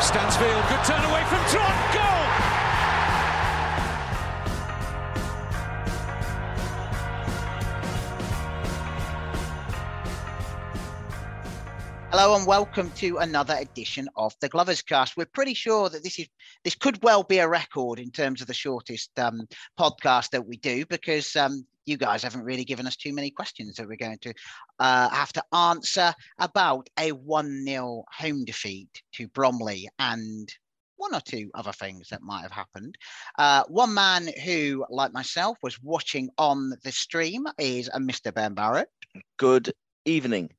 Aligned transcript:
Stansfield, 0.00 0.64
good 0.68 0.84
turn 0.84 1.04
away 1.04 1.24
from 1.24 1.38
Trot. 1.50 1.94
Goal. 1.94 2.18
Hello 12.10 12.36
and 12.36 12.46
welcome 12.46 12.90
to 12.92 13.18
another 13.18 13.54
edition 13.54 14.08
of 14.16 14.34
the 14.40 14.48
Gloverscast. 14.48 15.16
We're 15.16 15.26
pretty 15.26 15.54
sure 15.54 15.88
that 15.88 16.04
this 16.04 16.20
is 16.20 16.28
this 16.62 16.76
could 16.76 17.02
well 17.02 17.24
be 17.24 17.38
a 17.38 17.48
record 17.48 17.98
in 17.98 18.12
terms 18.12 18.40
of 18.40 18.46
the 18.46 18.54
shortest 18.54 19.10
um, 19.18 19.48
podcast 19.78 20.30
that 20.30 20.46
we 20.46 20.58
do 20.58 20.86
because 20.86 21.34
um, 21.34 21.66
you 21.88 21.96
guys 21.96 22.22
haven't 22.22 22.44
really 22.44 22.64
given 22.64 22.86
us 22.86 22.96
too 22.96 23.12
many 23.12 23.30
questions 23.30 23.76
that 23.76 23.88
we're 23.88 23.96
going 23.96 24.18
to 24.18 24.34
uh, 24.78 25.08
have 25.08 25.32
to 25.32 25.42
answer 25.52 26.12
about 26.38 26.88
a 26.98 27.12
one 27.12 27.64
0 27.64 28.04
home 28.12 28.44
defeat 28.44 29.02
to 29.14 29.26
Bromley 29.28 29.88
and 29.98 30.48
one 30.96 31.14
or 31.14 31.20
two 31.20 31.50
other 31.54 31.72
things 31.72 32.08
that 32.08 32.22
might 32.22 32.42
have 32.42 32.52
happened. 32.52 32.96
Uh, 33.38 33.64
one 33.68 33.94
man 33.94 34.28
who, 34.44 34.84
like 34.90 35.12
myself, 35.12 35.56
was 35.62 35.80
watching 35.82 36.28
on 36.38 36.74
the 36.82 36.92
stream 36.92 37.46
is 37.58 37.88
a 37.88 37.98
Mr. 37.98 38.34
Ben 38.34 38.54
Barrett. 38.54 38.88
Good 39.38 39.72
evening. 40.04 40.50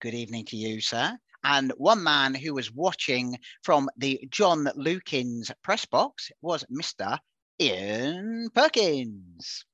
Good 0.00 0.14
evening 0.14 0.44
to 0.46 0.56
you, 0.56 0.80
sir. 0.80 1.18
And 1.42 1.72
one 1.78 2.02
man 2.02 2.34
who 2.34 2.54
was 2.54 2.70
watching 2.70 3.38
from 3.62 3.88
the 3.96 4.20
John 4.30 4.66
Lukins 4.76 5.50
press 5.62 5.86
box 5.86 6.30
was 6.42 6.64
Mr. 6.70 7.18
Ian 7.58 8.50
Perkins. 8.54 9.64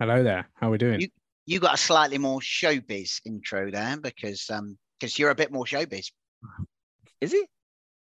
Hello 0.00 0.22
there. 0.22 0.48
How 0.54 0.68
are 0.68 0.70
we 0.70 0.78
doing? 0.78 1.00
You, 1.00 1.08
you 1.46 1.60
got 1.60 1.74
a 1.74 1.78
slightly 1.78 2.18
more 2.18 2.40
showbiz 2.40 3.20
intro 3.24 3.70
there 3.70 3.96
because 3.98 4.48
um 4.50 4.78
because 4.98 5.18
you're 5.18 5.30
a 5.30 5.34
bit 5.34 5.52
more 5.52 5.64
showbiz. 5.64 6.10
Is 7.20 7.32
he? 7.32 7.44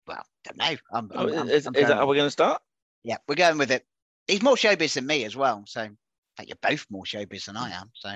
Well, 0.06 0.24
don't 0.44 0.56
know. 0.56 0.76
I'm, 0.92 1.10
Oh, 1.14 1.28
I'm- 1.28 1.38
I'm- 1.38 1.48
is, 1.48 1.66
I'm 1.66 1.74
is 1.74 1.88
that 1.88 1.96
how 1.96 2.06
we're 2.06 2.14
going 2.16 2.26
to 2.26 2.30
start? 2.30 2.62
yeah, 3.04 3.16
we're 3.28 3.34
going 3.34 3.58
with 3.58 3.70
it. 3.70 3.84
He's 4.26 4.42
more 4.42 4.56
showbiz 4.56 4.94
than 4.94 5.06
me 5.06 5.24
as 5.24 5.36
well. 5.36 5.64
So 5.66 5.82
in 5.82 5.96
fact, 6.36 6.48
you're 6.48 6.56
both 6.62 6.86
more 6.90 7.04
showbiz 7.04 7.46
than 7.46 7.56
I 7.56 7.70
am. 7.70 7.90
So 7.94 8.10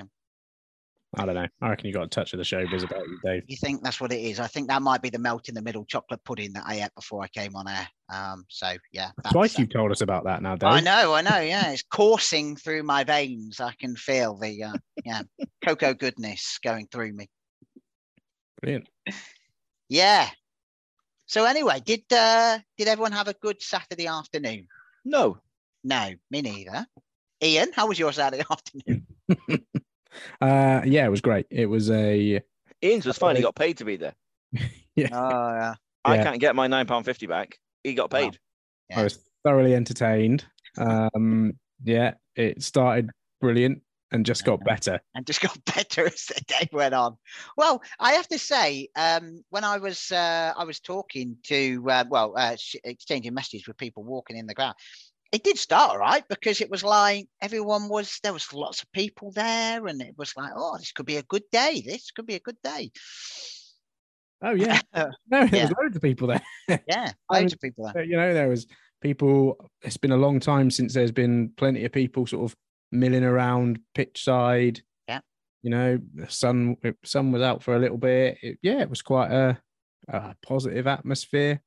I 1.17 1.25
don't 1.25 1.35
know. 1.35 1.47
I 1.61 1.69
reckon 1.69 1.87
you 1.87 1.93
got 1.93 2.03
a 2.03 2.07
touch 2.07 2.33
of 2.33 2.37
the 2.37 2.43
showbiz 2.43 2.83
about 2.83 3.07
you, 3.07 3.19
Dave. 3.23 3.43
you 3.47 3.57
think 3.57 3.83
that's 3.83 3.99
what 3.99 4.11
it 4.11 4.21
is? 4.21 4.39
I 4.39 4.47
think 4.47 4.67
that 4.67 4.81
might 4.81 5.01
be 5.01 5.09
the 5.09 5.19
melt 5.19 5.49
in 5.49 5.55
the 5.55 5.61
middle 5.61 5.83
chocolate 5.85 6.23
pudding 6.23 6.53
that 6.53 6.63
I 6.67 6.83
ate 6.83 6.93
before 6.95 7.23
I 7.23 7.27
came 7.27 7.55
on 7.55 7.67
air. 7.67 7.87
Um, 8.13 8.45
so 8.49 8.73
yeah, 8.91 9.11
that's, 9.23 9.33
Twice 9.33 9.57
uh, 9.57 9.61
you 9.61 9.67
told 9.67 9.91
us 9.91 10.01
about 10.01 10.25
that 10.25 10.41
now, 10.43 10.55
Dave. 10.55 10.69
I 10.69 10.79
know, 10.79 11.13
I 11.13 11.21
know. 11.21 11.39
Yeah, 11.39 11.71
it's 11.71 11.83
coursing 11.83 12.55
through 12.55 12.83
my 12.83 13.03
veins. 13.03 13.59
I 13.59 13.73
can 13.79 13.95
feel 13.95 14.37
the 14.37 14.63
uh, 14.63 14.73
yeah 15.03 15.23
cocoa 15.65 15.93
goodness 15.93 16.59
going 16.63 16.87
through 16.91 17.13
me. 17.13 17.27
Brilliant. 18.61 18.87
Yeah. 19.89 20.29
So 21.25 21.45
anyway, 21.45 21.81
did 21.83 22.03
uh, 22.11 22.59
did 22.77 22.87
everyone 22.87 23.11
have 23.11 23.27
a 23.27 23.33
good 23.33 23.61
Saturday 23.61 24.07
afternoon? 24.07 24.67
No. 25.03 25.39
No, 25.83 26.13
me 26.29 26.41
neither. 26.41 26.85
Ian, 27.43 27.71
how 27.73 27.87
was 27.87 27.99
your 27.99 28.13
Saturday 28.13 28.43
afternoon? 28.51 29.05
Uh, 30.41 30.81
yeah, 30.85 31.05
it 31.05 31.09
was 31.09 31.21
great. 31.21 31.45
It 31.49 31.65
was 31.67 31.89
a 31.91 32.41
Ian's 32.83 33.05
was 33.05 33.17
fine. 33.17 33.35
He 33.35 33.41
got 33.41 33.55
paid 33.55 33.77
to 33.77 33.85
be 33.85 33.97
there. 33.97 34.13
Oh 34.99 35.03
yeah, 35.03 35.75
I 36.05 36.15
Yeah. 36.15 36.23
can't 36.23 36.39
get 36.39 36.55
my 36.55 36.67
£9.50 36.67 37.27
back. 37.29 37.59
He 37.83 37.93
got 37.93 38.11
Wow. 38.11 38.19
paid. 38.19 38.39
Yeah. 38.89 38.99
I 39.01 39.03
was 39.03 39.19
thoroughly 39.43 39.75
entertained. 39.75 40.45
Um, 40.77 41.53
yeah, 41.83 42.15
it 42.35 42.63
started 42.63 43.11
brilliant 43.39 43.81
and 44.11 44.25
just 44.25 44.43
got 44.45 44.63
better. 44.63 44.99
and 45.13 45.25
just 45.27 45.41
got 45.41 45.57
better 45.75 46.07
as 46.07 46.25
the 46.25 46.41
day 46.47 46.67
went 46.71 46.93
on. 46.95 47.17
Well, 47.57 47.83
I 47.99 48.13
have 48.13 48.27
to 48.29 48.39
say, 48.39 48.87
um, 48.95 49.43
when 49.49 49.63
I 49.63 49.77
was 49.77 50.11
uh, 50.11 50.53
I 50.57 50.63
was 50.63 50.79
talking 50.79 51.37
to 51.43 51.83
uh, 51.89 52.05
well, 52.09 52.33
uh, 52.35 52.55
sh- 52.57 52.77
exchanging 52.83 53.33
messages 53.33 53.67
with 53.67 53.77
people 53.77 54.03
walking 54.03 54.37
in 54.37 54.47
the 54.47 54.53
ground, 54.55 54.75
it 55.31 55.43
did 55.43 55.57
start 55.57 55.91
all 55.91 55.97
right 55.97 56.23
because 56.29 56.61
it 56.61 56.69
was 56.69 56.83
like 56.83 57.27
everyone 57.41 57.89
was 57.89 58.19
there 58.23 58.33
was 58.33 58.53
lots 58.53 58.81
of 58.81 58.91
people 58.91 59.31
there, 59.31 59.85
and 59.87 60.01
it 60.01 60.15
was 60.17 60.33
like, 60.37 60.51
oh, 60.55 60.77
this 60.77 60.91
could 60.91 61.05
be 61.05 61.17
a 61.17 61.23
good 61.23 61.43
day. 61.51 61.81
This 61.85 62.11
could 62.11 62.25
be 62.25 62.35
a 62.35 62.39
good 62.39 62.57
day. 62.63 62.91
Oh 64.41 64.51
yeah, 64.53 64.79
no, 64.95 65.09
there 65.27 65.45
yeah. 65.47 65.63
was 65.63 65.73
loads 65.81 65.95
of 65.95 66.01
people 66.01 66.27
there. 66.27 66.41
yeah, 66.87 67.11
I 67.29 67.33
loads 67.39 67.43
was- 67.45 67.53
of 67.53 67.59
people 67.61 67.91
there. 67.93 68.03
you 68.03 68.15
know, 68.17 68.33
there 68.33 68.47
was 68.49 68.67
people. 69.01 69.57
It's 69.81 69.97
been 69.97 70.11
a 70.11 70.17
long 70.17 70.39
time 70.39 70.69
since 70.71 70.93
there's 70.93 71.11
been 71.11 71.51
plenty 71.57 71.85
of 71.85 71.91
people 71.91 72.25
sort 72.27 72.51
of 72.51 72.55
milling 72.91 73.23
around 73.23 73.79
pitch 73.95 74.23
side. 74.23 74.81
Yeah. 75.07 75.19
You 75.63 75.71
know, 75.71 75.99
the 76.13 76.29
sun 76.29 76.77
sun 77.03 77.31
was 77.31 77.41
out 77.41 77.63
for 77.63 77.75
a 77.75 77.79
little 77.79 77.97
bit. 77.97 78.37
It- 78.41 78.59
yeah, 78.61 78.81
it 78.81 78.89
was 78.89 79.01
quite 79.01 79.31
a, 79.31 79.57
a 80.07 80.35
positive 80.45 80.87
atmosphere. 80.87 81.61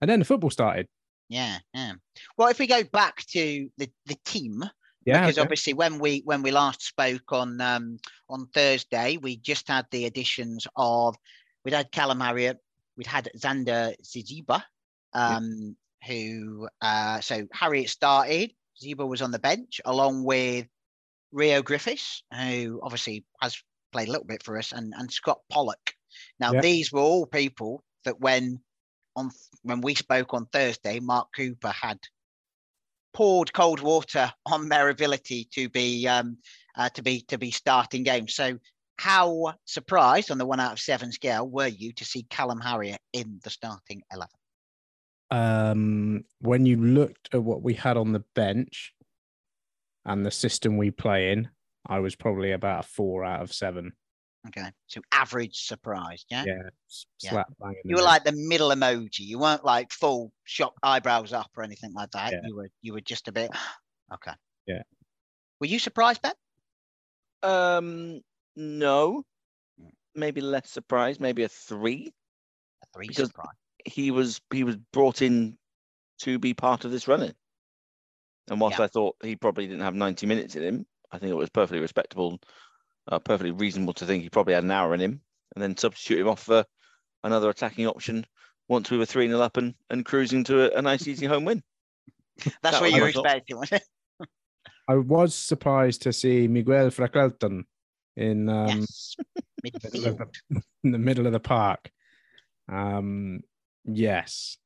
And 0.00 0.08
then 0.10 0.20
the 0.20 0.24
football 0.24 0.50
started. 0.50 0.86
Yeah, 1.28 1.58
yeah. 1.74 1.92
Well, 2.36 2.48
if 2.48 2.58
we 2.58 2.66
go 2.66 2.82
back 2.84 3.24
to 3.28 3.68
the 3.76 3.90
the 4.06 4.16
team, 4.24 4.62
Yeah. 5.04 5.20
because 5.20 5.38
okay. 5.38 5.42
obviously 5.42 5.74
when 5.74 5.98
we 5.98 6.22
when 6.24 6.42
we 6.42 6.50
last 6.50 6.82
spoke 6.82 7.32
on 7.32 7.60
um 7.60 7.98
on 8.28 8.46
Thursday, 8.48 9.16
we 9.18 9.36
just 9.36 9.68
had 9.68 9.86
the 9.90 10.06
additions 10.06 10.66
of 10.76 11.16
we'd 11.64 11.74
had 11.74 11.92
Callum 11.92 12.20
Harriott, 12.20 12.58
we'd 12.96 13.06
had 13.06 13.30
Zanda 13.36 13.94
Siziba, 14.02 14.62
um, 15.12 15.76
who 16.06 16.68
uh 16.80 17.20
so 17.20 17.46
Harriott 17.52 17.90
started, 17.90 18.52
Ziba 18.80 19.04
was 19.06 19.20
on 19.22 19.30
the 19.30 19.38
bench 19.38 19.80
along 19.84 20.24
with 20.24 20.66
Rio 21.32 21.60
Griffiths, 21.62 22.22
who 22.32 22.80
obviously 22.82 23.24
has 23.42 23.56
played 23.92 24.08
a 24.08 24.12
little 24.12 24.26
bit 24.26 24.42
for 24.42 24.56
us, 24.56 24.72
and 24.72 24.94
and 24.96 25.12
Scott 25.12 25.40
Pollock. 25.50 25.92
Now 26.40 26.52
Yeah. 26.54 26.62
these 26.62 26.90
were 26.90 27.00
all 27.02 27.26
people 27.26 27.84
that 28.04 28.18
when 28.20 28.60
on 29.18 29.30
when 29.62 29.80
we 29.80 29.94
spoke 29.94 30.34
on 30.34 30.46
Thursday, 30.46 31.00
Mark 31.00 31.28
Cooper 31.36 31.70
had 31.70 31.98
poured 33.12 33.52
cold 33.52 33.80
water 33.80 34.32
on 34.46 34.68
their 34.68 34.88
ability 34.88 35.48
to 35.52 35.68
be 35.68 36.06
um, 36.06 36.38
uh, 36.76 36.88
to 36.90 37.02
be 37.02 37.22
to 37.28 37.38
be 37.38 37.50
starting 37.50 38.02
games. 38.02 38.34
So, 38.34 38.58
how 38.96 39.54
surprised 39.64 40.30
on 40.30 40.38
the 40.38 40.46
one 40.46 40.60
out 40.60 40.72
of 40.72 40.80
seven 40.80 41.12
scale 41.12 41.48
were 41.48 41.66
you 41.66 41.92
to 41.94 42.04
see 42.04 42.24
Callum 42.30 42.60
Harriott 42.60 43.00
in 43.12 43.40
the 43.44 43.50
starting 43.50 44.02
eleven? 44.12 44.38
um, 45.30 46.24
when 46.40 46.66
you 46.66 46.76
looked 46.76 47.34
at 47.34 47.42
what 47.42 47.62
we 47.62 47.74
had 47.74 47.96
on 47.96 48.12
the 48.12 48.24
bench 48.34 48.94
and 50.04 50.24
the 50.24 50.30
system 50.30 50.76
we 50.76 50.90
play 50.90 51.32
in, 51.32 51.48
I 51.86 52.00
was 52.00 52.16
probably 52.16 52.52
about 52.52 52.84
a 52.84 52.88
four 52.88 53.24
out 53.24 53.42
of 53.42 53.52
seven. 53.52 53.92
Okay, 54.46 54.70
so 54.86 55.00
average 55.12 55.56
surprised, 55.66 56.26
yeah. 56.30 56.44
Yeah, 56.46 56.54
Yeah. 57.20 57.30
slap 57.30 57.48
bang 57.60 57.74
You 57.84 57.96
were 57.96 57.96
middle. 57.96 58.04
like 58.04 58.24
the 58.24 58.32
middle 58.32 58.68
emoji. 58.70 59.20
You 59.20 59.38
weren't 59.40 59.64
like 59.64 59.90
full 59.92 60.32
shock 60.44 60.74
eyebrows 60.82 61.32
up 61.32 61.50
or 61.56 61.62
anything 61.64 61.92
like 61.92 62.10
that. 62.12 62.32
Yeah. 62.32 62.38
You 62.44 62.54
were 62.56 62.68
you 62.80 62.92
were 62.92 63.00
just 63.00 63.26
a 63.28 63.32
bit 63.32 63.50
okay. 64.14 64.32
Yeah. 64.66 64.82
Were 65.60 65.66
you 65.66 65.78
surprised, 65.80 66.22
Ben? 66.22 66.32
Um, 67.42 68.20
no. 68.56 69.24
Mm. 69.80 69.90
Maybe 70.14 70.40
less 70.40 70.70
surprised. 70.70 71.20
Maybe 71.20 71.42
a 71.42 71.48
three. 71.48 72.12
A 72.82 72.86
three 72.94 73.08
Because- 73.08 73.28
surprise. 73.28 73.54
He 73.84 74.10
was 74.10 74.40
he 74.52 74.64
was 74.64 74.76
brought 74.92 75.22
in 75.22 75.56
to 76.20 76.38
be 76.38 76.52
part 76.52 76.84
of 76.84 76.90
this 76.90 77.08
running. 77.08 77.34
And 78.50 78.60
whilst 78.60 78.78
Yeah. 78.78 78.84
I 78.84 78.88
thought 78.88 79.16
he 79.22 79.36
probably 79.36 79.66
didn't 79.66 79.82
have 79.82 79.94
90 79.94 80.26
minutes 80.26 80.56
in 80.56 80.62
him, 80.62 80.86
I 81.12 81.18
think 81.18 81.30
it 81.30 81.34
was 81.36 81.48
perfectly 81.50 81.80
respectable, 81.80 82.38
uh, 83.08 83.18
perfectly 83.18 83.50
reasonable 83.50 83.94
to 83.94 84.06
think 84.06 84.22
he 84.22 84.30
probably 84.30 84.54
had 84.54 84.64
an 84.64 84.70
hour 84.70 84.94
in 84.94 85.00
him, 85.00 85.20
and 85.54 85.62
then 85.62 85.76
substitute 85.76 86.20
him 86.20 86.28
off 86.28 86.42
for 86.42 86.64
another 87.24 87.50
attacking 87.50 87.86
option 87.86 88.24
once 88.68 88.90
we 88.90 88.98
were 88.98 89.06
3 89.06 89.28
0 89.28 89.40
up 89.40 89.56
and, 89.56 89.74
and 89.90 90.04
cruising 90.04 90.44
to 90.44 90.72
a, 90.72 90.78
a 90.78 90.82
nice, 90.82 91.06
easy 91.08 91.26
home 91.26 91.44
win. 91.44 91.62
That's 92.62 92.78
that 92.78 92.80
what 92.80 92.92
you 92.92 93.02
were 93.02 93.08
expecting, 93.08 93.58
was 93.58 93.72
it? 93.72 93.82
I 94.88 94.94
was 94.94 95.34
surprised 95.34 96.02
to 96.02 96.12
see 96.12 96.48
Miguel 96.48 96.88
Freckleton 96.88 97.64
in 98.16 98.48
um, 98.48 98.78
yes. 98.80 99.16
middle 99.62 100.06
of 100.06 100.16
Midfield. 100.16 100.34
the- 100.50 100.62
in 100.84 100.92
the 100.92 100.98
middle 100.98 101.26
of 101.26 101.32
the 101.32 101.40
park. 101.40 101.90
Um, 102.70 103.40
yes, 103.84 104.56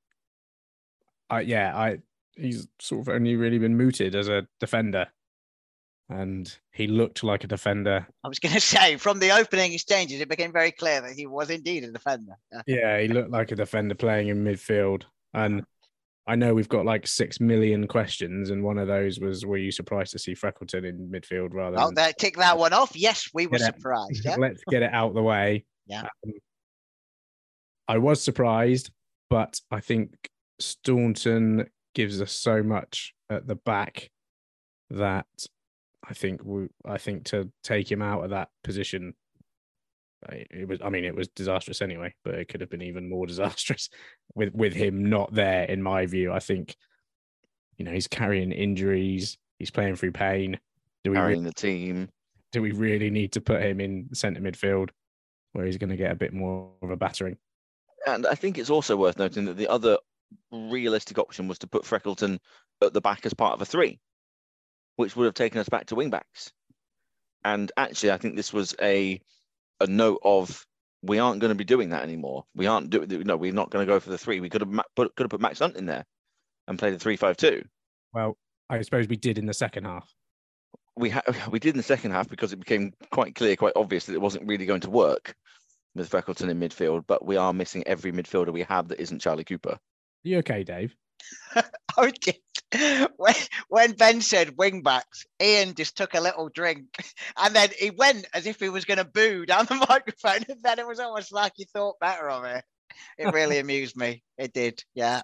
I 1.31 1.41
yeah, 1.41 1.77
I 1.77 1.99
he's 2.37 2.69
sort 2.81 3.03
of 3.03 3.09
only 3.09 3.37
really 3.37 3.59
been 3.59 3.77
mooted 3.77 4.15
as 4.15 4.29
a 4.29 4.47
defender, 4.61 5.07
and 6.13 6.59
he 6.73 6.87
looked 6.87 7.25
like 7.25 7.45
a 7.45 7.47
defender. 7.47 8.07
I 8.23 8.29
was 8.29 8.39
going 8.39 8.55
to 8.55 8.61
say, 8.61 8.97
from 8.97 9.19
the 9.19 9.31
opening 9.31 9.73
exchanges, 9.73 10.21
it 10.21 10.29
became 10.29 10.53
very 10.53 10.71
clear 10.71 11.01
that 11.01 11.13
he 11.13 11.27
was 11.27 11.51
indeed 11.51 11.85
a 11.85 11.91
defender. 11.91 12.37
Yeah. 12.67 13.01
He 13.01 13.09
looked 13.09 13.31
like 13.31 13.51
a 13.51 13.57
defender 13.57 13.95
playing 13.95 14.29
in 14.29 14.45
midfield, 14.45 15.05
and 15.35 15.65
I 16.27 16.37
know 16.37 16.55
we've 16.55 16.69
got 16.69 16.85
like 16.85 17.07
six 17.07 17.41
million 17.41 17.89
questions, 17.89 18.51
and 18.51 18.63
one 18.63 18.79
of 18.79 18.87
those 18.87 19.19
was, 19.19 19.45
"Were 19.45 19.57
you 19.57 19.73
surprised 19.73 20.13
to 20.13 20.19
see 20.19 20.35
Freckleton 20.35 20.89
in 20.89 21.09
midfield 21.09 21.53
rather?" 21.53 21.79
Oh, 21.81 21.87
than 21.87 21.95
that, 21.97 22.19
tick 22.19 22.37
that 22.37 22.59
one 22.59 22.73
off. 22.73 22.95
Yes, 22.95 23.29
we 23.35 23.47
were 23.47 23.59
Get 23.59 23.75
surprised. 23.75 24.23
Yeah. 24.25 24.37
Let's 24.37 24.63
get 24.71 24.83
it 24.83 24.93
out 24.93 25.09
of 25.09 25.15
the 25.15 25.23
way. 25.23 25.65
Yeah. 25.87 26.03
Um, 26.03 26.33
I 27.89 27.99
was 27.99 28.23
surprised, 28.23 28.91
but 29.29 29.61
I 29.71 29.81
think 29.81 30.15
Staunton 30.61 31.67
gives 31.95 32.23
us 32.23 32.33
so 32.33 32.63
much 32.63 33.15
at 33.29 33.47
the 33.47 33.57
back 33.57 34.11
that 34.91 35.27
I 36.09 36.15
think 36.15 36.43
we, 36.45 36.69
I 36.85 36.99
think 36.99 37.25
to 37.27 37.51
take 37.63 37.91
him 37.91 38.03
out 38.03 38.25
of 38.25 38.31
that 38.31 38.49
position, 38.65 39.15
it 40.31 40.69
was. 40.69 40.81
I 40.83 40.89
mean, 40.89 41.05
it 41.05 41.15
was 41.15 41.29
disastrous 41.29 41.83
anyway, 41.83 42.15
but 42.25 42.35
it 42.35 42.49
could 42.49 42.61
have 42.61 42.71
been 42.71 42.83
even 42.83 43.09
more 43.09 43.27
disastrous 43.33 43.89
with 44.35 44.55
with 44.55 44.73
him 44.73 45.09
not 45.09 45.33
there. 45.35 45.65
In 45.65 45.83
my 45.83 46.07
view, 46.07 46.33
I 46.33 46.39
think, 46.39 46.77
you 47.77 47.85
know, 47.85 47.93
he's 47.93 48.09
carrying 48.09 48.53
injuries. 48.53 49.39
He's 49.59 49.71
playing 49.71 49.97
through 49.97 50.13
pain. 50.13 50.59
Do 51.05 51.11
we 51.11 51.17
really 51.17 51.25
Carrying 51.25 51.45
the 51.45 51.53
team. 51.53 52.09
do 52.53 52.63
we 52.63 52.73
really 52.73 53.11
need 53.11 53.33
to 53.33 53.41
put 53.41 53.63
him 53.63 53.81
in 53.81 54.09
centre 54.13 54.41
midfield 54.41 54.91
where 55.53 55.67
he's 55.67 55.79
going 55.79 55.91
to 55.91 55.97
get 55.97 56.13
a 56.13 56.17
bit 56.17 56.33
more 56.33 56.71
of 56.83 56.91
a 56.91 56.97
battering? 56.97 57.37
And 58.07 58.27
I 58.27 58.35
think 58.35 58.59
it's 58.59 58.71
also 58.71 58.97
worth 58.97 59.19
noting 59.19 59.45
that 59.45 59.57
the 59.57 59.69
other 59.69 59.99
realistic 60.51 61.19
option 61.19 61.49
was 61.49 61.59
to 61.59 61.67
put 61.67 61.85
Freckleton 61.85 62.39
at 62.83 62.93
the 62.93 63.01
back 63.01 63.27
as 63.27 63.35
part 63.35 63.55
of 63.55 63.63
a 63.63 63.65
three, 63.65 64.01
which 64.97 65.17
would 65.17 65.25
have 65.25 65.35
taken 65.35 65.61
us 65.61 65.69
back 65.69 65.87
to 65.87 65.95
wing 65.95 66.11
backs. 66.11 66.53
And 67.45 67.71
actually, 67.77 68.13
I 68.13 68.19
think 68.19 68.37
this 68.37 68.53
was 68.53 68.75
a 68.81 69.21
a 69.81 69.87
note 69.87 70.21
of 70.23 70.65
we 71.03 71.19
aren't 71.19 71.41
going 71.41 71.51
to 71.51 71.57
be 71.57 71.65
doing 71.65 71.91
that 71.91 72.05
anymore. 72.05 72.45
We 72.55 72.67
aren't 72.67 72.91
doing. 72.91 73.09
No, 73.25 73.37
we're 73.37 73.53
not 73.53 73.71
going 73.71 73.85
to 73.85 73.93
go 73.93 73.99
for 73.99 74.11
the 74.11 74.19
three. 74.19 74.41
We 74.41 74.49
could 74.49 74.61
have 74.61 74.71
put 74.95 75.15
could 75.17 75.25
have 75.25 75.31
put 75.31 75.41
Max 75.41 75.59
Hunt 75.59 75.77
in 75.77 75.87
there 75.87 76.05
and 76.69 76.79
played 76.79 76.95
a 76.95 76.99
three-five-two. 76.99 77.65
Well, 78.15 78.37
I 78.71 78.81
suppose 78.83 79.09
we 79.09 79.17
did 79.17 79.39
in 79.39 79.47
the 79.47 79.55
second 79.55 79.85
half. 79.85 80.09
We 80.95 81.11
ha- 81.11 81.23
we 81.51 81.59
did 81.59 81.71
in 81.71 81.79
the 81.79 81.83
second 81.83 82.13
half 82.13 82.29
because 82.29 82.53
it 82.53 82.61
became 82.61 82.93
quite 83.11 83.35
clear, 83.35 83.57
quite 83.57 83.73
obvious 83.75 84.07
that 84.07 84.15
it 84.15 84.21
wasn't 84.21 84.47
really 84.47 84.67
going 84.67 84.83
to 84.83 84.91
work 84.91 85.35
with 85.95 86.11
Freckleton 86.11 86.49
in 86.49 86.61
midfield. 86.61 87.05
But 87.07 87.25
we 87.27 87.37
are 87.37 87.53
missing 87.53 87.83
every 87.87 88.13
midfielder 88.13 88.53
we 88.53 88.63
have 88.63 88.89
that 88.89 89.01
isn't 89.01 89.21
Charlie 89.21 89.45
Cooper. 89.45 89.79
you 90.23 90.39
okay, 90.39 90.63
Dave? 90.63 90.95
Oh, 91.99 92.11
when, 93.17 93.35
when 93.69 93.93
Ben 93.93 94.23
said 94.23 94.57
wing 94.57 94.83
backs, 94.83 95.27
Ian 95.43 95.75
just 95.75 95.95
took 95.95 96.15
a 96.15 96.21
little 96.21 96.49
drink 96.49 96.87
and 97.37 97.55
then 97.55 97.69
he 97.79 97.91
went 97.91 98.27
as 98.33 98.47
if 98.47 98.59
he 98.59 98.71
was 98.71 98.87
going 98.87 98.97
to 98.97 99.05
boo 99.05 99.45
down 99.45 99.67
the 99.67 99.75
microphone. 99.89 100.45
And 100.49 100.63
then 100.63 100.79
it 100.79 100.87
was 100.87 100.99
almost 100.99 101.33
like 101.33 101.53
he 101.57 101.67
thought 101.67 102.01
better 102.01 102.31
of 102.31 102.45
it. 102.45 102.65
It 103.19 103.33
really 103.33 103.59
amused 103.59 103.95
me. 103.97 104.23
It 104.39 104.55
did. 104.55 104.83
Yeah. 104.95 105.21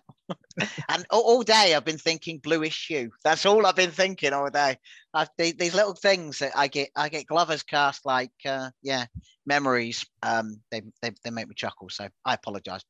and 0.90 1.06
all, 1.10 1.22
all 1.22 1.42
day 1.42 1.74
I've 1.74 1.86
been 1.86 1.96
thinking 1.98 2.38
bluish 2.38 2.74
shoe. 2.74 3.10
That's 3.24 3.46
all 3.46 3.64
I've 3.66 3.76
been 3.76 3.90
thinking 3.92 4.34
all 4.34 4.50
day. 4.50 4.76
I've, 5.14 5.30
the- 5.38 5.52
these 5.52 5.74
little 5.74 5.94
things 5.94 6.40
that 6.40 6.52
I 6.54 6.68
get, 6.68 6.90
I 6.94 7.08
get 7.08 7.26
Gloverscast 7.26 8.00
like, 8.04 8.32
uh, 8.46 8.70
yeah, 8.82 9.06
memories. 9.46 10.04
Um, 10.22 10.60
they, 10.70 10.82
they, 11.00 11.12
they 11.24 11.30
make 11.30 11.48
me 11.48 11.54
chuckle. 11.54 11.88
So 11.88 12.08
I 12.26 12.34
apologize. 12.34 12.82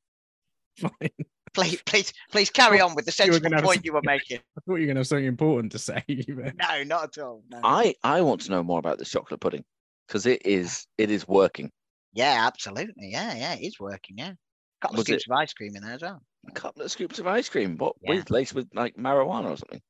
Fine. 0.79 1.11
Please, 1.55 1.81
please, 1.87 2.13
please 2.31 2.51
carry 2.51 2.81
on 2.81 2.95
with 2.95 3.05
the 3.07 3.11
You 3.11 3.33
sensible 3.33 3.51
gonna 3.51 3.63
point 3.63 3.85
you 3.85 3.93
were 3.93 4.01
making. 4.05 4.39
I 4.39 4.61
thought 4.67 4.67
you 4.67 4.73
were 4.73 4.79
going 4.87 4.95
to 4.97 5.01
have 5.01 5.07
something 5.07 5.25
important 5.27 5.73
to 5.73 5.79
say. 5.79 6.03
but- 6.09 6.57
No, 6.57 6.83
not 6.85 7.17
at 7.17 7.23
all. 7.23 7.43
No. 7.51 7.61
I 7.65 7.95
I 8.03 8.21
want 8.23 8.43
to 8.43 8.51
know 8.51 8.63
more 8.63 8.79
about 8.79 8.99
this 8.99 9.11
chocolate 9.11 9.41
pudding 9.41 9.65
because 10.07 10.27
it 10.27 10.45
is 10.45 10.87
it 10.99 11.11
is 11.11 11.27
working. 11.29 11.71
Yeah, 12.13 12.45
absolutely. 12.47 13.11
Yeah, 13.11 13.35
yeah, 13.35 13.55
it 13.55 13.63
is 13.67 13.79
working. 13.79 14.17
Yeah, 14.19 14.31
a 14.31 14.37
couple 14.81 14.97
of 14.97 14.99
Was 14.99 15.07
scoops 15.07 15.27
of 15.29 15.33
ice 15.37 15.53
cream 15.53 15.77
in 15.77 15.83
there 15.83 15.95
as 15.95 16.03
well. 16.03 16.23
A 16.49 16.53
couple 16.53 16.83
of 16.83 16.91
scoops 16.91 17.19
of 17.19 17.27
ice 17.27 17.49
cream, 17.49 17.77
what 17.77 17.95
Yeah. 18.03 18.15
with 18.17 18.31
laced 18.31 18.55
with 18.55 18.69
like 18.75 18.97
marijuana 18.97 19.51
or 19.51 19.57
something. 19.57 19.83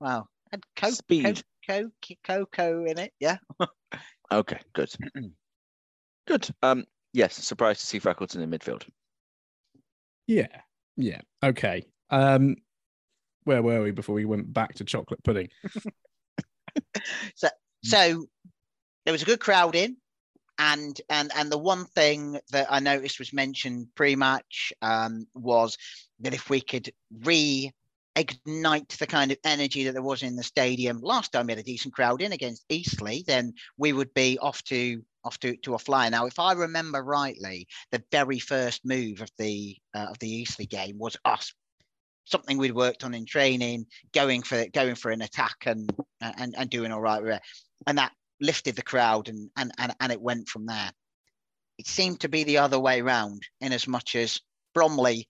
wow, 0.00 0.26
and 0.52 0.62
co- 0.76 0.90
Speed. 0.90 1.42
co- 1.68 1.90
co- 2.06 2.16
cocoa 2.24 2.84
in 2.84 2.98
it. 2.98 3.12
Yeah. 3.20 3.36
Okay, 4.32 4.60
good, 4.74 4.90
good. 6.26 6.48
Um, 6.62 6.84
yes, 7.12 7.34
surprised 7.34 7.80
to 7.80 7.86
see 7.86 8.00
Freckleton 8.00 8.36
in 8.42 8.50
the 8.50 8.58
midfield. 8.58 8.86
Yeah. 10.28 10.60
Yeah. 10.96 11.22
Okay. 11.42 11.86
Um, 12.10 12.56
where 13.44 13.62
were 13.62 13.82
we 13.82 13.90
before 13.90 14.14
we 14.14 14.26
went 14.26 14.52
back 14.52 14.74
to 14.74 14.84
chocolate 14.84 15.24
pudding? 15.24 15.48
So 17.34 17.48
so 17.82 18.26
there 19.04 19.12
was 19.12 19.22
a 19.22 19.26
good 19.26 19.40
crowd 19.40 19.74
in, 19.74 19.96
and 20.58 21.00
and 21.08 21.32
and 21.34 21.50
the 21.50 21.58
one 21.58 21.86
thing 21.86 22.38
that 22.52 22.66
I 22.70 22.78
noticed 22.78 23.18
was 23.18 23.32
mentioned 23.32 23.88
pre-match 23.96 24.72
um, 24.82 25.26
was 25.34 25.76
that 26.20 26.34
if 26.34 26.50
we 26.50 26.60
could 26.60 26.92
reignite 27.20 27.72
the 28.98 29.06
kind 29.08 29.32
of 29.32 29.38
energy 29.44 29.84
that 29.84 29.92
there 29.92 30.02
was 30.02 30.22
in 30.22 30.36
the 30.36 30.42
stadium 30.42 31.00
last 31.00 31.32
time 31.32 31.46
we 31.46 31.52
had 31.52 31.60
a 31.60 31.64
decent 31.64 31.94
crowd 31.94 32.22
in 32.22 32.32
against 32.32 32.64
Eastleigh, 32.68 33.22
then 33.26 33.54
we 33.76 33.92
would 33.92 34.12
be 34.14 34.38
off 34.38 34.62
to 34.64 35.02
off 35.24 35.38
to, 35.40 35.56
to 35.58 35.74
a 35.74 35.78
flyer. 35.78 36.10
Now, 36.10 36.26
if 36.26 36.38
I 36.38 36.52
remember 36.52 37.02
rightly, 37.02 37.66
the 37.90 38.02
very 38.10 38.38
first 38.38 38.84
move 38.84 39.20
of 39.20 39.30
the 39.38 39.76
uh, 39.94 40.06
of 40.10 40.18
the 40.18 40.30
Eastleigh 40.30 40.66
game 40.66 40.98
was 40.98 41.16
us 41.24 41.52
something 42.24 42.58
we'd 42.58 42.74
worked 42.74 43.04
on 43.04 43.14
in 43.14 43.24
training, 43.24 43.86
going 44.12 44.42
for 44.42 44.66
going 44.72 44.94
for 44.94 45.10
an 45.10 45.22
attack 45.22 45.56
and 45.66 45.90
and 46.20 46.54
and 46.56 46.70
doing 46.70 46.92
all 46.92 47.00
right 47.00 47.22
with 47.22 47.32
it, 47.32 47.42
and 47.86 47.98
that 47.98 48.12
lifted 48.40 48.76
the 48.76 48.82
crowd 48.82 49.28
and 49.28 49.50
and 49.56 49.72
and, 49.78 49.94
and 50.00 50.12
it 50.12 50.20
went 50.20 50.48
from 50.48 50.66
there. 50.66 50.90
It 51.78 51.86
seemed 51.86 52.20
to 52.20 52.28
be 52.28 52.44
the 52.44 52.58
other 52.58 52.78
way 52.78 53.02
round, 53.02 53.42
in 53.60 53.72
as 53.72 53.86
much 53.86 54.16
as 54.16 54.40
Bromley 54.74 55.28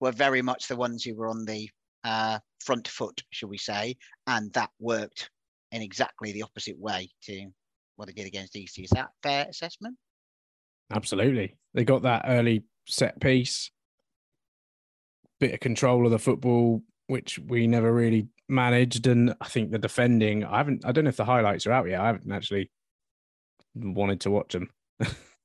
were 0.00 0.12
very 0.12 0.42
much 0.42 0.66
the 0.66 0.76
ones 0.76 1.04
who 1.04 1.14
were 1.14 1.28
on 1.28 1.44
the 1.44 1.70
uh, 2.04 2.38
front 2.64 2.88
foot, 2.88 3.22
shall 3.30 3.48
we 3.48 3.58
say, 3.58 3.96
and 4.26 4.52
that 4.54 4.70
worked 4.80 5.30
in 5.70 5.82
exactly 5.82 6.32
the 6.32 6.42
opposite 6.42 6.78
way 6.78 7.10
to 7.22 7.50
what 7.96 8.06
they 8.06 8.12
did 8.12 8.26
against 8.26 8.56
Eastleigh. 8.56 8.84
Is 8.84 8.90
that 8.90 9.10
fair 9.22 9.46
assessment? 9.48 9.96
Absolutely. 10.92 11.56
They 11.74 11.84
got 11.84 12.02
that 12.02 12.24
early 12.26 12.64
set 12.86 13.20
piece, 13.20 13.70
bit 15.40 15.54
of 15.54 15.60
control 15.60 16.04
of 16.04 16.12
the 16.12 16.18
football, 16.18 16.82
which 17.06 17.38
we 17.38 17.66
never 17.66 17.92
really 17.92 18.28
managed. 18.48 19.06
And 19.06 19.34
I 19.40 19.48
think 19.48 19.70
the 19.70 19.78
defending, 19.78 20.44
I 20.44 20.58
haven't, 20.58 20.84
I 20.84 20.92
don't 20.92 21.04
know 21.04 21.10
if 21.10 21.16
the 21.16 21.24
highlights 21.24 21.66
are 21.66 21.72
out 21.72 21.88
yet. 21.88 22.00
I 22.00 22.06
haven't 22.06 22.32
actually 22.32 22.70
wanted 23.74 24.20
to 24.22 24.30
watch 24.30 24.52
them. 24.52 24.70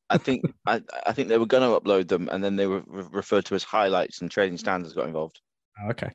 I 0.09 0.17
think 0.17 0.45
I, 0.65 0.81
I 1.05 1.11
think 1.11 1.27
they 1.27 1.37
were 1.37 1.45
going 1.45 1.69
to 1.69 1.79
upload 1.79 2.07
them, 2.07 2.29
and 2.31 2.41
then 2.41 2.55
they 2.55 2.65
were 2.65 2.81
re- 2.87 3.03
referred 3.11 3.45
to 3.45 3.55
as 3.55 3.63
highlights, 3.63 4.21
and 4.21 4.31
trading 4.31 4.57
standards 4.57 4.93
got 4.93 5.07
involved. 5.07 5.41
Oh, 5.83 5.89
okay. 5.89 6.11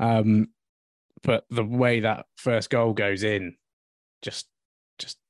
Um, 0.00 0.48
but 1.22 1.44
the 1.50 1.64
way 1.64 2.00
that 2.00 2.26
first 2.36 2.70
goal 2.70 2.92
goes 2.92 3.22
in, 3.22 3.56
just 4.20 4.46
just 4.46 4.48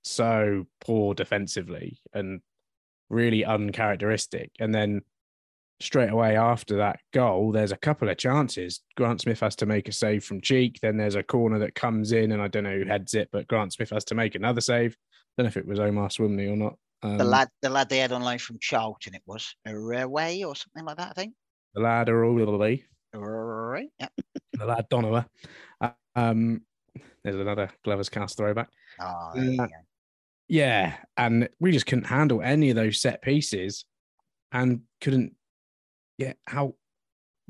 so 0.06 0.66
poor 0.80 1.14
defensively 1.14 1.98
and 2.14 2.40
really 3.10 3.44
uncharacteristic. 3.44 4.52
And 4.60 4.74
then 4.74 5.02
straight 5.80 6.10
away 6.10 6.36
after 6.36 6.76
that 6.76 7.00
goal, 7.12 7.52
there's 7.52 7.72
a 7.72 7.76
couple 7.76 8.08
of 8.08 8.16
chances. 8.16 8.80
Grant 8.96 9.20
Smith 9.20 9.40
has 9.40 9.56
to 9.56 9.66
make 9.66 9.88
a 9.88 9.92
save 9.92 10.24
from 10.24 10.40
cheek. 10.40 10.78
Then 10.80 10.96
there's 10.96 11.16
a 11.16 11.22
corner 11.22 11.58
that 11.58 11.74
comes 11.74 12.12
in, 12.12 12.32
and 12.32 12.40
I 12.40 12.48
don't 12.48 12.64
know 12.64 12.78
who 12.78 12.84
heads 12.84 13.14
it, 13.14 13.28
but 13.32 13.48
Grant 13.48 13.72
Smith 13.72 13.90
has 13.90 14.04
to 14.06 14.14
make 14.14 14.34
another 14.34 14.60
save. 14.60 14.96
I 15.38 15.42
don't 15.42 15.44
know 15.46 15.48
if 15.48 15.56
it 15.56 15.66
was 15.66 15.80
Omar 15.80 16.08
Sowunmi 16.08 16.50
or 16.50 16.56
not. 16.56 16.78
Um, 17.02 17.18
The 17.18 17.24
lad, 17.24 17.48
the 17.62 17.68
lad 17.68 17.88
they 17.88 17.98
had 17.98 18.12
on 18.12 18.22
loan 18.22 18.38
from 18.38 18.58
Charlton, 18.60 19.14
it 19.14 19.22
was 19.26 19.54
a 19.66 19.74
Array 19.74 20.42
or 20.44 20.56
something 20.56 20.84
like 20.84 20.96
that, 20.96 21.10
I 21.10 21.12
think. 21.12 21.34
the 21.74 21.80
lad 21.82 22.06
the 22.06 22.14
Right. 23.12 23.88
Yeah. 23.98 24.08
the 24.52 24.64
lad 24.64 24.86
Donovan. 24.88 25.24
Uh, 25.80 25.90
Um, 26.14 26.62
there's 27.22 27.36
another 27.36 27.70
Gloverscast 27.84 28.36
throwback. 28.36 28.70
Oh, 29.00 29.32
there 29.34 29.44
you 29.44 29.62
Uh, 29.62 29.66
go. 29.66 29.72
Yeah, 30.48 30.96
and 31.16 31.48
we 31.58 31.72
just 31.72 31.86
couldn't 31.86 32.04
handle 32.04 32.40
any 32.40 32.70
of 32.70 32.76
those 32.76 33.00
set 33.00 33.22
pieces, 33.22 33.84
and 34.52 34.82
couldn't 35.00 35.34
get 36.18 36.38
how 36.46 36.74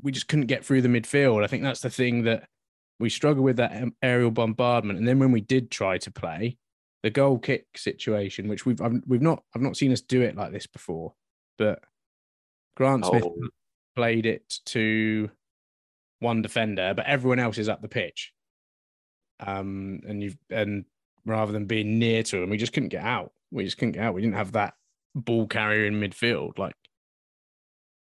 we 0.01 0.11
just 0.11 0.27
couldn't 0.27 0.47
get 0.47 0.65
through 0.65 0.81
the 0.81 0.87
midfield. 0.89 1.43
I 1.43 1.47
think 1.47 1.63
that's 1.63 1.81
the 1.81 1.89
thing 1.89 2.23
that 2.23 2.47
we 2.99 3.09
struggle 3.09 3.43
with 3.43 3.57
that 3.57 3.83
aerial 4.01 4.31
bombardment, 4.31 4.99
and 4.99 5.07
then 5.07 5.19
when 5.19 5.31
we 5.31 5.41
did 5.41 5.69
try 5.69 5.97
to 5.99 6.11
play 6.11 6.57
the 7.03 7.09
goal 7.11 7.37
kick 7.37 7.65
situation, 7.75 8.47
which 8.47 8.65
we've 8.65 8.81
I've, 8.81 8.99
we've 9.05 9.21
not 9.21 9.43
I've 9.55 9.61
not 9.61 9.77
seen 9.77 9.91
us 9.91 10.01
do 10.01 10.21
it 10.21 10.35
like 10.35 10.51
this 10.51 10.65
before, 10.67 11.13
but 11.57 11.83
Grant 12.75 13.05
Smith 13.05 13.23
Oh. 13.25 13.49
played 13.95 14.25
it 14.25 14.59
to 14.65 15.29
one 16.19 16.41
defender, 16.41 16.93
but 16.95 17.05
everyone 17.05 17.37
else 17.39 17.59
is 17.59 17.69
up 17.69 17.81
the 17.81 17.87
pitch. 17.87 18.33
Um, 19.39 20.01
and 20.07 20.23
you've 20.23 20.37
and 20.49 20.85
rather 21.27 21.51
than 21.51 21.65
being 21.65 21.99
near 21.99 22.23
to 22.23 22.41
him, 22.41 22.49
we 22.49 22.57
just 22.57 22.73
couldn't 22.73 22.89
get 22.89 23.03
out. 23.03 23.31
We 23.51 23.65
just 23.65 23.77
couldn't 23.77 23.93
get 23.93 24.03
out. 24.03 24.13
We 24.13 24.21
didn't 24.21 24.35
have 24.35 24.53
that 24.53 24.73
ball 25.13 25.47
carrier 25.47 25.85
in 25.85 25.99
midfield 25.99 26.57
like 26.57 26.75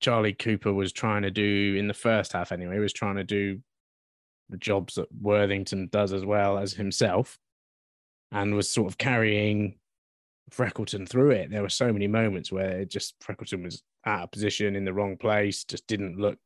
Charlie 0.01 0.35
Cooper 0.35 0.73
was 0.73 0.93
trying 0.93 1.23
to 1.23 1.31
do 1.31 1.75
in 1.79 1.89
the 1.89 1.95
first 1.95 2.33
half. 2.33 2.53
Anyway, 2.53 2.75
he 2.75 2.81
was 2.81 2.93
trying 2.93 3.17
to 3.17 3.25
do 3.25 3.61
the 4.51 4.57
jobs 4.59 4.95
that 4.95 5.09
Worthington 5.21 5.89
does 5.91 6.13
as 6.13 6.25
well 6.25 6.59
as 6.59 6.75
himself, 6.75 7.39
and 8.31 8.55
was 8.55 8.69
sort 8.69 8.89
of 8.89 8.99
carrying 8.99 9.79
Freckleton 10.51 11.09
through 11.09 11.31
it. 11.31 11.51
There 11.51 11.63
were 11.63 11.71
so 11.71 11.93
many 11.93 12.07
moments 12.07 12.53
where 12.53 12.81
it 12.81 12.91
just 12.91 13.19
Freckleton 13.21 13.65
was 13.65 13.83
out 14.05 14.25
of 14.25 14.31
position 14.31 14.77
in 14.77 14.85
the 14.85 14.93
wrong 14.93 15.17
place, 15.17 15.65
just 15.65 15.87
didn't 15.87 16.19
look 16.19 16.39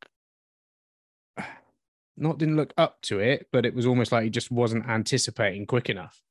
not 2.17 2.39
didn't 2.39 2.57
look 2.57 2.75
up 2.77 3.01
to 3.03 3.19
it, 3.19 3.49
but 3.53 3.67
it 3.67 3.75
was 3.75 3.87
almost 3.87 4.13
like 4.13 4.25
he 4.25 4.31
just 4.31 4.51
wasn't 4.51 4.87
anticipating 4.89 5.67
quick 5.67 5.91
enough. 5.91 6.23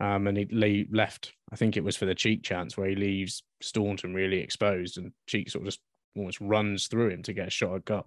Um, 0.00 0.26
and 0.26 0.36
he 0.36 0.48
le- 0.50 0.96
left. 0.96 1.32
I 1.52 1.56
think 1.56 1.76
it 1.76 1.84
was 1.84 1.96
for 1.96 2.06
the 2.06 2.14
cheek 2.14 2.42
chance 2.42 2.76
where 2.76 2.88
he 2.88 2.96
leaves 2.96 3.42
Staunton 3.60 4.14
really 4.14 4.38
exposed, 4.38 4.98
and 4.98 5.12
Cheek 5.26 5.50
sort 5.50 5.62
of 5.62 5.66
just 5.66 5.80
almost 6.16 6.40
runs 6.40 6.88
through 6.88 7.10
him 7.10 7.22
to 7.22 7.32
get 7.32 7.48
a 7.48 7.50
shot 7.50 7.76
at 7.76 7.84
goal. 7.84 8.06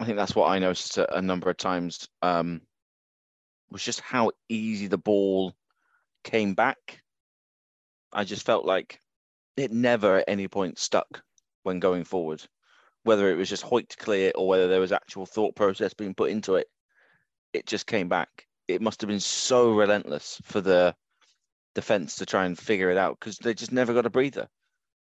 I 0.00 0.04
think 0.04 0.16
that's 0.16 0.34
what 0.34 0.48
I 0.48 0.58
noticed 0.58 0.98
a, 0.98 1.16
a 1.16 1.22
number 1.22 1.48
of 1.48 1.56
times. 1.56 2.08
Um, 2.22 2.62
was 3.70 3.84
just 3.84 4.00
how 4.00 4.32
easy 4.48 4.86
the 4.86 4.98
ball 4.98 5.54
came 6.24 6.54
back. 6.54 7.00
I 8.12 8.24
just 8.24 8.44
felt 8.44 8.64
like 8.64 9.00
it 9.56 9.72
never 9.72 10.18
at 10.18 10.24
any 10.28 10.48
point 10.48 10.78
stuck 10.78 11.22
when 11.62 11.80
going 11.80 12.04
forward, 12.04 12.42
whether 13.04 13.30
it 13.30 13.36
was 13.36 13.48
just 13.48 13.64
to 13.64 13.96
clear 13.96 14.32
or 14.34 14.48
whether 14.48 14.68
there 14.68 14.80
was 14.80 14.92
actual 14.92 15.26
thought 15.26 15.56
process 15.56 15.94
being 15.94 16.14
put 16.14 16.30
into 16.30 16.56
it. 16.56 16.66
It 17.52 17.66
just 17.66 17.86
came 17.86 18.08
back. 18.08 18.46
It 18.72 18.82
must 18.82 19.00
have 19.00 19.08
been 19.08 19.20
so 19.20 19.72
relentless 19.72 20.40
for 20.44 20.60
the 20.60 20.96
defense 21.74 22.16
to 22.16 22.26
try 22.26 22.46
and 22.46 22.58
figure 22.58 22.90
it 22.90 22.96
out 22.96 23.18
because 23.18 23.38
they 23.38 23.54
just 23.54 23.72
never 23.72 23.94
got 23.94 24.06
a 24.06 24.10
breather. 24.10 24.48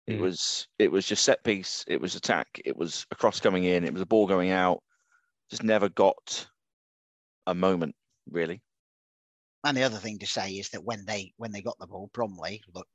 It 0.08 0.16
Mm. 0.16 0.22
was 0.22 0.68
it 0.80 0.92
was 0.92 1.06
just 1.08 1.24
set 1.24 1.44
piece. 1.44 1.86
It 1.88 2.02
was 2.02 2.16
attack. 2.16 2.62
It 2.66 2.76
was 2.76 3.06
a 3.12 3.16
cross 3.16 3.40
coming 3.40 3.64
in. 3.64 3.84
It 3.86 3.94
was 3.94 4.02
a 4.02 4.06
ball 4.06 4.28
going 4.28 4.52
out. 4.52 4.84
Just 5.50 5.64
never 5.64 5.90
got 5.90 6.48
a 7.48 7.54
moment 7.54 7.96
really. 8.30 8.62
And 9.64 9.78
the 9.78 9.84
other 9.84 9.98
thing 9.98 10.20
to 10.20 10.28
say 10.28 10.52
is 10.52 10.70
that 10.70 10.84
when 10.84 11.06
they 11.06 11.34
when 11.38 11.52
they 11.52 11.62
got 11.62 11.78
the 11.80 11.88
ball, 11.88 12.10
Bromley 12.14 12.62
looked 12.74 12.90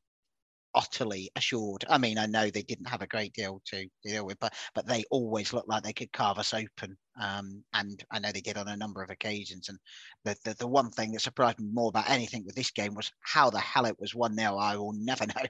utterly 0.75 1.31
assured. 1.37 1.85
I 1.89 1.99
mean, 1.99 2.19
I 2.19 2.27
know 2.27 2.51
they 2.51 2.63
didn't 2.63 2.89
have 2.89 3.03
a 3.03 3.07
great 3.07 3.33
deal 3.33 3.61
to 3.67 3.87
deal 4.05 4.27
with, 4.27 4.39
but 4.39 4.55
but 4.75 4.87
they 4.87 5.05
always 5.11 5.53
looked 5.53 5.69
like 5.69 5.83
they 5.83 5.93
could 5.93 6.13
carve 6.13 6.39
us 6.39 6.55
open. 6.55 6.97
Um, 7.21 7.65
and 7.75 8.03
I 8.11 8.19
know 8.19 8.31
they 8.33 8.41
did 8.41 8.57
on 8.57 8.69
a 8.69 8.77
number 8.77 9.03
of 9.03 9.11
occasions. 9.11 9.69
And 9.69 9.79
the, 10.25 10.37
the 10.45 10.55
the 10.55 10.69
one 10.69 10.91
thing 10.91 11.13
that 11.13 11.21
surprised 11.21 11.59
me 11.61 11.69
more 11.73 11.89
about 11.89 12.11
anything 12.11 12.45
with 12.45 12.55
this 12.55 12.71
game 12.71 12.95
was 12.95 13.11
how 13.21 13.51
the 13.51 13.61
hell 13.61 13.87
it 13.87 13.99
was 13.99 14.15
one 14.15 14.37
0 14.37 14.57
I 14.57 14.77
will 14.77 14.93
never 14.95 15.27
know. 15.37 15.47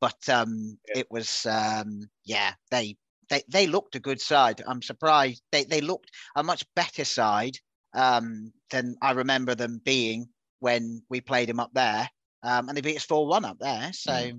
But 0.00 0.28
um, 0.28 0.78
it 0.94 1.06
was 1.10 1.46
um, 1.46 2.00
yeah, 2.24 2.54
they 2.70 2.96
they 3.28 3.42
they 3.48 3.66
looked 3.66 3.94
a 3.96 4.00
good 4.00 4.20
side. 4.20 4.62
I'm 4.66 4.82
surprised 4.82 5.42
they 5.52 5.64
they 5.64 5.80
looked 5.80 6.10
a 6.36 6.42
much 6.42 6.64
better 6.74 7.04
side 7.04 7.58
um, 7.94 8.52
than 8.70 8.96
I 9.02 9.12
remember 9.12 9.54
them 9.54 9.80
being 9.84 10.28
when 10.60 11.02
we 11.08 11.20
played 11.20 11.48
them 11.48 11.60
up 11.60 11.70
there. 11.74 12.08
Um, 12.42 12.68
and 12.68 12.76
they 12.76 12.80
beat 12.82 12.96
us 12.96 13.04
4 13.04 13.26
1 13.26 13.44
up 13.44 13.58
there. 13.58 13.92
So, 13.92 14.32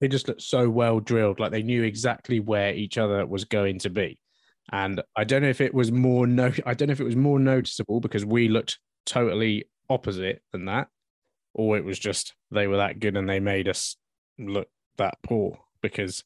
They 0.00 0.08
just 0.08 0.28
looked 0.28 0.42
so 0.42 0.68
well 0.70 0.98
drilled, 1.00 1.40
like 1.40 1.50
they 1.52 1.62
knew 1.62 1.82
exactly 1.82 2.40
where 2.40 2.74
each 2.74 2.96
other 2.98 3.26
was 3.26 3.44
going 3.44 3.78
to 3.80 3.90
be. 3.90 4.18
And 4.72 5.02
I 5.16 5.24
don't 5.24 5.42
know 5.42 5.48
if 5.48 5.60
it 5.60 5.74
was 5.74 5.92
more 5.92 6.26
no, 6.26 6.52
I 6.66 6.74
don't 6.74 6.88
know 6.88 6.92
if 6.92 7.00
it 7.00 7.04
was 7.04 7.16
more 7.16 7.38
noticeable 7.38 8.00
because 8.00 8.24
we 8.24 8.48
looked 8.48 8.78
totally 9.06 9.64
opposite 9.88 10.42
than 10.52 10.66
that, 10.66 10.88
or 11.54 11.76
it 11.76 11.84
was 11.84 11.98
just 11.98 12.34
they 12.50 12.66
were 12.66 12.78
that 12.78 13.00
good 13.00 13.16
and 13.16 13.28
they 13.28 13.40
made 13.40 13.68
us 13.68 13.96
look 14.38 14.68
that 14.96 15.18
poor. 15.22 15.58
Because, 15.82 16.24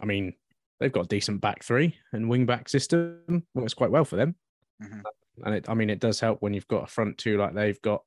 I 0.00 0.04
mean, 0.06 0.34
they've 0.80 0.92
got 0.92 1.04
a 1.04 1.08
decent 1.08 1.40
back 1.40 1.62
three 1.62 1.96
and 2.12 2.28
wing 2.28 2.46
back 2.46 2.68
system 2.68 3.44
works 3.54 3.74
quite 3.74 3.90
well 3.90 4.04
for 4.04 4.16
them. 4.16 4.34
Mhm. 4.82 5.02
And 5.44 5.54
it, 5.54 5.68
I 5.68 5.74
mean, 5.74 5.90
it 5.90 6.00
does 6.00 6.20
help 6.20 6.42
when 6.42 6.52
you've 6.54 6.68
got 6.68 6.84
a 6.84 6.86
front 6.86 7.18
two 7.18 7.38
like 7.38 7.54
they've 7.54 7.80
got 7.82 8.02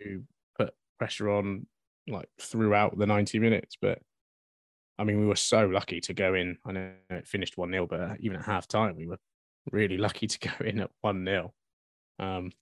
to 0.00 0.24
put 0.56 0.74
pressure 0.98 1.30
on 1.30 1.66
like 2.08 2.28
throughout 2.40 2.98
the 2.98 3.06
90 3.06 3.38
minutes. 3.38 3.76
But 3.80 4.00
I 4.98 5.04
mean, 5.04 5.20
we 5.20 5.26
were 5.26 5.36
so 5.36 5.66
lucky 5.66 6.00
to 6.02 6.14
go 6.14 6.34
in. 6.34 6.58
I 6.64 6.72
know 6.72 6.92
it 7.10 7.26
finished 7.26 7.56
1 7.56 7.70
0, 7.70 7.86
but 7.86 8.16
even 8.20 8.38
at 8.38 8.44
half 8.44 8.68
time, 8.68 8.96
we 8.96 9.06
were 9.06 9.18
really 9.70 9.96
lucky 9.96 10.26
to 10.26 10.38
go 10.48 10.64
in 10.64 10.80
at 10.80 10.90
1 11.00 11.24
0. 11.24 11.52
Um, 12.18 12.52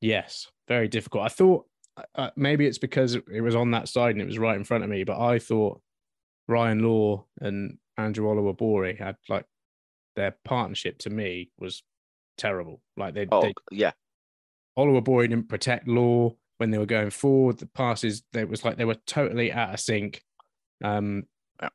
yes, 0.00 0.50
very 0.68 0.88
difficult. 0.88 1.24
I 1.24 1.28
thought 1.28 1.66
uh, 1.96 2.02
uh, 2.14 2.30
maybe 2.36 2.66
it's 2.66 2.78
because 2.78 3.14
it 3.14 3.40
was 3.40 3.54
on 3.56 3.70
that 3.72 3.88
side 3.88 4.12
and 4.12 4.22
it 4.22 4.26
was 4.26 4.38
right 4.38 4.56
in 4.56 4.64
front 4.64 4.84
of 4.84 4.90
me, 4.90 5.04
but 5.04 5.20
I 5.20 5.38
thought 5.38 5.80
Ryan 6.46 6.82
Law 6.82 7.26
and 7.40 7.78
Andrew 7.96 8.26
Oluwabori 8.26 8.98
had 8.98 9.16
like 9.28 9.44
their 10.16 10.36
partnership 10.44 10.98
to 10.98 11.10
me 11.10 11.50
was 11.58 11.82
terrible. 12.36 12.80
Like 12.96 13.14
they, 13.14 13.26
Oh 13.30 13.42
they 13.42 13.54
yeah, 13.70 13.92
Oluwabori 14.78 15.28
didn't 15.28 15.48
protect 15.48 15.88
Law 15.88 16.36
when 16.58 16.70
they 16.70 16.78
were 16.78 16.86
going 16.86 17.10
forward. 17.10 17.58
The 17.58 17.66
passes, 17.66 18.22
it 18.34 18.48
was 18.48 18.64
like 18.64 18.76
they 18.76 18.84
were 18.84 18.98
totally 19.06 19.50
out 19.52 19.74
of 19.74 19.80
sync. 19.80 20.22
Um, 20.84 21.24
Yeah. 21.62 21.68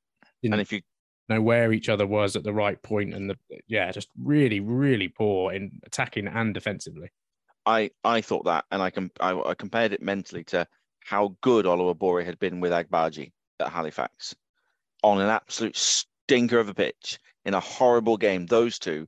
and 0.43 0.61
if 0.61 0.71
you 0.71 0.81
know 1.29 1.41
where 1.41 1.73
each 1.73 1.89
other 1.89 2.05
was 2.05 2.35
at 2.35 2.43
the 2.43 2.53
right 2.53 2.81
point, 2.83 3.13
and 3.13 3.29
the 3.29 3.37
yeah, 3.67 3.91
just 3.91 4.09
really, 4.21 4.59
really 4.59 5.07
poor 5.07 5.51
in 5.53 5.79
attacking 5.85 6.27
and 6.27 6.53
defensively. 6.53 7.09
I 7.65 7.91
I 8.03 8.21
thought 8.21 8.45
that, 8.45 8.65
and 8.71 8.81
I 8.81 8.89
can 8.89 9.09
I, 9.19 9.31
I 9.39 9.53
compared 9.55 9.93
it 9.93 10.01
mentally 10.01 10.43
to 10.45 10.67
how 10.99 11.35
good 11.41 11.65
Oluwabori 11.65 12.25
had 12.25 12.39
been 12.39 12.59
with 12.59 12.71
Agbaji 12.71 13.31
at 13.59 13.69
Halifax 13.69 14.35
on 15.01 15.19
an 15.19 15.29
absolute 15.29 15.75
stinker 15.75 16.59
of 16.59 16.69
a 16.69 16.73
pitch 16.73 17.19
in 17.45 17.53
a 17.53 17.59
horrible 17.59 18.17
game. 18.17 18.45
Those 18.45 18.79
two, 18.79 19.07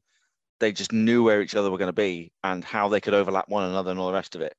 they 0.60 0.72
just 0.72 0.92
knew 0.92 1.24
where 1.24 1.42
each 1.42 1.56
other 1.56 1.72
were 1.72 1.78
going 1.78 1.88
to 1.90 1.94
be 1.94 2.32
and 2.44 2.64
how 2.64 2.90
they 2.90 3.00
could 3.02 3.14
overlap 3.14 3.48
one 3.50 3.64
another 3.70 3.92
and 3.92 4.00
all 4.00 4.08
the 4.08 4.14
rest 4.14 4.36
of 4.36 4.42
it. 4.42 4.56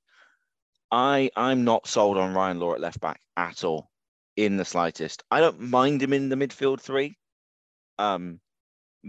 I 0.91 1.31
I'm 1.37 1.65
not 1.65 1.87
sold 1.87 2.17
on 2.17 2.35
Ryan 2.35 2.61
Law 2.61 2.75
at 2.75 2.81
left 2.81 3.01
back 3.01 3.21
at 3.37 3.65
all, 3.65 3.91
in 4.37 4.57
the 4.57 4.65
slightest. 4.65 5.23
I 5.31 5.41
don't 5.41 5.61
mind 5.61 6.03
him 6.03 6.13
in 6.13 6.29
the 6.29 6.37
midfield 6.37 6.81
three, 6.81 7.17
um, 7.99 8.41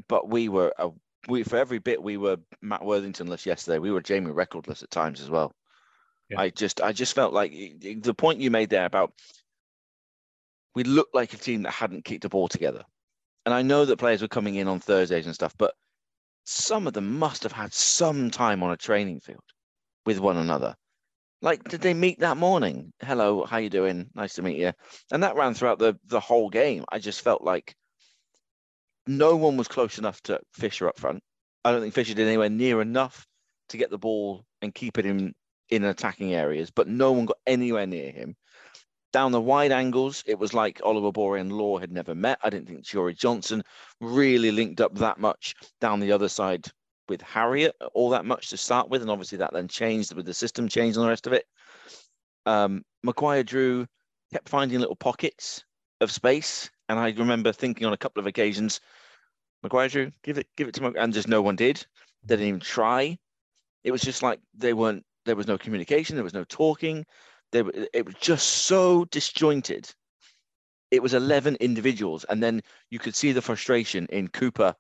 but 0.08 0.28
we 0.30 0.50
were 0.50 0.74
a 0.78 0.90
we 1.28 1.44
for 1.44 1.58
every 1.58 1.80
bit 1.80 2.02
we 2.02 2.18
were 2.18 2.38
Matt 2.62 2.82
Worthingtonless 2.82 3.46
yesterday. 3.46 3.80
We 3.80 3.92
were 3.92 4.02
Jamie 4.02 4.32
Recordless 4.32 4.84
at 4.84 4.92
times 4.92 5.22
as 5.22 5.30
well. 5.30 5.54
Yeah. 6.30 6.42
I 6.42 6.50
just 6.50 6.82
I 6.82 6.94
just 6.94 7.16
felt 7.16 7.34
like 7.34 7.52
the 7.52 8.14
point 8.14 8.40
you 8.40 8.52
made 8.52 8.70
there 8.70 8.86
about 8.86 9.14
we 10.76 10.84
looked 10.84 11.16
like 11.16 11.34
a 11.34 11.38
team 11.38 11.64
that 11.64 11.72
hadn't 11.72 12.06
kicked 12.06 12.24
the 12.24 12.30
ball 12.30 12.48
together. 12.48 12.84
And 13.46 13.54
I 13.54 13.62
know 13.62 13.86
that 13.86 13.98
players 13.98 14.22
were 14.22 14.28
coming 14.28 14.56
in 14.56 14.68
on 14.68 14.80
Thursdays 14.80 15.26
and 15.26 15.34
stuff, 15.34 15.56
but 15.58 15.74
some 16.46 16.86
of 16.86 16.94
them 16.94 17.18
must 17.18 17.44
have 17.44 17.52
had 17.52 17.74
some 17.74 18.30
time 18.30 18.62
on 18.62 18.72
a 18.72 18.78
training 18.78 19.22
field 19.22 19.44
with 20.06 20.20
one 20.20 20.38
another. 20.38 20.76
Like, 21.42 21.64
did 21.66 21.82
they 21.82 21.94
meet 21.94 22.20
that 22.20 22.38
morning? 22.38 22.94
Hello, 23.00 23.46
how 23.46 23.58
you 23.58 23.70
doing? 23.70 24.10
Nice 24.16 24.36
to 24.36 24.42
meet 24.42 24.58
you. 24.58 24.74
And 25.12 25.22
that 25.24 25.36
ran 25.36 25.54
throughout 25.54 25.80
the 25.80 25.98
the 26.06 26.20
whole 26.20 26.50
game. 26.50 26.84
I 26.90 27.00
just 27.00 27.22
felt 27.22 27.44
like 27.44 27.76
no 29.06 29.36
one 29.36 29.56
was 29.56 29.68
close 29.68 30.00
enough 30.00 30.22
to 30.24 30.40
Fisher 30.54 30.88
up 30.88 31.00
front. 31.00 31.22
I 31.64 31.72
don't 31.72 31.82
think 31.82 31.94
Fisher 31.94 32.16
did 32.16 32.28
anywhere 32.28 32.50
near 32.50 32.82
enough 32.82 33.26
to 33.70 33.78
get 33.78 33.92
the 33.92 33.98
ball 34.00 34.46
and 34.62 34.74
keep 34.74 34.98
it 34.98 35.06
in 35.06 35.34
in 35.70 35.84
attacking 35.84 36.34
areas, 36.34 36.72
but 36.72 36.88
no 36.88 37.12
one 37.12 37.26
got 37.26 37.38
anywhere 37.46 37.86
near 37.86 38.12
him. 38.12 38.36
Down 39.14 39.32
the 39.32 39.42
wide 39.42 39.72
angles, 39.72 40.24
it 40.26 40.40
was 40.40 40.54
like 40.54 40.80
Oluwabori 40.80 41.40
and 41.40 41.52
Law 41.52 41.78
had 41.78 41.92
never 41.92 42.16
met. 42.16 42.40
I 42.44 42.50
didn't 42.50 42.68
think 42.68 42.84
Jory 42.86 43.14
Johnson 43.14 43.64
really 44.02 44.52
linked 44.52 44.82
up 44.82 44.96
that 44.96 45.20
much 45.20 45.56
down 45.82 46.00
the 46.00 46.12
other 46.12 46.30
side 46.30 46.68
with 47.10 47.22
Harriott 47.22 47.76
all 47.94 48.10
that 48.12 48.26
much 48.26 48.50
to 48.50 48.58
start 48.58 48.90
with, 48.90 49.02
and 49.02 49.12
obviously 49.12 49.38
that 49.40 49.54
then 49.54 49.68
changed 49.68 50.14
with 50.14 50.26
the 50.26 50.34
system 50.34 50.68
change 50.68 50.96
and 50.96 51.06
the 51.06 51.10
rest 51.10 51.28
of 51.28 51.34
it. 51.34 51.46
Um, 52.46 52.84
Maguire 53.04 53.44
Drew 53.44 53.86
kept 54.32 54.50
finding 54.50 54.80
little 54.80 54.96
pockets 54.96 55.64
of 56.02 56.12
space, 56.12 56.70
and 56.90 57.00
I 57.00 57.10
remember 57.12 57.52
thinking 57.52 57.86
on 57.86 57.94
a 57.94 57.98
couple 57.98 58.20
of 58.20 58.28
occasions, 58.28 58.80
Maguire 59.64 59.90
Drew, 59.90 60.12
give 60.24 60.38
it, 60.38 60.48
give 60.56 60.68
it 60.68 60.74
to 60.76 60.82
Maguire, 60.82 61.04
and 61.04 61.14
just 61.14 61.28
no 61.28 61.42
one 61.42 61.56
did. 61.56 61.86
They 62.24 62.36
didn't 62.36 62.48
even 62.48 62.60
try. 62.60 63.18
It 63.84 63.92
was 63.92 64.02
just 64.02 64.24
like 64.24 64.40
they 64.58 64.74
weren't. 64.74 65.04
There 65.26 65.36
was 65.36 65.48
no 65.48 65.58
communication. 65.58 66.16
There 66.16 66.24
was 66.24 66.34
no 66.34 66.46
talking. 66.46 67.06
They 67.52 67.64
were. 67.64 67.74
It 67.94 68.06
was 68.06 68.16
just 68.16 68.66
so 68.66 69.06
disjointed. 69.06 69.90
It 70.92 71.02
was 71.02 71.14
eleven 71.14 71.56
individuals, 71.60 72.26
and 72.26 72.42
then 72.42 72.62
you 72.90 73.00
could 73.00 73.16
see 73.16 73.32
the 73.32 73.42
frustration 73.42 74.08
in 74.10 74.30
Cooper 74.30 74.76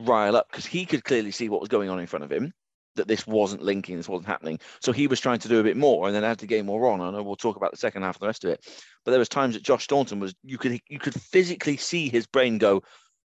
rile 0.00 0.36
up 0.36 0.48
because 0.50 0.66
he 0.66 0.86
could 0.86 1.04
clearly 1.04 1.30
see 1.30 1.48
what 1.48 1.60
was 1.60 1.68
going 1.68 1.88
on 1.90 2.00
in 2.00 2.06
front 2.06 2.24
of 2.24 2.32
him 2.32 2.52
that 2.96 3.06
this 3.06 3.26
wasn't 3.26 3.62
linking, 3.62 3.96
this 3.96 4.08
wasn't 4.08 4.26
happening. 4.26 4.58
So 4.80 4.92
he 4.92 5.06
was 5.06 5.20
trying 5.20 5.38
to 5.40 5.48
do 5.48 5.60
a 5.60 5.62
bit 5.62 5.76
more, 5.76 6.06
and 6.06 6.14
then 6.14 6.24
as 6.24 6.38
the 6.38 6.46
game 6.46 6.66
wore 6.66 6.90
on, 6.90 7.00
I 7.00 7.10
know 7.10 7.22
we'll 7.22 7.36
talk 7.36 7.56
about 7.56 7.70
the 7.70 7.76
second 7.76 8.02
half 8.02 8.16
and 8.16 8.22
the 8.22 8.26
rest 8.26 8.44
of 8.44 8.50
it. 8.50 8.66
But 9.04 9.12
there 9.12 9.20
was 9.20 9.28
times 9.28 9.54
that 9.54 9.62
Josh 9.62 9.84
Staunton 9.84 10.20
was 10.20 10.34
you 10.42 10.58
could 10.58 10.80
you 10.88 10.98
could 10.98 11.14
physically 11.14 11.76
see 11.76 12.08
his 12.08 12.26
brain 12.26 12.58
go, 12.58 12.82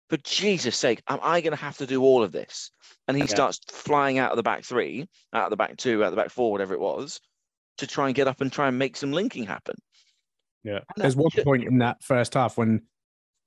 for 0.10 0.18
Jesus' 0.18 0.78
sake, 0.78 1.02
am 1.08 1.20
I 1.22 1.42
going 1.42 1.52
to 1.52 1.64
have 1.64 1.78
to 1.78 1.86
do 1.86 2.02
all 2.02 2.24
of 2.24 2.32
this? 2.32 2.72
And 3.08 3.16
he 3.16 3.24
Okay. 3.24 3.34
starts 3.34 3.60
flying 3.70 4.18
out 4.20 4.32
of 4.32 4.38
the 4.38 4.44
back 4.44 4.64
three, 4.64 5.08
out 5.34 5.46
of 5.46 5.50
the 5.52 5.58
back 5.58 5.78
two, 5.78 6.04
out 6.04 6.08
of 6.08 6.12
the 6.12 6.22
back 6.22 6.30
four, 6.30 6.52
whatever 6.52 6.74
it 6.74 6.80
was, 6.80 7.20
to 7.78 7.88
try 7.88 8.08
and 8.08 8.16
get 8.16 8.28
up 8.28 8.42
and 8.42 8.52
try 8.52 8.68
and 8.68 8.78
make 8.78 8.98
some 8.98 9.12
linking 9.12 9.46
happen. 9.46 9.76
Yeah. 10.64 10.80
And 10.96 11.04
There's 11.04 11.16
one 11.16 11.32
point 11.44 11.64
in 11.64 11.78
that 11.80 12.04
first 12.04 12.34
half 12.34 12.58
when 12.58 12.82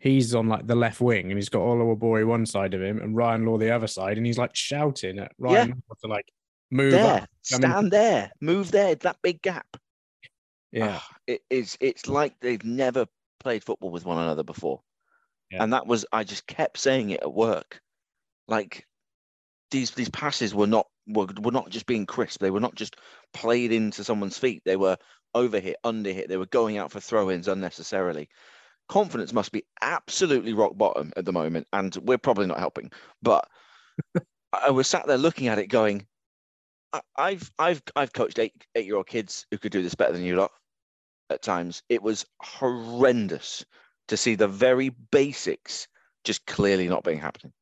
he's 0.04 0.34
on 0.34 0.48
like 0.48 0.66
the 0.66 0.74
left 0.74 1.00
wing 1.00 1.30
and 1.30 1.38
he's 1.38 1.48
got 1.48 1.60
Oluwabori 1.60 2.26
one 2.26 2.44
side 2.44 2.74
of 2.74 2.82
him 2.82 3.00
and 3.00 3.16
Ryan 3.16 3.46
Law 3.46 3.56
the 3.56 3.70
other 3.70 3.86
side, 3.86 4.18
and 4.18 4.26
he's 4.26 4.36
like 4.36 4.54
shouting 4.54 5.18
at 5.18 5.32
Ryan 5.38 5.70
Law 5.70 5.94
to 6.02 6.06
like 6.08 6.26
move 6.70 6.92
there, 6.92 7.22
up. 7.22 7.28
Stand 7.42 7.90
there, 7.90 8.30
move 8.40 8.70
there, 8.70 8.94
that 8.96 9.16
big 9.22 9.40
gap. 9.40 9.66
Yeah. 10.70 10.98
Ah, 11.00 11.08
it 11.26 11.40
is. 11.48 11.78
It's 11.80 12.06
like 12.06 12.34
they've 12.40 12.62
never 12.64 13.06
played 13.40 13.64
football 13.64 13.90
with 13.90 14.04
one 14.04 14.18
another 14.18 14.42
before. 14.42 14.82
Yeah. 15.50 15.62
And 15.62 15.72
that 15.72 15.86
was 15.86 16.04
I 16.12 16.22
just 16.22 16.46
kept 16.46 16.78
saying 16.78 17.10
it 17.10 17.22
at 17.22 17.32
work. 17.32 17.80
Like 18.46 18.86
these 19.70 19.92
these 19.92 20.10
passes 20.10 20.54
were 20.54 20.66
not 20.66 20.86
were, 21.08 21.28
were 21.40 21.50
not 21.50 21.70
just 21.70 21.86
being 21.86 22.04
crisp. 22.04 22.40
They 22.40 22.50
were 22.50 22.60
not 22.60 22.74
just 22.74 22.96
played 23.32 23.72
into 23.72 24.04
someone's 24.04 24.36
feet. 24.36 24.60
They 24.66 24.76
were 24.76 24.98
overhit, 25.34 25.74
underhit. 25.82 26.28
They 26.28 26.36
were 26.36 26.46
going 26.46 26.76
out 26.76 26.92
for 26.92 27.00
throw-ins 27.00 27.48
unnecessarily. 27.48 28.28
Confidence 28.88 29.32
must 29.32 29.52
be 29.52 29.64
absolutely 29.82 30.52
rock 30.52 30.76
bottom 30.76 31.12
at 31.16 31.24
the 31.24 31.32
moment, 31.32 31.66
and 31.72 31.96
we're 32.02 32.18
probably 32.18 32.46
not 32.46 32.58
helping. 32.58 32.90
But 33.22 33.48
I 34.52 34.70
was 34.70 34.86
sat 34.86 35.06
there 35.06 35.18
looking 35.18 35.48
at 35.48 35.58
it, 35.58 35.68
going, 35.68 36.06
I- 36.92 37.00
"I've 37.16 37.50
I've 37.58 37.82
I've 37.96 38.12
coached 38.12 38.38
eight 38.38 38.52
eight 38.74 38.86
year 38.86 38.96
old 38.96 39.06
kids 39.06 39.46
who 39.50 39.58
could 39.58 39.72
do 39.72 39.82
this 39.82 39.94
better 39.94 40.12
than 40.12 40.22
you 40.22 40.36
lot." 40.36 40.52
At 41.30 41.40
times, 41.42 41.82
it 41.88 42.02
was 42.02 42.26
horrendous 42.42 43.64
to 44.08 44.16
see 44.16 44.34
the 44.34 44.46
very 44.46 44.90
basics 44.90 45.88
just 46.22 46.44
clearly 46.46 46.86
not 46.86 47.02
being 47.02 47.18
happening. 47.18 47.52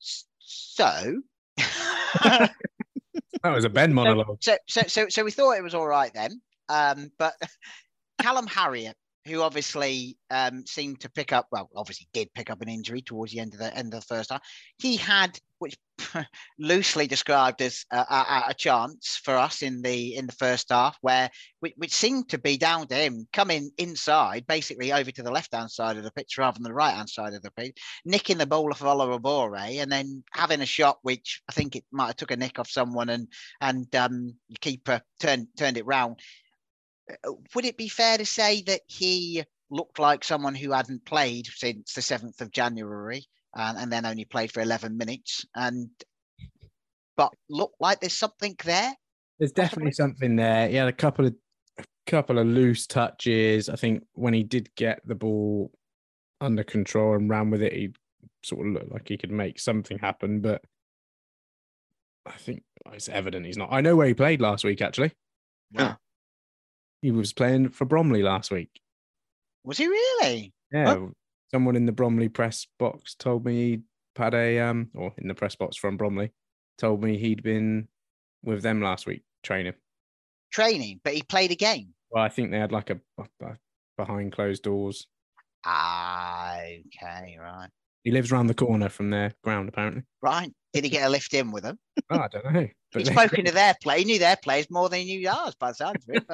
So, 0.00 1.22
That 3.42 3.54
was 3.54 3.64
a 3.64 3.70
Ben 3.70 3.94
monologue. 3.94 4.38
so, 4.40 4.56
so, 4.68 4.82
so, 4.86 5.08
so 5.08 5.24
we 5.24 5.30
thought 5.30 5.52
it 5.52 5.62
was 5.62 5.74
all 5.74 5.86
right 5.86 6.12
then. 6.12 6.40
Um, 6.68 7.10
but 7.18 7.34
Callum 8.20 8.46
Harriott, 8.46 8.96
who 9.26 9.42
obviously 9.42 10.16
um, 10.30 10.64
seemed 10.66 11.00
to 11.00 11.10
pick 11.10 11.32
up, 11.32 11.46
well, 11.50 11.68
obviously 11.76 12.08
did 12.12 12.32
pick 12.34 12.50
up 12.50 12.62
an 12.62 12.68
injury 12.68 13.02
towards 13.02 13.32
the 13.32 13.40
end 13.40 13.52
of 13.52 13.60
the 13.60 13.74
end 13.76 13.92
of 13.92 14.00
the 14.00 14.06
first 14.06 14.30
half. 14.30 14.42
He 14.78 14.96
had, 14.96 15.38
which 15.58 15.76
loosely 16.58 17.06
described 17.06 17.60
as 17.60 17.84
a, 17.90 17.98
a, 17.98 18.44
a 18.48 18.54
chance 18.54 19.20
for 19.22 19.36
us 19.36 19.62
in 19.62 19.82
the 19.82 20.16
in 20.16 20.26
the 20.26 20.32
first 20.32 20.70
half, 20.70 20.96
where 21.02 21.30
which, 21.60 21.74
which 21.76 21.94
seemed 21.94 22.28
to 22.30 22.38
be 22.38 22.56
down 22.56 22.86
to 22.86 22.94
him 22.94 23.26
coming 23.32 23.70
inside, 23.76 24.46
basically 24.46 24.92
over 24.92 25.10
to 25.10 25.22
the 25.22 25.30
left 25.30 25.54
hand 25.54 25.70
side 25.70 25.96
of 25.96 26.04
the 26.04 26.12
pitch 26.12 26.38
rather 26.38 26.54
than 26.54 26.62
the 26.62 26.72
right 26.72 26.94
hand 26.94 27.10
side 27.10 27.34
of 27.34 27.42
the 27.42 27.50
pitch, 27.50 27.76
nicking 28.04 28.38
the 28.38 28.46
ball 28.46 28.70
off 28.70 28.80
Oluwabori, 28.80 29.82
and 29.82 29.92
then 29.92 30.24
having 30.32 30.62
a 30.62 30.66
shot 30.66 30.98
which 31.02 31.42
I 31.48 31.52
think 31.52 31.76
it 31.76 31.84
might 31.92 32.06
have 32.06 32.16
took 32.16 32.30
a 32.30 32.36
nick 32.36 32.58
off 32.58 32.70
someone 32.70 33.10
and 33.10 33.28
and 33.60 33.94
um, 33.94 34.34
the 34.48 34.58
keeper 34.58 35.02
turned 35.18 35.48
turned 35.58 35.76
it 35.76 35.86
round. 35.86 36.20
Uh, 37.26 37.32
Would 37.54 37.64
it 37.64 37.76
be 37.76 37.88
fair 37.88 38.18
to 38.18 38.26
say 38.26 38.62
that 38.62 38.80
he 38.86 39.44
looked 39.70 39.98
like 39.98 40.24
someone 40.24 40.54
who 40.54 40.72
hadn't 40.72 41.04
played 41.04 41.46
since 41.46 41.92
the 41.94 42.02
seventh 42.02 42.40
of 42.40 42.50
January 42.50 43.24
and, 43.54 43.78
and 43.78 43.92
then 43.92 44.06
only 44.06 44.24
played 44.24 44.52
for 44.52 44.60
eleven 44.60 44.96
minutes, 44.96 45.44
and 45.54 45.88
but 47.16 47.32
looked 47.48 47.80
like 47.80 48.00
there's 48.00 48.16
something 48.16 48.56
there? 48.64 48.94
There's 49.38 49.52
definitely 49.52 49.92
something 49.92 50.36
there. 50.36 50.68
He 50.68 50.76
had 50.76 50.88
a 50.88 50.92
couple 50.92 51.26
of 51.26 51.34
a 51.78 51.84
couple 52.06 52.38
of 52.38 52.46
loose 52.46 52.86
touches. 52.86 53.68
I 53.68 53.76
think 53.76 54.04
when 54.14 54.34
he 54.34 54.42
did 54.42 54.74
get 54.74 55.00
the 55.06 55.14
ball 55.14 55.70
under 56.40 56.64
control 56.64 57.14
and 57.14 57.28
ran 57.28 57.50
with 57.50 57.62
it, 57.62 57.72
he 57.72 57.90
sort 58.42 58.66
of 58.66 58.72
looked 58.72 58.92
like 58.92 59.08
he 59.08 59.16
could 59.16 59.30
make 59.30 59.58
something 59.58 59.98
happen. 59.98 60.40
But 60.40 60.62
I 62.26 62.32
think 62.32 62.62
it's 62.92 63.08
evident 63.08 63.46
he's 63.46 63.56
not. 63.56 63.72
I 63.72 63.80
know 63.80 63.96
where 63.96 64.06
he 64.08 64.14
played 64.14 64.40
last 64.40 64.64
week. 64.64 64.82
Actually, 64.82 65.12
Yeah. 65.72 65.94
He 67.02 67.10
was 67.10 67.32
playing 67.32 67.70
for 67.70 67.84
Bromley 67.84 68.22
last 68.22 68.50
week. 68.50 68.80
Was 69.64 69.78
he 69.78 69.86
really? 69.86 70.52
Yeah, 70.72 71.06
someone 71.50 71.76
in 71.76 71.86
the 71.86 71.92
Bromley 71.92 72.28
press 72.28 72.66
box 72.78 73.14
told 73.14 73.44
me 73.44 73.54
he'd 73.70 73.82
had 74.16 74.34
a 74.34 74.58
um, 74.60 74.90
or 74.94 75.12
in 75.18 75.28
the 75.28 75.34
press 75.34 75.54
box 75.56 75.76
from 75.76 75.96
Bromley, 75.96 76.30
told 76.78 77.02
me 77.02 77.18
he'd 77.18 77.42
been 77.42 77.88
with 78.42 78.62
them 78.62 78.80
last 78.80 79.06
week 79.06 79.22
training. 79.42 79.74
Training, 80.52 81.00
but 81.04 81.14
he 81.14 81.22
played 81.22 81.50
a 81.50 81.56
game. 81.56 81.94
Well, 82.10 82.22
I 82.24 82.28
think 82.28 82.50
they 82.50 82.58
had 82.58 82.72
like 82.72 82.90
a, 82.90 83.00
a 83.18 83.56
behind 83.96 84.32
closed 84.32 84.62
doors. 84.62 85.06
Ah, 85.64 86.56
okay, 86.58 87.36
right, 87.40 87.68
He 88.04 88.10
lives 88.10 88.32
around 88.32 88.46
the 88.46 88.54
corner 88.54 88.88
from 88.88 89.10
their 89.10 89.32
ground, 89.44 89.68
apparently. 89.68 90.02
right. 90.22 90.50
Did 90.72 90.84
he 90.84 90.90
get 90.90 91.04
a 91.06 91.10
lift 91.10 91.34
in 91.34 91.50
with 91.50 91.64
them? 91.64 91.78
Oh, 92.10 92.18
I 92.20 92.28
don't 92.28 92.52
know. 92.52 92.68
They- 92.94 93.04
spoken 93.04 93.44
to 93.44 93.52
their 93.52 93.74
play. 93.82 93.98
He 94.00 94.04
knew 94.04 94.18
their 94.18 94.36
players 94.36 94.68
more 94.70 94.88
than 94.88 95.00
he 95.00 95.16
knew 95.18 95.28
ours, 95.28 95.54
by 95.54 95.70
the 95.70 95.74
sounds 95.74 96.08
of 96.08 96.16
it. 96.16 96.24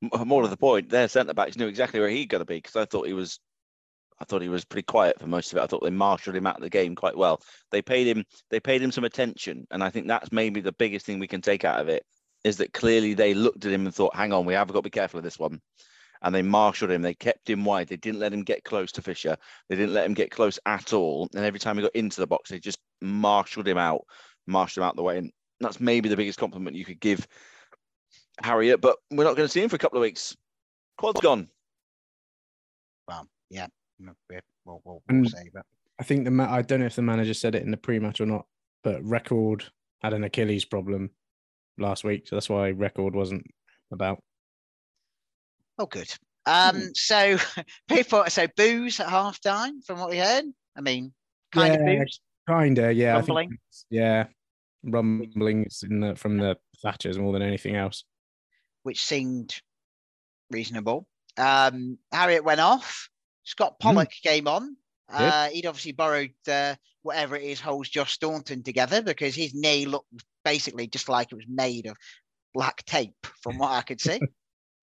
More 0.00 0.42
to 0.42 0.48
the 0.48 0.56
point, 0.56 0.88
their 0.88 1.08
centre 1.08 1.34
backs 1.34 1.56
knew 1.56 1.68
exactly 1.68 2.00
where 2.00 2.08
he 2.08 2.26
got 2.26 2.38
to 2.38 2.44
be 2.44 2.56
because 2.56 2.76
I 2.76 2.84
thought 2.84 3.06
he 3.06 3.12
was, 3.12 3.40
I 4.20 4.24
thought 4.24 4.42
he 4.42 4.48
was 4.48 4.64
pretty 4.64 4.84
quiet 4.84 5.20
for 5.20 5.26
most 5.26 5.52
of 5.52 5.58
it. 5.58 5.62
I 5.62 5.66
thought 5.66 5.82
they 5.82 5.90
marshalled 5.90 6.36
him 6.36 6.46
out 6.46 6.56
of 6.56 6.62
the 6.62 6.70
game 6.70 6.94
quite 6.94 7.16
well. 7.16 7.40
They 7.70 7.82
paid 7.82 8.06
him, 8.06 8.24
they 8.50 8.60
paid 8.60 8.82
him 8.82 8.92
some 8.92 9.04
attention, 9.04 9.66
and 9.70 9.82
I 9.82 9.90
think 9.90 10.06
that's 10.06 10.32
maybe 10.32 10.60
the 10.60 10.72
biggest 10.72 11.06
thing 11.06 11.18
we 11.18 11.28
can 11.28 11.40
take 11.40 11.64
out 11.64 11.80
of 11.80 11.88
it 11.88 12.04
is 12.44 12.58
that 12.58 12.72
clearly 12.72 13.14
they 13.14 13.34
looked 13.34 13.64
at 13.64 13.72
him 13.72 13.86
and 13.86 13.94
thought, 13.94 14.14
"Hang 14.14 14.32
on, 14.32 14.46
we 14.46 14.54
have 14.54 14.68
got 14.68 14.74
to 14.74 14.82
be 14.82 14.90
careful 14.90 15.18
of 15.18 15.24
this 15.24 15.38
one." 15.38 15.60
And 16.22 16.34
they 16.34 16.42
marshalled 16.42 16.90
him. 16.90 17.02
They 17.02 17.14
kept 17.14 17.48
him 17.48 17.64
wide. 17.64 17.88
They 17.88 17.96
didn't 17.96 18.20
let 18.20 18.32
him 18.32 18.42
get 18.42 18.64
close 18.64 18.92
to 18.92 19.02
Fisher. 19.02 19.36
They 19.68 19.76
didn't 19.76 19.94
let 19.94 20.06
him 20.06 20.14
get 20.14 20.30
close 20.30 20.58
at 20.64 20.92
all. 20.92 21.28
And 21.34 21.44
every 21.44 21.60
time 21.60 21.76
he 21.76 21.82
got 21.82 21.94
into 21.94 22.20
the 22.20 22.26
box, 22.26 22.50
they 22.50 22.58
just 22.58 22.78
marshalled 23.02 23.68
him 23.68 23.76
out, 23.76 24.06
marshalled 24.46 24.82
him 24.82 24.88
out 24.88 24.96
the 24.96 25.02
way. 25.02 25.18
And 25.18 25.30
that's 25.60 25.78
maybe 25.78 26.08
the 26.08 26.16
biggest 26.16 26.38
compliment 26.38 26.76
you 26.76 26.86
could 26.86 27.00
give 27.00 27.26
Harriott. 28.42 28.80
But 28.80 28.96
we're 29.10 29.24
not 29.24 29.36
going 29.36 29.46
to 29.48 29.52
see 29.52 29.62
him 29.62 29.68
for 29.68 29.76
a 29.76 29.78
couple 29.78 29.98
of 29.98 30.02
weeks. 30.02 30.36
Quad's 30.98 31.20
gone. 31.20 31.48
well, 33.08 33.26
yeah, 33.50 33.66
we'll, 34.00 34.14
we'll, 34.64 34.80
we'll, 34.84 35.02
we'll 35.08 35.24
say 35.26 35.50
that. 35.54 35.64
I 36.00 36.04
think 36.04 36.24
the 36.24 36.30
ma- 36.30 36.52
I 36.52 36.62
don't 36.62 36.80
know 36.80 36.86
if 36.86 36.96
the 36.96 37.02
manager 37.02 37.34
said 37.34 37.54
it 37.54 37.62
in 37.62 37.70
the 37.70 37.76
pre-match 37.76 38.20
or 38.20 38.26
not, 38.26 38.46
but 38.82 39.02
Reckord 39.02 39.64
had 40.02 40.12
an 40.12 40.24
Achilles 40.24 40.64
problem 40.64 41.10
last 41.78 42.04
week, 42.04 42.26
so 42.28 42.36
that's 42.36 42.48
why 42.48 42.72
Reckord 42.72 43.12
wasn't 43.14 43.46
about. 43.92 44.18
Oh, 45.78 45.86
good. 45.86 46.08
Um, 46.46 46.90
so 46.94 47.36
people, 47.88 48.24
so 48.28 48.46
booze 48.56 49.00
at 49.00 49.08
half 49.08 49.40
time 49.40 49.80
from 49.82 49.98
what 50.00 50.10
we 50.10 50.18
heard. 50.18 50.44
I 50.76 50.80
mean, 50.80 51.12
kind 51.52 51.74
of 51.74 51.80
Yeah, 51.86 51.98
booze. 52.04 52.20
Kinda, 52.48 52.92
yeah. 52.92 53.14
I 53.16 53.20
think 53.22 53.28
Rumbling? 53.28 53.58
yeah, 53.90 54.26
rumblings 54.84 55.82
in 55.82 56.00
the 56.00 56.14
from 56.14 56.38
the 56.38 56.56
Thatchers 56.84 57.18
more 57.18 57.32
than 57.32 57.42
anything 57.42 57.74
else. 57.74 58.04
Which 58.86 59.04
seemed 59.04 59.52
reasonable. 60.48 61.08
Um, 61.36 61.98
Harriott 62.12 62.44
went 62.44 62.60
off. 62.60 63.08
Scott 63.42 63.80
Pollock 63.80 64.12
came 64.22 64.46
on. 64.46 64.76
Uh, 65.08 65.48
he'd 65.48 65.66
obviously 65.66 65.90
borrowed 65.90 66.30
uh, 66.48 66.76
whatever 67.02 67.34
it 67.34 67.42
is 67.42 67.60
holds 67.60 67.88
Josh 67.88 68.12
Staunton 68.12 68.62
together 68.62 69.02
because 69.02 69.34
his 69.34 69.54
knee 69.54 69.86
looked 69.86 70.08
basically 70.44 70.86
just 70.86 71.08
like 71.08 71.32
it 71.32 71.34
was 71.34 71.46
made 71.48 71.86
of 71.86 71.96
black 72.54 72.84
tape, 72.84 73.26
from 73.42 73.58
what 73.58 73.72
I 73.72 73.82
could 73.82 74.00
see. 74.00 74.20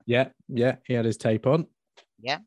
Yeah, 0.06 0.32
yeah. 0.50 0.76
He 0.86 0.96
had 0.96 1.06
his 1.06 1.16
tape 1.16 1.48
on. 1.48 1.66
Yeah, 2.20 2.39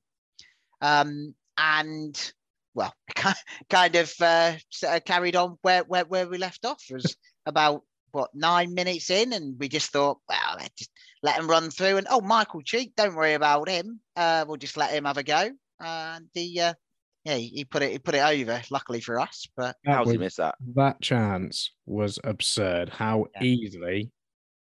um, 0.83 1.35
and 1.57 2.33
well, 2.75 2.92
kind 3.71 3.97
of 3.97 4.12
uh, 4.21 4.53
uh, 4.87 5.01
carried 5.07 5.37
on 5.37 5.57
where, 5.62 5.83
where 5.85 6.05
where 6.05 6.29
we 6.29 6.37
left 6.37 6.66
off. 6.66 6.85
Was 6.90 7.16
about 7.47 7.83
what 8.16 8.35
nine 8.35 8.72
minutes 8.74 9.11
in, 9.11 9.33
and 9.35 9.59
we 9.59 9.68
just 9.68 9.90
thought, 9.90 10.18
well, 10.29 10.57
let 10.59 10.74
just 10.76 10.90
let 11.22 11.38
him 11.38 11.48
run 11.48 11.70
through. 11.70 11.98
And 11.98 12.07
oh, 12.11 12.20
Michael 12.22 12.62
Cheek, 12.62 12.92
don't 12.96 13.14
worry 13.14 13.35
about 13.35 13.68
him. 13.68 14.00
Uh, 14.16 14.44
we'll 14.48 14.57
just 14.57 14.76
let 14.76 14.90
him 14.90 15.05
have 15.05 15.18
a 15.18 15.22
go. 15.22 15.50
And 15.81 16.26
the 16.35 16.61
uh, 16.61 16.74
yeah, 17.24 17.35
he, 17.35 17.48
he 17.48 17.64
put 17.64 17.83
it 17.83 17.92
he 17.92 17.98
put 17.98 18.14
it 18.14 18.20
over. 18.24 18.62
Luckily 18.70 19.00
for 19.00 19.20
us, 19.20 19.46
but 19.57 19.76
That 19.85 19.96
How's 19.96 20.07
he 20.11 20.16
was- 20.16 20.24
missed 20.24 20.37
that? 20.38 20.55
that 20.74 21.00
chance 21.02 21.72
was 21.85 22.18
absurd. 22.24 22.88
How 22.88 23.26
Yeah. 23.37 23.42
easily 23.44 24.11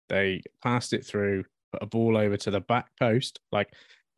they 0.08 0.42
passed 0.62 0.92
it 0.94 1.04
through, 1.06 1.44
put 1.72 1.82
a 1.82 1.86
ball 1.86 2.16
over 2.16 2.36
to 2.38 2.50
the 2.50 2.60
back 2.60 2.88
post. 2.98 3.38
Like, 3.50 3.68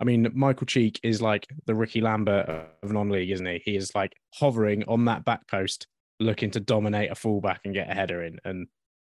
I 0.01 0.05
mean, 0.05 0.29
Michael 0.35 0.67
Cheek 0.67 0.99
is 1.03 1.21
like 1.23 1.47
the 1.67 1.75
Rickie 1.75 2.01
Lambert 2.01 2.47
of 2.83 2.93
non-league, 2.93 3.31
isn't 3.31 3.47
he? 3.47 3.63
He 3.65 3.77
is 3.77 3.95
like 3.95 4.13
hovering 4.35 4.85
on 4.89 5.05
that 5.07 5.25
back 5.25 5.47
post, 5.49 5.87
looking 6.21 6.51
to 6.53 6.61
dominate 6.61 7.11
a 7.11 7.15
fullback 7.15 7.61
and 7.65 7.73
get 7.75 7.91
a 7.91 7.95
header 7.95 8.23
in, 8.25 8.39
and 8.45 8.67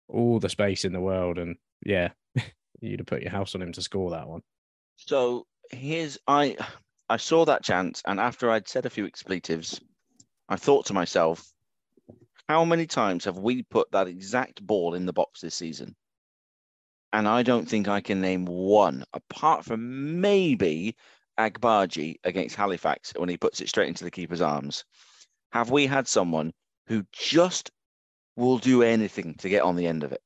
all 0.08 0.38
the 0.38 0.48
space 0.48 0.84
in 0.84 0.92
the 0.92 1.00
world. 1.00 1.38
And 1.38 1.56
yeah, 1.84 2.10
you'd 2.80 3.00
have 3.00 3.06
put 3.06 3.22
your 3.22 3.30
house 3.30 3.54
on 3.54 3.62
him 3.62 3.72
to 3.72 3.82
score 3.82 4.10
that 4.10 4.28
one. 4.28 4.42
So 4.96 5.46
here's 5.70 6.18
I 6.26 6.56
I 7.08 7.18
saw 7.18 7.44
that 7.44 7.62
chance, 7.62 8.02
and 8.06 8.18
after 8.18 8.50
I'd 8.50 8.68
said 8.68 8.86
a 8.86 8.90
few 8.90 9.06
expletives, 9.06 9.80
I 10.48 10.56
thought 10.56 10.86
to 10.86 10.94
myself, 10.94 11.44
how 12.48 12.64
many 12.64 12.86
times 12.86 13.24
have 13.24 13.38
we 13.38 13.62
put 13.62 13.90
that 13.92 14.08
exact 14.08 14.64
ball 14.64 14.94
in 14.94 15.06
the 15.06 15.12
box 15.12 15.40
this 15.40 15.54
season? 15.54 15.94
And 17.12 17.26
I 17.28 17.42
don't 17.42 17.68
think 17.68 17.88
I 17.88 18.00
can 18.00 18.20
name 18.20 18.44
one, 18.44 19.04
apart 19.12 19.64
from 19.64 20.20
maybe 20.20 20.96
Agbaji 21.38 22.16
against 22.24 22.56
Halifax 22.56 23.12
when 23.16 23.28
he 23.28 23.36
puts 23.36 23.60
it 23.60 23.68
straight 23.68 23.88
into 23.88 24.04
the 24.04 24.10
keeper's 24.10 24.40
arms. 24.40 24.84
Have 25.52 25.70
we 25.70 25.86
had 25.86 26.08
someone 26.08 26.52
who 26.86 27.04
just 27.12 27.70
will 28.36 28.58
do 28.58 28.82
anything 28.82 29.34
to 29.38 29.48
get 29.48 29.62
on 29.62 29.76
the 29.76 29.86
end 29.86 30.04
of 30.04 30.12
it? 30.12 30.20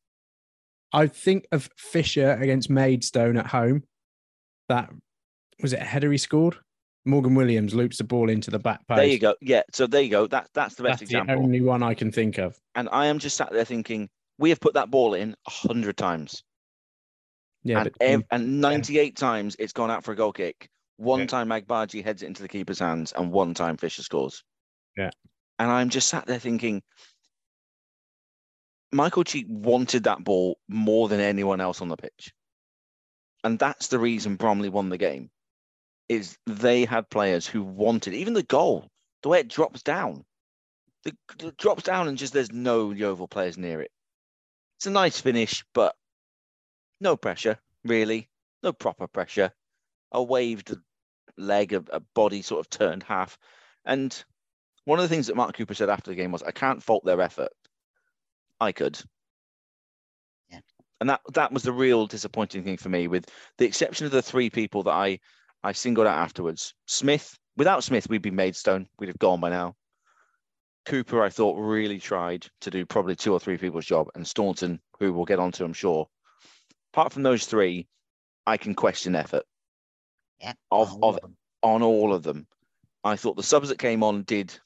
I 0.93 1.07
think 1.07 1.47
of 1.53 1.69
Fisher 1.77 2.33
against 2.33 2.69
Maidstone 2.69 3.37
at 3.37 3.47
home. 3.47 3.85
That 4.69 4.91
was 5.63 5.73
it. 5.73 5.81
A 5.81 5.85
header 5.85 6.11
he 6.11 6.19
scored. 6.19 6.57
Morgan 7.07 7.35
Williams 7.35 7.75
loops 7.75 7.99
the 7.99 8.05
ball 8.05 8.29
into 8.29 8.51
the 8.51 8.59
back 8.59 8.87
post. 8.87 8.99
There 8.99 9.07
you 9.07 9.19
go. 9.19 9.35
Yeah. 9.41 9.63
So 9.73 9.87
there 9.87 10.03
you 10.03 10.11
go. 10.11 10.27
That 10.27 10.49
that's 10.53 10.75
the 10.75 10.83
best 10.83 11.01
That's 11.01 11.11
example. 11.11 11.37
the 11.37 11.43
only 11.43 11.61
one 11.61 11.83
I 11.83 11.95
can 11.95 12.13
think 12.13 12.39
of. 12.39 12.59
And 12.75 12.89
I 12.93 13.07
am 13.07 13.19
just 13.19 13.37
sat 13.37 13.51
there 13.53 13.65
thinking, 13.65 14.09
we 14.39 14.51
have 14.51 14.61
put 14.61 14.75
that 14.75 14.91
ball 14.91 15.15
in 15.15 15.35
a 15.47 15.51
hundred 15.51 15.97
times, 15.97 16.43
Yeah, 17.63 17.81
and 17.81 17.85
but 17.93 18.03
ev- 18.07 18.25
and 18.31 18.61
ninety-eight 18.61 19.17
times 19.17 19.57
it's 19.59 19.73
gone 19.73 19.91
out 19.91 20.05
for 20.05 20.13
a 20.13 20.17
goal 20.17 20.33
kick. 20.33 20.69
One 20.97 21.21
Yeah. 21.21 21.27
time 21.27 21.49
Magbaji 21.49 22.05
heads 22.05 22.23
it 22.23 22.27
into 22.27 22.43
the 22.43 22.49
keeper's 22.49 22.79
hands, 22.79 23.13
and 23.13 23.31
one 23.33 23.55
time 23.55 23.77
Fisher 23.77 24.03
scores. 24.03 24.43
Yeah. 24.97 25.11
And 25.59 25.71
I'm 25.71 25.89
just 25.89 26.09
sat 26.09 26.27
there 26.27 26.39
thinking, 26.39 26.83
Michael 28.93 29.25
Cheek 29.25 29.47
wanted 29.49 30.05
that 30.05 30.25
ball 30.25 30.59
more 30.69 31.09
than 31.09 31.21
anyone 31.21 31.61
else 31.61 31.81
on 31.81 31.89
the 31.89 31.97
pitch. 31.97 32.33
And 33.45 33.59
that's 33.59 33.89
the 33.89 33.99
reason 33.99 34.37
Bromley 34.37 34.69
won 34.69 34.89
the 34.89 34.99
game. 34.99 35.31
Is 36.09 36.37
they 36.47 36.85
had 36.85 37.09
players 37.09 37.47
who 37.47 37.63
wanted 37.63 38.15
even 38.15 38.35
the 38.35 38.43
goal, 38.43 38.89
the 39.23 39.29
way 39.29 39.41
it 39.41 39.49
drops 39.49 39.83
down. 39.83 40.25
The, 41.05 41.17
it 41.39 41.57
drops 41.57 41.85
down 41.85 42.09
and 42.09 42.19
just 42.19 42.33
there's 42.33 42.53
no 42.53 42.91
Yeovil 42.91 43.29
players 43.29 43.57
near 43.57 43.81
it. 43.81 43.93
It's 44.79 44.87
a 44.87 44.91
nice 44.91 45.21
finish, 45.21 45.65
but 45.73 45.95
no 47.01 47.17
pressure, 47.17 47.59
really. 47.85 48.29
No 48.63 48.73
proper 48.73 49.07
pressure. 49.07 49.53
A 50.13 50.23
waved 50.23 50.75
leg, 51.37 51.73
a, 51.73 51.85
a 51.93 52.01
body 52.15 52.43
sort 52.43 52.61
of 52.61 52.71
turned 52.71 53.05
half. 53.05 53.39
And 53.85 54.25
one 54.85 54.99
of 54.99 55.05
the 55.05 55.09
things 55.09 55.29
that 55.29 55.37
Mark 55.37 55.57
Cooper 55.57 55.75
said 55.75 55.91
after 55.91 56.11
the 56.11 56.17
game 56.17 56.33
was, 56.33 56.43
I 56.43 56.51
can't 56.51 56.83
fault 56.83 57.05
their 57.05 57.21
effort. 57.21 57.53
I 58.61 58.73
could. 58.73 59.01
Yeah. 60.51 60.61
And 61.01 61.09
that 61.09 61.21
that 61.35 61.53
was 61.53 61.63
the 61.63 61.73
real 61.73 62.07
disappointing 62.07 62.63
thing 62.65 62.77
for 62.77 62.89
me, 62.89 63.09
with 63.09 63.29
the 63.59 63.65
exception 63.67 64.07
of 64.07 64.13
the 64.13 64.23
three 64.23 64.51
people 64.51 64.83
that 64.85 64.93
I 64.93 65.19
I 65.63 65.73
singled 65.73 66.07
out 66.07 66.19
afterwards. 66.19 66.75
Smith, 66.87 67.39
without 67.57 67.85
Smith, 67.85 68.09
we'd 68.09 68.23
be 68.23 68.31
Maidstone. 68.31 68.87
We'd 68.99 69.09
have 69.09 69.19
gone 69.19 69.41
by 69.41 69.51
now. 69.51 69.77
Cooper, 70.87 71.23
I 71.23 71.29
thought, 71.29 71.59
really 71.61 71.99
tried 71.99 72.47
to 72.63 72.71
do 72.71 72.87
probably 72.87 73.15
two 73.15 73.33
or 73.33 73.41
three 73.41 73.59
people's 73.59 73.85
job, 73.85 74.09
and 74.15 74.27
Staunton, 74.27 74.81
who 74.99 75.13
we'll 75.13 75.27
get 75.27 75.39
onto, 75.39 75.65
I'm 75.65 75.75
sure. 75.75 76.09
Apart 76.93 77.13
from 77.13 77.23
those 77.23 77.45
three, 77.47 77.87
I 78.47 78.57
can 78.57 78.75
question 78.75 79.15
effort 79.15 79.45
Yeah. 80.41 80.55
of 80.71 81.03
of 81.03 81.19
of 81.23 81.31
on 81.63 81.83
all 81.83 82.13
of 82.15 82.23
them. 82.23 82.47
I 83.05 83.17
thought 83.17 83.37
the 83.37 83.43
subs 83.43 83.69
that 83.69 83.79
came 83.79 84.03
on 84.03 84.23
did. 84.23 84.59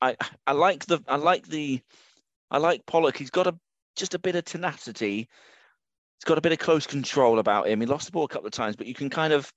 I 0.00 0.16
I 0.46 0.52
like 0.52 0.86
the 0.86 1.00
I 1.06 1.16
like 1.16 1.46
the 1.46 1.82
I 2.54 2.58
like 2.58 2.86
Pollock. 2.86 3.16
He's 3.16 3.30
got 3.30 3.48
a 3.48 3.58
just 3.96 4.14
a 4.14 4.18
bit 4.18 4.36
of 4.36 4.44
tenacity. 4.44 5.16
He's 6.18 6.24
got 6.24 6.38
a 6.38 6.40
bit 6.40 6.52
of 6.52 6.60
close 6.60 6.86
control 6.86 7.40
about 7.40 7.66
him. 7.66 7.80
He 7.80 7.86
lost 7.86 8.06
the 8.06 8.12
ball 8.12 8.24
a 8.24 8.28
couple 8.28 8.46
of 8.46 8.52
times, 8.52 8.76
but 8.76 8.86
you 8.86 8.94
can 8.94 9.10
kind 9.10 9.32
of 9.32 9.52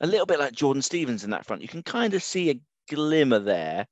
a 0.00 0.06
little 0.06 0.26
bit 0.26 0.38
like 0.38 0.52
Jordan 0.52 0.80
Stevens 0.82 1.24
in 1.24 1.30
that 1.30 1.44
front. 1.44 1.60
You 1.60 1.66
can 1.68 1.82
kind 1.82 2.14
of 2.14 2.22
see 2.22 2.50
a 2.50 2.60
glimmer 2.88 3.40
there. 3.40 3.84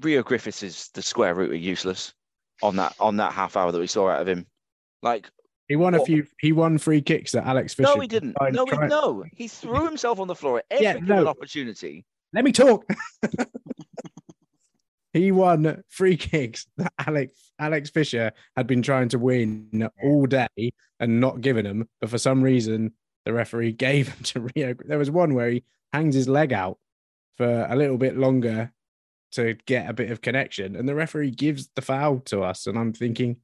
Rio 0.00 0.22
Griffiths 0.22 0.62
is 0.62 0.88
the 0.94 1.02
square 1.02 1.34
root 1.34 1.52
of 1.52 1.60
useless 1.60 2.14
on 2.62 2.76
that 2.76 2.94
on 2.98 3.18
that 3.18 3.32
half 3.34 3.56
hour 3.58 3.70
that 3.72 3.78
we 3.78 3.86
saw 3.86 4.08
out 4.08 4.22
of 4.22 4.28
him. 4.28 4.46
Like 5.02 5.28
He 5.68 5.76
won 5.76 5.94
a 5.94 6.02
few. 6.02 6.26
He 6.40 6.52
won 6.52 6.78
free 6.78 7.02
kicks 7.02 7.32
that 7.32 7.46
Alex 7.46 7.74
Fisher. 7.74 7.90
no, 7.94 8.00
he 8.00 8.08
didn't. 8.08 8.36
No, 8.52 8.64
he, 8.64 8.86
no, 8.86 9.24
he 9.34 9.48
threw 9.48 9.84
himself 9.84 10.18
on 10.18 10.28
the 10.28 10.34
floor 10.34 10.60
at 10.60 10.64
every 10.70 10.84
Yeah, 10.86 10.94
no. 10.94 11.26
opportunity. 11.26 12.06
Let 12.32 12.44
me 12.44 12.52
talk. 12.52 12.86
he 15.18 15.32
won 15.32 15.82
free 15.88 16.16
kicks 16.16 16.66
that 16.76 16.92
Alex 17.06 17.52
Alex 17.58 17.90
Fisher 17.90 18.32
had 18.56 18.66
been 18.66 18.82
trying 18.82 19.08
to 19.10 19.18
win 19.18 19.90
all 20.02 20.26
day 20.26 20.72
and 21.00 21.20
not 21.20 21.40
giving 21.40 21.64
them, 21.64 21.88
but 22.00 22.10
for 22.10 22.18
some 22.18 22.42
reason 22.42 22.92
the 23.24 23.32
referee 23.32 23.72
gave 23.88 24.06
them 24.06 24.22
to 24.24 24.48
Rio. 24.54 24.74
There 24.84 24.98
was 24.98 25.10
one 25.10 25.34
where 25.34 25.50
he 25.50 25.64
hangs 25.92 26.14
his 26.14 26.28
leg 26.28 26.52
out 26.52 26.78
for 27.36 27.66
a 27.68 27.76
little 27.76 27.98
bit 27.98 28.16
longer 28.16 28.72
to 29.32 29.54
get 29.66 29.90
a 29.90 29.92
bit 29.92 30.10
of 30.10 30.22
connection, 30.22 30.76
and 30.76 30.88
the 30.88 30.94
referee 30.94 31.32
gives 31.32 31.68
the 31.74 31.82
foul 31.82 32.20
to 32.20 32.42
us, 32.42 32.66
and 32.66 32.78
I'm 32.78 32.92
thinking, 32.92 33.36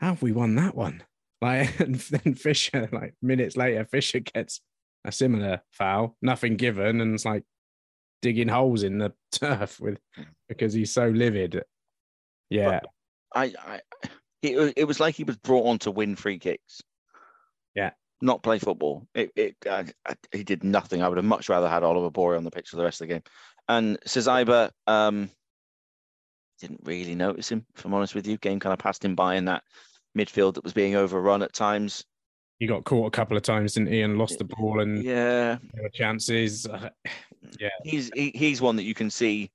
how 0.00 0.08
have 0.08 0.22
we 0.22 0.32
won 0.32 0.54
that 0.56 0.74
one? 0.74 1.04
Like, 1.40 1.78
and 1.78 1.94
then 1.94 2.34
Fisher, 2.34 2.88
like 2.90 3.14
minutes 3.22 3.56
later, 3.56 3.84
Fisher 3.84 4.18
gets 4.18 4.60
a 5.04 5.12
similar 5.12 5.62
foul, 5.70 6.16
nothing 6.20 6.56
given, 6.56 7.00
and 7.00 7.14
it's 7.14 7.24
like 7.24 7.44
digging 8.22 8.48
holes 8.48 8.82
in 8.82 8.98
the 8.98 9.12
turf 9.32 9.80
with 9.80 9.98
because 10.48 10.72
he's 10.72 10.92
so 10.92 11.08
livid. 11.08 11.62
Yeah, 12.50 12.80
I, 13.34 13.52
I 13.66 13.80
it, 14.42 14.74
it 14.76 14.84
was 14.84 15.00
like 15.00 15.14
he 15.14 15.24
was 15.24 15.36
brought 15.36 15.66
on 15.66 15.78
to 15.80 15.90
win 15.90 16.16
free 16.16 16.38
kicks. 16.38 16.80
Yeah. 17.74 17.90
Not 18.20 18.42
play 18.42 18.58
football. 18.58 19.06
It, 19.14 19.30
it 19.36 19.56
uh, 19.68 19.84
I- 20.06 20.14
he 20.32 20.42
did 20.44 20.64
nothing. 20.64 21.02
I 21.02 21.08
would 21.08 21.18
have 21.18 21.24
much 21.24 21.48
rather 21.48 21.68
had 21.68 21.82
Oluwabori 21.82 22.36
on 22.36 22.44
the 22.44 22.50
pitch 22.50 22.70
for 22.70 22.76
the 22.76 22.84
rest 22.84 23.00
of 23.00 23.06
the 23.08 23.14
game. 23.14 23.22
And 23.68 23.98
Siziba, 24.06 24.70
um, 24.86 25.30
didn't 26.60 26.80
really 26.84 27.14
notice 27.14 27.50
him, 27.52 27.64
if 27.76 27.84
I'm 27.84 27.94
honest 27.94 28.14
with 28.14 28.26
you. 28.26 28.36
Game 28.38 28.58
kind 28.58 28.72
of 28.72 28.78
passed 28.80 29.04
him 29.04 29.14
by 29.14 29.36
in 29.36 29.44
that 29.44 29.62
midfield 30.16 30.54
that 30.54 30.64
was 30.64 30.72
being 30.72 30.96
overrun 30.96 31.42
at 31.42 31.52
times. 31.52 32.04
he 32.58 32.66
got 32.66 32.82
caught 32.84 33.06
a 33.06 33.10
couple 33.10 33.36
of 33.36 33.42
times, 33.44 33.74
didn't 33.74 33.92
he? 33.92 34.00
And 34.00 34.18
lost 34.18 34.38
the 34.38 34.44
ball, 34.44 34.80
and 34.80 35.04
Yeah, 35.04 35.58
there 35.74 35.82
were 35.82 35.88
chances. 35.90 36.66
Uh, 37.62 37.68
he's 37.84 38.10
he, 38.14 38.32
he's 38.34 38.60
one 38.60 38.76
that 38.76 38.84
you 38.84 38.94
can 38.94 39.10
see. 39.10 39.50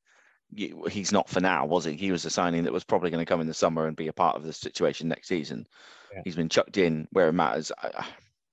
He's 0.56 1.12
not 1.12 1.30
for 1.30 1.40
now, 1.40 1.66
was 1.66 1.86
he? 1.86 1.94
He 1.94 2.12
was 2.12 2.26
a 2.26 2.30
signing 2.30 2.64
that 2.66 2.74
was 2.74 2.84
probably 2.84 3.10
going 3.10 3.26
to 3.26 3.30
come 3.30 3.42
in 3.42 3.48
the 3.48 3.54
summer 3.56 3.88
and 3.88 3.96
be 3.98 4.08
a 4.08 4.14
part 4.14 4.36
of 4.36 4.44
the 4.44 4.54
situation 4.54 5.08
next 5.08 5.28
season. 5.28 5.66
Yeah. 6.14 6.22
He's 6.24 6.36
been 6.36 6.50
chucked 6.50 6.78
in 6.78 7.08
where 7.12 7.28
it 7.28 7.34
matters. 7.34 7.72
I- 7.82 8.06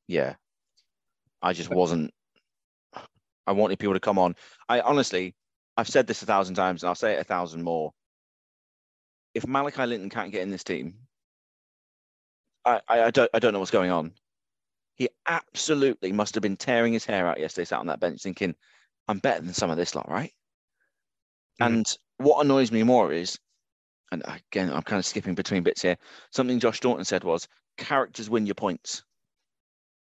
yeah, 0.09 0.35
I 1.43 1.53
just 1.53 1.71
wasn't. 1.71 2.13
I 3.47 3.53
wanted 3.53 3.79
people 3.79 3.95
to 3.95 4.01
come 4.01 4.19
on. 4.19 4.35
I 4.69 4.81
honestly, 4.81 5.35
I've 5.77 5.89
said 5.89 6.07
this 6.07 6.23
a 6.23 6.27
thousand 6.27 6.55
times, 6.55 6.83
and 6.83 6.89
I'll 6.89 6.95
say 6.95 7.15
it 7.15 7.21
a 7.21 7.25
thousand 7.25 7.63
more. 7.63 7.93
If 9.35 9.47
Malachi 9.47 9.87
Linton 9.87 10.11
can't 10.11 10.33
get 10.33 10.43
in 10.43 10.51
this 10.51 10.65
team, 10.65 10.95
I, 12.65 12.81
I, 12.89 13.03
I 13.05 13.11
don't 13.11 13.31
I 13.33 13.39
don't 13.39 13.53
know 13.53 13.59
what's 13.59 13.71
going 13.71 13.91
on. 13.91 14.13
He 14.95 15.09
absolutely 15.27 16.13
must 16.13 16.35
have 16.35 16.43
been 16.43 16.57
tearing 16.57 16.93
his 16.93 17.07
hair 17.07 17.27
out 17.27 17.41
yesterday, 17.41 17.65
sat 17.65 17.79
on 17.79 17.87
that 17.87 18.01
bench, 18.01 18.23
thinking, 18.23 18.55
"I'm 19.09 19.19
better 19.19 19.41
than 19.41 19.55
some 19.55 19.71
of 19.71 19.77
this 19.77 19.95
lot, 19.95 20.09
right?" 20.09 20.35
Mhm. 21.61 21.67
And 21.67 21.99
what 22.19 22.45
annoys 22.45 22.71
me 22.71 22.83
more 22.83 23.13
is, 23.13 23.39
and 24.13 24.23
again, 24.27 24.73
I'm 24.73 24.83
kind 24.83 24.99
of 24.99 25.07
skipping 25.07 25.35
between 25.35 25.63
bits 25.63 25.83
here. 25.83 25.97
Something 26.33 26.61
Josh 26.61 26.79
Staunton 26.79 27.05
said 27.05 27.25
was, 27.25 27.49
"Characters 27.77 28.29
win 28.29 28.47
your 28.47 28.55
points." 28.55 29.05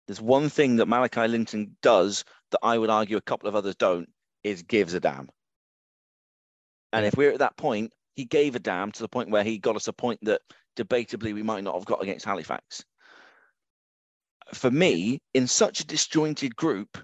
There's 0.06 0.20
one 0.20 0.48
thing 0.50 0.76
that 0.76 0.86
Malachi 0.86 1.26
Linton 1.26 1.76
does 1.80 2.24
that 2.50 2.60
I 2.62 2.78
would 2.78 2.90
argue 2.90 3.16
a 3.16 3.22
couple 3.22 3.48
of 3.48 3.56
others 3.56 3.74
don't 3.76 4.12
is 4.42 4.62
gives 4.62 4.94
a 4.94 5.00
damn. 5.00 5.30
And 6.92 7.06
if 7.06 7.16
we're 7.16 7.32
at 7.32 7.38
that 7.38 7.56
point, 7.56 7.92
he 8.14 8.24
gave 8.24 8.54
a 8.54 8.60
damn 8.60 8.92
to 8.92 9.00
the 9.02 9.08
point 9.08 9.30
where 9.30 9.42
he 9.42 9.58
got 9.58 9.76
us 9.76 9.88
a 9.88 9.92
point 9.92 10.20
that 10.22 10.42
debatably 10.76 11.32
we 11.32 11.42
might 11.42 11.64
not 11.64 11.74
have 11.74 11.86
got 11.86 12.02
against 12.02 12.24
Halifax. 12.26 12.84
For 14.52 14.70
me, 14.70 15.20
in 15.32 15.48
such 15.48 15.80
a 15.80 15.86
disjointed 15.86 16.54
group, 16.54 16.98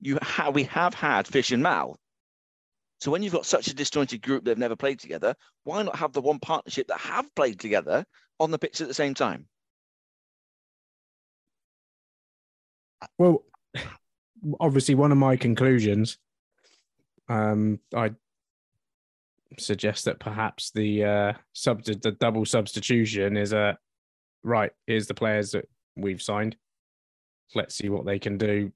you 0.00 0.18
ha- 0.22 0.50
we 0.50 0.64
have 0.64 0.94
had 0.94 1.26
Fish 1.26 1.52
and 1.52 1.62
Mal. 1.62 1.98
So 3.00 3.10
when 3.10 3.22
you've 3.22 3.32
got 3.32 3.46
such 3.46 3.68
a 3.68 3.74
disjointed 3.74 4.20
group 4.20 4.44
that 4.44 4.50
have 4.50 4.58
never 4.58 4.76
played 4.76 5.00
together, 5.00 5.34
why 5.64 5.82
not 5.82 5.96
have 5.96 6.12
the 6.12 6.20
one 6.20 6.38
partnership 6.38 6.88
that 6.88 7.00
have 7.00 7.34
played 7.34 7.58
together 7.58 8.04
on 8.38 8.50
the 8.50 8.58
pitch 8.58 8.80
at 8.80 8.88
the 8.88 8.94
same 8.94 9.14
time? 9.14 9.46
well, 13.18 13.44
obviously, 14.60 14.94
one 14.94 15.12
of 15.12 15.18
my 15.18 15.36
conclusions, 15.36 16.18
um, 17.28 17.78
I 17.94 18.10
suggest 19.58 20.04
that 20.04 20.20
perhaps 20.20 20.70
the 20.70 21.04
uh, 21.04 21.32
sub 21.52 21.84
the 21.84 22.16
double 22.20 22.44
substitution 22.44 23.36
is 23.36 23.52
a 23.52 23.76
right. 24.42 24.72
Here's 24.86 25.06
the 25.06 25.14
players 25.14 25.52
that 25.52 25.68
we've 25.96 26.22
signed. 26.22 26.56
Let's 27.54 27.74
see 27.74 27.88
what 27.88 28.06
they 28.06 28.18
can 28.18 28.38
do. 28.38 28.72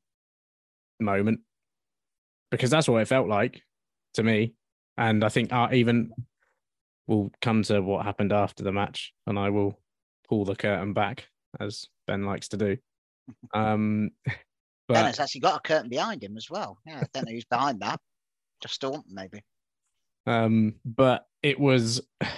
Moment, 1.01 1.41
because 2.51 2.71
that's 2.71 2.89
what 2.89 3.03
it 3.03 3.09
felt 3.09 3.29
like 3.29 3.63
to 4.15 4.23
me, 4.23 4.55
and 4.97 5.25
I 5.25 5.29
think 5.29 5.53
uh, 5.53 5.69
even 5.73 6.13
we'll 7.07 7.31
come 7.43 7.63
to 7.65 7.81
what 7.81 8.05
happened 8.05 8.33
after 8.33 8.65
the 8.65 8.73
match, 8.73 9.13
and 9.27 9.39
I 9.39 9.51
will 9.51 9.79
pull 10.29 10.45
the 10.45 10.55
curtain 10.55 10.93
back 10.93 11.27
as 11.61 11.87
Ben 12.07 12.25
likes 12.25 12.49
to 12.49 12.57
do. 12.57 12.77
Um, 13.55 14.11
but 14.87 14.95
Dennis 14.95 15.19
actually 15.19 15.41
got 15.41 15.57
a 15.57 15.61
curtain 15.61 15.89
behind 15.89 16.23
him 16.23 16.37
as 16.37 16.51
well. 16.51 16.79
Yeah, 16.87 17.01
I 17.01 17.07
don't 17.15 17.25
know 17.25 17.33
who's 17.33 17.47
behind 17.47 17.81
that. 17.81 17.99
Just 18.61 18.75
Staunton, 18.75 19.15
maybe. 19.15 19.43
Um, 20.27 20.75
but 20.85 21.27
it 21.43 21.59
was. 21.59 22.03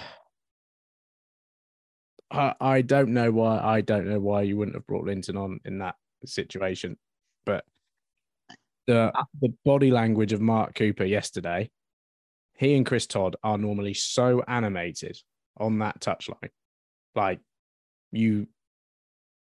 I, 2.31 2.53
I 2.59 2.81
don't 2.81 3.09
know 3.09 3.31
why. 3.31 3.59
I 3.59 3.81
don't 3.81 4.07
know 4.07 4.19
why 4.19 4.41
you 4.41 4.57
wouldn't 4.57 4.75
have 4.75 4.87
brought 4.87 5.05
Linton 5.05 5.37
on 5.37 5.59
in 5.65 5.79
that 5.79 5.95
situation, 6.25 6.97
but 7.45 7.63
the 8.87 9.11
ah. 9.13 9.25
the 9.41 9.53
body 9.63 9.91
language 9.91 10.33
of 10.33 10.41
Mark 10.41 10.75
Cooper 10.75 11.05
yesterday, 11.05 11.69
he 12.57 12.75
and 12.75 12.85
Chris 12.85 13.05
Todd 13.05 13.35
are 13.43 13.57
normally 13.57 13.93
so 13.93 14.43
animated 14.47 15.17
on 15.57 15.79
that 15.79 15.99
touchline, 15.99 16.49
like 17.15 17.39
you, 18.11 18.47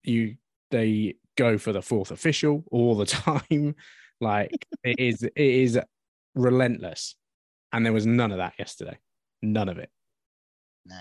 you 0.04 0.36
they 0.70 1.16
go 1.36 1.58
for 1.58 1.72
the 1.72 1.82
fourth 1.82 2.10
official 2.10 2.64
all 2.70 2.96
the 2.96 3.06
time, 3.06 3.74
like 4.20 4.66
it 4.84 4.98
is 4.98 5.22
it 5.22 5.32
is 5.36 5.78
relentless 6.34 7.16
and 7.72 7.84
there 7.84 7.92
was 7.92 8.06
none 8.06 8.30
of 8.30 8.38
that 8.38 8.54
yesterday. 8.58 8.98
None 9.40 9.68
of 9.68 9.78
it. 9.78 9.90
No. 10.86 10.96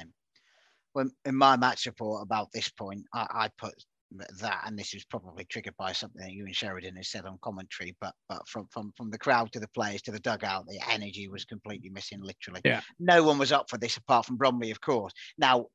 When 0.94 1.12
in 1.26 1.36
my 1.36 1.58
match 1.58 1.86
report 1.86 2.24
about 2.24 2.52
this 2.54 2.70
point, 2.70 3.06
I, 3.14 3.28
I 3.30 3.50
put 3.58 3.74
that, 4.40 4.64
and 4.66 4.78
this 4.78 4.94
is 4.94 5.06
probably 5.06 5.46
triggered 5.46 5.76
by 5.78 5.92
something 5.92 6.22
that 6.22 6.32
you 6.32 6.46
and 6.46 6.56
Sheridan 6.56 6.96
has 6.96 7.10
said 7.10 7.26
on 7.26 7.38
commentary, 7.42 7.96
but 8.02 8.14
but 8.28 8.48
from 8.48 8.68
from 8.68 8.92
from 8.98 9.10
the 9.10 9.18
crowd 9.18 9.52
to 9.54 9.60
the 9.60 9.68
players 9.70 10.02
to 10.04 10.12
the 10.12 10.20
dugout, 10.20 10.66
the 10.68 10.80
energy 10.90 11.28
was 11.28 11.46
completely 11.46 11.90
missing. 11.90 12.22
Literally, 12.22 12.62
Yeah. 12.64 12.82
No 13.00 13.24
one 13.24 13.38
was 13.38 13.52
up 13.52 13.70
for 13.70 13.78
this 13.78 13.98
apart 13.98 14.26
from 14.26 14.38
Bromley, 14.38 14.72
of 14.72 14.82
course. 14.82 15.14
Now, 15.38 15.68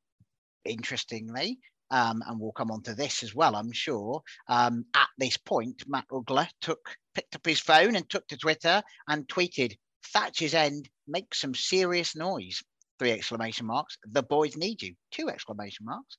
interestingly, 0.64 1.59
um, 1.90 2.22
and 2.27 2.40
we'll 2.40 2.53
come 2.53 2.70
on 2.70 2.83
to 2.83 2.94
this 2.94 3.22
as 3.22 3.35
well, 3.35 3.55
I'm 3.55 3.72
sure. 3.72 4.22
Um, 4.49 4.85
at 4.94 5.09
this 5.18 5.37
point, 5.37 5.85
Matt 5.87 6.09
Ugler 6.11 6.49
took 6.61 6.96
picked 7.14 7.37
up 7.37 7.46
his 7.46 7.61
phone 7.61 7.96
and 7.96 8.09
took 8.09 8.27
to 8.29 8.37
Twitter 8.37 8.83
and 9.09 9.27
tweeted, 9.29 9.77
"Thatcher's 10.12 10.55
end 10.55 10.88
makes 11.07 11.40
some 11.40 11.55
serious 11.55 12.16
noise." 12.16 12.62
Three 12.99 13.12
exclamation 13.12 13.66
marks. 13.66 13.99
The 14.11 14.22
boys 14.22 14.57
need 14.57 14.83
you. 14.83 14.94
Two 15.11 15.29
exclamation 15.29 15.85
marks. 15.85 16.16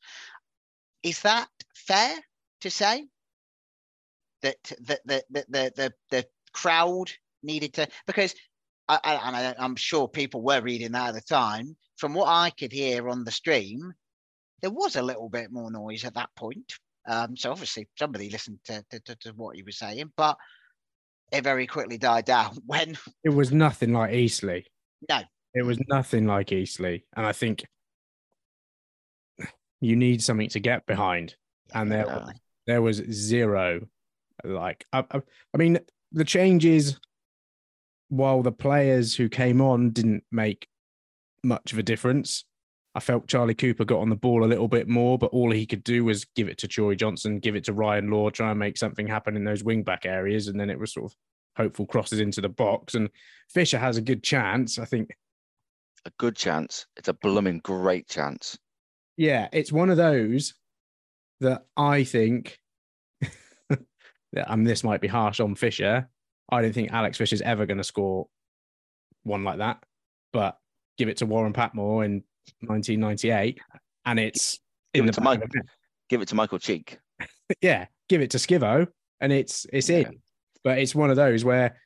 Is 1.04 1.22
that 1.22 1.48
fair 1.76 2.16
to 2.62 2.70
say 2.70 3.08
that 4.42 4.58
that 4.82 5.00
the 5.06 5.24
the 5.30 5.46
the 5.50 5.74
the, 5.76 5.94
the 6.12 6.26
crowd 6.54 7.12
needed 7.44 7.74
to 7.74 7.88
because 8.06 8.34
I, 8.90 9.00
I, 9.04 9.28
and 9.28 9.36
I, 9.36 9.56
I'm 9.60 9.76
sure 9.76 10.08
people 10.08 10.42
were 10.42 10.62
reading 10.62 10.94
that 10.94 11.10
at 11.10 11.16
the 11.16 11.22
time. 11.22 11.76
From 11.98 12.14
what 12.14 12.28
I 12.28 12.52
could 12.52 12.72
hear 12.72 13.10
on 13.10 13.24
the 13.24 13.32
stream, 13.32 13.94
there 14.62 14.72
was 14.72 14.96
a 14.96 15.02
little 15.02 15.30
bit 15.30 15.52
more 15.52 15.72
noise 15.72 16.06
at 16.06 16.14
that 16.14 16.30
point. 16.36 16.74
Um, 17.08 17.36
so 17.36 17.52
obviously 17.52 17.88
somebody 17.98 18.30
listened 18.30 18.60
to, 18.66 18.84
to, 18.92 19.00
to, 19.00 19.16
to 19.16 19.30
what 19.32 19.56
he 19.56 19.64
was 19.64 19.78
saying, 19.78 20.12
but 20.16 20.38
it 21.32 21.44
very 21.44 21.66
quickly 21.68 21.98
died 21.98 22.26
down 22.26 22.58
when 22.66 22.98
It 23.24 23.30
was 23.30 23.52
nothing 23.52 23.94
like 23.94 24.14
Eastleigh. 24.14 24.64
No. 25.10 25.22
It 25.54 25.66
was 25.66 25.80
nothing 25.90 26.28
like 26.28 26.52
Eastleigh. 26.52 27.00
And 27.16 27.26
I 27.26 27.32
think 27.32 27.66
you 29.82 29.96
need 29.96 30.24
something 30.24 30.50
to 30.50 30.60
get 30.60 30.86
behind. 30.86 31.36
And 31.74 31.92
there, 31.92 32.06
there 32.66 32.82
was 32.82 32.98
zero. 33.12 33.82
Like, 34.44 34.86
I, 34.94 35.04
I, 35.12 35.22
I 35.54 35.58
mean, 35.58 35.80
the 36.12 36.26
changes, 36.26 37.00
while 38.10 38.42
the 38.42 38.52
players 38.52 39.16
who 39.16 39.30
came 39.30 39.62
on 39.62 39.92
didn't 39.92 40.24
make 40.32 40.68
much 41.44 41.74
of 41.74 41.80
a 41.80 41.84
difference, 41.84 42.46
I 42.96 43.00
felt 43.00 43.28
Charlie 43.28 43.54
Cooper 43.54 43.86
got 43.86 44.00
on 44.00 44.10
the 44.10 44.16
ball 44.16 44.44
a 44.44 44.48
little 44.48 44.68
bit 44.68 44.88
more, 44.88 45.18
but 45.18 45.32
all 45.32 45.52
he 45.52 45.66
could 45.66 45.84
do 45.84 46.04
was 46.06 46.26
give 46.36 46.48
it 46.48 46.58
to 46.60 46.68
Joy 46.68 46.96
Johnson, 46.96 47.40
give 47.40 47.56
it 47.56 47.66
to 47.66 47.74
Ryan 47.74 48.10
Law, 48.10 48.30
try 48.30 48.50
and 48.50 48.60
make 48.60 48.78
something 48.78 49.06
happen 49.06 49.36
in 49.36 49.44
those 49.44 49.64
wing 49.64 49.84
back 49.84 50.06
areas. 50.06 50.48
And 50.48 50.60
then 50.60 50.70
it 50.70 50.80
was 50.80 50.94
sort 50.94 51.12
of 51.12 51.18
hopeful 51.58 51.86
crosses 51.86 52.20
into 52.20 52.42
the 52.42 52.50
box. 52.50 52.96
And 52.96 53.10
Fisher 53.50 53.78
has 53.78 53.98
a 53.98 54.02
good 54.02 54.24
chance. 54.24 54.80
I 54.80 54.86
think, 54.86 55.12
A 56.06 56.12
good 56.18 56.36
chance. 56.36 56.88
It's 56.96 57.10
a 57.10 57.14
blooming 57.14 57.60
great 57.60 58.08
chance. 58.08 58.58
Yeah, 59.18 59.48
it's 59.52 59.72
one 59.72 59.90
of 59.90 59.98
those 59.98 60.54
that 61.42 61.66
I 61.76 62.04
think 62.04 62.58
that 63.70 63.80
um, 64.52 64.64
this 64.64 64.84
might 64.84 65.02
be 65.02 65.08
harsh 65.08 65.40
on 65.40 65.56
Fisher. 65.56 66.08
I 66.52 66.62
don't 66.62 66.74
think 66.74 66.92
Alex 66.92 67.18
Fisher's 67.18 67.42
ever 67.42 67.66
going 67.66 67.78
to 67.78 67.84
score 67.84 68.28
one 69.24 69.44
like 69.44 69.58
that, 69.58 69.84
but 70.34 70.58
give 70.98 71.10
it 71.10 71.18
to 71.18 71.26
Warren 71.26 71.54
Patmore 71.54 72.04
in 72.06 72.24
1998, 72.62 73.60
and 74.06 74.20
it's 74.20 74.60
Give 74.94 75.04
in 75.04 75.10
it 75.10 75.12
the 75.12 75.16
to 75.16 75.22
back 75.22 75.26
Mike. 75.26 75.44
of 75.44 75.50
the 75.52 75.58
net. 75.58 75.66
Give 76.10 76.22
it 76.22 76.28
to 76.30 76.36
Michael 76.36 76.60
Cheek. 76.60 76.98
yeah, 77.62 77.86
give 78.08 78.22
it 78.22 78.32
to 78.32 78.38
Skivo, 78.38 78.88
and 79.20 79.34
it's 79.34 79.66
it's 79.74 79.90
Yeah. 79.90 79.98
in. 80.00 80.20
But 80.64 80.80
it's 80.80 80.96
one 80.96 81.10
of 81.10 81.16
those 81.16 81.46
where, 81.46 81.78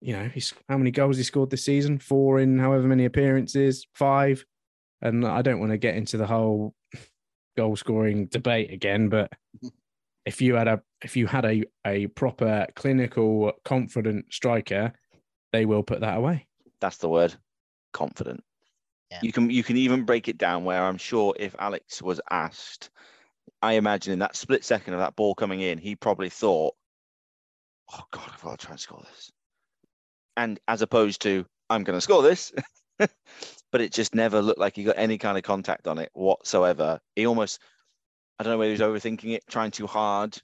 you 0.00 0.12
know, 0.12 0.28
he's 0.28 0.52
how 0.68 0.76
many 0.78 0.90
goals 0.90 1.16
he 1.16 1.22
scored 1.22 1.50
this 1.50 1.64
season? 1.64 1.98
Four 1.98 2.38
in 2.40 2.58
however 2.58 2.86
many 2.86 3.04
appearances, 3.04 3.86
five. 3.94 4.44
And 5.00 5.24
I 5.26 5.42
don't 5.42 5.60
want 5.60 5.70
to 5.72 5.78
get 5.78 5.96
into 5.96 6.16
the 6.16 6.26
whole 6.26 6.74
goal 7.58 7.74
scoring 7.74 8.26
debate 8.26 8.72
again, 8.72 9.08
but 9.08 9.32
if 10.24 10.40
you 10.40 10.54
had 10.54 10.68
a 10.68 10.80
if 11.02 11.16
you 11.16 11.26
had 11.26 11.44
a 11.44 11.64
a 11.84 12.06
proper 12.06 12.66
clinical, 12.76 13.52
confident 13.64 14.26
striker, 14.32 14.92
they 15.52 15.66
will 15.66 15.82
put 15.82 16.00
that 16.00 16.18
away. 16.18 16.46
That's 16.80 16.98
the 16.98 17.08
word. 17.08 17.34
Confident. 17.92 18.44
Yeah. 19.10 19.18
You 19.22 19.32
can 19.32 19.50
you 19.50 19.64
can 19.64 19.76
even 19.76 20.04
break 20.04 20.28
it 20.28 20.38
down 20.38 20.64
where 20.64 20.84
I'm 20.84 20.98
sure 20.98 21.34
if 21.36 21.56
Alex 21.58 22.00
was 22.00 22.20
asked, 22.30 22.90
I 23.60 23.72
imagine 23.72 24.12
in 24.12 24.20
that 24.20 24.36
split 24.36 24.64
second 24.64 24.94
of 24.94 25.00
that 25.00 25.16
ball 25.16 25.34
coming 25.34 25.60
in, 25.60 25.78
he 25.78 25.96
probably 25.96 26.30
thought, 26.30 26.74
"Oh 27.92 28.04
God, 28.12 28.30
I've 28.32 28.42
got 28.42 28.60
to 28.60 28.66
try 28.66 28.74
and 28.74 28.80
score 28.80 29.02
this," 29.10 29.32
and 30.36 30.60
as 30.68 30.82
opposed 30.82 31.22
to, 31.22 31.44
"I'm 31.68 31.82
going 31.82 31.96
to 31.96 32.02
score 32.02 32.22
this," 32.22 32.52
but 33.72 33.80
it 33.80 33.92
just 33.92 34.14
never 34.14 34.40
looked 34.42 34.58
like 34.58 34.76
he 34.76 34.84
got 34.84 34.98
any 34.98 35.18
kind 35.18 35.36
of 35.38 35.44
contact 35.44 35.86
on 35.86 35.98
it 35.98 36.10
whatsoever. 36.14 37.00
He 37.16 37.26
almost, 37.26 37.60
I 38.38 38.42
don't 38.44 38.52
know 38.52 38.58
whether 38.58 38.74
he 38.74 38.80
was 38.80 39.02
overthinking 39.02 39.34
it, 39.34 39.44
trying 39.48 39.70
too 39.70 39.86
hard, 39.86 40.36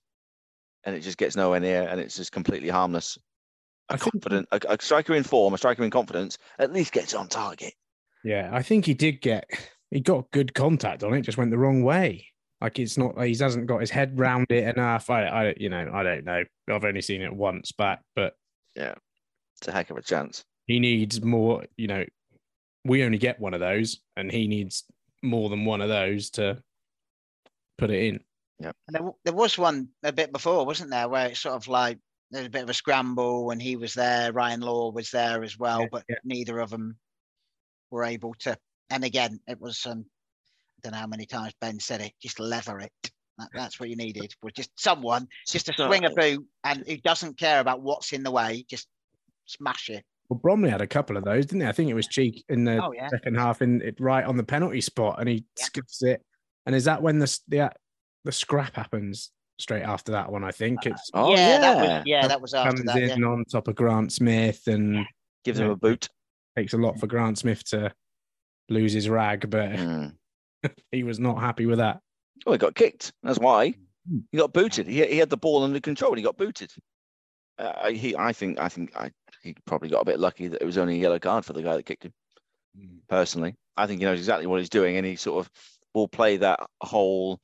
and 0.85 0.95
it 0.95 1.01
just 1.01 1.19
gets 1.19 1.37
nowhere 1.37 1.61
near, 1.61 1.83
and 1.89 2.01
it's 2.01 2.17
just 2.17 2.33
completely 2.33 2.69
harmless. 2.69 3.19
A 3.91 3.95
I 3.95 3.97
think- 3.97 4.13
confident, 4.13 4.49
a, 4.53 4.61
a 4.69 4.77
striker 4.81 5.15
in 5.15 5.23
form, 5.25 5.55
a 5.55 5.59
striker 5.59 5.85
in 5.85 5.91
confidence, 5.91 6.39
at 6.59 6.73
least 6.73 6.93
gets 6.93 7.15
on 7.15 7.29
target. 7.29 7.75
Yeah, 8.25 8.49
I 8.53 8.63
think 8.63 8.87
he 8.87 8.95
did 8.95 9.21
get 9.21 9.45
he 9.91 10.01
got 10.01 10.31
good 10.31 10.55
contact 10.55 11.03
on 11.05 11.13
it, 11.13 11.21
just 11.23 11.37
went 11.39 11.51
the 11.51 11.59
wrong 11.59 11.83
way. 11.83 12.27
Like 12.63 12.79
it's 12.79 12.97
not 12.97 13.21
he 13.23 13.37
hasn't 13.37 13.67
got 13.67 13.81
his 13.83 13.91
head 13.91 14.19
round 14.19 14.47
it 14.51 14.67
enough. 14.75 15.11
I 15.11 15.25
I 15.27 15.55
you 15.59 15.69
know, 15.69 15.91
I 15.93 16.03
don't 16.03 16.25
know. 16.25 16.43
I've 16.71 16.85
only 16.85 17.03
seen 17.03 17.21
it 17.21 17.35
once 17.35 17.73
back, 17.73 18.01
but 18.17 18.33
yeah, 18.75 18.95
It's 19.59 19.69
a 19.69 19.73
heck 19.73 19.91
of 19.91 19.99
a 19.99 20.03
chance. 20.03 20.43
he 20.67 20.81
needs 20.81 21.23
more, 21.23 21.65
you 21.77 21.87
know, 21.89 22.05
we 22.85 23.05
only 23.05 23.19
get 23.19 23.41
one 23.41 23.55
of 23.55 23.61
those 23.61 23.99
and 24.17 24.31
he 24.31 24.47
needs 24.47 24.85
more 25.23 25.49
than 25.49 25.65
one 25.65 25.81
of 25.81 25.89
those 25.89 26.31
to 26.31 26.63
put 27.79 27.91
it 27.91 28.03
in. 28.05 28.21
Yeah. 28.61 28.73
And 28.89 28.95
there, 28.95 29.13
there 29.25 29.35
was 29.35 29.59
one 29.59 29.89
a 30.03 30.13
bit 30.13 30.33
before, 30.33 30.65
wasn't 30.67 30.91
there, 30.91 31.09
where 31.09 31.27
it's 31.29 31.41
sort 31.41 31.55
of 31.57 31.67
like 31.67 31.99
there's 32.31 32.47
a 32.47 32.51
bit 32.51 32.63
of 32.63 32.71
a 32.71 32.75
scramble 32.75 33.47
when 33.47 33.59
he 33.61 33.77
was 33.77 33.95
there. 33.95 34.33
Ryan 34.33 34.61
Law 34.61 34.91
was 34.93 35.11
there 35.11 35.43
as 35.43 35.59
well, 35.59 35.81
Yeah, 35.83 35.87
but 35.91 36.05
yeah. 36.09 36.17
neither 36.25 36.59
of 36.61 36.71
them 36.71 36.97
were 37.91 38.05
able 38.05 38.35
to. 38.41 38.57
And 38.91 39.03
again, 39.05 39.41
it 39.49 39.61
was 39.61 39.85
um, 39.87 40.05
I 40.79 40.81
don't 40.83 40.93
know 40.93 40.99
how 40.99 41.07
many 41.07 41.27
times 41.27 41.55
Ben 41.61 41.81
said 41.81 42.01
it. 42.01 42.13
Just 42.21 42.39
lever 42.39 42.81
it. 42.81 42.93
That, 43.39 43.49
that's 43.55 43.81
what 43.81 43.89
you 43.89 43.97
needed. 43.97 44.33
Was 44.43 44.53
just 44.53 44.71
someone 44.79 45.27
just 45.49 45.67
to 45.67 45.73
So- 45.77 45.87
swing 45.87 46.05
a 46.05 46.11
boot 46.11 46.47
and 46.65 46.85
who 46.87 46.97
doesn't 46.99 47.39
care 47.39 47.61
about 47.61 47.83
what's 47.83 48.13
in 48.13 48.23
the 48.23 48.31
way. 48.31 48.65
Just 48.69 48.87
smash 49.47 49.89
it. 49.91 50.05
Well, 50.29 50.39
Bromley 50.43 50.71
had 50.71 50.81
a 50.81 50.87
couple 50.87 51.17
of 51.17 51.25
those, 51.25 51.47
didn't 51.47 51.61
he? 51.63 51.67
I 51.67 51.73
think 51.73 51.91
it 51.91 51.95
was 51.95 52.07
Cheek 52.09 52.45
in 52.49 52.65
the 52.65 52.83
Oh 52.83 52.93
yeah. 52.93 53.09
second 53.09 53.37
half, 53.37 53.61
in 53.63 53.83
it 53.83 53.97
right 54.01 54.25
on 54.25 54.37
the 54.37 54.43
penalty 54.45 54.81
spot, 54.81 55.17
and 55.21 55.29
he 55.29 55.45
Yeah. 55.59 55.65
skips 55.65 56.03
it. 56.03 56.23
And 56.67 56.75
is 56.75 56.85
that 56.85 57.03
when 57.03 57.19
the 57.19 57.39
the 57.49 57.71
the 58.25 58.33
scrap 58.33 58.75
happens 58.75 59.31
straight 59.59 59.83
after 59.83 60.13
that 60.13 60.33
one? 60.33 60.43
I 60.43 60.51
think 60.51 60.87
it's 60.87 61.11
Oh 61.13 61.33
yeah, 61.35 61.49
yeah, 61.49 61.59
that 61.59 61.77
was 61.77 62.03
yeah, 62.07 62.27
that 62.29 62.41
was 62.41 62.55
after 62.55 62.71
comes 62.71 62.85
that. 62.85 62.97
Yeah. 63.03 63.15
in 63.15 63.25
on 63.25 63.45
top 63.45 63.69
of 63.69 63.75
Grant 63.75 64.13
Smith 64.13 64.67
and 64.67 65.05
gives 65.45 65.59
him 65.59 65.71
a 65.71 65.77
boot. 65.77 66.09
takes 66.57 66.73
a 66.73 66.79
lot 66.79 66.99
for 66.99 67.07
Grant 67.07 67.37
Smith 67.37 67.63
to 67.65 67.93
lose 68.71 68.93
his 68.95 69.09
rag, 69.11 69.51
but 69.51 69.71
Mm. 70.65 70.73
he 70.91 71.03
was 71.03 71.19
not 71.21 71.39
happy 71.41 71.67
with 71.67 71.79
that. 71.79 72.01
Oh, 72.47 72.53
he 72.53 72.59
got 72.59 72.75
kicked. 72.75 73.13
That's 73.23 73.39
why 73.39 73.75
Hmm. 74.09 74.19
he 74.33 74.39
got 74.39 74.55
booted. 74.55 74.87
He, 74.87 75.05
he 75.07 75.19
had 75.19 75.29
the 75.29 75.37
ball 75.37 75.63
under 75.65 75.81
control 75.81 76.13
and 76.13 76.19
he 76.19 76.25
got 76.25 76.39
booted. 76.39 76.71
Uh, 77.59 77.91
he, 77.91 78.17
I 78.17 78.33
think, 78.33 78.59
I 78.59 78.69
think, 78.71 78.95
I, 78.97 79.11
he 79.45 79.55
probably 79.67 79.91
got 79.91 80.01
a 80.01 80.07
bit 80.07 80.19
lucky 80.19 80.49
that 80.49 80.63
it 80.63 80.65
was 80.65 80.79
only 80.79 80.95
a 80.95 81.03
yellow 81.03 81.19
card 81.19 81.45
for 81.45 81.53
the 81.53 81.63
guy 81.63 81.77
that 81.77 81.85
kicked 81.87 82.05
him. 82.05 82.15
Personally, 83.09 83.55
I 83.77 83.87
think 83.87 84.01
he 84.01 84.07
knows 84.07 84.19
exactly 84.19 84.47
what 84.47 84.59
he's 84.59 84.71
doing, 84.71 84.97
and 84.97 85.07
he 85.07 85.17
sort 85.17 85.45
of 85.45 85.51
will 85.93 86.09
play 86.09 86.39
that 86.39 86.61
whole. 86.81 87.41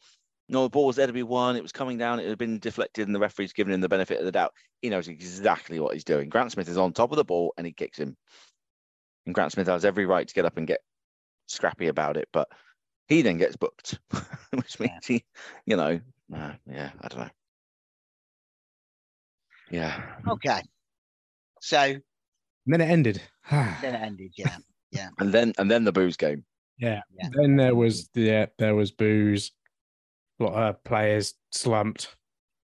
No, 0.48 0.64
the 0.64 0.70
ball 0.70 0.86
was 0.86 0.96
there 0.96 1.06
to 1.06 1.12
be 1.12 1.22
won. 1.22 1.54
It 1.54 1.62
was 1.62 1.70
coming 1.70 1.98
down. 1.98 2.18
It 2.18 2.28
had 2.28 2.38
been 2.38 2.58
deflected, 2.58 3.06
and 3.06 3.14
the 3.14 3.20
referee's 3.20 3.52
given 3.52 3.72
him 3.72 3.80
the 3.80 3.88
benefit 3.88 4.18
of 4.18 4.24
the 4.24 4.32
doubt. 4.32 4.52
He 4.82 4.88
knows 4.88 5.06
exactly 5.06 5.78
what 5.78 5.92
he's 5.94 6.04
doing. 6.04 6.28
Grant 6.28 6.50
Smith 6.50 6.68
is 6.68 6.78
on 6.78 6.92
top 6.92 7.12
of 7.12 7.16
the 7.16 7.24
ball, 7.24 7.52
and 7.56 7.66
he 7.66 7.72
kicks 7.72 7.98
him. 7.98 8.16
And 9.26 9.34
Grant 9.34 9.52
Smith 9.52 9.68
has 9.68 9.84
every 9.84 10.06
right 10.06 10.26
to 10.26 10.34
get 10.34 10.46
up 10.46 10.56
and 10.56 10.66
get 10.66 10.80
scrappy 11.46 11.86
about 11.86 12.16
it, 12.16 12.28
but 12.32 12.48
he 13.06 13.22
then 13.22 13.36
gets 13.36 13.56
booked, 13.56 14.00
which 14.54 14.80
means 14.80 15.06
he, 15.06 15.24
you 15.66 15.76
know, 15.76 16.00
uh, 16.34 16.52
yeah, 16.66 16.90
I 17.00 17.08
don't 17.08 17.20
know. 17.20 17.30
Yeah, 19.70 20.02
Okay. 20.26 20.62
So 21.60 21.78
And 21.80 22.02
then 22.66 22.80
it 22.80 22.90
ended. 22.90 23.22
then 23.50 23.94
it 23.94 24.00
ended. 24.02 24.32
Yeah. 24.36 24.56
Yeah. 24.90 25.08
And 25.18 25.32
then 25.32 25.52
and 25.58 25.70
then 25.70 25.84
the 25.84 25.92
booze 25.92 26.16
game. 26.16 26.44
yeah. 26.78 27.02
Yeah. 27.18 27.28
Then 27.32 27.56
there 27.56 27.74
was 27.74 28.08
yeah, 28.14 28.46
there 28.58 28.74
was 28.74 28.90
booze. 28.90 29.52
A 30.40 30.44
lot 30.44 30.54
of 30.54 30.84
players 30.84 31.34
slumped. 31.52 32.16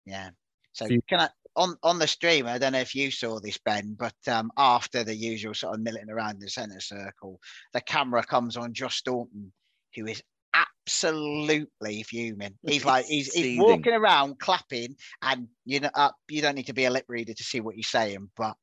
Yeah. 0.06 0.30
So 0.72 0.86
Few- 0.86 1.02
can 1.08 1.20
I 1.20 1.28
on 1.56 1.76
on 1.82 1.98
the 1.98 2.06
stream? 2.06 2.46
I 2.46 2.58
don't 2.58 2.72
know 2.72 2.80
if 2.80 2.94
you 2.94 3.10
saw 3.10 3.40
this, 3.40 3.58
Ben, 3.58 3.94
but 3.98 4.14
um, 4.28 4.50
after 4.56 5.04
the 5.04 5.14
usual 5.14 5.54
sort 5.54 5.74
of 5.74 5.80
milling 5.80 6.10
around 6.10 6.40
the 6.40 6.48
centre 6.48 6.80
circle, 6.80 7.40
the 7.72 7.80
camera 7.80 8.22
comes 8.22 8.56
on 8.56 8.72
Josh 8.72 8.98
Staunton, 8.98 9.52
who 9.96 10.06
is 10.06 10.22
absolutely 10.54 12.02
fuming. 12.02 12.54
He's 12.62 12.84
like 12.84 13.06
he's, 13.06 13.32
he's 13.32 13.60
walking 13.60 13.94
around 13.94 14.38
clapping, 14.38 14.96
and 15.22 15.48
you 15.64 15.80
know 15.80 15.90
uh, 15.94 16.10
you 16.28 16.42
don't 16.42 16.54
need 16.54 16.66
to 16.66 16.74
be 16.74 16.84
a 16.84 16.90
lip 16.90 17.04
reader 17.08 17.34
to 17.34 17.44
see 17.44 17.60
what 17.60 17.74
he's 17.74 17.88
saying, 17.88 18.30
but 18.36 18.56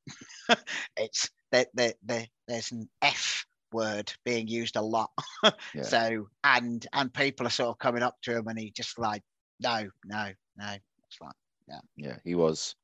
it's 0.97 1.29
there, 1.51 1.65
there, 1.73 1.93
there, 2.03 2.27
there's 2.47 2.71
an 2.71 2.89
F 3.01 3.45
word 3.71 4.11
being 4.25 4.47
used 4.47 4.75
a 4.75 4.81
lot. 4.81 5.09
Yeah. 5.73 5.83
So 5.83 6.27
and 6.43 6.85
and 6.91 7.13
people 7.13 7.47
are 7.47 7.51
sort 7.51 7.69
of 7.69 7.79
coming 7.79 8.03
up 8.03 8.15
to 8.23 8.35
him, 8.35 8.47
and 8.47 8.59
he 8.59 8.71
just 8.71 8.99
like 8.99 9.23
No, 9.61 9.89
no, 10.05 10.31
no. 10.57 10.67
It's 10.67 11.17
like 11.21 11.35
yeah, 11.67 11.79
Yeah, 11.95 12.17
he 12.23 12.35
was. 12.35 12.75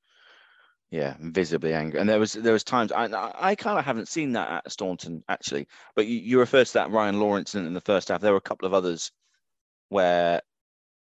Yeah, 0.95 1.17
visibly 1.19 1.73
angry, 1.73 1.99
and 1.99 2.07
there 2.07 2.19
was 2.19 2.31
there 2.31 2.53
was 2.53 2.63
times 2.63 2.93
I 2.93 3.09
I 3.35 3.55
kind 3.55 3.77
of 3.77 3.83
haven't 3.83 4.07
seen 4.07 4.31
that 4.31 4.49
at 4.49 4.71
Staunton 4.71 5.25
actually, 5.27 5.67
but 5.93 6.07
you, 6.07 6.17
you 6.19 6.39
refer 6.39 6.63
to 6.63 6.73
that 6.75 6.89
Ryan 6.89 7.19
Law 7.19 7.35
incident 7.37 7.67
in 7.67 7.73
the 7.73 7.81
first 7.81 8.07
half. 8.07 8.21
There 8.21 8.31
were 8.31 8.37
a 8.37 8.49
couple 8.49 8.65
of 8.65 8.73
others 8.73 9.11
where 9.89 10.41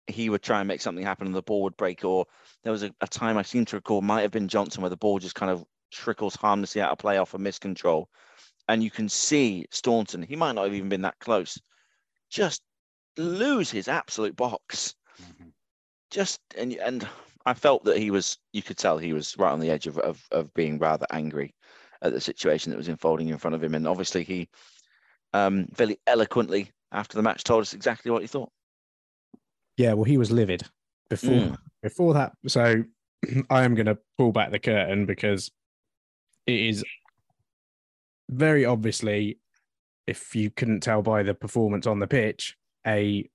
he 0.07 0.31
would 0.31 0.41
try 0.41 0.59
and 0.59 0.67
make 0.67 0.81
something 0.81 1.05
happen 1.05 1.27
and 1.27 1.35
the 1.35 1.43
ball 1.43 1.61
would 1.61 1.77
break, 1.77 2.03
or 2.03 2.25
there 2.63 2.71
was 2.71 2.81
a, 2.81 2.91
a 2.99 3.05
time 3.07 3.37
I 3.37 3.43
seem 3.43 3.63
to 3.65 3.75
recall 3.75 4.01
might 4.01 4.23
have 4.23 4.31
been 4.31 4.47
Johnson 4.47 4.81
where 4.81 4.89
the 4.89 4.97
ball 4.97 5.19
just 5.19 5.35
kind 5.35 5.51
of 5.51 5.63
trickles 5.91 6.35
harmlessly 6.35 6.81
out 6.81 6.91
of 6.91 6.97
play 6.97 7.19
off 7.19 7.35
a 7.35 7.37
miscontrol, 7.37 8.05
and 8.67 8.83
you 8.83 8.89
can 8.89 9.07
see 9.07 9.67
Staunton. 9.69 10.23
He 10.23 10.35
might 10.35 10.53
not 10.53 10.63
have 10.63 10.73
even 10.73 10.89
been 10.89 11.03
that 11.03 11.19
close, 11.19 11.59
just 12.31 12.63
lose 13.17 13.69
his 13.69 13.87
absolute 13.87 14.35
box. 14.35 14.95
Mhm. 15.21 15.51
Just 16.09 16.41
and 16.57 16.73
and 16.73 17.07
I 17.45 17.53
felt 17.53 17.83
that 17.85 17.97
he 17.97 18.11
was. 18.11 18.37
You 18.53 18.63
could 18.63 18.77
tell 18.77 18.97
he 18.97 19.13
was 19.13 19.37
right 19.37 19.51
on 19.51 19.59
the 19.59 19.69
edge 19.69 19.87
of 19.87 19.97
of, 19.99 20.23
of 20.31 20.53
being 20.53 20.79
rather 20.79 21.05
angry 21.11 21.53
at 22.01 22.13
the 22.13 22.21
situation 22.21 22.71
that 22.71 22.77
was 22.77 22.87
unfolding 22.87 23.29
in 23.29 23.37
front 23.37 23.55
of 23.55 23.63
him, 23.63 23.75
and 23.75 23.87
obviously 23.87 24.23
he 24.23 24.49
um, 25.33 25.67
very 25.73 25.97
eloquently 26.07 26.71
after 26.91 27.17
the 27.17 27.23
match 27.23 27.43
told 27.43 27.61
us 27.61 27.73
exactly 27.73 28.11
what 28.11 28.21
he 28.21 28.27
thought. 28.27 28.49
Yeah, 29.77 29.93
well, 29.93 30.05
he 30.05 30.17
was 30.17 30.31
livid 30.31 30.63
before 31.09 31.35
Mm. 31.35 31.57
before 31.83 32.13
that. 32.13 32.33
So 32.47 32.83
I 33.49 33.63
am 33.63 33.75
going 33.75 33.85
to 33.87 33.97
pull 34.17 34.31
back 34.31 34.51
the 34.51 34.59
curtain 34.59 35.05
because 35.05 35.51
it 36.47 36.59
is 36.59 36.83
very 38.29 38.65
obviously, 38.65 39.39
if 40.07 40.35
you 40.35 40.49
couldn't 40.49 40.81
tell 40.81 41.01
by 41.01 41.23
the 41.23 41.33
performance 41.33 41.85
on 41.85 41.99
the 41.99 42.07
pitch, 42.07 42.55
a 42.87 43.29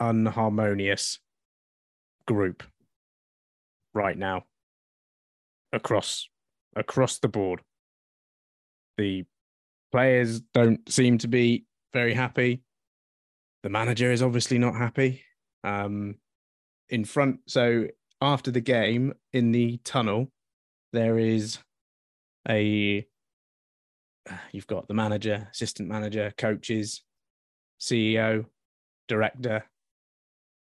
unharmonious 0.00 1.18
group 2.26 2.62
right 3.96 4.16
now 4.16 4.44
across 5.72 6.28
across 6.76 7.18
the 7.18 7.28
board. 7.28 7.60
The 8.98 9.24
players 9.90 10.40
don't 10.40 10.88
seem 10.90 11.18
to 11.18 11.28
be 11.28 11.64
very 11.92 12.14
happy. 12.14 12.62
The 13.62 13.70
manager 13.70 14.12
is 14.12 14.22
obviously 14.22 14.58
not 14.58 14.76
happy. 14.76 15.22
Um, 15.64 16.16
in 16.88 17.04
front, 17.04 17.40
so 17.48 17.86
after 18.20 18.50
the 18.50 18.60
game 18.60 19.14
in 19.32 19.50
the 19.50 19.78
tunnel, 19.78 20.30
there 20.92 21.18
is 21.18 21.58
a 22.48 23.06
you've 24.52 24.66
got 24.66 24.86
the 24.88 24.94
manager, 24.94 25.48
assistant 25.50 25.88
manager, 25.88 26.32
coaches, 26.36 27.02
CEO, 27.80 28.44
director, 29.08 29.64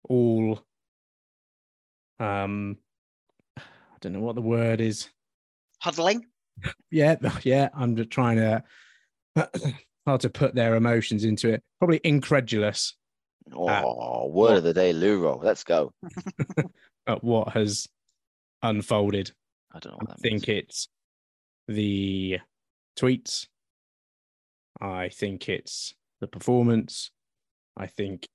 all 0.08 0.62
um 2.20 2.78
don't 4.06 4.14
know 4.14 4.20
what 4.26 4.36
the 4.36 4.42
word 4.42 4.82
is. 4.82 5.10
Huddling. 5.80 6.26
Yeah, 6.92 7.16
yeah, 7.44 7.70
I'm 7.74 7.96
just 7.96 8.12
trying 8.12 8.38
to 8.38 8.64
hard 10.06 10.22
to 10.22 10.30
put 10.30 10.54
their 10.54 10.76
emotions 10.76 11.24
into 11.24 11.50
it. 11.50 11.64
Probably 11.80 12.00
incredulous 12.04 12.94
Oh, 13.54 14.28
word 14.28 14.58
of 14.58 14.64
the 14.64 14.74
day, 14.74 14.94
Luro. 14.94 15.44
Let's 15.44 15.64
go. 15.64 15.92
at 17.08 17.24
what 17.24 17.50
has 17.50 17.88
unfolded. 18.64 19.32
I 19.74 19.80
don't 19.80 19.94
know 19.94 20.00
I 20.02 20.06
that 20.12 20.20
think 20.20 20.48
means. 20.48 20.64
it's 20.64 20.88
the 21.68 22.40
tweets. 22.98 23.48
I 24.82 25.10
think 25.10 25.48
it's 25.50 25.94
the 26.22 26.28
performance. 26.28 27.12
I 27.78 27.88
think 27.88 28.28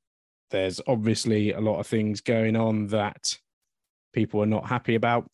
there's 0.50 0.80
obviously 0.86 1.52
a 1.52 1.60
lot 1.60 1.80
of 1.80 1.86
things 1.86 2.20
going 2.20 2.56
on 2.56 2.88
that 2.88 3.36
people 4.12 4.42
are 4.42 4.46
not 4.46 4.66
happy 4.66 4.94
about. 4.94 5.26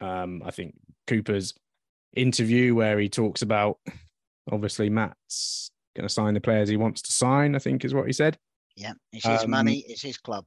Um, 0.00 0.42
I 0.44 0.50
think 0.50 0.74
Cooper's 1.06 1.54
interview 2.14 2.74
where 2.74 2.98
he 2.98 3.08
talks 3.08 3.42
about 3.42 3.78
obviously 4.50 4.88
Matt's 4.90 5.70
going 5.96 6.06
to 6.08 6.12
sign 6.12 6.34
the 6.34 6.40
players 6.40 6.68
he 6.68 6.76
wants 6.76 7.02
to 7.02 7.12
sign, 7.12 7.54
I 7.54 7.58
think 7.58 7.84
is 7.84 7.94
what 7.94 8.06
he 8.06 8.12
said. 8.12 8.38
Yeah, 8.76 8.92
it's 9.12 9.26
his 9.26 9.44
Um, 9.44 9.50
money. 9.50 9.84
It's 9.88 10.02
his 10.02 10.18
club. 10.18 10.44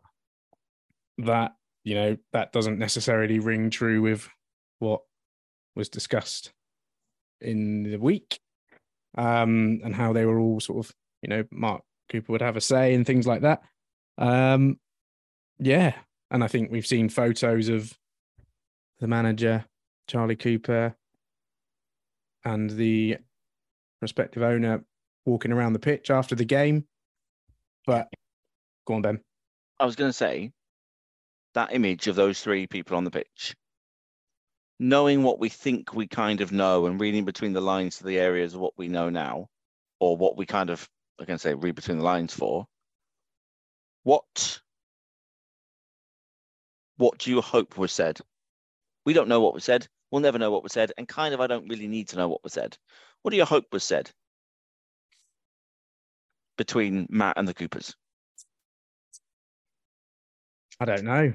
that 1.20 1.54
you 1.84 1.96
know 1.96 2.18
that 2.34 2.52
doesn't 2.52 2.78
necessarily 2.80 3.40
ring 3.40 3.70
true 3.70 4.02
with 4.02 4.30
what 4.80 5.02
was 5.76 5.90
discussed 5.90 6.52
in 7.42 7.84
the 7.84 7.98
week 7.98 8.40
um 9.18 9.80
and 9.84 9.96
how 9.96 10.12
they 10.14 10.26
were 10.26 10.40
all 10.40 10.60
sort 10.60 10.86
of 10.86 10.94
you 11.22 11.30
know 11.30 11.44
mark 11.52 11.82
cooper 12.12 12.32
would 12.32 12.42
have 12.42 12.58
a 12.58 12.62
say 12.62 12.94
and 12.94 13.06
things 13.08 13.26
like 13.26 13.42
that 13.42 13.62
um 14.18 14.78
yeah 15.58 15.94
and 16.32 16.44
i 16.44 16.48
think 16.48 16.70
we've 16.70 16.86
seen 16.88 17.08
photos 17.10 17.70
of 17.70 17.98
the 19.00 19.08
manager 19.08 19.66
charlie 20.08 20.36
cooper 20.36 20.96
and 22.46 22.70
the 22.72 23.18
prospective 24.00 24.44
owner 24.44 24.84
walking 25.26 25.52
around 25.52 25.74
the 25.74 25.80
pitch 25.80 26.10
after 26.10 26.36
the 26.36 26.46
game 26.46 26.86
but 27.86 28.08
go 28.86 28.96
on 28.96 29.02
ben 29.02 29.20
I 29.80 29.86
was 29.86 29.96
going 29.96 30.10
to 30.10 30.14
say 30.14 30.52
that 31.54 31.74
image 31.74 32.08
of 32.08 32.16
those 32.16 32.42
three 32.42 32.68
people 32.68 32.98
on 32.98 33.06
the 33.06 33.12
pitch, 33.12 33.56
knowing 34.80 35.24
what 35.24 35.40
we 35.40 35.50
think 35.50 35.94
we 35.94 36.08
kind 36.08 36.42
of 36.42 36.52
know 36.52 36.86
and 36.86 37.00
reading 37.00 37.24
between 37.26 37.54
the 37.54 37.62
lines 37.62 37.98
to 37.98 38.04
the 38.04 38.20
areas 38.20 38.54
of 38.54 38.60
what 38.60 38.74
we 38.78 38.90
know 38.90 39.10
now, 39.10 39.48
or 40.00 40.18
what 40.18 40.38
we 40.38 40.46
kind 40.46 40.70
of, 40.70 40.88
I 41.20 41.26
can 41.26 41.38
say, 41.38 41.54
read 41.54 41.76
between 41.76 42.00
the 42.00 42.04
lines 42.04 42.34
for. 42.34 42.66
What, 44.04 44.60
what 46.98 47.18
do 47.20 47.32
you 47.32 47.42
hope 47.42 47.78
was 47.78 47.94
said? 47.94 48.20
We 49.10 49.14
don't 49.14 49.28
know 49.28 49.42
what 49.42 49.56
was 49.56 49.64
said. 49.64 49.88
We'll 50.12 50.22
never 50.22 50.38
know 50.38 50.52
what 50.52 50.62
was 50.62 50.72
said, 50.72 50.92
and 50.96 51.08
kind 51.08 51.34
of, 51.34 51.42
I 51.42 51.48
don't 51.48 51.68
really 51.68 51.88
need 51.88 52.10
to 52.10 52.16
know 52.16 52.30
what 52.30 52.44
was 52.44 52.54
said. 52.54 52.78
What 53.24 53.32
do 53.32 53.38
you 53.38 53.44
hope 53.44 53.66
was 53.72 53.84
said 53.84 54.12
between 56.60 57.08
Matt 57.10 57.36
and 57.36 57.48
the 57.48 57.56
Coopers? 57.56 57.96
i 60.80 60.86
don't 60.86 61.06
know 61.06 61.34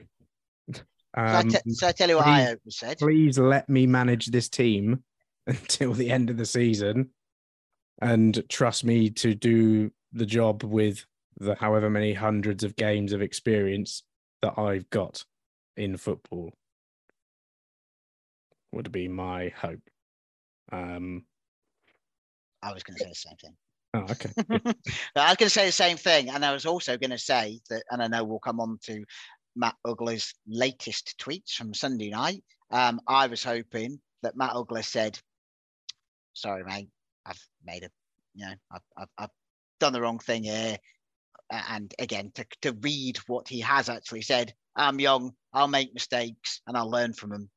So, 0.77 0.83
I 1.17 1.41
um, 1.41 1.51
so 1.51 1.89
I 1.89 1.93
tell 1.93 2.09
you 2.09 2.17
what 2.17 2.29
I 2.29 2.45
hope 2.45 2.61
was 2.65 2.79
said. 2.79 2.99
please 2.99 3.41
let 3.41 3.69
me 3.69 3.89
manage 3.89 4.27
this 4.27 4.49
team 4.49 5.03
until 5.49 5.95
the 5.95 6.13
end 6.13 6.31
of 6.31 6.37
the 6.37 6.47
season 6.47 7.11
and 8.01 8.41
trust 8.49 8.85
me 8.85 9.11
to 9.11 9.35
do 9.35 9.91
the 10.13 10.27
job 10.27 10.63
with 10.63 11.05
the 11.41 11.57
however 11.57 11.91
many 11.91 12.15
hundreds 12.15 12.63
of 12.63 12.77
games 12.77 13.13
of 13.13 13.21
experience 13.21 14.05
that 14.43 14.57
I've 14.57 14.89
got 14.91 15.25
in 15.77 15.97
football 15.97 16.53
would 18.75 18.93
be 18.93 19.09
my 19.09 19.53
hope. 19.57 19.81
Um, 20.73 21.25
I 22.63 22.73
was 22.73 22.83
going 22.83 22.97
to 22.97 23.05
say 23.05 23.11
the 23.11 23.15
same 23.15 23.37
thing. 23.37 23.57
oh, 23.95 24.07
okay. 24.11 24.73
I 25.17 25.29
was 25.29 25.37
going 25.37 25.49
to 25.49 25.51
say 25.51 25.67
the 25.67 25.73
same 25.73 25.97
thing, 25.97 26.31
and 26.31 26.45
I 26.45 26.53
was 26.53 26.67
also 26.67 26.97
going 26.97 27.11
to 27.11 27.19
say 27.19 27.61
that, 27.71 27.85
and 27.91 28.03
I 28.03 28.09
know 28.09 28.25
we'll 28.25 28.39
come 28.39 28.61
on 28.61 28.79
to 28.85 29.05
Matt 29.55 29.77
Ugler's 29.87 30.35
latest 30.47 31.15
tweets 31.21 31.53
from 31.53 31.75
Sunday 31.75 32.11
night. 32.11 32.43
Um, 32.71 33.01
I 33.07 33.27
was 33.27 33.45
hoping 33.45 34.01
that 34.23 34.37
Matt 34.37 34.55
Ugler 34.55 34.85
said, 34.85 35.19
"Sorry, 36.33 36.65
mate, 36.65 36.89
I've 37.27 37.41
made 37.65 37.85
a, 37.85 37.91
you 38.35 38.47
know, 38.47 38.55
I've, 38.73 38.83
I've, 38.97 39.09
I've 39.19 39.31
done 39.81 39.93
the 39.93 40.01
wrong 40.01 40.19
thing 40.19 40.45
here." 40.45 40.79
And 41.51 41.95
again, 41.99 42.33
to, 42.35 42.47
to 42.63 42.73
read 42.73 43.19
what 43.27 43.49
he 43.49 43.61
has 43.61 43.89
actually 43.91 44.23
said, 44.23 44.55
I'm 44.75 44.99
young, 44.99 45.35
I'll 45.53 45.69
make 45.69 45.95
mistakes, 45.95 46.63
and 46.67 46.77
I'll 46.77 46.91
learn 46.91 47.13
from 47.13 47.31
them. 47.31 47.51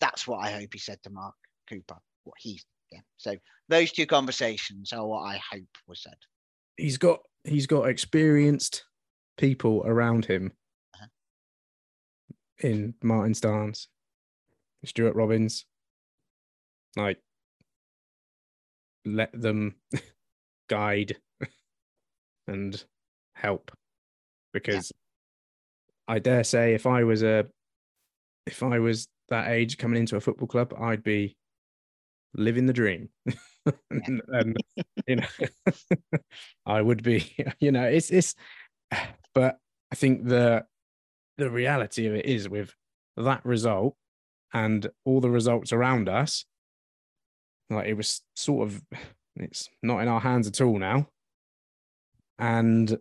That's 0.00 0.26
what 0.26 0.38
I 0.38 0.50
hope 0.52 0.70
he 0.72 0.78
said 0.78 1.02
to 1.02 1.10
Mark 1.10 1.34
Cooper. 1.68 1.96
What 2.24 2.34
he, 2.38 2.60
yeah. 2.92 3.00
So 3.16 3.34
those 3.68 3.92
two 3.92 4.06
conversations 4.06 4.92
are 4.92 5.06
what 5.06 5.22
I 5.22 5.40
hope 5.50 5.68
was 5.86 6.02
said. 6.02 6.16
he's 6.76 6.98
got 6.98 7.20
he's 7.44 7.66
got 7.66 7.88
experienced 7.88 8.84
people 9.36 9.82
around 9.86 10.24
him 10.24 10.52
Uh-huh. 10.94 11.06
in 12.60 12.94
Martin 13.02 13.32
Starnes, 13.34 13.86
Stuart 14.84 15.14
Robbins. 15.14 15.64
Like, 16.96 17.18
let 19.04 19.30
them 19.32 19.76
guide 20.68 21.16
and 22.48 22.82
help, 23.34 23.70
because 24.52 24.92
I 26.08 26.18
dare 26.18 26.44
say, 26.44 26.74
if 26.74 26.86
I 26.86 27.04
was 27.04 27.22
a 27.22 27.46
if 28.46 28.62
I 28.62 28.78
was 28.78 29.06
that 29.30 29.50
age 29.50 29.78
coming 29.78 30.00
into 30.00 30.16
a 30.16 30.20
football 30.20 30.48
club, 30.48 30.74
I'd 30.78 31.02
be 31.02 31.36
living 32.34 32.66
the 32.66 32.72
dream. 32.72 33.08
and, 33.90 34.22
and 34.28 34.56
you 35.06 35.16
know 35.16 35.26
I 36.66 36.80
would 36.80 37.02
be, 37.02 37.34
you 37.60 37.72
know, 37.72 37.84
it's 37.84 38.10
it's 38.10 38.34
but 39.34 39.58
I 39.92 39.94
think 39.94 40.26
the 40.26 40.64
the 41.36 41.50
reality 41.50 42.06
of 42.06 42.14
it 42.14 42.26
is 42.26 42.48
with 42.48 42.74
that 43.16 43.44
result 43.44 43.96
and 44.52 44.88
all 45.04 45.20
the 45.20 45.30
results 45.30 45.72
around 45.72 46.08
us, 46.08 46.44
like 47.70 47.86
it 47.86 47.94
was 47.94 48.22
sort 48.34 48.68
of 48.68 48.82
it's 49.36 49.68
not 49.82 50.00
in 50.00 50.08
our 50.08 50.20
hands 50.20 50.48
at 50.48 50.60
all 50.60 50.78
now. 50.78 51.08
And 52.38 52.98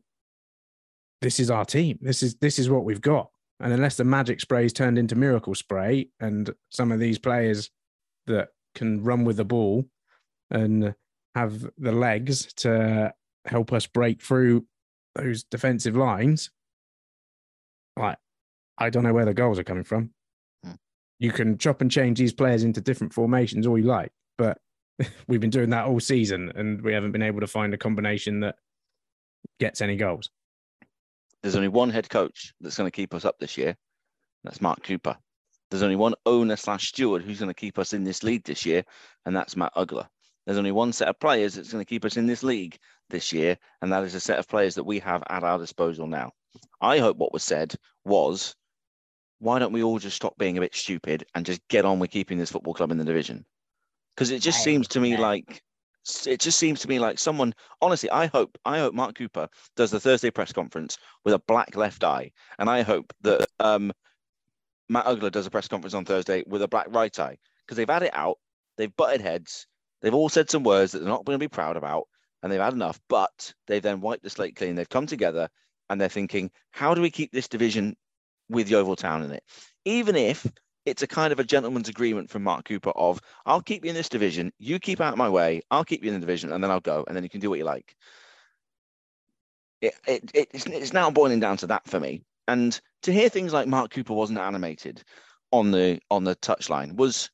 this 1.21 1.39
is 1.39 1.49
our 1.51 1.65
team. 1.65 1.99
This 2.01 2.23
is 2.23 2.35
this 2.35 2.59
is 2.59 2.69
what 2.69 2.83
we've 2.83 3.01
got. 3.01 3.29
And 3.59 3.73
unless 3.73 3.97
the 3.97 4.03
magic 4.03 4.39
spray 4.39 4.65
is 4.65 4.73
turned 4.73 4.97
into 4.97 5.15
miracle 5.15 5.55
spray, 5.55 6.09
and 6.19 6.53
some 6.69 6.91
of 6.91 6.99
these 6.99 7.17
players 7.17 7.71
that 8.27 8.49
can 8.75 9.03
run 9.03 9.23
with 9.23 9.37
the 9.37 9.45
ball 9.45 9.85
and 10.51 10.93
have 11.33 11.67
the 11.77 11.91
legs 11.91 12.53
to 12.53 13.13
help 13.45 13.73
us 13.73 13.87
break 13.87 14.21
through 14.21 14.65
those 15.15 15.43
defensive 15.43 15.95
lines, 15.95 16.51
like 17.97 18.17
I 18.77 18.89
don't 18.89 19.03
know 19.03 19.13
where 19.13 19.25
the 19.25 19.33
goals 19.33 19.57
are 19.57 19.63
coming 19.63 19.83
from. 19.83 20.11
Hmm. 20.63 20.73
You 21.19 21.31
can 21.31 21.57
chop 21.57 21.81
and 21.81 21.89
change 21.89 22.19
these 22.19 22.33
players 22.33 22.63
into 22.63 22.81
different 22.81 23.13
formations 23.13 23.65
all 23.65 23.77
you 23.77 23.85
like, 23.85 24.11
but 24.37 24.59
we've 25.27 25.41
been 25.41 25.49
doing 25.49 25.71
that 25.71 25.85
all 25.85 25.99
season 25.99 26.51
and 26.55 26.81
we 26.81 26.93
haven't 26.93 27.11
been 27.11 27.23
able 27.23 27.39
to 27.39 27.47
find 27.47 27.73
a 27.73 27.77
combination 27.77 28.41
that 28.41 28.55
gets 29.59 29.81
any 29.81 29.95
goals. 29.95 30.29
There's 31.47 31.55
only 31.55 31.69
one 31.69 31.91
head 31.91 32.09
coach 32.09 32.53
that's 32.59 32.75
going 32.75 32.91
to 32.91 32.95
keep 32.95 33.13
us 33.13 33.23
up 33.23 33.39
this 33.39 33.57
year. 33.57 33.77
That's 34.43 34.59
Mark 34.59 34.83
Cooper. 34.83 35.15
There's 35.71 35.81
only 35.81 35.95
one 35.95 36.13
owner 36.25 36.57
slash 36.57 36.89
steward 36.89 37.23
who's 37.23 37.39
going 37.39 37.47
to 37.47 37.53
keep 37.53 37.79
us 37.79 37.93
in 37.93 38.03
this 38.03 38.21
league 38.21 38.43
this 38.43 38.65
year, 38.65 38.83
and 39.25 39.33
that's 39.33 39.55
Matt 39.55 39.73
Ugler. 39.73 40.09
There's 40.45 40.57
only 40.57 40.73
one 40.73 40.91
set 40.91 41.07
of 41.07 41.21
players 41.21 41.53
that's 41.53 41.71
going 41.71 41.79
to 41.79 41.87
keep 41.87 42.03
us 42.03 42.17
in 42.17 42.27
this 42.27 42.43
league 42.43 42.77
this 43.09 43.31
year, 43.31 43.57
and 43.81 43.93
that 43.93 44.03
is 44.03 44.13
a 44.13 44.19
set 44.19 44.39
of 44.39 44.47
players 44.49 44.75
that 44.75 44.83
we 44.83 44.99
have 44.99 45.23
at 45.29 45.45
our 45.45 45.57
disposal 45.57 46.05
now. 46.05 46.33
I 46.81 46.99
hope 46.99 47.15
what 47.15 47.31
was 47.31 47.43
said 47.43 47.75
was, 48.03 48.53
why 49.39 49.57
don't 49.59 49.71
we 49.71 49.83
all 49.83 49.99
just 49.99 50.17
stop 50.17 50.37
being 50.37 50.57
a 50.57 50.61
bit 50.61 50.75
stupid 50.75 51.23
and 51.33 51.45
just 51.45 51.65
get 51.69 51.85
on 51.85 51.99
with 51.99 52.11
keeping 52.11 52.37
this 52.37 52.51
football 52.51 52.73
club 52.73 52.91
in 52.91 52.97
the 52.97 53.05
division? 53.05 53.45
Because 54.13 54.31
it 54.31 54.41
just 54.41 54.57
Right, 54.57 54.63
seems 54.65 54.89
to 54.89 54.99
me 54.99 55.15
like 55.15 55.63
it 56.25 56.39
just 56.39 56.59
seems 56.59 56.79
to 56.79 56.87
me 56.87 56.99
like 56.99 57.19
someone 57.19 57.53
honestly 57.81 58.09
i 58.11 58.25
hope 58.27 58.57
i 58.65 58.79
hope 58.79 58.93
mark 58.93 59.15
cooper 59.15 59.47
does 59.75 59.91
the 59.91 59.99
thursday 59.99 60.31
press 60.31 60.53
conference 60.53 60.97
with 61.25 61.33
a 61.33 61.39
black 61.39 61.75
left 61.75 62.03
eye 62.03 62.31
and 62.59 62.69
i 62.69 62.81
hope 62.81 63.13
that 63.21 63.47
um 63.59 63.91
matt 64.89 65.05
ugler 65.05 65.31
does 65.31 65.45
a 65.45 65.51
press 65.51 65.67
conference 65.67 65.93
on 65.93 66.05
thursday 66.05 66.43
with 66.47 66.61
a 66.61 66.67
black 66.67 66.87
right 66.89 67.17
eye 67.19 67.37
because 67.65 67.77
they've 67.77 67.89
had 67.89 68.03
it 68.03 68.13
out 68.13 68.37
they've 68.77 68.95
butted 68.95 69.21
heads 69.21 69.67
they've 70.01 70.13
all 70.13 70.29
said 70.29 70.49
some 70.49 70.63
words 70.63 70.91
that 70.91 70.99
they're 70.99 71.09
not 71.09 71.25
going 71.25 71.37
to 71.37 71.43
be 71.43 71.49
proud 71.49 71.77
about 71.77 72.07
and 72.41 72.51
they've 72.51 72.61
had 72.61 72.73
enough 72.73 72.99
but 73.09 73.53
they've 73.67 73.83
then 73.83 74.01
wiped 74.01 74.23
the 74.23 74.29
slate 74.29 74.55
clean 74.55 74.75
they've 74.75 74.89
come 74.89 75.07
together 75.07 75.49
and 75.89 75.99
they're 75.99 76.09
thinking 76.09 76.51
how 76.71 76.93
do 76.93 77.01
we 77.01 77.09
keep 77.09 77.31
this 77.31 77.47
division 77.47 77.95
with 78.49 78.69
yeovil 78.69 78.95
town 78.95 79.23
in 79.23 79.31
it? 79.31 79.43
Even 79.85 80.15
if 80.15 80.45
it's 80.87 81.03
a 81.03 81.07
kind 81.07 81.33
of 81.33 81.39
a 81.39 81.43
gentleman's 81.43 81.89
agreement 81.89 82.29
from 82.29 82.43
Mark 82.43 82.63
Cooper 82.63 82.91
of 82.91 83.19
I'll 83.45 83.61
keep 83.61 83.83
you 83.83 83.89
in 83.89 83.95
this 83.95 84.07
division, 84.07 84.53
you 84.57 84.79
keep 84.79 85.01
out 85.01 85.11
of 85.11 85.17
my 85.17 85.27
way, 85.27 85.61
I'll 85.69 85.83
keep 85.83 86.01
you 86.01 86.07
in 86.07 86.13
the 86.13 86.25
division, 86.25 86.53
and 86.53 86.63
then 86.63 86.71
I'll 86.71 86.79
go, 86.79 87.03
and 87.05 87.15
then 87.15 87.23
you 87.23 87.29
can 87.29 87.41
do 87.41 87.49
what 87.49 87.59
you 87.59 87.65
like. 87.65 87.93
It, 89.81 89.93
it, 90.07 90.31
it's, 90.33 90.65
it's 90.65 90.93
now 90.93 91.11
boiling 91.11 91.41
down 91.41 91.57
to 91.57 91.67
that 91.67 91.85
for 91.85 91.99
me. 91.99 92.23
And 92.47 92.79
to 93.01 93.11
hear 93.11 93.27
things 93.27 93.51
like 93.51 93.67
Mark 93.67 93.91
Cooper 93.91 94.13
wasn't 94.13 94.39
animated 94.39 95.03
on 95.51 95.71
the 95.71 95.99
on 96.09 96.23
the 96.23 96.35
touchline 96.37 96.95
was 96.95 97.29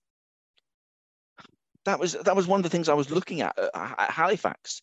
that 1.86 1.99
was 1.99 2.14
that 2.14 2.36
was 2.36 2.47
one 2.47 2.60
of 2.60 2.64
the 2.64 2.70
things 2.70 2.89
I 2.89 2.95
was 2.95 3.12
looking 3.12 3.41
at 3.41 3.58
uh, 3.58 3.70
at, 3.76 3.99
at 3.99 4.12
Halifax, 4.12 4.82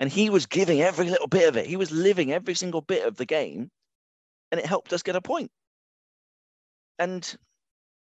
and 0.00 0.10
he 0.10 0.30
was 0.30 0.46
giving 0.46 0.80
every 0.80 1.10
little 1.10 1.28
bit 1.28 1.48
of 1.48 1.56
it. 1.58 1.66
He 1.66 1.76
was 1.76 1.92
living 1.92 2.32
every 2.32 2.54
single 2.54 2.80
bit 2.80 3.06
of 3.06 3.16
the 3.16 3.26
game, 3.26 3.70
and 4.50 4.58
it 4.58 4.66
helped 4.66 4.94
us 4.94 5.02
get 5.02 5.16
a 5.16 5.20
point. 5.20 5.50
And 6.98 7.36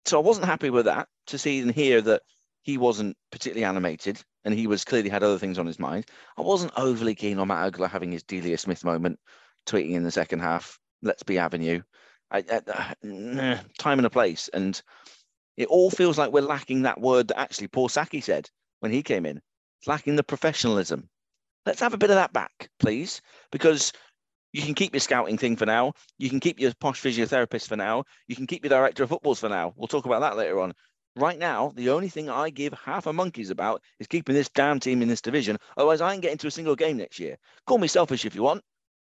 so 0.07 0.19
I 0.19 0.23
wasn't 0.23 0.47
happy 0.47 0.71
with 0.71 0.87
that 0.87 1.09
to 1.29 1.39
see 1.39 1.61
and 1.61 1.71
hear 1.71 2.01
that 2.03 2.23
he 2.63 2.79
wasn't 2.79 3.17
particularly 3.31 3.65
animated 3.65 4.21
and 4.45 4.55
he 4.55 4.67
was 4.67 4.85
clearly 4.85 5.09
had 5.09 5.23
other 5.23 5.39
things 5.39 5.59
on 5.59 5.67
his 5.67 5.79
mind. 5.79 6.07
I 6.37 6.43
wasn't 6.43 6.73
overly 6.77 7.15
keen 7.15 7.39
on 7.39 7.49
Matt 7.49 7.73
Ugler 7.73 7.89
having 7.89 8.13
his 8.13 8.23
Delia 8.23 8.59
Smith 8.59 8.85
moment, 8.85 9.19
tweeting 9.67 9.93
in 9.93 10.05
the 10.05 10.11
second 10.11 10.41
half, 10.41 10.79
let's 11.03 11.23
be 11.23 11.39
Avenue. 11.39 11.83
I, 12.31 12.39
I, 12.51 12.61
uh, 12.71 12.95
nah, 13.03 13.59
time 13.79 13.99
and 13.99 14.07
a 14.07 14.11
place. 14.11 14.49
And 14.53 14.81
it 15.57 15.69
all 15.69 15.91
feels 15.91 16.19
like 16.19 16.33
we're 16.33 16.43
lacking 16.43 16.83
that 16.83 17.01
word 17.01 17.29
that 17.29 17.39
actually 17.39 17.69
Paul 17.69 17.89
Saki 17.89 18.21
said 18.21 18.49
when 18.81 18.93
he 18.93 19.03
came 19.03 19.27
in. 19.27 19.41
It's 19.79 19.89
lacking 19.89 20.17
the 20.17 20.23
professionalism. 20.23 21.09
Let's 21.65 21.81
have 21.81 21.95
a 21.95 21.99
bit 21.99 22.11
of 22.11 22.17
that 22.17 22.33
back, 22.33 22.71
please, 22.79 23.21
because 23.51 23.93
you 24.57 24.63
can 24.63 24.75
keep 24.75 24.95
your 24.95 25.01
scouting 25.01 25.37
thing 25.37 25.55
for 25.55 25.67
now. 25.67 25.93
You 26.17 26.31
can 26.31 26.41
keep 26.41 26.59
your 26.59 26.73
posh 26.81 27.03
physiotherapist 27.03 27.69
for 27.69 27.77
now. 27.77 28.05
You 28.27 28.35
can 28.35 28.47
keep 28.47 28.65
your 28.65 28.71
director 28.71 29.03
of 29.03 29.11
footballs 29.11 29.39
for 29.39 29.51
now. 29.51 29.75
We'll 29.77 29.87
talk 29.87 30.07
about 30.07 30.21
that 30.21 30.39
later 30.39 30.61
on. 30.61 30.73
Right 31.15 31.39
now, 31.39 31.73
the 31.75 31.91
only 31.91 32.09
thing 32.09 32.31
I 32.31 32.49
give 32.49 32.73
half 32.73 33.05
a 33.05 33.13
monkey's 33.13 33.51
about 33.51 33.83
is 34.01 34.07
keeping 34.07 34.35
this 34.35 34.49
damn 34.49 34.81
team 34.81 35.03
in 35.03 35.09
this 35.09 35.21
division. 35.21 35.59
Otherwise, 35.77 36.01
I 36.01 36.15
ain't 36.15 36.23
getting 36.23 36.39
to 36.39 36.47
a 36.47 36.51
single 36.51 36.75
game 36.75 36.97
next 36.97 37.19
year. 37.19 37.37
Call 37.67 37.77
me 37.77 37.87
selfish 37.87 38.25
if 38.25 38.35
you 38.35 38.43
want, 38.43 38.63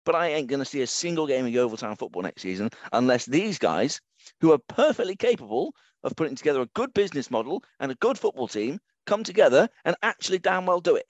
but 0.05 0.15
I 0.15 0.29
ain't 0.29 0.49
going 0.49 0.59
to 0.61 0.67
see 0.67 0.83
a 0.83 0.87
single 0.87 1.27
game 1.27 1.47
of 1.47 1.53
Yeovil 1.53 1.79
Town 1.79 1.97
football 1.97 2.21
next 2.21 2.43
season 2.43 2.69
unless 2.93 3.25
these 3.25 3.59
guys, 3.59 3.99
who 4.43 4.53
are 4.53 4.61
perfectly 4.69 5.17
capable 5.17 5.75
of 6.05 6.17
putting 6.17 6.37
together 6.37 6.61
a 6.61 6.67
good 6.75 6.93
business 6.93 7.31
model 7.31 7.65
and 7.79 7.91
a 7.91 7.95
good 7.95 8.19
football 8.19 8.47
team, 8.47 8.79
come 9.07 9.25
together 9.25 9.71
and 9.87 9.97
actually 10.03 10.39
damn 10.39 10.67
well 10.67 10.81
do 10.81 10.97
it. 10.97 11.07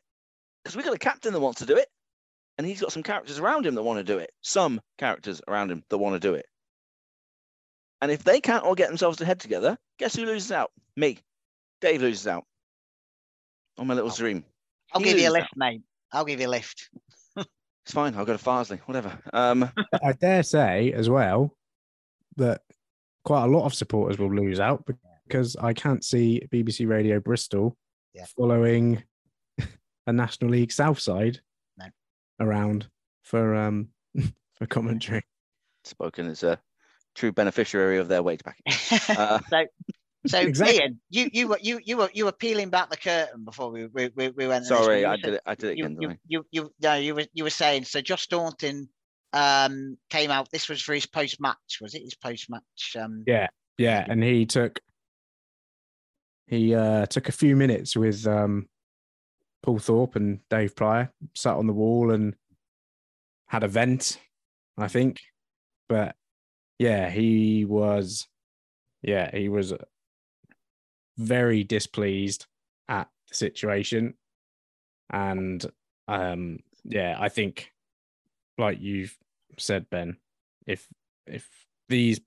Because 0.62 0.76
we've 0.76 0.84
got 0.84 0.94
a 0.94 0.98
captain 0.98 1.32
that 1.32 1.40
wants 1.40 1.58
to 1.58 1.66
do 1.66 1.76
it 1.76 1.88
and 2.60 2.66
he's 2.66 2.82
got 2.82 2.92
some 2.92 3.02
characters 3.02 3.38
around 3.38 3.64
him 3.64 3.74
that 3.74 3.82
want 3.82 3.98
to 3.98 4.04
do 4.04 4.18
it. 4.18 4.30
Some 4.42 4.82
characters 4.98 5.40
around 5.48 5.70
him 5.70 5.82
that 5.88 5.96
want 5.96 6.14
to 6.14 6.28
do 6.28 6.34
it. 6.34 6.44
And 8.02 8.10
if 8.10 8.22
they 8.22 8.38
can't 8.38 8.62
all 8.64 8.74
get 8.74 8.88
themselves 8.88 9.16
to 9.18 9.24
head 9.24 9.40
together, 9.40 9.78
guess 9.98 10.14
who 10.14 10.26
loses 10.26 10.52
out? 10.52 10.70
Me. 10.94 11.18
Dave 11.80 12.02
loses 12.02 12.26
out 12.26 12.44
on 13.78 13.86
my 13.86 13.94
little 13.94 14.10
Oh. 14.10 14.12
stream. 14.12 14.44
I'll 14.92 15.00
He 15.00 15.06
give 15.08 15.18
you 15.18 15.24
a 15.24 15.30
loses 15.30 15.40
lift, 15.44 15.56
mate. 15.56 15.80
I'll 16.12 16.26
give 16.26 16.38
you 16.38 16.48
a 16.48 16.50
lift. 16.50 16.90
It's 17.86 17.94
fine. 17.94 18.14
I'll 18.14 18.26
go 18.26 18.36
to 18.36 18.44
Farsley, 18.44 18.78
whatever. 18.80 19.18
Um, 19.32 19.70
I 20.04 20.12
dare 20.12 20.42
say 20.42 20.92
as 20.92 21.08
well 21.08 21.56
that 22.36 22.60
quite 23.24 23.44
a 23.44 23.48
lot 23.48 23.64
of 23.64 23.72
supporters 23.74 24.18
will 24.18 24.34
lose 24.34 24.60
out 24.60 24.86
because 25.26 25.56
I 25.56 25.72
can't 25.72 26.04
see 26.04 26.42
BBC 26.52 26.86
Radio 26.86 27.20
Bristol 27.20 27.74
Yeah. 28.12 28.26
following 28.36 29.02
a 30.06 30.12
National 30.12 30.50
League 30.50 30.72
South 30.72 31.00
side 31.00 31.36
No. 31.36 31.40
Around 32.40 32.88
for 33.22 33.54
um 33.54 33.88
for 34.54 34.66
commentary. 34.66 35.22
spoken 35.84 36.28
as 36.28 36.42
a 36.42 36.58
true 37.14 37.32
beneficiary 37.32 37.98
of 37.98 38.08
their 38.08 38.22
wage 38.22 38.40
package. 38.44 39.10
Uh, 39.10 39.38
so, 39.50 39.64
so 40.26 40.38
Exactly. 40.40 40.76
Ian, 40.76 41.00
you 41.10 41.30
you 41.32 41.48
were 41.48 41.58
you 41.60 41.80
you 41.84 41.96
were 41.96 42.10
you 42.12 42.24
were 42.24 42.32
peeling 42.32 42.70
back 42.70 42.90
the 42.90 42.96
curtain 42.96 43.44
before 43.44 43.70
we 43.70 43.86
we, 43.86 44.10
we, 44.14 44.28
we 44.30 44.46
went. 44.46 44.64
to 44.66 44.70
this, 44.70 44.78
but 44.78 44.84
sorry, 44.84 45.04
I 45.04 45.16
did 45.16 45.34
it. 45.34 45.42
I 45.46 45.54
did 45.54 45.70
it 45.70 45.78
you, 45.78 45.84
again. 45.86 45.96
you, 46.00 46.08
didn't 46.08 46.20
you, 46.26 46.46
you, 46.50 46.72
no, 46.82 46.94
you 46.94 47.14
were 47.14 47.26
you 47.32 47.44
were 47.44 47.50
saying 47.50 47.84
so. 47.84 48.00
Josh 48.00 48.22
Staunton 48.22 48.88
um, 49.32 49.96
came 50.10 50.30
out. 50.30 50.50
This 50.50 50.68
was 50.68 50.82
for 50.82 50.94
his 50.94 51.06
post 51.06 51.40
match, 51.40 51.78
was 51.80 51.94
it? 51.94 52.02
His 52.02 52.14
post 52.14 52.50
match. 52.50 52.96
Um, 52.98 53.24
Yeah. 53.26 53.48
Yeah, 53.78 54.04
and 54.06 54.22
he 54.22 54.44
took 54.44 54.78
he 56.46 56.74
uh 56.74 57.06
took 57.06 57.30
a 57.30 57.32
few 57.32 57.56
minutes 57.56 57.96
with 57.96 58.26
um 58.26 58.68
Paul 59.62 59.78
Thorpe 59.78 60.16
and 60.16 60.40
Dave 60.48 60.74
Pryor, 60.74 61.12
sat 61.34 61.56
on 61.56 61.66
the 61.66 61.72
wall 61.72 62.10
and 62.10 62.34
had 63.46 63.62
a 63.62 63.68
vent, 63.68 64.18
I 64.78 64.88
think. 64.88 65.20
But 65.88 66.16
yeah, 66.78 67.10
he 67.10 67.64
was 67.64 68.28
yeah, 69.02 69.30
he 69.36 69.48
was 69.48 69.74
very 71.18 71.64
displeased 71.64 72.46
at 72.88 73.08
the 73.28 73.34
situation. 73.34 74.14
And 75.10 75.64
um 76.08 76.60
yeah, 76.84 77.16
I 77.18 77.28
think 77.28 77.72
like 78.56 78.80
you've 78.80 79.16
said, 79.58 79.90
Ben, 79.90 80.16
if 80.66 80.86
if 81.26 81.48
these 81.88 82.20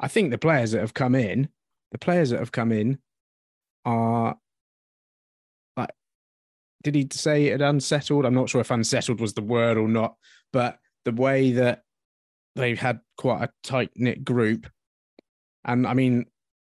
I 0.00 0.08
think 0.08 0.30
the 0.30 0.38
players 0.38 0.72
that 0.72 0.80
have 0.80 0.94
come 0.94 1.14
in, 1.14 1.48
the 1.90 1.98
players 1.98 2.30
that 2.30 2.38
have 2.38 2.52
come 2.52 2.72
in 2.72 2.98
are 3.84 4.38
did 6.82 6.94
he 6.94 7.08
say 7.12 7.46
it 7.46 7.60
unsettled? 7.60 8.24
I'm 8.24 8.34
not 8.34 8.48
sure 8.50 8.60
if 8.60 8.70
unsettled 8.70 9.20
was 9.20 9.34
the 9.34 9.42
word 9.42 9.76
or 9.78 9.88
not, 9.88 10.16
but 10.52 10.78
the 11.04 11.12
way 11.12 11.52
that 11.52 11.82
they've 12.56 12.78
had 12.78 13.00
quite 13.16 13.42
a 13.44 13.50
tight 13.62 13.90
knit 13.96 14.24
group. 14.24 14.68
And 15.64 15.86
I 15.86 15.94
mean, 15.94 16.26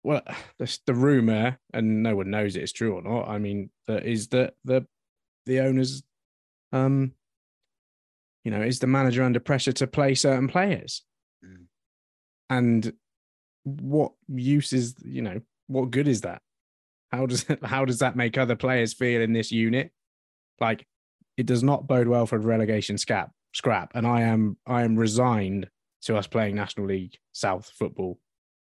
well, 0.02 0.22
the, 0.58 0.78
the 0.86 0.94
rumor, 0.94 1.58
and 1.72 2.02
no 2.02 2.16
one 2.16 2.30
knows 2.30 2.56
it's 2.56 2.72
true 2.72 2.94
or 2.94 3.02
not. 3.02 3.28
I 3.28 3.38
mean, 3.38 3.70
that 3.86 4.04
is 4.04 4.28
that 4.28 4.54
the 4.64 4.86
the 5.46 5.60
owners, 5.60 6.02
um, 6.72 7.12
you 8.44 8.50
know, 8.50 8.62
is 8.62 8.78
the 8.78 8.86
manager 8.86 9.22
under 9.22 9.40
pressure 9.40 9.72
to 9.72 9.86
play 9.86 10.14
certain 10.14 10.48
players, 10.48 11.02
Mm. 11.44 11.66
and 12.50 12.92
what 13.64 14.12
use 14.28 14.72
is 14.72 14.94
you 15.04 15.22
know 15.22 15.40
what 15.66 15.90
good 15.90 16.06
is 16.06 16.20
that? 16.22 16.42
How 17.12 17.26
does 17.26 17.46
how 17.62 17.84
does 17.84 17.98
that 17.98 18.16
make 18.16 18.38
other 18.38 18.56
players 18.56 18.92
feel 18.92 19.20
in 19.20 19.32
this 19.32 19.52
unit? 19.52 19.90
Like, 20.60 20.86
it 21.36 21.46
does 21.46 21.62
not 21.62 21.86
bode 21.86 22.08
well 22.08 22.26
for 22.26 22.38
relegation 22.38 22.98
scrap 22.98 23.30
scrap, 23.54 23.92
and 23.94 24.06
I 24.06 24.22
am 24.22 24.56
I 24.66 24.82
am 24.82 24.96
resigned 24.96 25.68
to 26.02 26.16
us 26.16 26.26
playing 26.26 26.56
National 26.56 26.86
League 26.86 27.16
South 27.32 27.70
football 27.78 28.18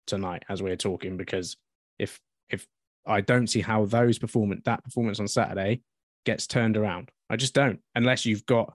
tonight 0.06 0.44
as 0.50 0.64
we're 0.64 0.78
talking 0.78 1.18
because 1.18 1.58
if 2.00 2.20
if 2.50 2.66
I 3.06 3.22
don't 3.22 3.48
see 3.48 3.62
how 3.62 3.86
those 3.86 4.18
performance 4.18 4.62
that 4.66 4.84
performance 4.84 5.20
on 5.20 5.28
Saturday 5.28 5.82
gets 6.26 6.48
turned 6.48 6.78
around. 6.78 7.10
I 7.30 7.36
just 7.36 7.54
don't 7.54 7.80
unless 7.96 8.26
you've 8.26 8.46
got 8.46 8.74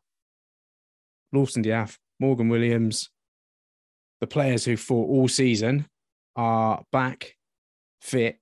Lawson 1.33 1.63
D'Ath, 1.63 1.99
Morgan 2.21 2.49
Williams, 2.49 3.11
the 4.21 4.27
players 4.27 4.65
who 4.65 4.77
fought 4.77 5.09
all 5.09 5.29
season 5.29 5.87
are 6.37 6.85
back, 6.93 7.37
fit, 8.01 8.39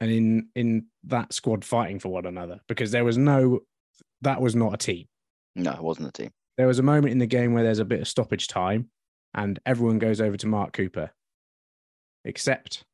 and 0.00 0.10
in 0.10 0.48
in 0.54 0.86
that 1.04 1.32
squad 1.32 1.64
fighting 1.64 1.98
for 1.98 2.08
one 2.08 2.26
another 2.26 2.60
because 2.68 2.90
there 2.90 3.04
was 3.04 3.18
no 3.18 3.60
that 4.20 4.40
was 4.40 4.54
not 4.54 4.74
a 4.74 4.76
team. 4.76 5.06
No, 5.54 5.72
it 5.72 5.82
wasn't 5.82 6.08
a 6.08 6.12
team. 6.12 6.30
There 6.56 6.66
was 6.66 6.78
a 6.78 6.82
moment 6.82 7.12
in 7.12 7.18
the 7.18 7.26
game 7.26 7.52
where 7.52 7.62
there's 7.62 7.78
a 7.78 7.84
bit 7.84 8.00
of 8.00 8.08
stoppage 8.08 8.48
time 8.48 8.90
and 9.34 9.58
everyone 9.66 9.98
goes 9.98 10.20
over 10.20 10.36
to 10.36 10.46
Mark 10.46 10.72
Cooper, 10.72 11.10
except 12.24 12.84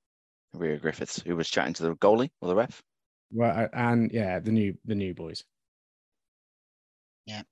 Reo 0.52 0.78
Griffiths, 0.78 1.20
who 1.20 1.36
was 1.36 1.48
chatting 1.48 1.74
to 1.74 1.82
the 1.82 1.94
goalie 1.96 2.30
or 2.40 2.48
the 2.48 2.54
ref. 2.54 2.82
well, 3.30 3.64
uh, 3.64 3.68
and 3.72 4.10
yeah, 4.12 4.38
the 4.38 4.52
new 4.52 4.76
the 4.84 4.94
new 4.94 5.14
boys. 5.14 5.44
Yeah, 7.26 7.42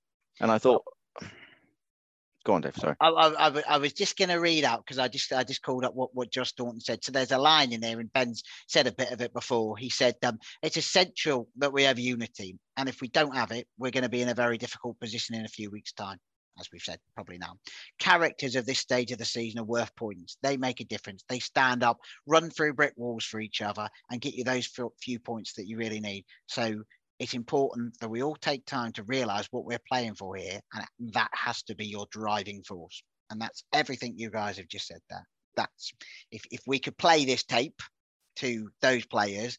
and 0.41 0.51
I 0.51 0.59
thought, 0.59 0.83
go 2.43 2.55
on, 2.55 2.61
Dave. 2.61 2.77
Sorry. 2.77 2.97
I, 3.01 3.09
I, 3.09 3.63
I 3.69 3.79
was 3.79 3.93
just 3.93 4.17
going 4.17 4.29
to 4.29 4.37
read 4.37 4.65
out 4.65 4.85
because 4.85 4.99
I 4.99 5.09
just 5.09 5.33
I 5.33 5.45
just 5.45 5.63
called 5.63 5.85
up 5.85 5.95
what, 5.95 6.11
what 6.15 6.31
Josh 6.31 6.51
Staunton 6.51 6.81
said. 6.81 7.03
So 7.05 7.13
there's 7.13 7.33
a 7.33 7.39
line 7.39 7.73
in 7.73 7.81
there, 7.81 8.01
and 8.01 8.13
Ben's 8.13 8.43
said 8.69 8.87
a 8.87 8.93
bit 8.93 9.11
of 9.11 9.21
it 9.21 9.33
before. 9.33 9.77
He 9.77 9.91
said 9.91 10.17
um, 10.23 10.39
it's 10.63 10.77
essential 10.77 11.49
that 11.57 11.73
we 11.73 11.85
have 11.85 11.99
unity, 11.99 12.59
and 12.77 12.89
if 12.89 13.01
we 13.01 13.09
don't 13.09 13.37
have 13.37 13.53
it, 13.53 13.67
we're 13.79 13.91
going 13.91 14.05
to 14.05 14.11
be 14.11 14.23
in 14.23 14.29
a 14.29 14.35
very 14.35 14.59
difficult 14.59 14.99
position 15.01 15.35
in 15.35 15.45
a 15.45 15.49
few 15.49 15.71
weeks' 15.71 15.93
time. 15.93 16.19
As 16.61 16.69
we've 16.71 16.83
said, 16.83 16.99
probably 17.15 17.39
now. 17.39 17.55
Characters 17.99 18.57
of 18.57 18.67
this 18.67 18.79
stage 18.79 19.11
of 19.11 19.17
the 19.17 19.25
season 19.25 19.61
are 19.61 19.65
worth 19.65 19.97
points. 19.97 20.37
They 20.43 20.59
make 20.59 20.81
a 20.81 20.85
difference. 20.85 21.25
They 21.27 21.39
stand 21.39 21.83
up, 21.83 21.99
run 22.27 22.51
through 22.51 22.75
brick 22.75 22.93
walls 22.95 23.25
for 23.25 23.41
each 23.41 23.63
other, 23.63 23.89
and 24.11 24.21
get 24.21 24.35
you 24.35 24.45
those 24.45 24.69
few 25.01 25.19
points 25.19 25.55
that 25.55 25.67
you 25.67 25.79
really 25.79 26.01
need. 26.01 26.27
So 26.47 26.83
it's 27.23 27.35
important 27.35 27.97
that 28.01 28.09
we 28.09 28.21
all 28.21 28.35
take 28.35 28.67
time 28.67 28.91
to 28.93 29.05
realize 29.05 29.47
what 29.53 29.65
we're 29.65 29.79
playing 29.89 30.17
for 30.17 30.35
here, 30.35 30.61
and 30.75 30.85
that 31.15 31.31
has 31.33 31.63
to 31.63 31.77
be 31.77 31.87
your 31.87 32.07
driving 32.11 32.65
force. 32.65 33.01
And 33.31 33.41
that's 33.41 33.63
everything 33.73 34.15
you 34.17 34.29
guys 34.29 34.57
have 34.57 34.67
just 34.67 34.89
said 34.89 35.01
there. 35.09 35.25
That's 35.57 35.93
if, 36.33 36.43
if 36.51 36.61
we 36.67 36.81
could 36.81 36.99
play 36.99 37.25
this 37.25 37.45
tape 37.45 37.81
to 38.37 38.69
those 38.81 39.07
players 39.07 39.57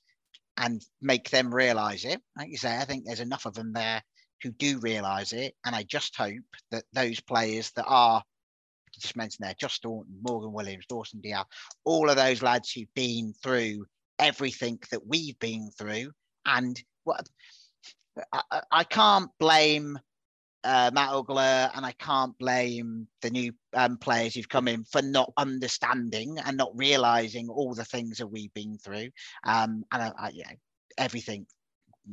and 0.57 0.81
make 1.01 1.29
them 1.29 1.55
realize 1.55 2.03
it, 2.03 2.21
like 2.37 2.49
you 2.49 2.57
say, 2.57 2.75
I 2.75 2.83
think 2.83 3.05
there's 3.05 3.21
enough 3.21 3.45
of 3.45 3.53
them 3.53 3.71
there 3.71 4.03
who 4.41 4.51
do 4.51 4.79
realize 4.79 5.31
it. 5.31 5.55
And 5.65 5.73
I 5.73 5.83
just 5.83 6.17
hope 6.17 6.43
that 6.71 6.83
those 6.91 7.21
players 7.21 7.71
that 7.77 7.85
are 7.87 8.21
just 8.99 9.15
mentioned 9.15 9.47
there, 9.47 9.55
Josh 9.57 9.75
Staunton, 9.75 10.19
Morgan 10.21 10.51
Williams, 10.51 10.85
Lawson 10.91 11.21
D'Ath, 11.21 11.47
all 11.85 12.09
of 12.09 12.17
those 12.17 12.41
lads 12.41 12.71
who've 12.71 12.93
been 12.93 13.33
through 13.41 13.85
everything 14.19 14.79
that 14.91 15.07
we've 15.07 15.39
been 15.39 15.71
through. 15.77 16.11
And 16.45 16.77
I, 18.31 18.61
I- 18.71 18.83
can't 18.83 19.29
blame 19.39 19.97
uh, 20.63 20.91
Matt 20.93 21.09
Ugler 21.09 21.71
and 21.75 21.85
I 21.85 21.91
can't 21.93 22.37
blame 22.37 23.07
the 23.21 23.29
new 23.29 23.53
um, 23.73 23.97
players 23.97 24.33
who've 24.33 24.47
come 24.47 24.67
in 24.67 24.83
for 24.85 25.01
not 25.01 25.33
understanding 25.37 26.37
and 26.45 26.55
not 26.55 26.71
realizing 26.75 27.49
all 27.49 27.73
the 27.73 27.85
things 27.85 28.17
that 28.17 28.27
we've 28.27 28.53
been 28.53 28.77
through. 28.77 29.09
Um, 29.45 29.83
and 29.91 30.03
I, 30.03 30.11
I, 30.17 30.29
you 30.29 30.43
know, 30.43 30.55
everything. 30.97 31.45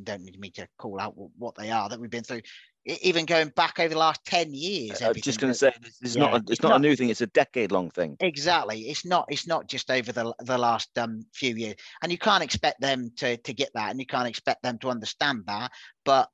Don't 0.04 0.22
need 0.22 0.38
me 0.38 0.50
to 0.50 0.68
call 0.78 1.00
out 1.00 1.14
what 1.36 1.56
they 1.56 1.70
are 1.72 1.88
that 1.88 2.00
we've 2.00 2.10
been 2.10 2.22
through. 2.22 2.42
Even 2.86 3.26
going 3.26 3.48
back 3.50 3.78
over 3.78 3.90
the 3.90 3.98
last 3.98 4.24
ten 4.24 4.54
years. 4.54 5.02
I 5.02 5.08
was 5.08 5.20
just 5.20 5.38
going 5.38 5.52
to 5.52 5.58
say, 5.58 5.72
is 6.02 6.16
Yeah, 6.16 6.22
not 6.22 6.32
a, 6.32 6.36
it's 6.36 6.50
it's 6.52 6.62
not, 6.62 6.70
not- 6.70 6.76
a 6.78 6.82
new 6.82 6.96
thing. 6.96 7.10
It's 7.10 7.20
a 7.20 7.26
decade 7.26 7.72
long 7.72 7.90
thing. 7.90 8.16
Exactly. 8.20 8.82
It's 8.88 9.04
not. 9.04 9.26
It's 9.28 9.46
not 9.46 9.68
just 9.68 9.90
over 9.90 10.12
the 10.12 10.34
the 10.40 10.56
last 10.56 10.96
um, 10.98 11.26
few 11.34 11.54
years, 11.54 11.76
and 12.02 12.10
you 12.10 12.18
can't 12.18 12.42
expect 12.42 12.80
them 12.80 13.10
to 13.18 13.36
to 13.36 13.52
get 13.52 13.70
that, 13.74 13.90
and 13.90 14.00
you 14.00 14.06
can't 14.06 14.28
expect 14.28 14.62
them 14.62 14.78
to 14.78 14.88
understand 14.88 15.44
that. 15.46 15.72
But 16.04 16.30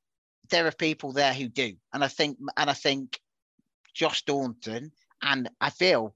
there 0.51 0.67
are 0.67 0.73
people 0.73 1.13
there 1.13 1.35
who 1.35 1.49
do, 1.49 1.73
and 1.93 2.05
I 2.05 2.09
think, 2.09 2.39
and 2.57 2.71
I 2.71 2.75
think, 2.75 3.19
Josh 3.93 4.19
Staunton, 4.19 4.93
and 5.23 5.51
I 5.61 5.71
feel 5.71 6.15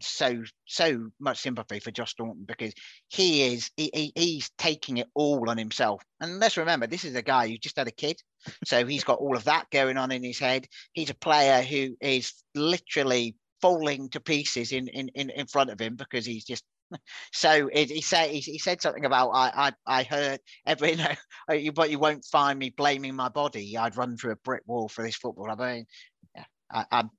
so 0.00 0.42
so 0.66 1.10
much 1.18 1.38
sympathy 1.38 1.80
for 1.80 1.90
Josh 1.90 2.12
Staunton 2.12 2.44
because 2.46 2.72
he 3.08 3.54
is 3.54 3.70
he, 3.76 3.90
he, 3.92 4.12
he's 4.14 4.50
taking 4.58 4.98
it 4.98 5.08
all 5.14 5.48
on 5.48 5.58
himself. 5.58 6.02
And 6.20 6.38
let's 6.40 6.56
remember, 6.56 6.86
this 6.86 7.04
is 7.04 7.14
a 7.14 7.22
guy 7.22 7.48
who 7.48 7.58
just 7.58 7.76
had 7.76 7.88
a 7.88 7.92
kid, 7.92 8.20
so 8.64 8.86
he's 8.86 9.04
got 9.04 9.18
all 9.18 9.36
of 9.36 9.44
that 9.44 9.70
going 9.70 9.96
on 9.96 10.12
in 10.12 10.24
his 10.24 10.38
head. 10.38 10.66
He's 10.92 11.10
a 11.10 11.14
player 11.14 11.62
who 11.62 11.96
is 12.00 12.32
literally 12.54 13.36
falling 13.60 14.08
to 14.10 14.20
pieces 14.20 14.72
in 14.72 14.88
in 14.88 15.08
in, 15.14 15.30
in 15.30 15.46
front 15.46 15.70
of 15.70 15.80
him 15.80 15.96
because 15.96 16.24
he's 16.24 16.44
just 16.44 16.64
so 17.32 17.68
it, 17.72 17.90
he 17.90 18.00
said 18.00 18.30
he, 18.30 18.40
he 18.40 18.58
said 18.58 18.80
something 18.80 19.04
about 19.04 19.30
I 19.30 19.72
I 19.86 20.00
I 20.00 20.02
heard 20.04 20.40
every 20.66 20.90
you 21.50 21.66
know 21.66 21.72
but 21.72 21.90
you 21.90 21.98
won't 21.98 22.24
find 22.24 22.58
me 22.58 22.70
blaming 22.70 23.14
my 23.14 23.28
body. 23.28 23.76
I'd 23.76 23.96
run 23.96 24.16
through 24.16 24.32
a 24.32 24.36
brick 24.36 24.62
wall 24.66 24.88
for 24.88 25.02
this 25.02 25.16
football. 25.16 25.50
I 25.50 25.54
mean, 25.54 25.86
yeah, 26.34 26.44
I, 26.70 26.84
I'm. 26.90 27.10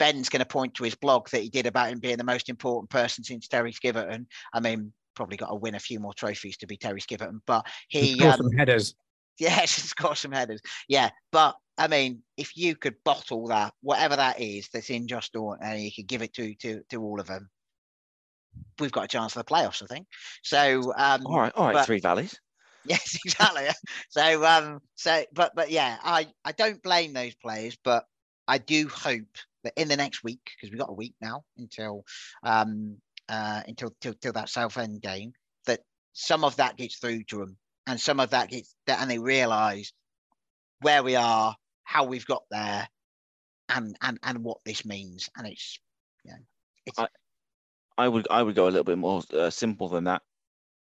Ben's 0.00 0.30
going 0.30 0.40
to 0.40 0.46
point 0.46 0.72
to 0.74 0.84
his 0.84 0.94
blog 0.94 1.28
that 1.28 1.42
he 1.42 1.50
did 1.50 1.66
about 1.66 1.90
him 1.90 1.98
being 1.98 2.16
the 2.16 2.24
most 2.24 2.48
important 2.48 2.88
person 2.88 3.22
since 3.22 3.46
Terry 3.46 3.70
Skiverton. 3.70 4.24
I 4.54 4.58
mean, 4.58 4.94
probably 5.14 5.36
got 5.36 5.48
to 5.50 5.56
win 5.56 5.74
a 5.74 5.78
few 5.78 6.00
more 6.00 6.14
trophies 6.14 6.56
to 6.56 6.66
be 6.66 6.78
Terry 6.78 7.02
Skiverton, 7.02 7.40
but 7.46 7.66
he 7.88 8.16
Score 8.16 8.30
um, 8.30 8.36
some 8.38 8.52
headers. 8.52 8.94
Yes, 9.38 9.78
it's 9.78 9.94
got 9.94 10.18
some 10.18 10.32
headers. 10.32 10.60
Yeah, 10.86 11.08
but 11.32 11.56
I 11.78 11.88
mean, 11.88 12.22
if 12.36 12.58
you 12.58 12.76
could 12.76 12.96
bottle 13.04 13.46
that, 13.46 13.72
whatever 13.80 14.14
that 14.16 14.38
is, 14.38 14.68
that's 14.70 14.90
in 14.90 15.08
Josh 15.08 15.30
Dawn, 15.30 15.56
and 15.62 15.80
you 15.80 15.90
could 15.90 16.06
give 16.06 16.20
it 16.20 16.34
to 16.34 16.54
to 16.56 16.82
to 16.90 17.02
all 17.02 17.18
of 17.20 17.26
them, 17.26 17.48
we've 18.78 18.92
got 18.92 19.04
a 19.04 19.08
chance 19.08 19.32
for 19.32 19.38
the 19.38 19.44
playoffs. 19.46 19.82
I 19.82 19.86
think. 19.86 20.06
So, 20.42 20.92
um, 20.94 21.26
All 21.26 21.40
right, 21.40 21.52
all 21.54 21.66
right, 21.66 21.72
but- 21.72 21.86
Three 21.86 22.00
Valleys. 22.00 22.38
yes, 22.84 23.18
exactly. 23.24 23.68
so, 24.10 24.44
um, 24.44 24.80
so, 24.94 25.24
but 25.32 25.54
but 25.54 25.70
yeah, 25.70 25.96
I 26.02 26.26
I 26.44 26.52
don't 26.52 26.82
blame 26.82 27.14
those 27.14 27.34
players, 27.34 27.78
but 27.82 28.04
I 28.46 28.58
do 28.58 28.88
hope 28.88 29.22
that 29.22 29.44
in 29.76 29.88
the 29.88 29.96
next 29.96 30.22
week, 30.24 30.40
because 30.44 30.70
we've 30.70 30.80
got 30.80 30.90
a 30.90 30.94
week 30.94 31.14
now 31.20 31.44
until 31.58 32.04
um 32.42 32.98
uh 33.28 33.62
until 33.66 33.94
till, 34.00 34.14
till 34.14 34.32
that 34.32 34.48
Southend 34.48 35.02
game, 35.02 35.32
that 35.66 35.80
some 36.12 36.44
of 36.44 36.56
that 36.56 36.76
gets 36.76 36.98
through 36.98 37.24
to 37.24 37.38
them, 37.38 37.56
and 37.86 38.00
some 38.00 38.20
of 38.20 38.30
that 38.30 38.50
gets 38.50 38.74
that, 38.86 39.00
and 39.00 39.10
they 39.10 39.18
realise 39.18 39.92
where 40.80 41.02
we 41.02 41.16
are, 41.16 41.54
how 41.84 42.04
we've 42.04 42.26
got 42.26 42.42
there, 42.50 42.88
and 43.68 43.96
and 44.02 44.18
and 44.22 44.44
what 44.44 44.58
this 44.64 44.84
means, 44.84 45.28
and 45.36 45.46
it's 45.46 45.78
yeah, 46.24 46.36
it's 46.86 46.98
I- 46.98 47.08
I 47.98 48.08
would 48.08 48.26
I 48.30 48.42
would 48.42 48.54
go 48.54 48.64
a 48.64 48.70
little 48.72 48.84
bit 48.84 48.98
more 48.98 49.22
uh, 49.34 49.50
simple 49.50 49.88
than 49.88 50.04
that. 50.04 50.22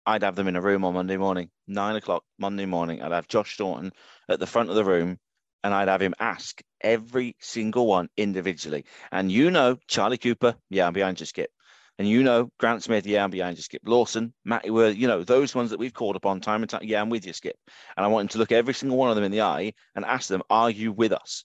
I'd 0.05 0.23
have 0.23 0.37
them 0.37 0.49
in 0.49 0.57
a 0.57 0.61
room 0.61 0.85
on 0.85 0.95
Monday 0.95 1.17
morning, 1.17 1.51
nine 1.67 1.97
o'clock 1.97 2.25
Monday 2.39 2.67
morning. 2.67 3.03
I'd 3.03 3.13
have 3.13 3.27
Josh 3.27 3.55
Staunton 3.55 3.93
at 4.29 4.39
the 4.39 4.47
front 4.47 4.71
of 4.71 4.77
the 4.77 4.85
room, 4.85 5.19
and 5.65 5.75
I'd 5.75 5.89
have 5.89 6.03
him 6.03 6.15
ask 6.19 6.61
every 6.81 7.37
single 7.41 7.87
one 7.87 8.09
individually. 8.17 8.85
And 9.11 9.31
you 9.31 9.51
know, 9.51 9.79
Charlie 9.89 10.19
Cooper, 10.19 10.55
yeah, 10.71 10.87
I'm 10.87 10.93
behind 10.93 11.21
you, 11.21 11.27
Skip. 11.27 11.51
And 11.99 12.07
you 12.07 12.23
know, 12.23 12.51
Grant 12.59 12.83
Smith, 12.83 13.07
yeah, 13.07 13.25
I'm 13.25 13.31
behind 13.31 13.57
you, 13.57 13.63
Skip. 13.63 13.83
Lawson, 13.85 14.35
Matty 14.45 14.71
Worth, 14.71 14.97
you 14.97 15.09
know, 15.09 15.25
those 15.25 15.55
ones 15.55 15.71
that 15.71 15.79
we've 15.79 15.95
called 15.95 16.17
upon 16.17 16.41
time 16.41 16.63
and 16.63 16.69
time, 16.69 16.83
yeah, 16.85 17.01
I'm 17.01 17.09
with 17.09 17.27
you, 17.27 17.33
Skip. 17.33 17.57
And 17.97 18.05
I 18.05 18.09
want 18.09 18.25
him 18.25 18.29
to 18.29 18.39
look 18.39 18.53
every 18.53 18.75
single 18.75 18.99
one 18.99 19.09
of 19.09 19.17
them 19.17 19.25
in 19.25 19.33
the 19.33 19.41
eye 19.41 19.73
and 19.95 20.05
ask 20.05 20.29
them, 20.29 20.43
are 20.51 20.71
you 20.71 20.93
with 20.93 21.13
us? 21.13 21.45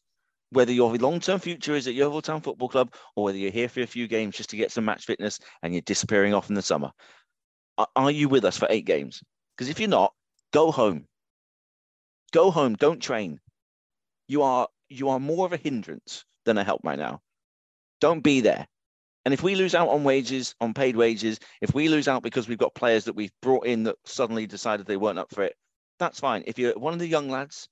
Whether 0.49 0.73
your 0.73 0.93
long-term 0.93 1.39
future 1.39 1.75
is 1.75 1.87
at 1.87 1.93
Yeovil 1.93 2.21
Town 2.21 2.41
Football 2.41 2.67
Club 2.67 2.93
or 3.15 3.23
whether 3.23 3.37
you're 3.37 3.51
here 3.51 3.69
for 3.69 3.79
a 3.79 3.87
few 3.87 4.09
games 4.09 4.35
just 4.35 4.49
to 4.49 4.57
get 4.57 4.71
some 4.71 4.83
match 4.83 5.05
fitness 5.05 5.39
and 5.63 5.73
you're 5.73 5.81
disappearing 5.81 6.33
off 6.33 6.49
in 6.49 6.55
the 6.55 6.61
summer, 6.61 6.91
are 7.95 8.11
you 8.11 8.27
with 8.27 8.43
us 8.43 8.57
for 8.57 8.67
eight 8.69 8.85
games? 8.85 9.23
Because 9.55 9.69
if 9.69 9.79
you're 9.79 9.87
not, 9.87 10.13
go 10.51 10.71
home. 10.71 11.05
Go 12.33 12.51
home. 12.51 12.75
Don't 12.75 12.99
train. 12.99 13.39
You 14.31 14.43
are 14.43 14.69
you 14.87 15.09
are 15.09 15.19
more 15.19 15.45
of 15.45 15.51
a 15.51 15.57
hindrance 15.57 16.23
than 16.45 16.57
a 16.57 16.63
help 16.63 16.85
right 16.85 16.97
now. 16.97 17.21
Don't 17.99 18.21
be 18.21 18.39
there. 18.39 18.65
And 19.25 19.33
if 19.33 19.43
we 19.43 19.55
lose 19.55 19.75
out 19.75 19.89
on 19.89 20.05
wages, 20.05 20.55
on 20.61 20.73
paid 20.73 20.95
wages, 20.95 21.37
if 21.59 21.73
we 21.73 21.89
lose 21.89 22.07
out 22.07 22.23
because 22.23 22.47
we've 22.47 22.57
got 22.57 22.73
players 22.73 23.03
that 23.03 23.15
we've 23.17 23.33
brought 23.41 23.65
in 23.65 23.83
that 23.83 23.97
suddenly 24.05 24.47
decided 24.47 24.85
they 24.85 24.95
weren't 24.95 25.19
up 25.19 25.35
for 25.35 25.43
it, 25.43 25.57
that's 25.99 26.21
fine. 26.21 26.45
If 26.47 26.57
you're 26.57 26.79
one 26.79 26.93
of 26.93 26.99
the 26.99 27.09
young 27.09 27.27
lads 27.27 27.67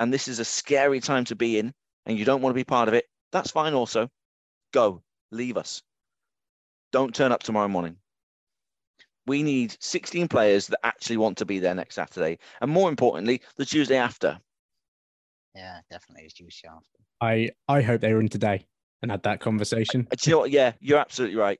and 0.00 0.10
this 0.10 0.28
is 0.28 0.38
a 0.38 0.46
scary 0.46 1.00
time 1.00 1.26
to 1.26 1.36
be 1.36 1.58
in 1.58 1.74
and 2.06 2.18
you 2.18 2.24
don't 2.24 2.40
want 2.40 2.54
to 2.54 2.58
be 2.58 2.64
part 2.64 2.88
of 2.88 2.94
it, 2.94 3.04
that's 3.30 3.50
fine 3.50 3.74
also. 3.74 4.08
Go, 4.72 5.02
leave 5.30 5.58
us. 5.58 5.82
Don't 6.90 7.14
turn 7.14 7.32
up 7.32 7.42
tomorrow 7.42 7.68
morning. 7.68 7.96
We 9.26 9.42
need 9.42 9.76
16 9.80 10.28
players 10.28 10.68
that 10.68 10.80
actually 10.86 11.18
want 11.18 11.36
to 11.36 11.44
be 11.44 11.58
there 11.58 11.74
next 11.74 11.96
Saturday. 11.96 12.38
And 12.62 12.70
more 12.70 12.88
importantly, 12.88 13.42
the 13.56 13.66
Tuesday 13.66 13.98
after. 13.98 14.40
Yeah, 15.58 15.80
definitely 15.90 16.24
is 16.24 16.32
juicy 16.32 16.68
after. 16.68 16.98
I 17.20 17.50
I 17.68 17.82
hope 17.82 18.00
they 18.00 18.12
were 18.12 18.20
in 18.20 18.28
today 18.28 18.64
and 19.02 19.10
had 19.10 19.24
that 19.24 19.40
conversation. 19.40 20.06
Do 20.10 20.30
you 20.30 20.36
know 20.36 20.40
what? 20.40 20.50
Yeah, 20.50 20.72
you're 20.80 20.98
absolutely 20.98 21.36
right. 21.36 21.58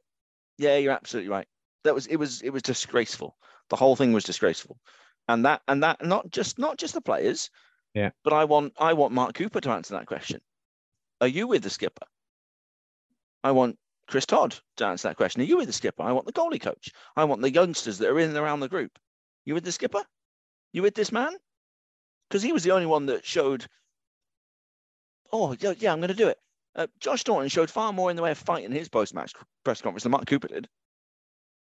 Yeah, 0.57 0.77
you're 0.77 0.93
absolutely 0.93 1.31
right. 1.31 1.47
That 1.85 1.95
was 1.95 2.07
it 2.07 2.17
was 2.17 2.41
it 2.43 2.51
was 2.51 2.63
disgraceful. 2.63 3.37
The 3.71 3.77
whole 3.77 3.97
thing 3.97 4.13
was 4.13 4.25
disgraceful. 4.25 4.79
And 5.29 5.45
that 5.45 5.63
and 5.69 5.83
that 5.83 6.05
not 6.05 6.31
just 6.31 6.59
not 6.59 6.79
just 6.79 6.95
the 6.95 7.01
players. 7.01 7.51
Yeah. 7.95 8.11
But 8.23 8.33
I 8.33 8.45
want 8.45 8.73
I 8.79 8.93
want 8.93 9.13
Mark 9.13 9.35
Cooper 9.35 9.61
to 9.61 9.71
answer 9.71 9.95
that 9.95 10.07
question. 10.07 10.41
Are 11.21 11.29
you 11.29 11.49
with 11.49 11.63
the 11.65 11.71
skipper? 11.71 12.07
I 13.43 13.51
want 13.51 13.77
Chris 14.07 14.27
Todd 14.27 14.57
to 14.77 14.87
answer 14.87 15.09
that 15.09 15.17
question. 15.17 15.43
Are 15.43 15.45
you 15.45 15.57
with 15.57 15.67
the 15.67 15.73
skipper? 15.73 16.03
I 16.03 16.13
want 16.13 16.27
the 16.27 16.33
goalie 16.33 16.61
coach. 16.61 16.91
I 17.17 17.25
want 17.25 17.43
the 17.43 17.53
youngsters 17.53 17.99
that 17.99 18.09
are 18.09 18.19
in 18.19 18.29
and 18.29 18.39
around 18.39 18.61
the 18.61 18.69
group. 18.69 18.99
You 19.45 19.55
with 19.55 19.65
the 19.65 19.73
skipper? 19.73 20.03
You 20.73 20.83
with 20.83 20.95
this 20.95 21.13
man? 21.13 21.33
Because 22.29 22.43
he 22.43 22.53
was 22.53 22.63
the 22.63 22.73
only 22.73 22.87
one 22.87 23.07
that 23.07 23.25
showed, 23.25 23.67
oh, 25.33 25.57
yeah, 25.61 25.75
yeah 25.79 25.93
I'm 25.93 26.01
going 26.01 26.09
to 26.09 26.15
do 26.15 26.29
it. 26.29 26.39
Uh, 26.77 26.87
Josh 27.01 27.21
Staunton 27.21 27.49
showed 27.49 27.71
far 27.71 27.93
more 27.93 28.11
in 28.11 28.17
the 28.17 28.23
way 28.23 28.31
of 28.31 28.39
fight 28.39 28.65
in 28.65 28.73
his 28.73 28.89
post-match 28.89 29.33
press 29.65 29.81
conference 29.81 30.05
than 30.05 30.13
Mark 30.13 30.27
Cooper 30.27 30.49
did. 30.49 30.69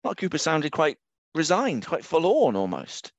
Mark 0.04 0.18
Cooper 0.18 0.38
sounded 0.38 0.72
quite 0.72 0.98
resigned, 1.36 1.86
quite 1.86 2.06
forlorn 2.06 2.56
almost. 2.56 3.12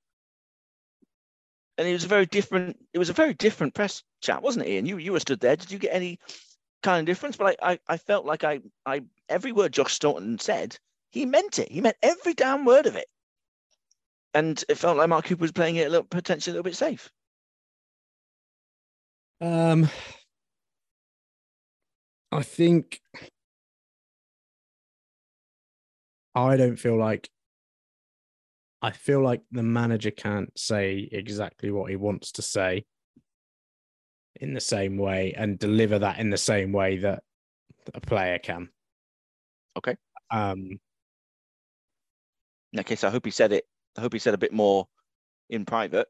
And 1.79 1.89
it 1.89 1.93
was 1.93 2.05
a 2.05 2.09
very 2.09 2.27
different. 2.27 2.79
It 2.93 2.99
was 2.99 3.09
a 3.09 3.15
very 3.15 3.35
different 3.35 3.75
press 3.75 4.03
chat, 4.21 4.43
wasn't 4.43 4.67
it, 4.67 4.71
Ian? 4.71 4.87
You 4.87 4.99
you 4.99 5.13
were 5.13 5.21
stood 5.21 5.41
there. 5.41 5.57
Did 5.57 5.71
you 5.71 5.79
get 5.79 5.95
any 5.95 6.19
kind 6.83 7.01
of 7.01 7.07
difference? 7.07 7.37
But 7.37 7.57
I 7.63 7.73
I, 7.73 7.79
I 7.89 7.97
felt 7.97 8.27
like 8.27 8.45
I 8.45 8.61
I 8.85 9.03
every 9.29 9.53
word 9.53 9.73
Josh 9.73 9.95
Staunton 9.95 10.39
said, 10.39 10.79
he 11.11 11.27
meant 11.27 11.59
it. 11.59 11.71
He 11.71 11.81
meant 11.81 11.97
every 12.03 12.35
damn 12.35 12.65
word 12.65 12.87
of 12.87 12.97
it. 12.97 13.07
And 14.35 14.63
it 14.69 14.77
felt 14.77 14.97
like 14.97 15.09
Mark 15.09 15.27
Cooper 15.27 15.43
was 15.43 15.53
playing 15.53 15.77
it 15.77 15.87
a 15.87 15.91
little 15.91 16.07
potentially 16.07 16.53
a 16.53 16.55
little 16.55 16.65
bit 16.65 16.77
safe. 16.77 17.11
Um, 19.41 19.91
I 22.33 22.43
think 22.43 23.01
I 26.35 26.57
don't 26.57 26.77
feel 26.77 26.97
like 26.99 27.29
I 28.81 28.91
feel 28.91 29.23
like 29.23 29.43
the 29.53 29.63
manager 29.63 30.11
can't 30.11 30.51
say 30.59 31.09
exactly 31.13 31.71
what 31.71 31.91
he 31.91 31.97
wants 31.97 32.33
to 32.33 32.43
say 32.43 32.85
in 34.37 34.55
the 34.55 34.61
same 34.61 34.97
way 34.97 35.35
and 35.37 35.59
deliver 35.59 35.99
that 35.99 36.19
in 36.19 36.31
the 36.31 36.37
same 36.39 36.73
way 36.73 36.97
that 36.99 37.23
a 37.95 38.01
player 38.01 38.39
can. 38.39 38.71
Okay. 39.77 39.97
Um, 40.31 40.81
In 42.73 42.79
that 42.79 42.87
case, 42.87 43.05
I 43.05 43.11
hope 43.11 43.27
he 43.27 43.31
said 43.31 43.53
it. 43.53 43.67
I 43.97 44.01
hope 44.01 44.15
he 44.15 44.19
said 44.19 44.35
a 44.35 44.39
bit 44.39 44.53
more 44.53 44.89
in 45.51 45.67
private, 45.67 46.09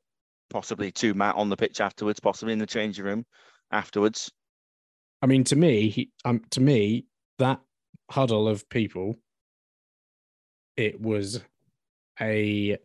possibly 0.49 0.93
to 0.93 1.15
Matt 1.15 1.35
on 1.35 1.49
the 1.49 1.57
pitch 1.57 1.81
afterwards, 1.81 2.21
possibly 2.21 2.53
in 2.53 2.61
the 2.61 2.67
changing 2.67 3.05
room 3.05 3.27
afterwards. 3.73 4.31
I 5.23 5.27
mean, 5.27 5.45
to 5.45 5.57
me, 5.57 5.89
he, 5.89 6.11
um, 6.25 6.43
to 6.51 6.61
me, 6.61 7.07
that 7.39 7.61
huddle 8.11 8.49
of 8.49 8.69
people, 8.69 9.17
it 10.77 11.01
was 11.01 11.41
a, 12.21 12.77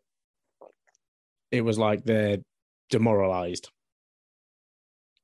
it 1.51 1.61
was 1.61 1.77
like 1.79 2.03
they're 2.03 2.37
demoralized. 2.89 3.69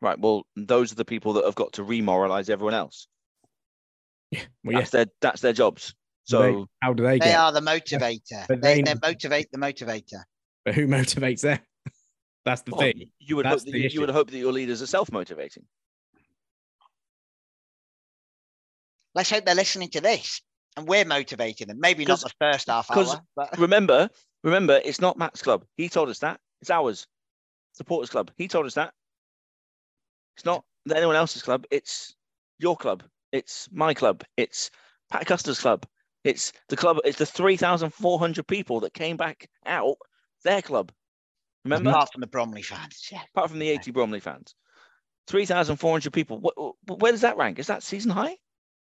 Right. 0.02 0.20
Well, 0.20 0.44
those 0.56 0.92
are 0.92 0.96
the 0.96 1.06
people 1.06 1.34
that 1.34 1.46
have 1.46 1.56
got 1.56 1.74
to 1.74 1.84
remoralize 1.84 2.50
everyone 2.50 2.74
else. 2.74 3.08
Yeah, 4.32 4.42
well, 4.64 4.74
yeah. 4.74 4.80
That's 4.80 4.90
their 4.92 5.06
that's 5.22 5.42
their 5.42 5.54
jobs. 5.54 5.94
Do 6.28 6.38
they- 6.40 6.52
So 6.52 6.68
how 6.82 6.94
do 6.94 7.04
they, 7.04 7.20
They 7.20 7.26
get? 7.28 7.40
are 7.40 7.52
the 7.52 7.60
motivator. 7.62 8.48
But 8.48 8.62
they, 8.62 8.82
they- 8.82 8.94
they 8.94 9.00
motivate 9.02 9.52
the 9.52 9.60
motivator. 9.60 10.24
But 10.66 10.74
who 10.76 10.88
motivates 10.88 11.42
them? 11.42 11.60
That's 12.46 12.62
the 12.64 12.72
well, 12.72 12.82
thing. 12.82 13.12
you 13.20 13.36
would 13.38 13.46
hope 13.46 13.62
that 13.62 13.74
you, 13.74 13.88
you 13.90 14.00
would 14.02 14.10
hope 14.10 14.32
that 14.32 14.38
your 14.38 14.52
leaders 14.52 14.82
are 14.82 14.88
self-motivating. 14.88 15.64
Let's 19.16 19.30
hope 19.30 19.46
they're 19.46 19.56
listening 19.56 19.90
to 19.92 20.02
this 20.02 20.42
and 20.78 20.88
we're 20.88 21.06
motivating 21.06 21.68
them. 21.68 21.80
Maybe 21.80 22.06
not 22.06 22.22
the 22.22 22.32
first 22.40 22.68
half 22.68 22.90
hour, 22.92 23.22
but 23.36 23.58
remember, 23.58 24.10
remember, 24.44 24.82
it's 24.84 25.02
not 25.02 25.18
Matt's 25.18 25.42
club. 25.42 25.66
He 25.78 25.90
told 25.90 26.10
us 26.10 26.20
that. 26.20 26.40
It's 26.62 26.72
ours. 26.72 27.08
Supporters 27.74 28.10
club. 28.10 28.32
He 28.38 28.48
told 28.48 28.66
us 28.66 28.76
that. 28.76 28.94
It's 30.38 30.46
not 30.46 30.64
anyone 30.94 31.16
else's 31.16 31.44
club. 31.44 31.66
It's 31.72 32.16
your 32.60 32.76
club. 32.76 33.04
It's 33.32 33.70
my 33.72 33.94
club. 33.94 34.24
It's 34.38 34.72
Pat 35.12 35.26
Custer's 35.26 35.60
club. 35.60 35.86
It's 36.24 36.54
the 36.70 36.78
club. 36.78 36.98
It's 37.04 37.18
the 37.18 37.26
three 37.26 37.58
thousand 37.58 37.92
four 37.92 38.18
hundred 38.18 38.48
people 38.48 38.80
that 38.82 38.94
came 38.94 39.18
back 39.18 39.50
out. 39.66 39.98
Their 40.44 40.62
club. 40.62 40.92
Remember, 41.64 41.92
apart 41.92 42.12
from 42.12 42.22
the 42.22 42.28
Bromley 42.28 42.62
fans, 42.62 43.08
yeah. 43.12 43.22
apart 43.34 43.50
from 43.50 43.60
the 43.60 43.70
eighty 43.70 43.92
Bromley 43.92 44.20
fans, 44.20 44.56
three 45.28 45.46
thousand 45.46 45.78
four 45.78 45.92
hundred 45.92 46.14
people. 46.14 46.40
Wh- 46.40 46.90
wh- 46.90 47.02
where 47.02 47.12
does 47.12 47.22
that 47.22 47.38
rank? 47.38 47.60
Is 47.60 47.68
that 47.68 47.84
season 47.84 48.12
high? 48.12 48.38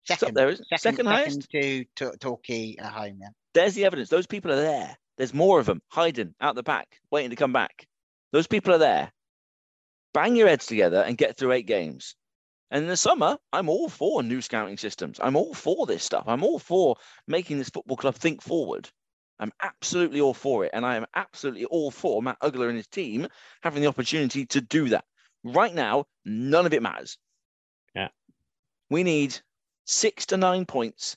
It's 0.09 0.12
up 0.12 0.18
Second, 0.20 0.34
there, 0.36 0.48
isn't 0.50 0.66
it? 0.70 0.80
second, 0.80 0.96
Second 0.96 1.07
highest. 1.07 1.50
to, 1.50 1.84
to 1.96 2.12
Torquay 2.20 2.76
at 2.78 2.92
home, 2.92 3.18
yeah. 3.20 3.28
There's 3.54 3.74
the 3.74 3.84
evidence. 3.86 4.09
Those 4.09 4.26
people 4.26 4.52
are 4.52 4.57
there. 4.57 4.96
There's 5.18 5.34
more 5.34 5.59
of 5.59 5.66
them 5.66 5.82
hiding 5.88 6.34
out 6.40 6.54
the 6.54 6.62
back, 6.62 7.00
waiting 7.11 7.30
to 7.30 7.36
come 7.36 7.52
back. 7.52 7.86
Those 8.32 8.46
people 8.46 8.74
are 8.74 8.78
there. 8.78 9.11
Bang 10.14 10.36
your 10.36 10.48
heads 10.48 10.66
together 10.66 11.02
and 11.02 11.16
get 11.18 11.36
through 11.36 11.52
eight 11.52 11.66
games. 11.66 12.14
And 12.70 12.82
in 12.84 12.88
the 12.88 12.96
summer, 12.96 13.36
I'm 13.52 13.68
all 13.68 13.88
for 13.88 14.22
new 14.22 14.40
scouting 14.40 14.76
systems. 14.76 15.18
I'm 15.22 15.36
all 15.36 15.54
for 15.54 15.86
this 15.86 16.02
stuff. 16.04 16.24
I'm 16.26 16.42
all 16.44 16.59
for 16.59 16.96
making 17.26 17.59
this 17.59 17.68
football 17.70 17.96
club 17.96 18.14
think 18.14 18.42
forward. 18.42 18.88
I'm 19.38 19.52
absolutely 19.62 20.20
all 20.20 20.34
for 20.34 20.64
it. 20.64 20.70
And 20.72 20.84
I 20.84 20.96
am 20.96 21.07
absolutely 21.14 21.64
all 21.66 21.90
for 21.90 22.22
Matt 22.22 22.40
Ugler 22.40 22.68
and 22.68 22.76
his 22.76 22.86
team 22.88 23.28
having 23.62 23.82
the 23.82 23.88
opportunity 23.88 24.46
to 24.46 24.61
do 24.61 24.88
that. 24.90 25.04
Right 25.44 25.74
now, 25.74 26.07
none 26.24 26.66
of 26.66 26.74
it 26.74 26.82
matters. 26.82 27.18
Yeah. 27.94 28.09
We 28.90 29.02
need 29.02 29.38
six 29.87 30.26
to 30.26 30.37
nine 30.37 30.66
points, 30.66 31.16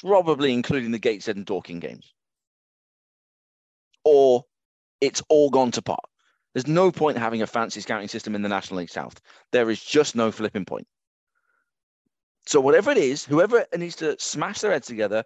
probably 0.00 0.52
including 0.52 0.90
the 0.90 0.98
Gateshead 0.98 1.36
and 1.36 1.46
Dorking 1.46 1.80
games. 1.80 2.12
Or 4.04 4.44
it's 5.00 5.22
all 5.28 5.50
gone 5.50 5.70
to 5.72 5.82
pot. 5.82 6.04
There's 6.52 6.66
no 6.66 6.90
point 6.90 7.16
having 7.16 7.42
a 7.42 7.46
fancy 7.46 7.80
scouting 7.80 8.08
system 8.08 8.34
in 8.34 8.42
the 8.42 8.48
National 8.48 8.78
League 8.78 8.90
South. 8.90 9.20
There 9.52 9.70
is 9.70 9.82
just 9.82 10.16
no 10.16 10.32
flipping 10.32 10.64
point. 10.64 10.86
So 12.46 12.60
whatever 12.60 12.90
it 12.90 12.98
is, 12.98 13.24
whoever 13.24 13.64
needs 13.76 13.96
to 13.96 14.18
smash 14.18 14.60
their 14.60 14.72
heads 14.72 14.88
together. 14.88 15.24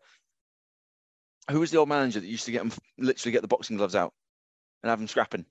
Who 1.50 1.60
was 1.60 1.70
the 1.70 1.78
old 1.78 1.88
manager 1.88 2.20
that 2.20 2.26
used 2.26 2.44
to 2.46 2.52
get 2.52 2.58
them 2.58 2.72
literally 2.98 3.32
get 3.32 3.42
the 3.42 3.48
boxing 3.48 3.76
gloves 3.76 3.94
out 3.94 4.12
and 4.82 4.90
have 4.90 4.98
them 4.98 5.08
scrapping? 5.08 5.46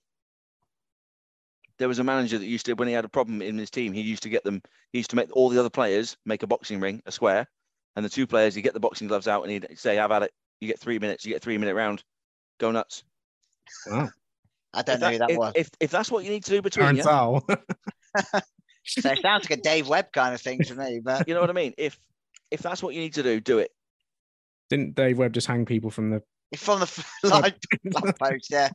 There 1.79 1.87
was 1.87 1.99
a 1.99 2.03
manager 2.03 2.37
that 2.37 2.45
used 2.45 2.65
to, 2.67 2.73
when 2.73 2.87
he 2.87 2.93
had 2.93 3.05
a 3.05 3.09
problem 3.09 3.41
in 3.41 3.57
his 3.57 3.71
team, 3.71 3.93
he 3.93 4.01
used 4.01 4.23
to 4.23 4.29
get 4.29 4.43
them. 4.43 4.61
He 4.91 4.99
used 4.99 5.09
to 5.09 5.15
make 5.15 5.35
all 5.35 5.49
the 5.49 5.59
other 5.59 5.69
players 5.69 6.17
make 6.25 6.43
a 6.43 6.47
boxing 6.47 6.79
ring, 6.79 7.01
a 7.05 7.11
square, 7.11 7.47
and 7.95 8.05
the 8.05 8.09
two 8.09 8.27
players, 8.27 8.55
he'd 8.55 8.61
get 8.61 8.73
the 8.73 8.79
boxing 8.79 9.07
gloves 9.07 9.27
out 9.27 9.43
and 9.43 9.51
he'd 9.51 9.67
say, 9.75 9.99
I've 9.99 10.11
at 10.11 10.23
it. 10.23 10.31
You 10.61 10.67
get 10.67 10.79
three 10.79 10.99
minutes. 10.99 11.25
You 11.25 11.31
get 11.33 11.37
a 11.37 11.39
three 11.43 11.57
minute 11.57 11.75
round. 11.75 12.03
Go 12.59 12.71
nuts." 12.71 13.03
Wow. 13.87 14.09
I 14.73 14.81
don't 14.81 14.95
if 14.95 15.01
know 15.01 15.11
who 15.11 15.17
that 15.19 15.31
if, 15.31 15.37
was. 15.37 15.53
If, 15.55 15.69
if 15.79 15.91
that's 15.91 16.09
what 16.09 16.23
you 16.23 16.29
need 16.29 16.43
to 16.45 16.51
do 16.51 16.61
between 16.61 16.85
Aaron 16.85 16.97
you, 16.97 17.03
Sowell. 17.03 17.45
So 18.85 19.11
it 19.11 19.21
sounds 19.21 19.49
like 19.49 19.59
a 19.59 19.61
Dave 19.61 19.87
Webb 19.87 20.11
kind 20.11 20.33
of 20.33 20.41
thing 20.41 20.59
to 20.63 20.75
me, 20.75 20.99
but 21.03 21.27
you 21.27 21.33
know 21.33 21.41
what 21.41 21.49
I 21.49 21.53
mean. 21.53 21.73
If 21.77 21.97
if 22.51 22.61
that's 22.61 22.83
what 22.83 22.93
you 22.93 23.01
need 23.01 23.13
to 23.15 23.23
do, 23.23 23.39
do 23.39 23.59
it. 23.59 23.71
Didn't 24.69 24.95
Dave 24.95 25.17
Webb 25.17 25.33
just 25.33 25.47
hang 25.47 25.65
people 25.65 25.89
from 25.89 26.09
the? 26.09 26.21
from 26.57 26.79
the 26.79 26.83
f- 26.85 27.11
live, 27.23 27.53
live 27.83 28.17
post, 28.19 28.47
yeah. 28.51 28.69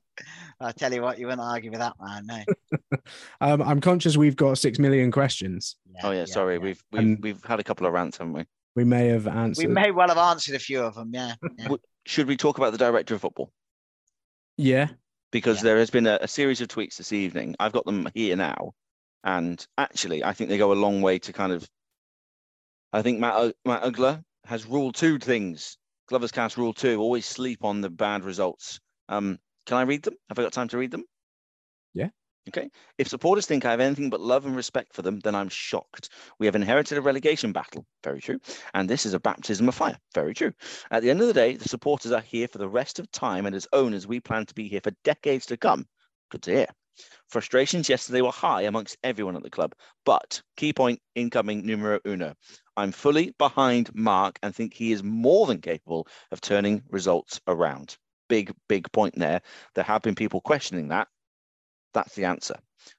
I 0.60 0.72
tell 0.72 0.92
you 0.92 1.02
what, 1.02 1.18
you 1.18 1.26
wouldn't 1.26 1.42
argue 1.42 1.70
with 1.70 1.80
that 1.80 1.94
man, 2.00 2.26
no. 2.26 2.98
Um, 3.40 3.62
I'm 3.62 3.80
conscious 3.80 4.16
we've 4.16 4.36
got 4.36 4.58
six 4.58 4.78
million 4.78 5.10
questions. 5.10 5.76
Oh 6.02 6.10
yeah, 6.10 6.24
sorry, 6.26 6.54
yeah. 6.54 6.60
we've 6.60 6.82
we've 6.92 7.00
And- 7.02 7.22
we've 7.22 7.42
had 7.44 7.60
a 7.60 7.64
couple 7.64 7.86
of 7.86 7.92
rants, 7.92 8.18
haven't 8.18 8.32
we? 8.34 8.44
We 8.76 8.84
may 8.84 9.08
have 9.08 9.26
answered. 9.26 9.66
We 9.66 9.72
may 9.72 9.90
well 9.90 10.08
have 10.08 10.18
answered 10.18 10.54
a 10.54 10.58
few 10.58 10.80
of 10.80 10.94
them, 10.94 11.10
yeah. 11.12 11.34
yeah. 11.58 11.68
Should 12.06 12.26
we 12.28 12.36
talk 12.36 12.58
about 12.58 12.72
the 12.72 12.78
director 12.78 13.14
of 13.14 13.20
football? 13.20 13.50
Yeah. 14.56 14.88
Because 15.32 15.58
Yeah. 15.58 15.62
there 15.64 15.78
has 15.78 15.90
been 15.90 16.06
a, 16.06 16.18
a 16.22 16.28
series 16.28 16.60
of 16.60 16.68
tweets 16.68 16.96
this 16.96 17.12
evening. 17.12 17.56
I've 17.58 17.72
got 17.72 17.84
them 17.86 18.08
here 18.14 18.36
now, 18.36 18.72
and 19.24 19.64
actually, 19.78 20.22
I 20.24 20.32
think 20.32 20.48
they 20.50 20.58
go 20.58 20.72
a 20.72 20.74
long 20.74 21.00
way 21.02 21.18
to 21.20 21.32
kind 21.32 21.52
of. 21.52 21.68
I 22.92 23.02
think 23.02 23.18
Matt 23.20 23.54
Matt 23.64 23.82
Ugler 23.82 24.22
has 24.46 24.64
ruled 24.66 24.94
two 24.94 25.18
things. 25.18 25.76
Gloverscast 26.10 26.56
rule 26.56 26.72
two: 26.72 27.00
always 27.00 27.26
sleep 27.26 27.64
on 27.64 27.80
the 27.80 27.90
bad 27.90 28.24
results. 28.24 28.80
Um, 29.08 29.38
can 29.66 29.76
I 29.76 29.82
read 29.82 30.02
them? 30.02 30.14
Have 30.28 30.38
I 30.38 30.42
got 30.42 30.52
time 30.52 30.68
to 30.68 30.78
read 30.78 30.90
them? 30.90 31.04
Yeah. 31.92 32.08
Okay. 32.48 32.70
If 32.96 33.08
supporters 33.08 33.44
think 33.44 33.66
I 33.66 33.70
have 33.70 33.80
anything 33.80 34.08
but 34.08 34.20
love 34.20 34.46
and 34.46 34.56
respect 34.56 34.94
for 34.94 35.02
them, 35.02 35.20
then 35.20 35.34
I'm 35.34 35.50
shocked. 35.50 36.08
We 36.38 36.46
have 36.46 36.56
inherited 36.56 36.96
a 36.96 37.02
relegation 37.02 37.52
battle. 37.52 37.84
Very 38.02 38.20
true. 38.22 38.38
And 38.72 38.88
this 38.88 39.04
is 39.04 39.12
a 39.12 39.20
baptism 39.20 39.68
of 39.68 39.74
fire. 39.74 39.98
Very 40.14 40.32
true. 40.32 40.52
At 40.90 41.02
the 41.02 41.10
end 41.10 41.20
of 41.20 41.26
the 41.26 41.34
day, 41.34 41.56
the 41.56 41.68
supporters 41.68 42.12
are 42.12 42.22
here 42.22 42.48
for 42.48 42.56
the 42.56 42.68
rest 42.68 42.98
of 42.98 43.10
time, 43.10 43.44
and 43.44 43.54
as 43.54 43.68
owners, 43.74 44.06
we 44.06 44.20
plan 44.20 44.46
to 44.46 44.54
be 44.54 44.66
here 44.66 44.80
for 44.82 44.92
decades 45.04 45.44
to 45.46 45.58
come. 45.58 45.86
Good 46.30 46.42
to 46.42 46.50
hear. 46.50 46.66
Frustrations 47.28 47.88
yesterday 47.88 48.22
were 48.22 48.30
high 48.30 48.62
amongst 48.62 48.96
everyone 49.04 49.36
at 49.36 49.42
the 49.42 49.50
club, 49.50 49.74
but 50.04 50.42
key 50.56 50.72
point 50.72 51.00
incoming 51.14 51.64
numero 51.64 52.00
uno. 52.06 52.34
I'm 52.76 52.92
fully 52.92 53.34
behind 53.38 53.94
Mark 53.94 54.38
and 54.42 54.54
think 54.54 54.74
he 54.74 54.92
is 54.92 55.02
more 55.02 55.46
than 55.46 55.60
capable 55.60 56.06
of 56.30 56.40
turning 56.40 56.82
results 56.88 57.40
around. 57.46 57.96
Big, 58.28 58.52
big 58.68 58.90
point 58.92 59.14
there. 59.16 59.42
There 59.74 59.84
have 59.84 60.02
been 60.02 60.14
people 60.14 60.40
questioning 60.40 60.88
that. 60.88 61.08
That's 61.98 62.14
the 62.14 62.26
answer. 62.26 62.54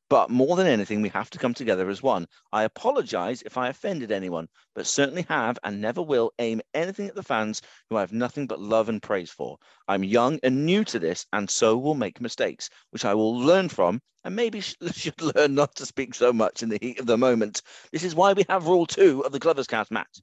But 0.09 0.29
more 0.29 0.57
than 0.57 0.67
anything, 0.67 1.01
we 1.01 1.07
have 1.07 1.29
to 1.29 1.37
come 1.37 1.53
together 1.53 1.89
as 1.89 2.03
one. 2.03 2.27
I 2.51 2.63
apologize 2.63 3.41
if 3.43 3.55
I 3.55 3.69
offended 3.69 4.11
anyone, 4.11 4.49
but 4.75 4.85
certainly 4.85 5.21
have 5.29 5.57
and 5.63 5.79
never 5.79 6.01
will 6.01 6.33
aim 6.37 6.59
anything 6.73 7.07
at 7.07 7.15
the 7.15 7.23
fans 7.23 7.61
who 7.89 7.95
I 7.95 8.01
have 8.01 8.11
nothing 8.11 8.45
but 8.45 8.59
love 8.59 8.89
and 8.89 9.01
praise 9.01 9.31
for. 9.31 9.57
I'm 9.87 10.03
young 10.03 10.37
and 10.43 10.65
new 10.65 10.83
to 10.83 10.99
this, 10.99 11.25
and 11.31 11.49
so 11.49 11.77
will 11.77 11.95
make 11.95 12.19
mistakes, 12.19 12.69
which 12.89 13.05
I 13.05 13.13
will 13.13 13.39
learn 13.39 13.69
from, 13.69 14.01
and 14.25 14.35
maybe 14.35 14.59
should 14.91 15.21
learn 15.21 15.55
not 15.55 15.75
to 15.75 15.85
speak 15.85 16.13
so 16.13 16.33
much 16.33 16.61
in 16.61 16.67
the 16.67 16.79
heat 16.81 16.99
of 16.99 17.05
the 17.05 17.17
moment. 17.17 17.61
This 17.93 18.03
is 18.03 18.15
why 18.15 18.33
we 18.33 18.43
have 18.49 18.67
rule 18.67 18.85
two 18.85 19.23
of 19.23 19.31
the 19.31 19.39
Gloverscast, 19.39 19.91
Matt. 19.91 20.19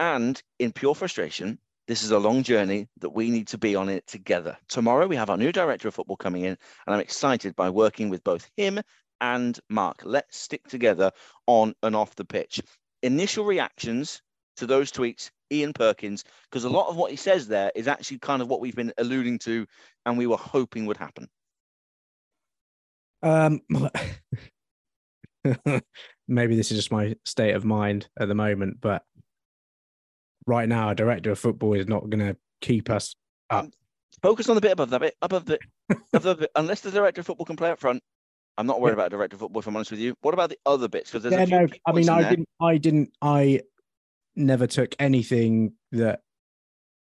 And 0.00 0.42
in 0.58 0.72
pure 0.72 0.96
frustration, 0.96 1.60
this 1.86 2.02
is 2.02 2.10
a 2.10 2.18
long 2.18 2.42
journey 2.42 2.88
that 3.00 3.10
we 3.10 3.30
need 3.30 3.48
to 3.48 3.58
be 3.58 3.74
on 3.74 3.88
it 3.88 4.06
together. 4.06 4.56
Tomorrow, 4.68 5.06
we 5.06 5.16
have 5.16 5.30
our 5.30 5.36
new 5.36 5.52
director 5.52 5.88
of 5.88 5.94
football 5.94 6.16
coming 6.16 6.44
in, 6.44 6.56
and 6.86 6.94
I'm 6.94 7.00
excited 7.00 7.56
by 7.56 7.70
working 7.70 8.08
with 8.08 8.22
both 8.22 8.48
him 8.56 8.80
and 9.20 9.58
Mark. 9.68 10.02
Let's 10.04 10.38
stick 10.38 10.66
together 10.68 11.10
on 11.46 11.74
and 11.82 11.96
off 11.96 12.14
the 12.14 12.24
pitch. 12.24 12.60
Initial 13.02 13.44
reactions 13.44 14.22
to 14.56 14.66
those 14.66 14.92
tweets, 14.92 15.30
Ian 15.52 15.72
Perkins, 15.72 16.24
because 16.50 16.64
a 16.64 16.70
lot 16.70 16.88
of 16.88 16.96
what 16.96 17.10
he 17.10 17.16
says 17.16 17.48
there 17.48 17.72
is 17.74 17.88
actually 17.88 18.18
kind 18.18 18.42
of 18.42 18.48
what 18.48 18.60
we've 18.60 18.76
been 18.76 18.92
alluding 18.98 19.38
to 19.40 19.66
and 20.06 20.18
we 20.18 20.26
were 20.26 20.36
hoping 20.36 20.86
would 20.86 20.96
happen. 20.96 21.28
Um, 23.22 23.60
maybe 26.28 26.56
this 26.56 26.70
is 26.70 26.78
just 26.78 26.92
my 26.92 27.14
state 27.24 27.54
of 27.54 27.64
mind 27.64 28.08
at 28.18 28.28
the 28.28 28.34
moment, 28.34 28.80
but 28.80 29.02
right 30.50 30.68
now, 30.68 30.90
a 30.90 30.94
director 30.94 31.30
of 31.30 31.38
football 31.38 31.74
is 31.74 31.86
not 31.86 32.10
going 32.10 32.18
to 32.26 32.36
keep 32.60 32.90
us 32.90 33.14
up. 33.48 33.66
Focus 34.20 34.48
on 34.48 34.56
the 34.56 34.60
bit 34.60 34.72
above 34.72 34.90
that 34.90 35.00
bit, 35.00 35.14
above 35.22 35.46
the, 35.46 35.58
above 36.12 36.22
the 36.24 36.34
bit. 36.34 36.50
Unless 36.56 36.80
the 36.82 36.90
director 36.90 37.20
of 37.20 37.26
football 37.26 37.46
can 37.46 37.56
play 37.56 37.70
up 37.70 37.78
front, 37.78 38.02
I'm 38.58 38.66
not 38.66 38.80
worried 38.80 38.90
Yeah. 38.90 38.94
about 38.94 39.06
a 39.06 39.10
director 39.10 39.36
of 39.36 39.40
football. 39.40 39.60
If 39.60 39.66
I'm 39.68 39.76
honest 39.76 39.92
with 39.92 40.00
you, 40.00 40.14
what 40.20 40.34
about 40.34 40.50
the 40.50 40.58
other 40.66 40.88
bits? 40.88 41.10
Because 41.10 41.22
there's 41.22 41.32
Yeah, 41.34 41.42
a 41.42 41.46
few 41.46 41.68
no, 41.68 41.68
I 41.86 41.92
mean, 41.92 42.08
I 42.10 42.20
there. 42.22 42.30
didn't, 42.30 42.48
I 42.60 42.76
didn't, 42.78 43.12
I 43.22 43.60
never 44.34 44.66
took 44.66 44.94
anything 44.98 45.74
that 45.92 46.20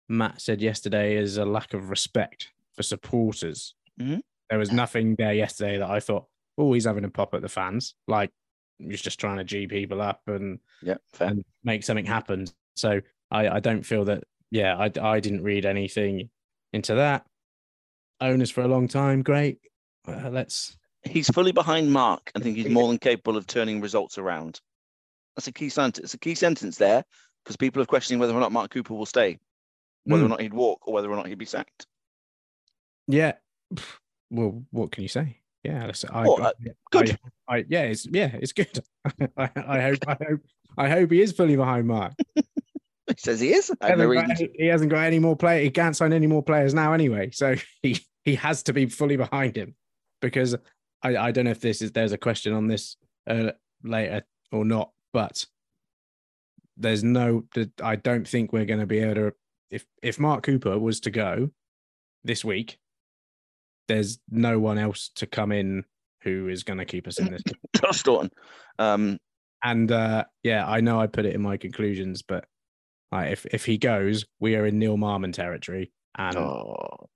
Matt 0.08 0.40
said 0.40 0.62
yesterday 0.62 1.16
as 1.16 1.36
a 1.36 1.44
lack 1.44 1.74
of 1.74 1.90
respect 1.90 2.52
for 2.74 2.82
supporters. 2.84 3.74
Mhm. 4.00 4.20
There 4.48 4.58
was 4.58 4.70
nothing 4.72 5.16
there 5.16 5.34
yesterday 5.34 5.78
that 5.78 5.90
I 5.90 5.98
thought, 6.00 6.26
oh, 6.56 6.72
he's 6.72 6.84
having 6.84 7.04
a 7.04 7.10
pop 7.10 7.34
at 7.34 7.42
the 7.42 7.48
fans. 7.48 7.94
Like 8.06 8.30
he's 8.78 9.02
just 9.02 9.18
trying 9.18 9.38
to 9.38 9.44
G 9.44 9.66
people 9.66 10.00
up 10.00 10.22
and, 10.28 10.60
Yeah, 10.82 10.96
and 11.20 11.44
make 11.64 11.82
something 11.82 12.06
happen. 12.06 12.46
So 12.76 13.00
I, 13.30 13.48
I 13.48 13.60
don't 13.60 13.82
feel 13.84 14.04
that, 14.06 14.24
yeah, 14.50 14.76
I, 14.76 14.90
I 15.00 15.20
didn't 15.20 15.42
read 15.42 15.66
anything 15.66 16.30
into 16.72 16.94
that. 16.94 17.24
Owners 18.20 18.50
for 18.50 18.62
a 18.62 18.68
long 18.68 18.88
time, 18.88 19.22
great. 19.22 19.58
Uh, 20.06 20.30
let's, 20.30 20.76
He's 21.02 21.28
fully 21.28 21.52
behind 21.52 21.92
Mark 21.92 22.30
and 22.34 22.42
think 22.42 22.56
he's 22.56 22.68
more 22.70 22.88
than 22.88 22.98
capable 22.98 23.36
of 23.36 23.46
turning 23.46 23.80
results 23.82 24.16
around. 24.16 24.60
That's 25.36 25.48
a 25.48 25.52
key 25.52 25.68
sentence. 25.68 26.04
It's 26.04 26.14
a 26.14 26.18
key 26.18 26.34
sentence 26.34 26.76
there 26.78 27.04
because 27.44 27.56
people 27.56 27.82
are 27.82 27.86
questioning 27.86 28.20
whether 28.20 28.32
or 28.32 28.40
not 28.40 28.52
Mark 28.52 28.70
Cooper 28.70 28.94
will 28.94 29.04
stay, 29.04 29.38
whether 30.04 30.22
or 30.22 30.26
Hmm. 30.26 30.30
not 30.30 30.40
he'd 30.40 30.54
walk, 30.54 30.86
or 30.88 30.94
whether 30.94 31.10
or 31.10 31.16
not 31.16 31.26
he'd 31.26 31.36
be 31.38 31.44
sacked. 31.44 31.86
yeah. 33.06 33.32
Well, 34.30 34.64
what 34.70 34.92
can 34.92 35.02
you 35.02 35.08
say? 35.08 35.40
Yeah, 35.62 35.90
I, 36.10 36.24
Oh, 36.26 36.36
uh, 36.36 36.52
good. 36.90 37.18
I, 37.48 37.56
I, 37.56 37.64
yeah, 37.68 37.82
it's 37.82 38.06
yeah, 38.06 38.30
it's 38.34 38.52
good. 38.52 38.78
I, 39.36 39.50
I 39.56 39.80
hope, 39.82 39.98
I 40.06 40.16
hope, 40.28 40.40
I 40.78 40.88
hope 40.88 41.10
he 41.10 41.20
is 41.20 41.32
fully 41.32 41.56
behind 41.56 41.86
Mark. 41.86 42.12
He 43.08 43.14
says 43.18 43.38
he 43.38 43.52
is. 43.52 43.66
He 43.68 43.86
hasn't, 43.86 44.14
got 44.14 44.30
any, 44.30 44.50
he 44.56 44.66
hasn't 44.66 44.90
got 44.90 45.04
any 45.04 45.18
more 45.18 45.36
play. 45.36 45.62
He 45.62 45.70
can't 45.70 45.94
sign 45.94 46.14
any 46.14 46.26
more 46.26 46.42
players 46.42 46.72
now 46.72 46.94
anyway. 46.94 47.30
So 47.32 47.54
he 47.82 48.02
he 48.24 48.34
has 48.36 48.62
to 48.64 48.72
be 48.72 48.86
fully 48.86 49.16
behind 49.16 49.56
him 49.56 49.74
because 50.22 50.56
I, 51.02 51.16
I 51.16 51.30
don't 51.30 51.44
know 51.44 51.50
if 51.50 51.60
this 51.60 51.82
is 51.82 51.92
there's 51.92 52.12
a 52.12 52.18
question 52.18 52.54
on 52.54 52.66
this 52.66 52.96
uh, 53.26 53.52
later 53.82 54.22
or 54.52 54.64
not, 54.64 54.90
but 55.12 55.44
there's 56.78 57.04
no. 57.04 57.44
I 57.82 57.96
don't 57.96 58.26
think 58.26 58.52
we're 58.52 58.64
going 58.64 58.80
to 58.80 58.86
be 58.86 59.00
able 59.00 59.14
to. 59.14 59.32
If 59.70 59.84
if 60.02 60.18
Mark 60.18 60.42
Cooper 60.42 60.78
was 60.78 61.00
to 61.00 61.10
go 61.10 61.50
this 62.24 62.42
week, 62.42 62.78
there's 63.88 64.18
no 64.30 64.58
one 64.58 64.78
else 64.78 65.10
to 65.16 65.26
come 65.26 65.52
in 65.52 65.84
who 66.22 66.48
is 66.48 66.62
going 66.62 66.78
to 66.78 66.86
keep 66.86 67.06
us 67.06 67.18
in 67.18 67.30
this. 67.30 67.42
Josh 67.76 67.98
Staunton. 67.98 68.30
Um, 68.78 69.18
And 69.62 69.92
uh, 69.92 70.24
yeah, 70.42 70.66
I 70.66 70.80
know 70.80 71.00
I 71.00 71.06
put 71.06 71.26
it 71.26 71.34
in 71.34 71.42
my 71.42 71.56
conclusions, 71.56 72.22
but 72.22 72.46
like, 73.12 73.32
if 73.32 73.46
if 73.46 73.64
he 73.64 73.78
goes, 73.78 74.24
we 74.40 74.56
are 74.56 74.66
in 74.66 74.78
Neil 74.78 74.96
Marmon 74.96 75.32
territory 75.32 75.92
and 76.16 76.36
oh, 76.36 77.08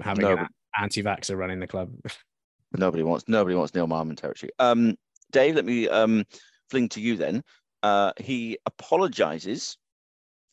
having 0.00 0.24
no, 0.24 0.36
an 0.36 0.48
anti-vaxxer 0.80 1.36
running 1.36 1.60
the 1.60 1.66
club. 1.66 1.92
nobody 2.76 3.02
wants 3.02 3.24
nobody 3.28 3.54
wants 3.54 3.74
Neil 3.74 3.86
Marmon 3.86 4.16
territory. 4.16 4.50
Um, 4.58 4.96
Dave, 5.32 5.54
let 5.56 5.64
me 5.64 5.88
um, 5.88 6.24
fling 6.70 6.88
to 6.90 7.00
you 7.00 7.16
then. 7.16 7.42
Uh, 7.82 8.12
he 8.18 8.58
apologizes 8.66 9.76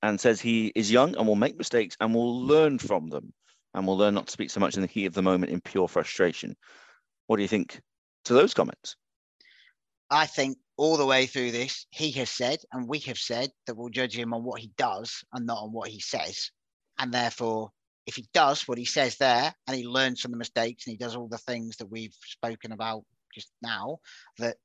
and 0.02 0.20
says 0.20 0.42
he 0.42 0.72
is 0.76 0.92
young 0.92 1.16
and 1.16 1.28
will 1.28 1.36
make 1.36 1.58
mistakes 1.58 1.96
and 2.00 2.14
will 2.14 2.42
learn 2.42 2.78
from 2.78 3.10
them 3.10 3.34
and 3.74 3.88
will 3.88 3.98
learn 3.98 4.14
not 4.14 4.28
to 4.28 4.32
speak 4.32 4.50
so 4.50 4.60
much 4.60 4.76
in 4.76 4.82
the 4.82 4.88
heat 4.88 5.06
of 5.06 5.14
the 5.14 5.22
moment 5.22 5.52
in 5.52 5.62
pure 5.62 5.88
frustration. 5.88 6.56
What 7.28 7.38
do 7.38 7.42
you 7.44 7.48
think 7.48 7.80
to 8.26 8.34
those 8.34 8.54
comments? 8.54 8.96
I 10.12 10.26
think 10.26 10.58
all 10.76 10.98
the 10.98 11.06
way 11.06 11.26
through 11.26 11.52
this, 11.52 11.86
he 11.90 12.12
has 12.12 12.30
said, 12.30 12.60
and 12.74 12.88
we 12.88 13.00
have 13.00 13.18
said 13.18 13.50
that 13.66 13.76
we'll 13.76 13.90
judge 13.90 14.16
him 14.16 14.34
on 14.34 14.44
what 14.44 14.60
he 14.60 14.72
does 14.78 15.24
and 15.32 15.46
not 15.46 15.64
on 15.64 15.72
what 15.72 15.90
he 15.90 16.02
says. 16.02 16.52
And 17.00 17.14
therefore, 17.14 17.72
if 18.06 18.16
he 18.16 18.28
does 18.34 18.68
what 18.68 18.78
he 18.78 18.84
says 18.84 19.16
there 19.18 19.54
and 19.68 19.78
he 19.78 19.88
learns 19.88 20.20
from 20.20 20.32
the 20.32 20.38
mistakes 20.38 20.86
and 20.86 20.92
he 20.92 20.98
does 20.98 21.16
all 21.16 21.30
the 21.30 21.38
things 21.38 21.78
that 21.78 21.90
we've 21.90 22.16
spoken 22.26 22.74
about 22.74 23.06
just 23.34 23.52
now, 23.62 24.00
that 24.38 24.58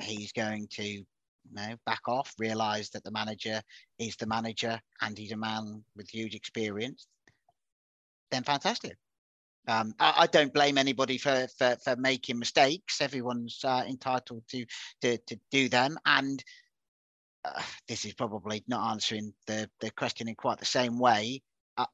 he's 0.00 0.30
going 0.32 0.68
to 0.74 0.84
you 0.84 1.04
know, 1.50 1.74
back 1.84 2.02
off, 2.06 2.32
realize 2.38 2.90
that 2.90 3.02
the 3.02 3.10
manager 3.10 3.60
is 3.98 4.14
the 4.16 4.26
manager 4.26 4.80
and 5.00 5.18
he's 5.18 5.32
a 5.32 5.36
man 5.36 5.82
with 5.96 6.08
huge 6.08 6.36
experience, 6.36 7.08
then 8.30 8.44
fantastic. 8.44 8.96
Um, 9.68 9.94
I, 10.00 10.14
I 10.18 10.26
don't 10.26 10.52
blame 10.52 10.78
anybody 10.78 11.18
for, 11.18 11.46
for, 11.58 11.76
for 11.84 11.94
making 11.96 12.38
mistakes. 12.38 13.00
Everyone's 13.00 13.60
uh, 13.64 13.84
entitled 13.86 14.42
to, 14.50 14.64
to 15.02 15.18
to 15.18 15.38
do 15.50 15.68
them, 15.68 15.98
and 16.06 16.42
uh, 17.44 17.62
this 17.86 18.04
is 18.04 18.14
probably 18.14 18.64
not 18.66 18.90
answering 18.90 19.32
the, 19.46 19.68
the 19.80 19.90
question 19.90 20.28
in 20.28 20.34
quite 20.34 20.58
the 20.58 20.64
same 20.64 20.98
way. 20.98 21.42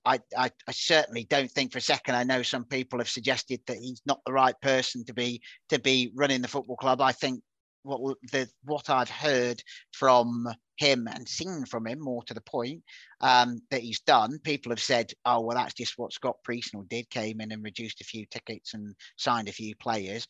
I, 0.07 0.18
I, 0.37 0.51
I 0.66 0.72
certainly 0.72 1.25
don't 1.25 1.51
think 1.51 1.72
for 1.72 1.79
a 1.79 1.83
second. 1.83 2.14
I 2.14 2.25
know 2.25 2.43
some 2.43 2.64
people 2.64 3.01
have 3.01 3.09
suggested 3.09 3.61
that 3.66 3.77
he's 3.77 4.01
not 4.07 4.20
the 4.25 4.33
right 4.33 4.59
person 4.62 5.05
to 5.05 5.12
be 5.12 5.43
to 5.68 5.79
be 5.79 6.11
running 6.14 6.41
the 6.41 6.49
football 6.49 6.77
club. 6.77 7.03
I 7.03 7.12
think 7.12 7.43
what 7.83 8.16
the 8.33 8.49
what 8.62 8.89
I've 8.89 9.11
heard 9.11 9.62
from 9.93 10.49
him 10.77 11.09
and 11.09 11.29
seen 11.29 11.64
from 11.64 11.87
him, 11.87 12.01
more 12.01 12.22
to 12.25 12.35
the 12.35 12.41
point, 12.41 12.83
um, 13.20 13.61
that 13.70 13.83
he's 13.83 14.01
done. 14.01 14.39
People 14.41 14.70
have 14.70 14.81
said, 14.83 15.12
"Oh, 15.25 15.41
well, 15.41 15.57
that's 15.57 15.75
just 15.75 15.99
what 15.99 16.12
Scott 16.12 16.37
Priestnall 16.45 16.89
did. 16.89 17.09
Came 17.11 17.41
in 17.41 17.53
and 17.53 17.62
reduced 17.62 18.01
a 18.01 18.05
few 18.05 18.27
tickets 18.27 18.75
and 18.75 18.95
signed 19.16 19.49
a 19.49 19.53
few 19.53 19.75
players." 19.77 20.27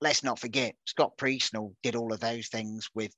Let's 0.00 0.22
not 0.22 0.38
forget, 0.38 0.74
Scott 0.84 1.16
Priestnall 1.16 1.74
did 1.82 1.96
all 1.96 2.12
of 2.12 2.20
those 2.20 2.48
things 2.48 2.88
with 2.94 3.12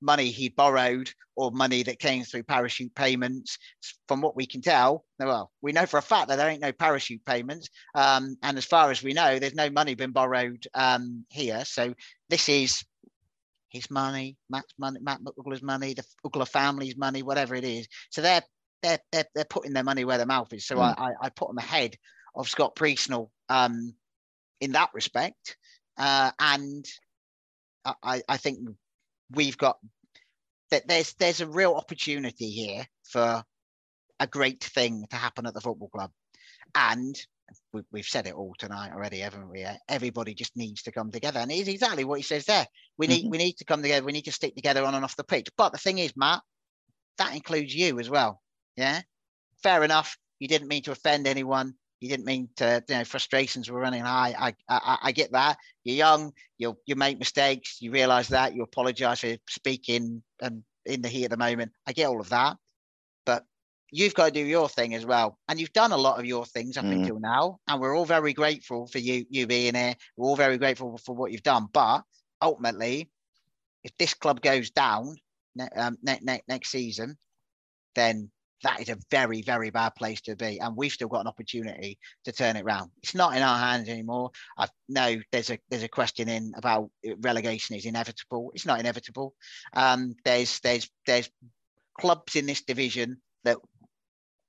money 0.00 0.30
he 0.30 0.48
borrowed 0.48 1.10
or 1.36 1.50
money 1.50 1.82
that 1.82 1.98
came 1.98 2.24
through 2.24 2.42
parachute 2.42 2.94
payments. 2.94 3.58
From 4.08 4.20
what 4.20 4.36
we 4.36 4.46
can 4.46 4.60
tell, 4.60 5.04
well, 5.18 5.50
we 5.62 5.72
know 5.72 5.86
for 5.86 5.98
a 5.98 6.02
fact 6.02 6.28
that 6.28 6.36
there 6.36 6.48
ain't 6.48 6.62
no 6.62 6.72
parachute 6.72 7.24
payments, 7.24 7.68
um, 7.94 8.36
and 8.42 8.58
as 8.58 8.64
far 8.64 8.90
as 8.90 9.02
we 9.02 9.12
know, 9.12 9.38
there's 9.38 9.54
no 9.54 9.70
money 9.70 9.94
been 9.94 10.12
borrowed 10.12 10.66
um, 10.74 11.24
here. 11.30 11.64
So 11.64 11.94
this 12.28 12.48
is 12.48 12.84
his 13.70 13.90
money, 13.90 14.36
Matt's 14.48 14.74
money, 14.78 15.00
Matt 15.00 15.20
Ugler's 15.24 15.62
money, 15.62 15.94
the 15.94 16.04
Ugler 16.24 16.46
family's 16.46 16.96
money, 16.96 17.22
whatever 17.22 17.54
it 17.54 17.64
is. 17.64 17.88
So 18.10 18.20
they're 18.20 18.42
they're 18.82 18.98
they're, 19.12 19.26
they're 19.34 19.44
putting 19.44 19.72
their 19.72 19.84
money 19.84 20.04
where 20.04 20.18
their 20.18 20.26
mouth 20.26 20.52
is. 20.52 20.66
So 20.66 20.76
Mm. 20.76 20.94
I, 20.98 21.06
I 21.06 21.12
I 21.22 21.28
put 21.30 21.48
them 21.48 21.58
ahead 21.58 21.96
of 22.34 22.48
Scott 22.48 22.76
Priestnall 22.76 23.30
um, 23.48 23.94
in 24.60 24.72
that 24.72 24.90
respect, 24.92 25.56
uh, 25.96 26.30
and 26.38 26.84
I- 27.84 28.22
I 28.28 28.36
think 28.36 28.58
we've 29.30 29.56
got 29.58 29.78
that 30.70 30.86
there's 30.86 31.14
there's 31.14 31.40
a 31.40 31.46
real 31.46 31.74
opportunity 31.74 32.50
here 32.50 32.86
for 33.04 33.42
a 34.20 34.26
great 34.26 34.62
thing 34.62 35.06
to 35.10 35.16
happen 35.16 35.46
at 35.46 35.54
the 35.54 35.60
football 35.60 35.88
club, 35.88 36.10
and 36.74 37.16
we've 37.92 38.04
said 38.06 38.26
it 38.26 38.34
all 38.34 38.54
tonight 38.58 38.92
already, 38.92 39.18
haven't 39.20 39.48
we? 39.50 39.64
Uh, 39.64 39.74
Everybody 39.88 40.34
just 40.34 40.56
needs 40.56 40.82
to 40.82 40.92
come 40.92 41.10
together, 41.10 41.40
and 41.40 41.50
it's 41.50 41.68
exactly 41.68 42.04
what 42.04 42.18
he 42.18 42.22
says 42.22 42.44
there. 42.44 42.66
We 42.98 43.06
need 43.06 43.26
we 43.30 43.38
need 43.38 43.54
to 43.58 43.64
come 43.64 43.82
together. 43.82 44.04
We 44.04 44.12
need 44.12 44.24
to 44.26 44.32
stick 44.32 44.54
together 44.54 44.84
on 44.84 44.94
and 44.94 45.04
off 45.04 45.16
the 45.16 45.24
pitch. 45.24 45.48
But 45.56 45.72
the 45.72 45.78
thing 45.78 45.98
is, 45.98 46.12
Matt, 46.16 46.40
that 47.18 47.34
includes 47.34 47.74
you 47.74 47.98
as 48.00 48.10
well. 48.10 48.40
Yeah, 48.76 49.00
fair 49.62 49.84
enough. 49.84 50.16
You 50.38 50.48
didn't 50.48 50.68
mean 50.68 50.82
to 50.84 50.92
offend 50.92 51.26
anyone. 51.26 51.74
You 52.00 52.08
didn't 52.08 52.26
mean 52.26 52.48
to. 52.56 52.82
You 52.88 52.96
know, 52.96 53.04
frustrations 53.04 53.70
were 53.70 53.80
running 53.80 54.02
high. 54.02 54.34
I 54.38 54.54
I, 54.68 54.98
I 55.04 55.12
get 55.12 55.32
that. 55.32 55.58
You're 55.84 55.96
young. 55.96 56.32
You 56.58 56.76
you 56.86 56.96
make 56.96 57.18
mistakes. 57.18 57.78
You 57.80 57.90
realise 57.90 58.28
that. 58.28 58.54
You 58.54 58.62
apologise 58.62 59.20
for 59.20 59.36
speaking 59.48 60.22
and 60.40 60.62
in 60.86 61.02
the 61.02 61.08
heat 61.08 61.24
of 61.24 61.30
the 61.30 61.36
moment. 61.36 61.72
I 61.86 61.92
get 61.92 62.06
all 62.06 62.20
of 62.20 62.30
that, 62.30 62.56
but 63.26 63.44
you've 63.92 64.14
got 64.14 64.26
to 64.26 64.30
do 64.30 64.44
your 64.44 64.68
thing 64.68 64.94
as 64.94 65.04
well. 65.04 65.38
And 65.48 65.58
you've 65.60 65.72
done 65.72 65.92
a 65.92 65.96
lot 65.96 66.18
of 66.18 66.24
your 66.26 66.46
things 66.46 66.76
up 66.76 66.84
Mm. 66.84 66.92
until 66.92 67.18
now, 67.20 67.58
and 67.66 67.80
we're 67.80 67.96
all 67.96 68.04
very 68.06 68.32
grateful 68.32 68.86
for 68.86 68.98
you 68.98 69.26
you 69.30 69.46
being 69.46 69.74
here. 69.74 69.94
We're 70.16 70.28
all 70.28 70.36
very 70.36 70.58
grateful 70.58 70.98
for 70.98 71.14
what 71.14 71.32
you've 71.32 71.42
done. 71.42 71.66
But 71.72 72.02
ultimately, 72.40 73.10
if 73.84 73.96
this 73.98 74.14
club 74.14 74.40
goes 74.40 74.70
down 74.70 75.16
ne- 75.54 75.68
um, 75.76 75.98
ne- 76.02 76.20
ne- 76.22 76.42
next 76.48 76.70
season, 76.70 77.16
then 77.94 78.30
that 78.62 78.80
is 78.80 78.90
a 78.90 78.98
very, 79.10 79.40
very 79.40 79.70
bad 79.70 79.94
place 79.94 80.20
to 80.22 80.36
be. 80.36 80.60
And 80.60 80.76
we've 80.76 80.92
still 80.92 81.08
got 81.08 81.22
an 81.22 81.26
opportunity 81.28 81.98
to 82.24 82.32
turn 82.32 82.56
it 82.56 82.62
around. 82.62 82.90
It's 83.02 83.14
not 83.14 83.34
in 83.34 83.42
our 83.42 83.58
hands 83.58 83.88
anymore. 83.88 84.32
I 84.58 84.68
know 84.88 85.16
there's 85.32 85.50
a 85.50 85.58
there's 85.70 85.82
a 85.82 85.88
question 85.88 86.28
in 86.28 86.52
about 86.56 86.90
relegation 87.20 87.76
is 87.76 87.86
inevitable. 87.86 88.52
It's 88.54 88.66
not 88.66 88.78
inevitable. 88.80 89.34
Um, 89.72 90.14
there's 90.24 90.60
there's 90.60 90.90
there's 91.06 91.30
clubs 91.98 92.36
in 92.36 92.44
this 92.46 92.62
division 92.62 93.22
that 93.44 93.56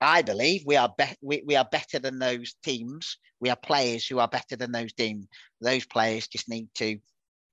I 0.01 0.23
believe 0.23 0.63
we 0.65 0.77
are 0.77 0.91
be- 0.97 1.15
we, 1.21 1.43
we 1.45 1.55
are 1.55 1.67
better 1.71 1.99
than 1.99 2.17
those 2.17 2.55
teams. 2.63 3.17
We 3.39 3.49
are 3.49 3.55
players 3.55 4.05
who 4.07 4.17
are 4.19 4.27
better 4.27 4.55
than 4.55 4.71
those 4.71 4.93
teams. 4.93 5.27
Those 5.61 5.85
players 5.85 6.27
just 6.27 6.49
need 6.49 6.69
to 6.75 6.97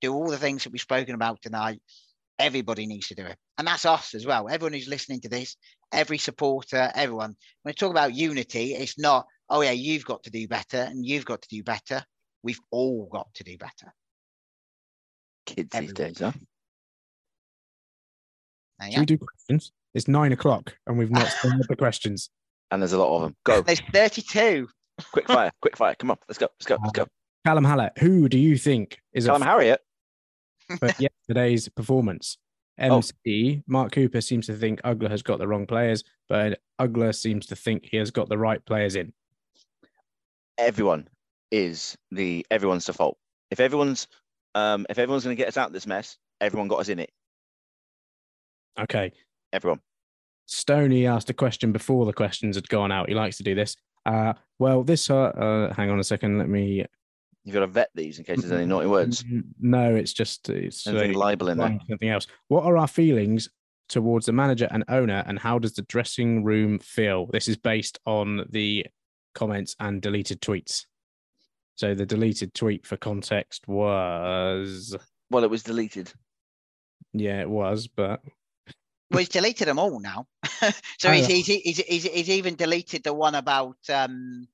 do 0.01 0.13
all 0.13 0.29
the 0.29 0.37
things 0.37 0.63
that 0.63 0.71
we've 0.71 0.81
spoken 0.81 1.13
about 1.13 1.41
tonight. 1.41 1.79
Everybody 2.39 2.87
needs 2.87 3.07
to 3.09 3.15
do 3.15 3.25
it. 3.25 3.37
And 3.57 3.67
that's 3.67 3.85
us 3.85 4.15
as 4.15 4.25
well. 4.25 4.49
Everyone 4.49 4.73
who's 4.73 4.87
listening 4.87 5.21
to 5.21 5.29
this, 5.29 5.57
every 5.91 6.17
supporter, 6.17 6.91
everyone. 6.95 7.35
When 7.61 7.71
we 7.71 7.73
talk 7.73 7.91
about 7.91 8.15
unity, 8.15 8.73
it's 8.73 8.97
not, 8.97 9.27
oh 9.49 9.61
yeah, 9.61 9.71
you've 9.71 10.05
got 10.05 10.23
to 10.23 10.31
do 10.31 10.47
better 10.47 10.77
and 10.77 11.05
you've 11.05 11.25
got 11.25 11.41
to 11.43 11.49
do 11.49 11.61
better. 11.63 12.03
We've 12.41 12.61
all 12.71 13.09
got 13.11 13.27
to 13.35 13.43
do 13.43 13.57
better. 13.57 13.93
Kids 15.45 15.69
these 15.77 15.93
days, 15.93 16.19
huh? 16.19 16.31
Should 18.89 18.99
we 18.99 19.05
do 19.05 19.17
questions? 19.17 19.71
It's 19.93 20.07
nine 20.07 20.31
o'clock 20.31 20.77
and 20.87 20.97
we've 20.97 21.11
not 21.11 21.27
started 21.39 21.65
the 21.67 21.75
questions. 21.75 22.29
And 22.71 22.81
there's 22.81 22.93
a 22.93 22.99
lot 22.99 23.15
of 23.15 23.21
them. 23.23 23.35
Go, 23.45 23.61
There's 23.61 23.81
32. 23.93 24.67
quick 25.11 25.27
fire, 25.27 25.51
quick 25.61 25.75
fire. 25.77 25.95
Come 25.97 26.11
on, 26.11 26.17
let's 26.27 26.37
go, 26.37 26.47
let's 26.59 26.65
go, 26.65 26.77
let's 26.81 26.91
go. 26.91 27.07
Callum 27.45 27.63
Hallett, 27.63 27.93
who 27.97 28.27
do 28.29 28.37
you 28.37 28.57
think 28.57 28.99
is 29.13 29.25
Callum 29.25 29.41
a 29.41 29.45
Harriott. 29.45 29.81
for 30.77 30.89
yesterday's 30.99 31.69
performance? 31.69 32.37
Oh. 32.79 32.97
MC, 32.97 33.63
Mark 33.67 33.91
Cooper 33.91 34.21
seems 34.21 34.45
to 34.47 34.53
think 34.53 34.81
Ugler 34.83 35.09
has 35.09 35.21
got 35.21 35.39
the 35.39 35.47
wrong 35.47 35.65
players, 35.65 36.03
but 36.27 36.59
Ugler 36.79 37.13
seems 37.13 37.45
to 37.47 37.55
think 37.55 37.85
he 37.85 37.97
has 37.97 38.11
got 38.11 38.29
the 38.29 38.37
right 38.37 38.63
players 38.65 38.95
in. 38.95 39.13
Everyone 40.57 41.07
is 41.51 41.97
the 42.11 42.45
everyone's 42.51 42.85
the 42.85 42.93
fault. 42.93 43.17
If 43.51 43.59
everyone's 43.59 44.07
um 44.55 44.85
if 44.89 44.99
everyone's 44.99 45.23
going 45.23 45.35
to 45.35 45.41
get 45.41 45.47
us 45.47 45.57
out 45.57 45.67
of 45.67 45.73
this 45.73 45.87
mess, 45.87 46.17
everyone 46.39 46.67
got 46.67 46.79
us 46.79 46.89
in 46.89 46.99
it. 46.99 47.11
Okay. 48.79 49.11
Everyone. 49.51 49.79
Stoney 50.51 51.05
asked 51.05 51.29
a 51.29 51.33
question 51.33 51.71
before 51.71 52.05
the 52.05 52.13
questions 52.13 52.55
had 52.55 52.67
gone 52.69 52.91
out. 52.91 53.07
He 53.07 53.13
likes 53.15 53.37
to 53.37 53.43
do 53.43 53.53
this. 53.53 53.75
Uh, 54.05 54.33
well, 54.57 54.83
this, 54.83 55.09
uh, 55.09 55.15
uh, 55.17 55.73
hang 55.73 55.89
on 55.91 55.99
a 55.99 56.03
second. 56.03 56.39
Let 56.39 56.49
me. 56.49 56.85
You've 57.43 57.53
got 57.53 57.59
to 57.61 57.67
vet 57.67 57.89
these 57.93 58.17
in 58.17 58.25
case 58.25 58.39
there's 58.41 58.51
any 58.51 58.65
naughty 58.65 58.87
words. 58.87 59.23
Mm, 59.23 59.43
No, 59.59 59.95
it's 59.95 60.11
just 60.11 60.49
it's 60.49 60.85
Anything 60.87 61.15
uh, 61.15 61.19
libel 61.19 61.49
in 61.49 61.57
there. 61.59 61.79
something 61.87 62.09
else. 62.09 62.25
What 62.47 62.65
are 62.65 62.77
our 62.77 62.87
feelings 62.87 63.47
towards 63.89 64.25
the 64.25 64.31
manager 64.33 64.67
and 64.71 64.83
owner, 64.89 65.23
and 65.27 65.37
how 65.37 65.59
does 65.59 65.73
the 65.73 65.83
dressing 65.83 66.43
room 66.43 66.79
feel? 66.79 67.27
This 67.27 67.47
is 67.47 67.55
based 67.57 67.99
on 68.05 68.45
the 68.49 68.85
comments 69.35 69.75
and 69.79 70.01
deleted 70.01 70.41
tweets. 70.41 70.85
So 71.75 71.93
the 71.93 72.05
deleted 72.05 72.53
tweet 72.55 72.85
for 72.87 72.97
context 72.97 73.67
was 73.67 74.95
Well, 75.29 75.43
it 75.43 75.49
was 75.49 75.63
deleted. 75.63 76.11
yeah, 77.13 77.39
it 77.41 77.49
was, 77.49 77.87
but 77.87 78.21
Well, 79.11 79.19
he's 79.19 79.29
deleted 79.29 79.67
them 79.67 79.79
all 79.79 79.99
now. 79.99 80.27
so 80.43 81.09
Oh, 81.09 81.11
he's, 81.11 81.27
yeah. 81.27 81.35
he's, 81.35 81.47
he's, 81.47 81.77
he's, 81.79 82.03
he's 82.03 82.29
even 82.29 82.55
deleted 82.55 83.03
the 83.03 83.13
one 83.13 83.35
about, 83.35 83.77
um, 83.91 84.47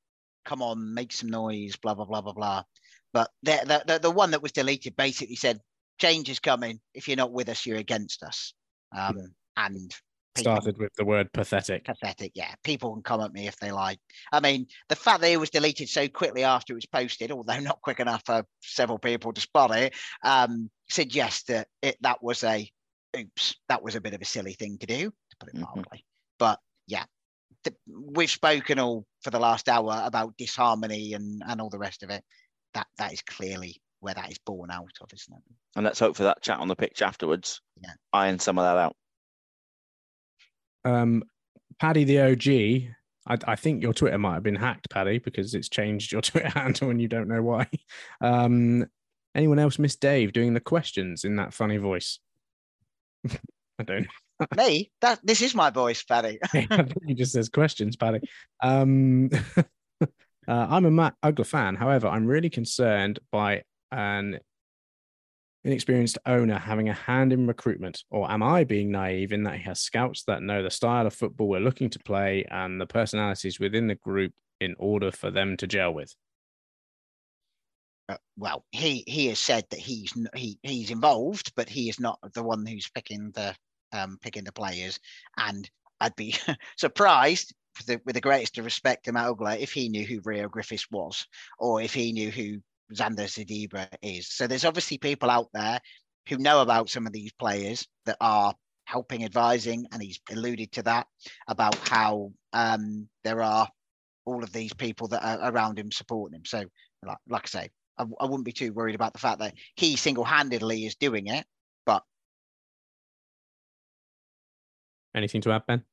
come 0.46 0.62
on, 0.62 0.94
make 0.94 1.12
some 1.12 1.30
noise, 1.30 1.76
blah, 1.76 1.94
blah, 1.94 2.06
blah, 2.06 2.22
blah, 2.22 2.34
blah. 2.34 2.64
But 3.14 3.32
the, 3.44 3.60
the, 3.66 3.94
the, 3.94 4.00
the 4.00 4.12
one 4.12 4.32
that 4.32 4.42
was 4.42 4.52
deleted 4.54 4.96
basically 4.96 5.36
said, 5.36 5.60
change 6.00 6.30
is 6.30 6.40
coming. 6.40 6.80
If 6.94 7.08
you're 7.08 7.18
not 7.18 7.32
with 7.34 7.50
us, 7.50 7.66
you're 7.66 7.78
against 7.78 8.24
us. 8.24 8.54
Um, 8.96 9.18
And 9.58 9.76
people- 10.36 10.54
started 10.54 10.78
with 10.78 10.94
the 10.96 11.06
word 11.06 11.32
pathetic. 11.34 11.86
pathetic. 11.86 12.32
Yeah, 12.36 12.54
people 12.64 12.94
can 12.94 13.04
come 13.04 13.22
at 13.22 13.34
me 13.34 13.48
if 13.48 13.58
they 13.58 13.72
like. 13.72 14.00
I 14.32 14.40
mean, 14.42 14.68
the 14.90 14.96
fact 14.96 15.22
that 15.22 15.32
it 15.32 15.40
was 15.40 15.50
deleted 15.50 15.88
so 15.90 16.08
quickly 16.10 16.44
after 16.44 16.74
it 16.74 16.76
was 16.76 16.86
posted, 16.86 17.32
although 17.32 17.60
not 17.60 17.82
quick 17.82 18.00
enough 18.00 18.24
for 18.26 18.46
several 18.62 19.00
people 19.00 19.32
to 19.34 19.42
spot 19.42 19.76
it, 19.76 19.94
um, 20.24 20.70
suggests 20.90 21.44
that 21.44 21.68
it 21.82 21.98
that 22.02 22.22
was 22.22 22.44
a 22.44 22.70
oops, 23.18 23.56
that 23.70 23.82
was 23.84 23.96
a 23.96 24.02
bit 24.02 24.14
of 24.14 24.22
a 24.22 24.26
silly 24.26 24.54
thing 24.54 24.78
to 24.80 24.86
do, 24.86 25.10
to 25.10 25.36
put 25.40 25.50
it 25.50 25.56
Mhm. 25.56 25.62
mildly. 25.76 26.06
But 26.40 26.60
yeah, 26.88 27.06
the, 27.64 27.74
we've 27.88 28.30
spoken 28.30 28.80
all 28.80 29.06
for 29.24 29.32
the 29.32 29.40
last 29.40 29.70
hour 29.70 30.02
about 30.06 30.38
disharmony 30.38 31.14
and 31.14 31.42
and 31.48 31.60
all 31.62 31.70
the 31.70 31.80
rest 31.80 32.04
of 32.04 32.10
it. 32.10 32.24
That 32.74 32.88
that 32.98 33.14
is 33.14 33.22
clearly 33.22 33.82
where 34.02 34.14
that 34.14 34.30
is 34.32 34.38
born 34.40 34.70
out 34.70 34.92
of, 35.02 35.10
isn't 35.14 35.34
it? 35.36 35.44
And 35.76 35.84
let's 35.86 36.00
hope 36.00 36.16
for 36.16 36.24
that 36.24 36.42
chat 36.42 36.60
on 36.60 36.68
the 36.68 36.76
pitch 36.76 37.02
afterwards. 37.02 37.62
Yeah. 37.82 37.94
Iron 38.14 38.38
some 38.40 38.60
of 38.60 38.64
that 38.66 38.78
out. 38.78 38.96
Um, 40.84 41.24
Paddy 41.80 42.04
the 42.04 42.20
OG. 42.22 42.92
I, 43.28 43.38
I 43.52 43.56
think 43.56 43.82
your 43.82 43.94
Twitter 43.94 44.18
might 44.20 44.36
have 44.36 44.44
been 44.44 44.56
hacked, 44.56 44.90
Paddy, 44.92 45.18
because 45.18 45.56
it's 45.56 45.70
changed 45.70 46.12
your 46.12 46.22
Twitter 46.22 46.50
handle 46.50 46.90
and 46.92 47.02
you 47.02 47.08
don't 47.08 47.28
know 47.28 47.42
why. 47.42 47.68
Um, 48.22 48.86
anyone 49.34 49.58
else 49.60 49.80
miss 49.80 49.96
Dave 49.96 50.32
doing 50.34 50.54
the 50.54 50.60
questions 50.60 51.24
in 51.24 51.36
that 51.38 51.54
funny 51.54 51.78
voice? 51.78 52.20
I 53.80 53.84
don't. 53.84 54.08
Me, 54.56 54.92
that 55.02 55.20
this 55.24 55.42
is 55.42 55.56
my 55.56 55.70
voice, 55.70 56.04
Paddy. 56.04 56.40
He 57.06 57.14
just 57.14 57.34
says 57.34 57.50
questions, 57.50 57.96
Paddy. 57.96 58.20
Um, 58.62 59.30
uh, 60.02 60.08
I'm 60.48 60.86
a 60.86 60.92
Matt 60.92 61.16
Ugler 61.24 61.46
fan. 61.46 61.76
However, 61.76 62.08
I'm 62.08 62.26
really 62.26 62.50
concerned 62.50 63.20
by 63.32 63.64
an 63.92 64.40
inexperienced 65.64 66.20
owner 66.26 66.58
having 66.58 66.90
a 66.90 66.94
hand 66.94 67.34
in 67.34 67.48
recruitment. 67.48 68.04
Or 68.10 68.30
am 68.30 68.44
I 68.44 68.64
being 68.64 68.92
naive 68.92 69.34
in 69.34 69.44
that 69.44 69.56
he 69.56 69.64
has 69.64 69.82
scouts 69.82 70.24
that 70.24 70.44
know 70.44 70.64
the 70.64 70.70
style 70.70 71.08
of 71.08 71.14
football 71.14 71.48
we're 71.48 71.60
looking 71.60 71.90
to 71.90 72.00
play 72.00 72.46
and 72.50 72.80
the 72.80 72.86
personalities 72.86 73.60
within 73.60 73.88
the 73.88 73.96
group 73.96 74.34
in 74.62 74.76
order 74.78 75.12
for 75.12 75.32
them 75.32 75.58
to 75.58 75.68
gel 75.68 75.94
with? 75.94 76.14
Uh, 78.08 78.18
well, 78.38 78.66
he 78.72 79.04
he 79.08 79.28
has 79.28 79.40
said 79.40 79.66
that 79.70 79.80
he's 79.80 80.14
he 80.36 80.60
he's 80.62 80.92
involved, 80.92 81.52
but 81.56 81.70
he 81.70 81.90
is 81.90 82.00
not 82.00 82.20
the 82.34 82.44
one 82.44 82.66
who's 82.66 82.90
picking 82.90 83.32
the 83.32 83.56
um 83.94 84.18
picking 84.22 84.44
the 84.44 84.52
players. 84.52 85.00
And 85.38 85.70
I'd 86.00 86.16
be 86.16 86.36
surprised, 86.78 87.54
with 87.78 87.88
the, 87.88 88.02
with 88.06 88.16
the 88.16 88.22
greatest 88.22 88.58
of 88.58 88.66
respect 88.66 89.06
to 89.06 89.12
Matt 89.14 89.28
Ugler, 89.28 89.58
if 89.58 89.72
he 89.74 89.90
knew 89.90 90.06
who 90.06 90.22
Reo 90.24 90.48
Griffiths 90.48 90.90
was, 90.92 91.26
or 91.60 91.82
if 91.82 91.94
he 91.94 92.12
knew 92.12 92.30
who 92.30 92.60
Zanda 92.94 93.26
Siziba 93.26 93.88
is. 94.02 94.28
So 94.30 94.46
there's 94.48 94.66
obviously 94.66 94.98
people 95.00 95.30
out 95.32 95.50
there 95.54 95.80
who 96.30 96.38
know 96.38 96.62
about 96.62 96.90
some 96.90 97.08
of 97.08 97.14
these 97.14 97.34
players 97.34 97.88
that 98.06 98.18
are 98.22 98.54
helping 98.86 99.26
advising, 99.26 99.88
and 99.92 100.02
he's 100.02 100.20
alluded 100.32 100.72
to 100.74 100.84
that 100.84 101.08
about 101.48 101.76
how 101.82 102.32
um 102.54 103.10
there 103.24 103.42
are 103.42 103.68
all 104.26 104.44
of 104.44 104.52
these 104.54 104.74
people 104.74 105.08
that 105.10 105.24
are 105.24 105.52
around 105.52 105.80
him 105.80 105.92
supporting 105.92 106.36
him. 106.38 106.46
So 106.46 106.64
like, 107.04 107.18
like 107.28 107.44
I 107.46 107.48
say, 107.48 107.70
I, 107.98 108.04
w- 108.04 108.16
I 108.20 108.26
wouldn't 108.26 108.46
be 108.46 108.52
too 108.52 108.74
worried 108.74 108.96
about 108.96 109.14
the 109.14 109.20
fact 109.20 109.40
that 109.40 109.54
he 109.76 109.96
single-handedly 109.96 110.86
is 110.86 110.96
doing 110.96 111.28
it. 111.28 111.46
But 111.86 112.04
Anything 115.14 115.42
to 115.42 115.52
add, 115.52 115.66
Ben? 115.66 115.84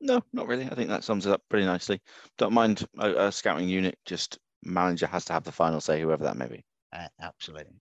No, 0.00 0.22
not 0.32 0.46
really. 0.46 0.64
I 0.66 0.74
think 0.74 0.88
that 0.88 1.04
sums 1.04 1.26
it 1.26 1.32
up 1.32 1.42
pretty 1.50 1.66
nicely. 1.66 2.00
Don't 2.38 2.52
mind 2.54 2.86
a, 2.98 3.26
a 3.26 3.32
scouting 3.32 3.68
unit. 3.68 3.98
Just 4.06 4.38
manager 4.64 5.06
has 5.06 5.24
to 5.26 5.32
have 5.32 5.44
the 5.44 5.52
final 5.52 5.80
say, 5.80 6.00
whoever 6.00 6.24
that 6.24 6.36
may 6.36 6.46
be. 6.46 6.64
uh, 6.92 7.08
absolutely, 7.20 7.74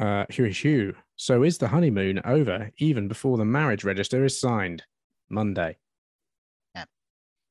Uh, 0.00 0.24
Hugh 0.30 0.46
Hugh. 0.46 0.94
So 1.16 1.42
is 1.44 1.58
the 1.58 1.68
honeymoon 1.68 2.20
over 2.24 2.70
even 2.78 3.06
before 3.08 3.36
the 3.36 3.44
marriage 3.44 3.84
register 3.84 4.24
is 4.24 4.40
signed? 4.40 4.82
Monday. 5.28 5.76
Yeah. 6.74 6.84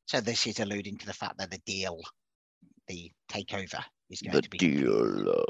So 0.07 0.19
this 0.21 0.47
is 0.47 0.59
alluding 0.59 0.97
to 0.97 1.05
the 1.05 1.13
fact 1.13 1.37
that 1.37 1.49
the 1.51 1.59
deal, 1.65 2.01
the 2.87 3.11
takeover, 3.29 3.83
is 4.13 4.21
going 4.21 4.35
The 4.35 4.41
to 4.43 4.49
be 4.49 4.57
deal. 4.57 5.45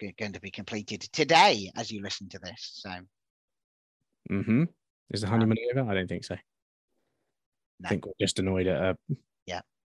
g- 0.00 0.14
going 0.18 0.32
to 0.32 0.40
be 0.40 0.50
completed 0.50 1.00
today 1.12 1.70
as 1.76 1.90
you 1.90 2.02
listen 2.02 2.28
to 2.30 2.38
this. 2.38 2.70
So 2.74 2.90
Mm-hmm. 4.30 4.64
Is 5.12 5.22
the 5.22 5.26
Um, 5.26 5.32
honeymoon 5.32 5.56
over? 5.76 5.90
I 5.90 5.94
don't 5.94 6.06
think 6.08 6.24
so. 6.24 6.34
No. 7.80 7.86
I 7.86 7.88
think 7.88 8.06
we're 8.06 8.12
just 8.20 8.38
annoyed 8.38 8.66
at 8.66 8.82
uh, 8.82 8.94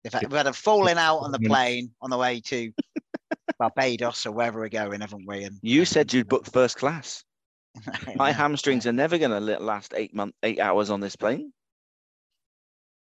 if 0.07 0.13
we've 0.21 0.31
had 0.33 0.47
a 0.47 0.53
falling 0.53 0.99
out 0.99 1.21
on 1.21 1.33
the 1.33 1.39
plane 1.39 1.91
on 2.03 2.11
the 2.11 2.19
way 2.19 2.39
to 2.43 2.71
Barbados 3.59 4.27
or 4.27 4.33
wherever 4.33 4.61
we're 4.61 4.69
going, 4.69 5.01
haven't 5.01 5.25
we? 5.27 5.45
And 5.45 5.59
You 5.63 5.81
and- 5.81 5.89
said 5.89 6.13
you'd 6.13 6.29
book 6.29 6.45
first 6.45 6.77
class. 6.77 7.25
My 8.17 8.29
Yeah, 8.29 8.35
hamstrings 8.35 8.87
are 8.87 8.93
never 8.93 9.17
going 9.17 9.31
to 9.31 9.41
last 9.41 9.95
eight 9.97 10.15
month, 10.15 10.35
eight 10.43 10.61
hours 10.61 10.91
on 10.91 11.01
this 11.01 11.17
plane. 11.17 11.55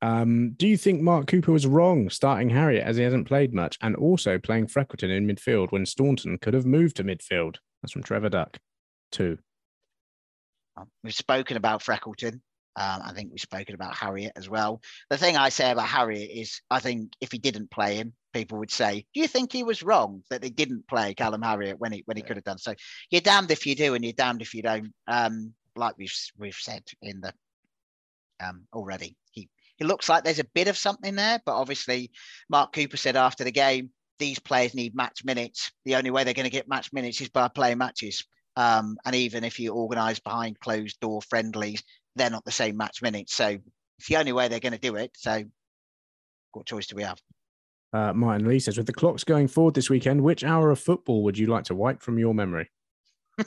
Um, 0.02 0.52
do 0.58 0.68
you 0.68 0.78
think 0.78 1.02
Mark 1.02 1.28
Cooper 1.28 1.52
was 1.52 1.68
wrong 1.68 2.10
starting 2.10 2.50
Harriott 2.50 2.86
as 2.86 2.98
he 2.98 3.04
hasn't 3.04 3.28
played 3.28 3.54
much 3.54 3.78
and 3.82 3.96
also 3.96 4.40
playing 4.40 4.68
Freckleton 4.68 5.16
in 5.16 5.28
midfield 5.28 5.72
when 5.72 5.86
Staunton 5.86 6.40
could 6.40 6.54
have 6.54 6.66
moved 6.66 6.98
to 6.98 7.04
midfield? 7.04 7.58
That's 7.82 7.92
from 7.92 8.04
Trevor 8.04 8.30
Duck. 8.30 8.58
Two. 9.12 9.38
Um, 10.78 10.88
We've 11.04 11.14
spoken 11.14 11.58
about 11.58 11.84
Freckleton. 11.84 12.42
Um, 12.78 13.02
I 13.04 13.12
think 13.14 13.32
we've 13.32 13.42
spoken 13.42 13.76
about 13.76 13.96
Harriott 13.96 14.32
as 14.38 14.50
well. 14.50 14.82
The 15.10 15.18
thing 15.18 15.36
I 15.36 15.50
say 15.50 15.72
about 15.72 15.88
Harriott 15.88 16.32
is, 16.32 16.62
I 16.70 16.80
think 16.80 17.12
if 17.20 17.32
he 17.32 17.38
didn't 17.38 17.70
play 17.70 17.96
him, 17.96 18.14
people 18.34 18.60
would 18.60 18.72
say, 18.72 19.06
"Do 19.14 19.20
you 19.20 19.28
think 19.28 19.52
he 19.52 19.64
was 19.64 19.84
wrong 19.84 20.24
that 20.30 20.42
they 20.42 20.50
didn't 20.50 20.88
play 20.88 21.14
Callum 21.14 21.42
Harriott 21.42 21.80
when 21.80 21.92
he 21.92 22.04
when 22.06 22.16
he 22.16 22.24
could 22.24 22.38
have 22.38 22.46
done?" 22.46 22.60
So 22.60 22.74
you're 23.10 23.20
damned 23.20 23.52
if 23.52 23.66
you 23.66 23.76
do, 23.76 23.94
and 23.94 24.06
you're 24.06 24.14
damned 24.14 24.42
if 24.42 24.54
you 24.54 24.62
don't. 24.62 24.94
Um, 25.06 25.54
like 25.76 25.98
we've 25.98 26.16
we've 26.38 26.56
said 26.56 26.84
in 27.02 27.20
the 27.20 27.34
um 28.40 28.68
already, 28.74 29.18
he 29.82 29.88
he 29.88 29.88
looks 29.88 30.08
like 30.08 30.24
there's 30.24 30.38
a 30.38 30.46
bit 30.54 30.68
of 30.68 30.78
something 30.78 31.16
there, 31.16 31.42
but 31.44 31.56
obviously, 31.56 32.12
Mark 32.50 32.72
Cooper 32.72 32.98
said 32.98 33.16
after 33.16 33.44
the 33.44 33.52
game, 33.52 33.90
these 34.20 34.38
players 34.38 34.76
need 34.76 34.96
match 34.96 35.26
minutes. 35.26 35.72
The 35.86 35.96
only 35.96 36.12
way 36.12 36.24
they're 36.24 36.36
going 36.36 36.46
to 36.46 36.52
get 36.52 36.70
match 36.70 36.94
minutes 36.94 37.20
is 37.20 37.30
by 37.30 37.48
playing 37.48 37.80
matches. 37.80 38.24
Um, 38.56 38.98
and 39.06 39.16
even 39.16 39.44
if 39.44 39.60
you 39.60 39.74
organise 39.74 40.20
behind 40.20 40.60
closed 40.60 41.00
door 41.00 41.20
friendlies, 41.24 41.82
they're 42.16 42.30
not 42.30 42.46
the 42.46 42.52
same 42.52 42.78
match 42.78 43.02
minutes. 43.02 43.34
So 43.34 43.58
it's 43.98 44.08
the 44.08 44.18
only 44.18 44.34
way 44.34 44.50
they're 44.50 44.60
going 44.60 44.74
to 44.74 44.78
do 44.78 44.98
it. 44.98 45.12
So 45.16 45.46
What 46.52 46.68
choice 46.68 46.86
do 46.86 46.96
we 46.96 47.02
have? 47.02 47.20
Uh, 47.92 48.14
Martin 48.14 48.48
Lee 48.48 48.60
says, 48.60 48.78
with 48.78 48.86
the 48.86 48.94
clocks 48.94 49.24
going 49.24 49.48
forward 49.48 49.74
this 49.74 49.90
weekend, 49.90 50.22
which 50.22 50.44
hour 50.44 50.70
of 50.70 50.80
football 50.80 51.24
would 51.24 51.40
you 51.40 51.48
like 51.48 51.64
to 51.66 51.76
wipe 51.76 52.04
from 52.04 52.20
your 52.20 52.36
memory? 52.36 52.70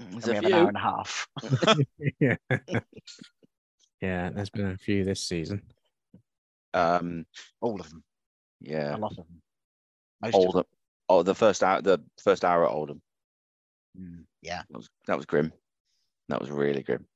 There's 0.00 0.26
we 0.26 0.32
a 0.32 0.34
have 0.34 0.44
an 0.44 0.52
hour 0.52 0.66
and 0.66 0.76
a 0.76 0.80
half. 0.80 1.28
yeah. 2.20 2.36
Yeah, 4.04 4.30
there's 4.30 4.50
been 4.50 4.66
a 4.66 4.76
few 4.76 5.04
this 5.04 5.22
season. 5.22 5.62
Um, 6.74 7.24
All 7.60 7.80
of 7.80 7.88
them. 7.88 8.02
yeah, 8.60 8.96
A 8.96 8.98
lot 8.98 9.12
of 9.12 9.16
them. 9.16 9.42
Most 10.22 10.34
of 10.34 10.40
them. 10.40 10.46
Oldham. 10.46 10.64
Oh, 11.08 11.22
the 11.22 11.34
first 11.34 11.62
hour, 11.62 11.80
the 11.82 12.02
first 12.22 12.44
hour 12.44 12.64
at 12.64 12.70
Oldham. 12.72 13.00
Mm, 13.98 14.24
yeah. 14.42 14.62
That 14.70 14.76
was 14.76 14.88
that 15.06 15.16
was 15.16 15.26
grim. 15.26 15.52
That 16.28 16.40
was 16.40 16.50
really 16.50 16.82
grim. 16.82 17.06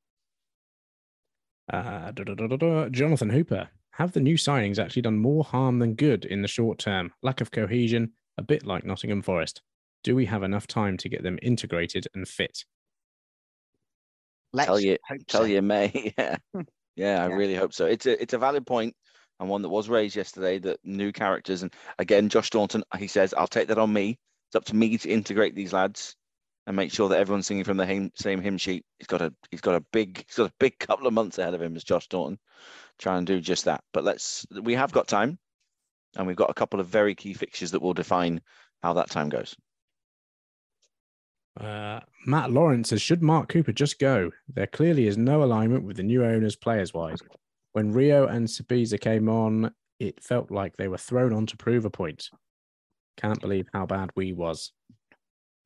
Uh, 1.73 2.11
da, 2.13 2.25
da, 2.25 2.35
da, 2.35 2.47
da, 2.47 2.57
da. 2.57 2.89
Jonathan 2.89 3.31
Hooper, 3.31 3.69
have 3.93 4.13
the 4.13 4.21
new 4.21 4.37
signings 4.37 4.79
actually 4.79 5.03
done 5.03 5.19
more 5.19 5.45
harm 5.45 5.79
than 5.81 5.95
good 5.95 6.25
in 6.25 6.41
the 6.43 6.49
short 6.49 6.79
term? 6.79 7.13
Lack 7.23 7.41
of 7.41 7.51
cohesion, 7.51 8.13
a 8.39 8.43
bit 8.43 8.65
like 8.65 8.85
Nottingham 8.85 9.23
Forest. 9.23 9.61
Do 10.05 10.15
we 10.15 10.27
have 10.27 10.43
enough 10.43 10.67
time 10.67 10.97
to 10.99 11.09
get 11.09 11.23
them 11.23 11.39
integrated 11.43 12.07
and 12.15 12.27
fit? 12.27 12.65
Let's 14.53 14.67
tell 14.67 14.81
you, 14.81 14.97
hope 15.07 15.21
tell 15.27 15.43
so. 15.43 15.47
you, 15.47 15.63
May. 15.63 16.15
Yeah, 16.19 16.37
yeah, 16.99 17.23
I 17.25 17.29
Yeah. 17.29 17.37
really 17.37 17.55
hope 17.55 17.73
so. 17.73 17.87
It's 17.87 18.07
a 18.07 18.21
it's 18.21 18.35
a 18.35 18.39
valid 18.39 18.67
point 18.67 18.97
and 19.41 19.49
one 19.49 19.63
that 19.63 19.69
was 19.69 19.89
raised 19.89 20.17
yesterday. 20.17 20.59
That 20.59 20.81
new 20.85 21.13
characters 21.13 21.63
and 21.63 21.73
again, 21.99 22.29
Josh 22.29 22.49
Staunton, 22.49 22.83
he 22.99 23.07
says, 23.07 23.33
"I'll 23.35 23.47
take 23.47 23.69
that 23.69 23.79
on 23.79 23.93
me. 23.93 24.19
It's 24.49 24.57
up 24.57 24.65
to 24.67 24.77
me 24.77 24.99
to 24.99 25.09
integrate 25.09 25.55
these 25.55 25.73
lads 25.73 26.17
and 26.67 26.77
make 26.77 26.93
sure 26.93 27.09
that 27.09 27.19
everyone's 27.21 27.47
singing 27.47 27.65
from 27.65 27.77
the 27.77 27.87
hymn, 27.87 28.11
same 28.17 28.41
hymn 28.41 28.59
sheet." 28.59 28.85
He's 28.99 29.07
got 29.07 29.23
a 29.23 29.33
he's 29.51 29.61
got 29.61 29.77
a 29.77 29.81
big 29.93 30.25
he's 30.27 30.37
got 30.37 30.51
a 30.51 30.55
big 30.59 30.79
couple 30.81 31.07
of 31.07 31.15
months 31.15 31.39
ahead 31.39 31.55
of 31.55 31.63
him 31.63 31.77
as 31.77 31.85
Josh 31.85 32.05
Staunton, 32.05 32.39
trying 32.99 33.25
to 33.27 33.35
do 33.37 33.41
just 33.41 33.67
that. 33.67 33.85
But 33.93 34.05
let's 34.05 34.47
we 34.63 34.75
have 34.75 34.93
got 34.93 35.09
time, 35.09 35.39
and 36.17 36.27
we've 36.27 36.37
got 36.37 36.51
a 36.51 36.55
couple 36.55 36.81
of 36.81 36.89
very 36.89 37.15
key 37.15 37.35
fixtures 37.35 37.71
that 37.73 37.83
will 37.83 37.95
define 37.95 38.43
how 38.83 38.95
that 38.95 39.11
time 39.11 39.29
goes. 39.29 39.57
Uh, 41.59 42.01
Matt 42.25 42.53
Lawrence 42.53 42.91
says, 42.91 43.03
should 43.03 43.23
Mark 43.23 43.49
Cooper 43.49 43.73
just 43.73 43.99
go? 43.99 44.31
There 44.55 44.67
clearly 44.67 45.09
is 45.09 45.19
no 45.19 45.43
alignment 45.43 45.85
with 45.85 45.97
the 45.97 46.03
new 46.03 46.25
owners 46.25 46.57
players 46.57 46.95
wise. 46.95 47.19
When 47.73 47.93
Reo 47.93 48.27
and 48.27 48.47
Siziba 48.47 49.01
came 49.01 49.29
on, 49.29 49.75
it 49.99 50.23
felt 50.23 50.51
like 50.51 50.77
they 50.77 50.89
were 50.89 50.99
thrown 50.99 51.33
on 51.33 51.47
to 51.47 51.57
prove 51.57 51.85
a 51.85 51.91
point. 51.91 52.29
Can't 53.17 53.41
believe 53.41 53.67
how 53.73 53.87
bad 53.87 54.11
we 54.15 54.33
was. 54.33 54.73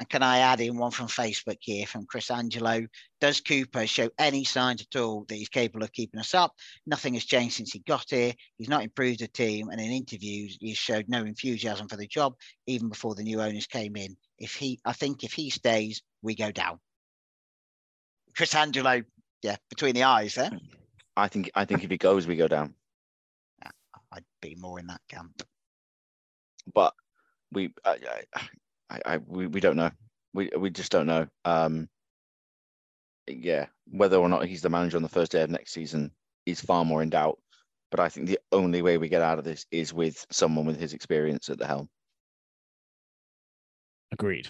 And 0.00 0.08
can 0.08 0.22
I 0.22 0.38
add 0.38 0.60
in 0.60 0.78
one 0.78 0.90
from 0.90 1.06
Facebook 1.06 1.58
here 1.60 1.86
from 1.86 2.06
Chris 2.06 2.30
Angelo? 2.30 2.86
Does 3.20 3.40
Cooper 3.40 3.86
show 3.86 4.10
any 4.18 4.42
signs 4.42 4.82
at 4.82 4.98
all 4.98 5.24
that 5.28 5.34
he's 5.34 5.48
capable 5.48 5.84
of 5.84 5.92
keeping 5.92 6.18
us 6.18 6.34
up? 6.34 6.52
Nothing 6.86 7.14
has 7.14 7.24
changed 7.24 7.54
since 7.54 7.72
he 7.72 7.80
got 7.80 8.06
here. 8.08 8.32
He's 8.58 8.68
not 8.68 8.82
improved 8.82 9.20
the 9.20 9.28
team, 9.28 9.68
and 9.68 9.80
in 9.80 9.92
interviews, 9.92 10.58
he 10.60 10.74
showed 10.74 11.08
no 11.08 11.22
enthusiasm 11.22 11.86
for 11.86 11.96
the 11.96 12.08
job 12.08 12.34
even 12.66 12.88
before 12.88 13.14
the 13.14 13.22
new 13.22 13.40
owners 13.40 13.66
came 13.66 13.94
in. 13.94 14.16
If 14.42 14.56
he, 14.56 14.80
I 14.84 14.94
think, 14.94 15.24
if 15.24 15.34
he 15.34 15.50
stays, 15.50 16.02
we 16.22 16.36
go 16.36 16.52
down. 16.52 16.80
Chris 18.36 18.54
Angelo, 18.54 19.02
yeah, 19.42 19.56
between 19.70 19.94
the 19.94 20.04
eyes 20.04 20.36
there. 20.36 20.52
I 21.16 21.28
think 21.28 21.50
I 21.54 21.64
think 21.66 21.84
if 21.84 21.90
he 21.90 21.98
goes, 21.98 22.26
we 22.26 22.36
go 22.36 22.48
down. 22.48 22.74
I'd 24.12 24.24
be 24.42 24.56
more 24.56 24.80
in 24.80 24.88
that 24.88 25.02
camp. 25.08 25.42
but 26.74 26.94
we 27.52 27.72
I, 27.84 27.98
I, 28.34 28.40
I, 28.90 29.00
I 29.06 29.18
we, 29.26 29.48
we 29.48 29.60
don't 29.60 29.76
know 29.76 29.90
we 30.34 30.50
we 30.58 30.70
just 30.70 30.92
don't 30.92 31.06
know 31.06 31.28
um 31.44 31.88
yeah 33.28 33.66
whether 33.90 34.18
or 34.18 34.28
not 34.28 34.46
he's 34.46 34.62
the 34.62 34.70
manager 34.70 34.98
on 34.98 35.04
the 35.04 35.10
first 35.10 35.32
day 35.32 35.42
of 35.42 35.50
next 35.50 35.72
season 35.72 36.12
is 36.46 36.60
far 36.60 36.84
more 36.84 37.02
in 37.02 37.10
doubt 37.10 37.38
but 37.90 38.00
i 38.00 38.10
think 38.10 38.28
the 38.28 38.40
only 38.52 38.82
way 38.82 38.98
we 38.98 39.08
get 39.08 39.22
out 39.22 39.38
of 39.38 39.44
this 39.44 39.66
is 39.72 39.94
with 39.94 40.26
someone 40.30 40.66
with 40.66 40.80
his 40.80 40.94
experience 40.94 41.50
at 41.50 41.58
the 41.58 41.66
helm 41.66 41.88
Agreed. 44.12 44.48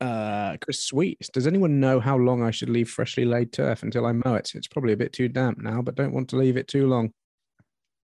Uh, 0.00 0.56
Chris 0.60 0.80
Sweet, 0.80 1.18
does 1.32 1.46
anyone 1.46 1.80
know 1.80 2.00
how 2.00 2.16
long 2.16 2.42
I 2.42 2.50
should 2.50 2.68
leave 2.68 2.90
freshly 2.90 3.24
laid 3.24 3.52
turf 3.52 3.82
until 3.82 4.04
I 4.04 4.12
mow 4.12 4.34
it? 4.34 4.52
It's 4.54 4.68
probably 4.68 4.92
a 4.92 4.96
bit 4.96 5.12
too 5.12 5.28
damp 5.28 5.58
now, 5.58 5.80
but 5.80 5.94
don't 5.94 6.12
want 6.12 6.28
to 6.30 6.36
leave 6.36 6.56
it 6.56 6.68
too 6.68 6.86
long. 6.86 7.12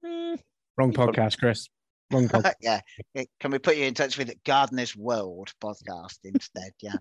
Wrong 0.02 0.92
podcast, 0.92 1.38
Chris. 1.38 1.68
Wrong 2.12 2.28
podcast. 2.28 2.52
yeah. 2.60 2.80
Can 3.40 3.50
we 3.50 3.58
put 3.58 3.76
you 3.76 3.84
in 3.84 3.94
touch 3.94 4.16
with 4.16 4.32
Gardener's 4.44 4.94
World 4.94 5.52
podcast 5.62 6.18
instead? 6.24 6.72
Yeah. 6.80 6.94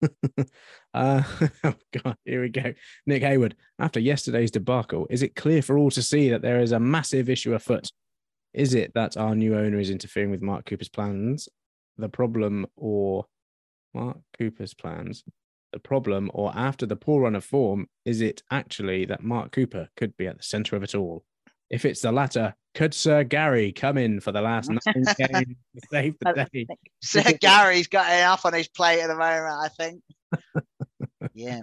uh, 0.94 1.22
oh 1.64 1.74
God, 2.02 2.16
here 2.24 2.42
we 2.42 2.48
go. 2.48 2.72
Nick 3.06 3.22
Hayward, 3.22 3.54
after 3.78 4.00
yesterday's 4.00 4.50
debacle, 4.50 5.06
is 5.10 5.22
it 5.22 5.36
clear 5.36 5.62
for 5.62 5.78
all 5.78 5.90
to 5.90 6.02
see 6.02 6.30
that 6.30 6.42
there 6.42 6.60
is 6.60 6.72
a 6.72 6.80
massive 6.80 7.30
issue 7.30 7.54
afoot? 7.54 7.90
Is 8.54 8.74
it 8.74 8.92
that 8.94 9.16
our 9.16 9.34
new 9.34 9.56
owner 9.56 9.78
is 9.78 9.90
interfering 9.90 10.30
with 10.30 10.42
Mark 10.42 10.64
Cooper's 10.64 10.88
plans? 10.88 11.48
The 11.98 12.08
problem, 12.08 12.66
or 12.76 13.26
Mark 13.92 14.18
Cooper's 14.38 14.74
plans? 14.74 15.24
The 15.72 15.78
problem, 15.80 16.30
or 16.32 16.52
after 16.56 16.86
the 16.86 16.96
poor 16.96 17.22
run 17.22 17.34
of 17.34 17.44
form, 17.44 17.88
is 18.04 18.20
it 18.20 18.42
actually 18.50 19.04
that 19.06 19.22
Mark 19.22 19.52
Cooper 19.52 19.88
could 19.96 20.16
be 20.16 20.26
at 20.26 20.38
the 20.38 20.42
centre 20.42 20.76
of 20.76 20.82
it 20.82 20.94
all? 20.94 21.24
If 21.70 21.84
it's 21.84 22.00
the 22.00 22.12
latter, 22.12 22.54
could 22.74 22.94
Sir 22.94 23.24
Gary 23.24 23.72
come 23.72 23.98
in 23.98 24.20
for 24.20 24.32
the 24.32 24.40
last 24.40 24.70
nine 24.86 25.04
games 25.18 25.56
to 25.74 25.88
save 25.90 26.14
the 26.20 26.46
day? 26.54 26.66
Sir 27.02 27.36
Gary's 27.40 27.88
got 27.88 28.10
enough 28.10 28.46
on 28.46 28.54
his 28.54 28.68
plate 28.68 29.00
at 29.00 29.08
the 29.08 29.16
moment, 29.16 29.54
I 29.60 29.68
think. 29.68 30.02
Yeah. 31.34 31.60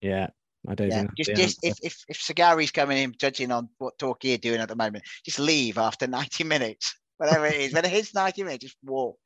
Yeah, 0.00 0.28
I 0.68 0.74
don't 0.74 0.88
Yeah, 0.88 0.98
think 1.00 1.10
just, 1.16 1.30
just 1.34 1.64
answer. 1.64 1.78
if, 1.82 1.92
if 1.92 2.04
if 2.08 2.16
Sir 2.20 2.34
Gary's 2.34 2.70
coming 2.70 2.98
in, 2.98 3.14
judging 3.18 3.50
on 3.52 3.68
what 3.78 3.98
Torquay 3.98 4.34
are 4.34 4.38
doing 4.38 4.60
at 4.60 4.68
the 4.68 4.76
moment, 4.76 5.04
just 5.24 5.38
leave 5.38 5.78
after 5.78 6.06
90 6.08 6.44
minutes, 6.44 6.94
whatever 7.18 7.46
it 7.46 7.54
is. 7.56 7.72
When 7.72 7.84
it 7.84 7.90
hits 7.90 8.14
90 8.14 8.42
minutes, 8.42 8.64
just 8.64 8.76
walk. 8.84 9.18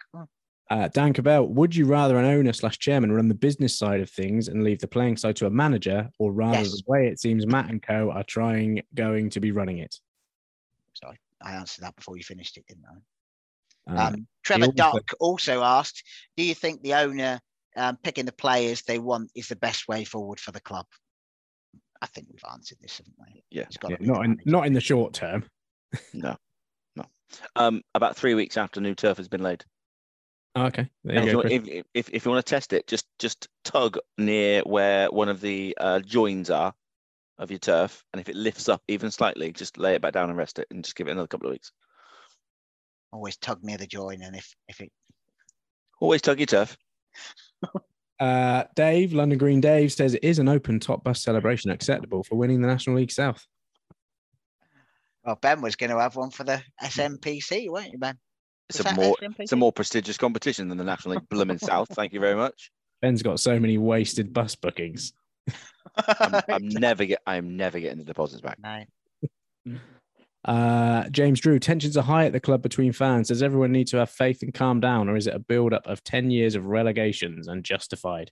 Uh, 0.71 0.89
Dan 0.89 1.13
Cabell, 1.13 1.47
would 1.49 1.75
you 1.75 1.85
rather 1.87 2.17
an 2.17 2.25
owner 2.25 2.53
slash 2.53 2.79
chairman 2.79 3.11
run 3.11 3.27
the 3.29 3.35
business 3.35 3.77
side 3.77 4.01
of 4.01 4.09
things 4.09 4.47
and 4.47 4.63
leave 4.63 4.79
the 4.79 4.87
playing 4.87 5.17
side 5.17 5.35
to 5.37 5.47
a 5.47 5.51
manager, 5.51 6.09
or 6.21 6.33
rather 6.33 6.59
Yes. 6.59 6.71
the 6.71 6.83
way 6.87 7.09
it 7.09 7.19
seems 7.19 7.45
Matt 7.47 7.69
and 7.71 7.83
Co 7.83 8.11
are 8.13 8.23
trying 8.23 8.81
going 8.95 9.31
to 9.31 9.41
be 9.41 9.51
running 9.51 9.79
it? 9.79 9.97
Sorry, 10.95 11.19
I 11.43 11.55
answered 11.55 11.83
that 11.83 11.97
before 11.97 12.17
you 12.17 12.23
finished 12.23 12.57
it, 12.57 12.67
didn't 12.67 12.85
I? 12.87 13.93
Uh, 13.93 14.09
Um, 14.11 14.27
Trevor 14.45 14.67
also- 14.67 14.77
Dock 14.77 15.11
also 15.19 15.63
asked, 15.65 16.05
"Do 16.37 16.45
you 16.45 16.55
think 16.55 16.83
the 16.83 16.95
owner 16.95 17.41
um, 17.77 17.97
picking 18.05 18.27
the 18.27 18.33
players 18.33 18.83
they 18.83 18.99
want 19.01 19.31
is 19.35 19.49
the 19.49 19.57
best 19.57 19.89
way 19.89 20.05
forward 20.05 20.39
for 20.39 20.53
the 20.53 20.61
club?" 20.61 20.87
I 22.01 22.07
think 22.07 22.29
we've 22.31 22.45
answered 22.53 22.79
this, 22.81 22.99
haven't 22.99 23.17
we? 23.19 23.43
Yeah. 23.51 23.63
It's 23.63 23.77
got 23.77 23.91
yeah, 23.91 23.97
to 23.97 24.03
be 24.05 24.09
not 24.09 24.25
in 24.25 24.41
not 24.45 24.67
in 24.67 24.73
the 24.73 24.81
short 24.81 25.15
term. 25.15 25.45
no 26.13 26.31
no 26.31 26.37
um 27.57 27.83
about 27.95 28.17
three 28.17 28.35
weeks 28.35 28.57
after 28.57 28.81
new 28.81 28.95
turf 28.95 29.17
has 29.17 29.29
been 29.29 29.43
laid 29.43 29.65
Oh, 30.57 30.65
okay, 30.65 30.91
there 31.05 31.17
And 31.17 31.27
you 31.27 31.31
if, 31.31 31.43
go. 31.45 31.49
you, 31.49 31.59
want- 31.61 31.69
if, 31.69 31.85
if, 31.95 32.11
if 32.13 32.25
you 32.25 32.31
want 32.33 32.45
to 32.45 32.51
test 32.51 32.73
it, 32.73 32.89
just 32.89 33.07
just 33.21 33.47
tug 33.63 33.99
near 34.19 34.63
where 34.63 35.09
one 35.09 35.29
of 35.29 35.41
the 35.41 35.77
uh, 35.81 36.01
joins 36.01 36.51
are 36.51 36.75
of 37.39 37.51
your 37.53 37.61
turf, 37.61 38.05
and 38.13 38.21
if 38.21 38.29
it 38.29 38.35
lifts 38.35 38.69
up 38.69 38.83
even 38.89 39.13
slightly, 39.13 39.53
just 39.53 39.79
lay 39.79 39.95
it 39.95 40.03
back 40.03 40.13
down 40.13 40.29
and 40.29 40.37
rest 40.37 40.59
it, 40.59 40.67
and 40.73 40.83
just 40.83 40.97
give 40.97 41.07
it 41.07 41.13
another 41.13 41.29
couple 41.29 41.47
of 41.47 41.53
weeks. 41.53 41.71
Always 43.13 43.37
tug 43.37 43.63
near 43.63 43.77
the 43.79 43.87
join, 43.87 44.23
and 44.23 44.35
if 44.35 44.53
if 44.67 44.81
it 44.81 44.91
Always 46.01 46.21
tug 46.21 46.41
your 46.41 46.47
turf. 46.47 46.77
Uh, 48.19 48.65
Dave, 48.77 49.15
London 49.15 49.39
Green 49.39 49.63
Dave 49.63 49.91
says 49.93 50.13
it 50.13 50.23
is 50.23 50.39
an 50.39 50.47
open 50.47 50.79
top 50.79 51.03
bus 51.03 51.23
celebration 51.23 51.71
acceptable 51.71 52.23
for 52.23 52.35
winning 52.37 52.61
the 52.61 52.69
National 52.69 52.97
League 52.97 53.11
South. 53.11 53.47
Well, 55.25 55.39
Ben 55.41 55.61
was 55.61 55.77
going 55.77 55.91
to 55.91 55.99
have 55.99 56.17
one 56.17 56.31
for 56.31 56.45
the 56.45 56.63
SMPC, 56.83 57.69
weren't 57.69 57.93
you, 57.93 57.99
Ben? 57.99 58.19
It's 58.69 58.81
a 58.81 58.95
more 58.95 59.17
SMPC? 59.21 59.35
it's 59.41 59.53
a 59.53 59.57
more 59.57 59.73
prestigious 59.73 60.17
competition 60.17 60.69
than 60.69 60.79
the 60.79 60.85
National 60.85 61.17
League 61.17 61.29
Blooming 61.29 61.59
South. 61.59 61.89
Thank 61.91 62.13
you 62.13 62.21
very 62.21 62.37
much. 62.37 62.71
Ben's 63.03 63.23
got 63.23 63.41
so 63.41 63.59
many 63.59 63.79
wasted 63.79 64.33
bus 64.33 64.55
bookings. 64.55 65.13
I'm, 65.97 66.43
I'm 66.49 66.69
never 66.69 67.05
get 67.05 67.21
I'm 67.27 67.57
never 67.57 67.81
getting 67.81 67.99
the 67.99 68.05
deposits 68.05 68.43
back. 68.43 68.59
no. 68.63 68.85
Uh, 70.45 71.09
James 71.11 71.41
Drew, 71.41 71.59
tensions 71.59 71.97
are 71.97 72.03
high 72.03 72.25
at 72.25 72.33
the 72.33 72.41
club 72.41 72.63
between 72.63 72.93
fans. 72.93 73.29
Does 73.29 73.43
everyone 73.43 73.73
need 73.73 73.89
to 73.89 73.99
have 73.99 74.11
faith 74.11 74.43
and 74.43 74.55
calm 74.55 74.81
down, 74.81 75.09
or 75.09 75.17
is 75.17 75.27
it 75.27 75.35
a 75.35 75.39
build 75.39 75.75
up 75.75 75.87
of 75.87 76.03
10 76.03 76.31
years 76.31 76.55
of 76.55 76.67
relegations 76.67 77.47
and 77.47 77.63
justified? 77.63 78.31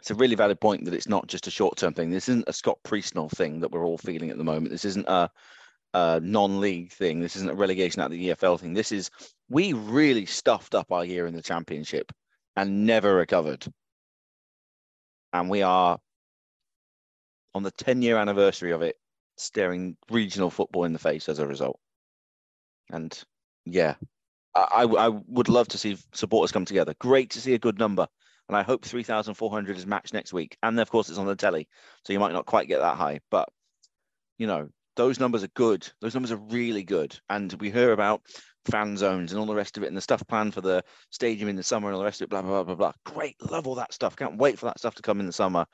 It's 0.00 0.10
a 0.10 0.14
really 0.14 0.36
valid 0.36 0.60
point 0.60 0.84
that 0.84 0.94
it's 0.94 1.08
not 1.08 1.26
just 1.26 1.46
a 1.46 1.50
short 1.50 1.76
term 1.76 1.92
thing. 1.92 2.10
This 2.10 2.28
isn't 2.28 2.48
a 2.48 2.52
Scott 2.52 2.78
Priestnall 2.84 3.30
thing 3.30 3.60
that 3.60 3.70
we're 3.70 3.84
all 3.84 3.98
feeling 3.98 4.30
at 4.30 4.38
the 4.38 4.44
moment. 4.44 4.70
This 4.70 4.84
isn't 4.86 5.08
a, 5.08 5.30
a 5.94 6.20
non 6.22 6.60
league 6.60 6.92
thing. 6.92 7.20
This 7.20 7.36
isn't 7.36 7.50
a 7.50 7.54
relegation 7.54 8.00
out 8.00 8.06
of 8.06 8.12
the 8.12 8.28
EFL 8.28 8.60
thing. 8.60 8.74
This 8.74 8.92
is 8.92 9.10
we 9.48 9.72
really 9.72 10.26
stuffed 10.26 10.74
up 10.74 10.92
our 10.92 11.04
year 11.04 11.26
in 11.26 11.34
the 11.34 11.42
championship 11.42 12.12
and 12.56 12.86
never 12.86 13.14
recovered. 13.14 13.66
And 15.32 15.48
we 15.48 15.62
are 15.62 15.98
on 17.54 17.62
the 17.62 17.70
10 17.70 18.02
year 18.02 18.16
anniversary 18.16 18.72
of 18.72 18.82
it, 18.82 18.96
staring 19.36 19.96
regional 20.10 20.50
football 20.50 20.84
in 20.84 20.92
the 20.92 20.98
face 20.98 21.28
as 21.28 21.38
a 21.38 21.46
result. 21.46 21.78
And 22.90 23.18
yeah, 23.64 23.94
I, 24.54 24.84
I, 24.84 25.06
I 25.06 25.08
would 25.08 25.48
love 25.48 25.68
to 25.68 25.78
see 25.78 25.98
supporters 26.12 26.52
come 26.52 26.64
together. 26.64 26.94
Great 26.98 27.30
to 27.30 27.40
see 27.40 27.54
a 27.54 27.58
good 27.58 27.78
number 27.78 28.08
and 28.48 28.56
I 28.56 28.62
hope 28.62 28.84
3,400 28.84 29.76
is 29.76 29.86
matched 29.86 30.14
next 30.14 30.32
week. 30.32 30.56
And 30.62 30.80
of 30.80 30.90
course, 30.90 31.08
it's 31.08 31.18
on 31.18 31.26
the 31.26 31.36
telly, 31.36 31.68
so 32.04 32.12
you 32.12 32.18
might 32.18 32.32
not 32.32 32.46
quite 32.46 32.68
get 32.68 32.78
that 32.78 32.96
high, 32.96 33.20
but 33.30 33.48
you 34.38 34.46
know, 34.46 34.70
those 34.98 35.20
numbers 35.20 35.44
are 35.44 35.48
good. 35.54 35.88
Those 36.00 36.12
numbers 36.12 36.32
are 36.32 36.40
really 36.50 36.82
good. 36.82 37.16
And 37.30 37.52
we 37.60 37.70
hear 37.70 37.92
about 37.92 38.20
fan 38.68 38.96
zones 38.96 39.30
and 39.30 39.40
all 39.40 39.46
the 39.46 39.54
rest 39.54 39.76
of 39.76 39.84
it 39.84 39.86
and 39.86 39.96
the 39.96 40.00
stuff 40.00 40.26
planned 40.26 40.52
for 40.52 40.60
the 40.60 40.82
stadium 41.10 41.48
in 41.48 41.54
the 41.54 41.62
summer 41.62 41.86
and 41.86 41.94
all 41.94 42.00
the 42.00 42.04
rest 42.04 42.20
of 42.20 42.26
it, 42.26 42.30
blah, 42.30 42.42
blah, 42.42 42.64
blah, 42.64 42.74
blah, 42.74 42.74
blah. 42.74 43.14
Great. 43.14 43.36
Love 43.48 43.68
all 43.68 43.76
that 43.76 43.94
stuff. 43.94 44.16
Can't 44.16 44.38
wait 44.38 44.58
for 44.58 44.66
that 44.66 44.78
stuff 44.78 44.96
to 44.96 45.02
come 45.02 45.20
in 45.20 45.26
the 45.26 45.32
summer. 45.32 45.66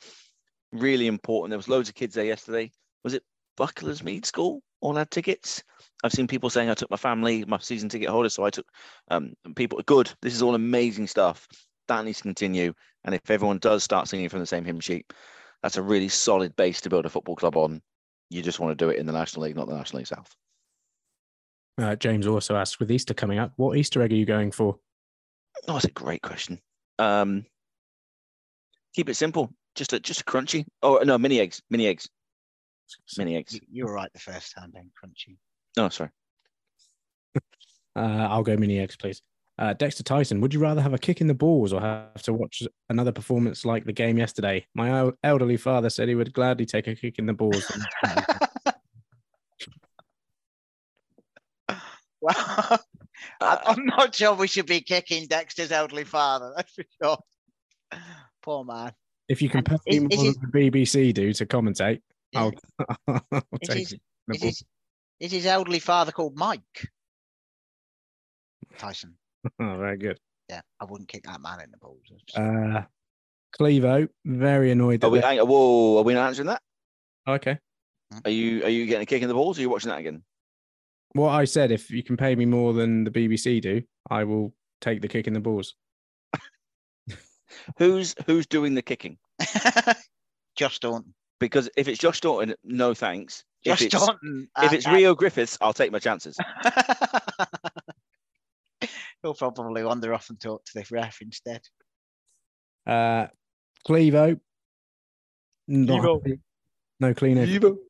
Really 0.73 1.07
important. 1.07 1.51
There 1.51 1.59
was 1.59 1.71
loads 1.71 1.89
of 1.89 1.95
kids 1.95 2.15
there 2.15 2.27
yesterday. 2.27 2.71
Was 3.03 3.15
it 3.15 3.23
Bucklers 3.57 4.05
Mead 4.05 4.27
School? 4.27 4.63
All 4.83 4.95
had 4.95 5.11
tickets. 5.11 5.65
I've 6.05 6.13
seen 6.13 6.27
people 6.27 6.51
saying 6.51 6.69
I 6.69 6.75
took 6.75 6.91
my 6.91 6.99
family, 6.99 7.47
my 7.47 7.59
season 7.59 7.89
ticket 7.89 8.11
holder, 8.11 8.29
so 8.29 8.45
I 8.45 8.51
took 8.51 8.67
um, 9.11 9.33
people. 9.57 9.81
Good. 9.87 10.13
This 10.21 10.35
is 10.35 10.43
all 10.43 10.55
amazing 10.55 11.07
stuff. 11.07 11.49
That 11.89 12.05
needs 12.05 12.19
to 12.19 12.25
continue. 12.25 12.75
And 13.05 13.15
if 13.15 13.31
everyone 13.31 13.59
does 13.59 13.85
start 13.85 14.07
singing 14.07 14.29
from 14.29 14.41
the 14.41 14.47
same 14.47 14.67
hymn 14.67 14.81
sheet, 14.81 15.11
that's 15.63 15.79
a 15.79 15.83
really 15.83 16.11
solid 16.11 16.55
base 16.57 16.83
to 16.83 16.91
build 16.91 17.07
a 17.07 17.11
football 17.11 17.37
club 17.37 17.57
on. 17.57 17.81
You 18.31 18.43
just 18.43 18.61
want 18.61 18.77
to 18.77 18.85
do 18.85 18.91
it 18.91 18.99
in 18.99 19.07
the 19.07 19.13
National 19.13 19.45
League, 19.45 19.57
not 19.57 19.69
the 19.69 19.77
National 19.77 19.99
League 19.99 20.07
South. 20.07 20.35
Uh, 21.77 21.97
James 21.97 22.27
also 22.27 22.57
asks, 22.57 22.79
with 22.79 22.91
Easter 22.91 23.15
coming 23.15 23.39
up, 23.39 23.53
what 23.57 23.77
Easter 23.77 24.03
egg 24.03 24.13
are 24.13 24.17
you 24.17 24.27
going 24.27 24.53
for? 24.53 24.79
Oh, 25.69 25.75
that's 25.75 25.85
a 25.85 25.91
great 25.91 26.23
question. 26.23 26.61
Um, 26.99 27.45
keep 28.95 29.09
it 29.09 29.15
simple. 29.15 29.53
Just 29.75 29.93
a 29.93 29.99
just 29.99 30.21
a 30.21 30.25
crunchy. 30.25 30.67
Oh 30.83 31.01
no, 31.05 31.19
mini 31.19 31.41
eggs, 31.41 31.61
mini 31.69 31.87
eggs, 31.89 32.09
mini 33.19 33.37
eggs. 33.37 33.55
You, 33.55 33.61
you 33.71 33.87
were 33.87 33.93
right 33.93 34.13
the 34.13 34.21
first 34.21 34.55
time, 34.55 34.71
then, 34.73 34.91
Crunchy. 35.03 35.37
Oh, 35.79 35.89
sorry. 35.89 36.11
Uh, 37.97 38.27
I'll 38.29 38.43
go 38.43 38.57
mini 38.57 38.81
eggs, 38.81 38.97
please. 38.97 39.23
Uh, 39.57 39.73
Dexter 39.73 40.03
Tyson, 40.03 40.41
would 40.41 40.53
you 40.53 40.59
rather 40.61 40.83
have 40.83 40.95
a 40.95 40.99
kick 40.99 41.21
in 41.21 41.29
the 41.29 41.35
balls 41.35 41.73
or 41.73 41.81
have 41.81 42.23
to 42.25 42.33
watch 42.33 42.65
another 42.89 43.13
performance 43.13 43.65
like 43.65 43.85
the 43.85 43.93
game 43.93 44.19
yesterday? 44.19 44.67
My 44.75 45.13
elderly 45.23 45.57
father 45.57 45.91
said 45.91 46.09
he 46.09 46.17
would 46.17 46.33
gladly 46.33 46.67
take 46.67 46.89
a 46.89 46.95
kick 46.97 47.21
in 47.21 47.27
the 47.27 47.35
balls. 47.35 47.65
well, 52.21 52.81
I- 53.41 53.61
I'm 53.67 53.85
not 53.87 54.15
sure 54.15 54.35
we 54.35 54.49
should 54.49 54.67
be 54.67 54.81
kicking 54.81 55.27
Dexter's 55.27 55.73
elderly 55.73 56.05
father. 56.05 56.53
That's 56.57 56.73
for 56.73 56.85
sure. 57.03 57.19
Poor 58.43 58.65
man. 58.65 58.93
if 59.29 59.41
you 59.41 59.49
can 59.49 59.63
pay 59.63 59.77
is- 59.87 60.01
me 60.03 60.17
more 60.17 60.25
than 60.25 60.35
the 60.53 60.71
BBC 60.71 61.15
do 61.15 61.33
to 61.33 61.47
commentate, 61.47 62.01
I'll, 62.35 62.53
I'll 63.09 63.23
Is 63.63 63.69
take 63.69 63.79
his, 63.79 63.93
it. 63.93 64.01
is, 64.35 64.43
his, 64.43 64.65
is 65.21 65.33
his 65.33 65.47
elderly 65.47 65.79
father 65.79 66.13
called 66.13 66.37
Mike 66.37 66.61
Tyson? 68.79 69.15
Oh, 69.61 69.77
very 69.77 69.97
good. 69.99 70.19
Yeah, 70.49 70.61
I 70.81 70.85
wouldn't 70.85 71.09
kick 71.09 71.25
that 71.25 71.41
man 71.41 71.61
in 71.61 71.71
the 71.71 71.77
balls. 71.79 72.01
Uh, 72.35 72.83
Clevo, 73.59 74.09
very 74.25 74.71
annoyed. 74.71 75.03
Are 75.05 75.11
we? 75.11 75.21
hang- 75.21 75.39
Whoa, 75.39 75.99
are 75.99 76.03
we 76.03 76.15
not 76.15 76.27
answering 76.29 76.49
that? 76.49 76.63
okay. 77.29 77.59
Are 78.25 78.31
you? 78.31 78.63
Are 78.65 78.69
you 78.69 78.87
getting 78.87 79.03
a 79.03 79.07
kick 79.07 79.23
in 79.23 79.29
the 79.29 79.35
balls? 79.35 79.59
Or 79.59 79.61
are 79.61 79.63
you 79.63 79.71
watching 79.71 79.91
that 79.91 79.99
again? 79.99 80.23
What 81.15 81.31
I 81.31 81.45
said, 81.45 81.73
if 81.73 81.91
you 81.91 82.03
can 82.03 82.17
pay 82.17 82.35
me 82.35 82.45
more 82.45 82.73
than 82.73 83.05
the 83.05 83.11
BBC 83.11 83.61
do, 83.63 83.83
I 84.11 84.25
will 84.25 84.53
take 84.81 85.01
the 85.01 85.09
kick 85.09 85.27
in 85.27 85.33
the 85.33 85.41
balls. 85.41 85.75
Who's 87.79 88.15
Who's 88.27 88.47
doing 88.47 88.75
the 88.75 88.83
kicking? 88.83 89.17
Josh 90.57 90.77
Staunton. 90.77 91.15
Because 91.41 91.69
if 91.77 91.89
it's 91.89 91.99
Josh 91.99 92.19
Staunton, 92.19 92.55
no 92.65 92.95
thanks. 92.95 93.45
If 93.65 93.79
Josh 93.79 93.83
it's, 93.83 93.97
Staunton. 93.97 94.49
if 94.59 94.73
uh, 94.73 94.75
it's 94.75 94.87
uh, 94.87 94.93
Reo 94.93 95.15
Griffiths, 95.15 95.59
I'll 95.61 95.73
take 95.73 95.91
my 95.93 95.99
chances. 95.99 96.37
He'll 99.25 99.33
probably 99.33 99.83
wander 99.83 100.13
off 100.13 100.29
and 100.29 100.39
talk 100.39 100.67
to 100.67 100.73
the 100.75 100.85
ref 100.91 101.23
instead. 101.23 101.63
Uh, 102.87 103.29
Clevo, 103.89 104.39
not 105.67 106.03
Clevo. 106.03 106.23
happy. 106.23 106.39
no 107.01 107.15
clean 107.15 107.37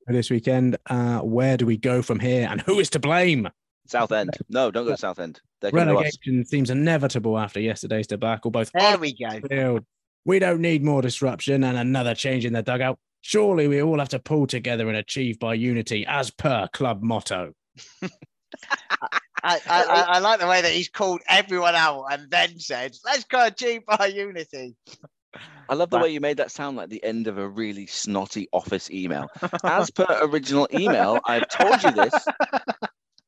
this 0.07 0.31
weekend. 0.31 0.77
Uh, 0.89 1.19
where 1.23 1.57
do 1.57 1.67
we 1.67 1.77
go 1.77 2.03
from 2.03 2.21
here, 2.21 2.47
and 2.49 2.61
who 2.61 2.79
is 2.79 2.89
to 2.91 3.01
blame? 3.01 3.49
Southend. 3.89 4.31
No, 4.49 4.71
don't 4.71 4.85
go 4.85 4.93
to 4.93 4.97
Southend. 4.97 5.41
They're 5.61 5.73
coming 5.73 5.87
to 5.89 5.95
us. 5.95 5.97
Relegation 6.05 6.45
seems 6.45 6.71
inevitable 6.71 7.37
after 7.37 7.59
yesterday's 7.59 8.07
debacle, 8.07 8.53
both 8.53 8.71
There 8.73 8.95
on 8.95 9.01
we 9.01 9.13
go. 9.13 9.41
field. 9.51 9.85
We 10.25 10.39
don't 10.39 10.61
need 10.61 10.85
more 10.85 11.03
disruption 11.03 11.65
and 11.65 11.77
another 11.77 12.15
change 12.15 12.45
in 12.45 12.53
the 12.53 12.63
dugout. 12.63 12.97
Surely 13.23 13.67
we 13.67 13.83
all 13.83 13.99
have 13.99 14.09
to 14.11 14.21
pull 14.21 14.47
together 14.47 14.87
and 14.87 14.97
achieve 14.97 15.41
by 15.41 15.55
unity, 15.55 16.07
as 16.07 16.31
per 16.31 16.69
club 16.73 17.03
motto. 17.03 17.55
I, 19.47 19.61
I, 19.69 20.05
I, 20.09 20.19
like 20.21 20.41
the 20.41 20.47
way 20.47 20.63
that 20.63 20.73
he's 20.73 20.89
called 20.89 21.21
everyone 21.29 21.75
out 21.75 22.07
and 22.11 22.31
then 22.31 22.59
said, 22.59 22.97
let's 23.05 23.25
go 23.25 23.47
achieve 23.47 23.83
our 23.89 24.09
unity. 24.09 24.75
I 25.69 25.75
love 25.75 25.91
the 25.91 25.99
way 25.99 26.11
you 26.11 26.21
made 26.21 26.39
that 26.39 26.51
sound 26.51 26.77
like 26.77 26.89
the 26.89 27.03
end 27.05 27.27
of 27.27 27.39
a 27.39 27.49
really 27.49 27.87
snotty 27.87 28.49
office 28.53 28.91
email. 28.91 29.29
As 29.65 29.91
per 29.91 30.07
original 30.23 30.69
email, 30.73 31.19
I've 31.27 31.49
told 31.49 31.83
you 31.83 31.91
this. 31.91 32.15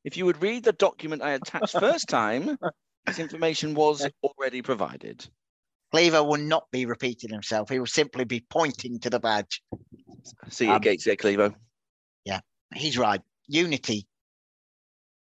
If 0.03 0.17
you 0.17 0.25
would 0.25 0.41
read 0.41 0.63
the 0.63 0.71
document 0.71 1.21
I 1.21 1.31
attached 1.31 1.77
first 1.77 2.07
time, 2.07 2.57
this 3.05 3.19
information 3.19 3.75
was 3.75 4.07
already 4.23 4.61
provided. 4.61 5.27
Cleaver 5.91 6.23
will 6.23 6.37
not 6.37 6.65
be 6.71 6.85
repeating 6.85 7.29
himself. 7.29 7.69
He 7.69 7.79
will 7.79 7.85
simply 7.85 8.23
be 8.23 8.45
pointing 8.49 8.99
to 9.01 9.09
the 9.09 9.19
badge. 9.19 9.61
See 10.49 10.65
you 10.65 10.71
Um, 10.71 10.77
at 10.77 10.81
Gateshead, 10.81 11.17
Clevo. 11.17 11.53
He's 12.73 12.97
right. 12.97 13.21
Unity. 13.47 14.07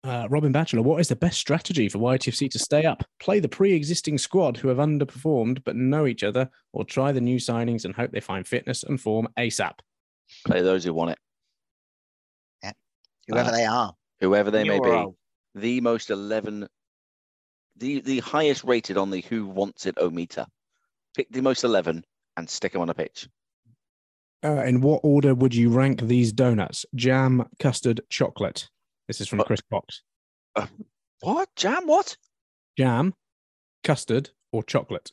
Uh, 0.07 0.25
Robin 0.29 0.53
Batchelor, 0.53 0.83
what 0.83 1.01
is 1.01 1.09
the 1.09 1.17
best 1.17 1.37
strategy 1.37 1.89
for 1.89 1.97
YTFC 1.97 2.49
to 2.51 2.59
stay 2.59 2.85
up? 2.85 3.03
Play 3.19 3.41
the 3.41 3.49
pre 3.49 3.73
existing 3.73 4.17
squad 4.17 4.55
who 4.55 4.69
have 4.69 4.77
underperformed 4.77 5.61
but 5.65 5.75
know 5.75 6.07
each 6.07 6.23
other, 6.23 6.49
or 6.71 6.85
try 6.85 7.11
the 7.11 7.19
new 7.19 7.37
signings 7.37 7.83
and 7.83 7.93
hope 7.93 8.11
they 8.11 8.21
find 8.21 8.47
fitness 8.47 8.83
and 8.83 9.01
form 9.01 9.27
ASAP? 9.37 9.73
Play 10.45 10.61
those 10.61 10.85
who 10.85 10.93
want 10.93 11.11
it, 11.11 12.73
Whoever 13.27 13.49
Uh, 13.49 13.51
they 13.51 13.65
are. 13.65 13.93
whoever 14.21 14.49
they 14.49 14.63
may 14.63 14.79
be. 14.79 14.87
old. 14.87 15.17
The 15.55 15.81
most 15.81 16.09
11, 16.09 16.69
the, 17.75 17.99
the 17.99 18.19
highest 18.19 18.63
rated 18.63 18.97
on 18.97 19.11
the 19.11 19.19
who 19.19 19.45
wants 19.45 19.85
it 19.85 19.95
o 19.97 20.09
meter. 20.09 20.45
Pick 21.17 21.29
the 21.31 21.41
most 21.41 21.65
11 21.65 22.05
and 22.37 22.49
stick 22.49 22.71
them 22.71 22.81
on 22.81 22.89
a 22.89 22.93
pitch. 22.93 23.27
Uh, 24.41 24.63
in 24.63 24.79
what 24.79 25.01
order 25.03 25.35
would 25.35 25.53
you 25.53 25.69
rank 25.69 25.99
these 25.99 26.31
donuts? 26.31 26.85
Jam, 26.95 27.45
custard, 27.59 27.99
chocolate. 28.09 28.69
This 29.07 29.21
is 29.21 29.27
from 29.27 29.39
Uh, 29.41 29.43
Chris 29.45 29.61
Fox. 29.69 30.01
What? 31.21 31.49
Jam? 31.55 31.87
What? 31.87 32.17
Jam, 32.77 33.13
custard, 33.83 34.29
or 34.51 34.63
chocolate? 34.63 35.11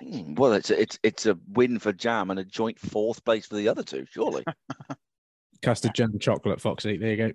Hmm, 0.00 0.34
Well, 0.34 0.54
it's 0.54 0.70
a, 0.70 0.80
it's 0.80 0.98
it's 1.02 1.26
a 1.26 1.38
win 1.48 1.78
for 1.78 1.92
Jam 1.92 2.30
and 2.30 2.40
a 2.40 2.44
joint 2.44 2.78
fourth 2.78 3.24
place 3.24 3.46
for 3.46 3.56
the 3.56 3.68
other 3.68 3.82
two, 3.82 4.06
surely. 4.10 4.44
Custard, 5.62 5.94
jam, 5.94 6.18
chocolate, 6.18 6.58
Foxy. 6.58 6.96
There 6.96 7.10
you 7.10 7.16
go. 7.18 7.32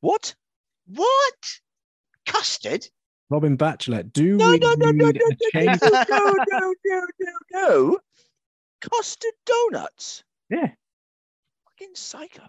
what? 0.00 0.34
What? 0.86 1.60
Custard? 2.26 2.84
Robin 3.30 3.54
Batchelor, 3.56 4.02
do 4.02 4.36
No, 4.36 4.50
we 4.50 4.58
no, 4.58 4.74
no, 4.74 4.90
no, 4.90 5.10
need 5.10 5.20
no, 5.20 5.26
a 5.30 5.52
change? 5.52 5.80
no, 5.82 5.88
no, 5.90 6.34
no, 6.50 6.74
no, 6.84 7.06
no, 7.20 7.32
no. 7.52 7.98
Custard 8.80 9.32
donuts. 9.46 10.24
Yeah. 10.50 10.70
Fucking 11.66 11.94
psycho. 11.94 12.42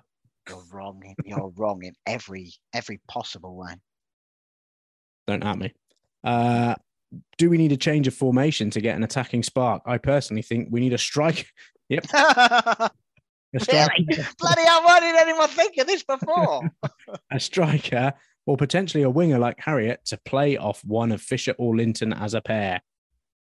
You're 0.50 0.64
wrong. 0.72 1.16
You're 1.24 1.54
wrong 1.56 1.84
in 1.84 1.94
every 2.06 2.54
every 2.74 3.00
possible 3.08 3.56
way. 3.56 3.74
Don't 5.28 5.46
at 5.46 5.58
me. 5.58 5.74
Uh, 6.24 6.76
do 7.38 7.50
we 7.50 7.58
need 7.58 7.72
a 7.72 7.78
change 7.78 8.08
of 8.08 8.14
formation 8.14 8.70
to 8.72 8.82
get 8.82 8.96
an 8.96 9.04
attacking 9.04 9.44
spark? 9.44 9.84
I 9.86 9.98
personally 9.98 10.42
think 10.42 10.70
we 10.72 10.80
need 10.80 10.94
a 10.94 10.98
strike. 10.98 11.48
Yep. 11.92 12.06
A, 13.56 13.60
strike, 13.60 13.90
really? 14.08 14.24
Bloody 14.38 14.62
hell, 14.62 14.84
why 14.84 15.00
did 15.00 15.16
anyone 15.16 15.50
think 15.50 15.76
of 15.80 15.88
this 15.88 16.04
before? 16.04 16.70
a 17.32 17.40
striker 17.40 18.14
or 18.46 18.58
potentially 18.58 19.02
a 19.02 19.10
winger 19.10 19.40
like 19.40 19.60
Harriott 19.60 20.06
to 20.06 20.20
play 20.24 20.56
off 20.56 20.86
one 20.86 21.12
of 21.12 21.20
Fisher 21.20 21.56
or 21.58 21.76
Linton 21.76 22.14
as 22.14 22.36
a 22.36 22.42
pair. 22.42 22.82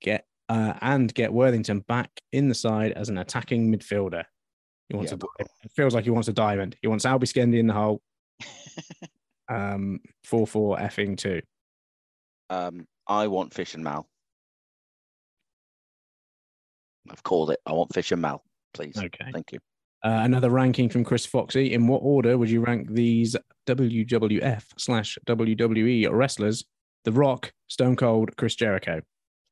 Get 0.00 0.24
uh, 0.48 0.72
and 0.80 1.12
get 1.12 1.34
Worthington 1.34 1.80
back 1.80 2.10
in 2.32 2.48
the 2.48 2.54
side 2.54 2.92
as 2.92 3.10
an 3.10 3.18
attacking 3.18 3.70
midfielder. 3.70 4.24
He 4.90 4.96
wants 4.96 5.12
Yeah, 5.12 5.18
a, 5.22 5.44
it 5.64 5.70
feels 5.74 5.94
like 5.94 6.04
he 6.04 6.10
wants 6.10 6.28
a 6.28 6.32
diamond. 6.32 6.76
He 6.82 6.88
wants 6.88 7.06
Albi 7.06 7.26
Skendi 7.26 7.58
in 7.58 7.68
the 7.68 7.72
hole. 7.72 8.02
um, 9.48 10.00
four 10.24 10.46
four 10.46 10.76
effing 10.76 11.16
two. 11.16 11.40
Um, 12.50 12.86
I 13.06 13.28
want 13.28 13.54
Fish 13.54 13.74
and 13.74 13.84
Mal. 13.84 14.06
I've 17.08 17.22
called 17.22 17.50
it. 17.50 17.60
I 17.64 17.72
want 17.72 17.94
Fish 17.94 18.10
and 18.12 18.20
Mal, 18.20 18.42
please. 18.74 18.98
Okay. 18.98 19.30
Thank 19.32 19.52
you. 19.52 19.60
Uh, 20.02 20.20
another 20.24 20.50
ranking 20.50 20.88
from 20.88 21.04
Chris 21.04 21.24
Foxy. 21.24 21.72
In 21.72 21.86
what 21.86 21.98
order 21.98 22.36
would 22.36 22.50
you 22.50 22.60
rank 22.60 22.90
these 22.90 23.36
WWF 23.66 24.64
slash 24.76 25.18
WWE 25.26 26.10
wrestlers? 26.10 26.64
The 27.04 27.12
Rock, 27.12 27.52
Stone 27.68 27.96
Cold, 27.96 28.36
Chris 28.36 28.54
Jericho. 28.54 29.02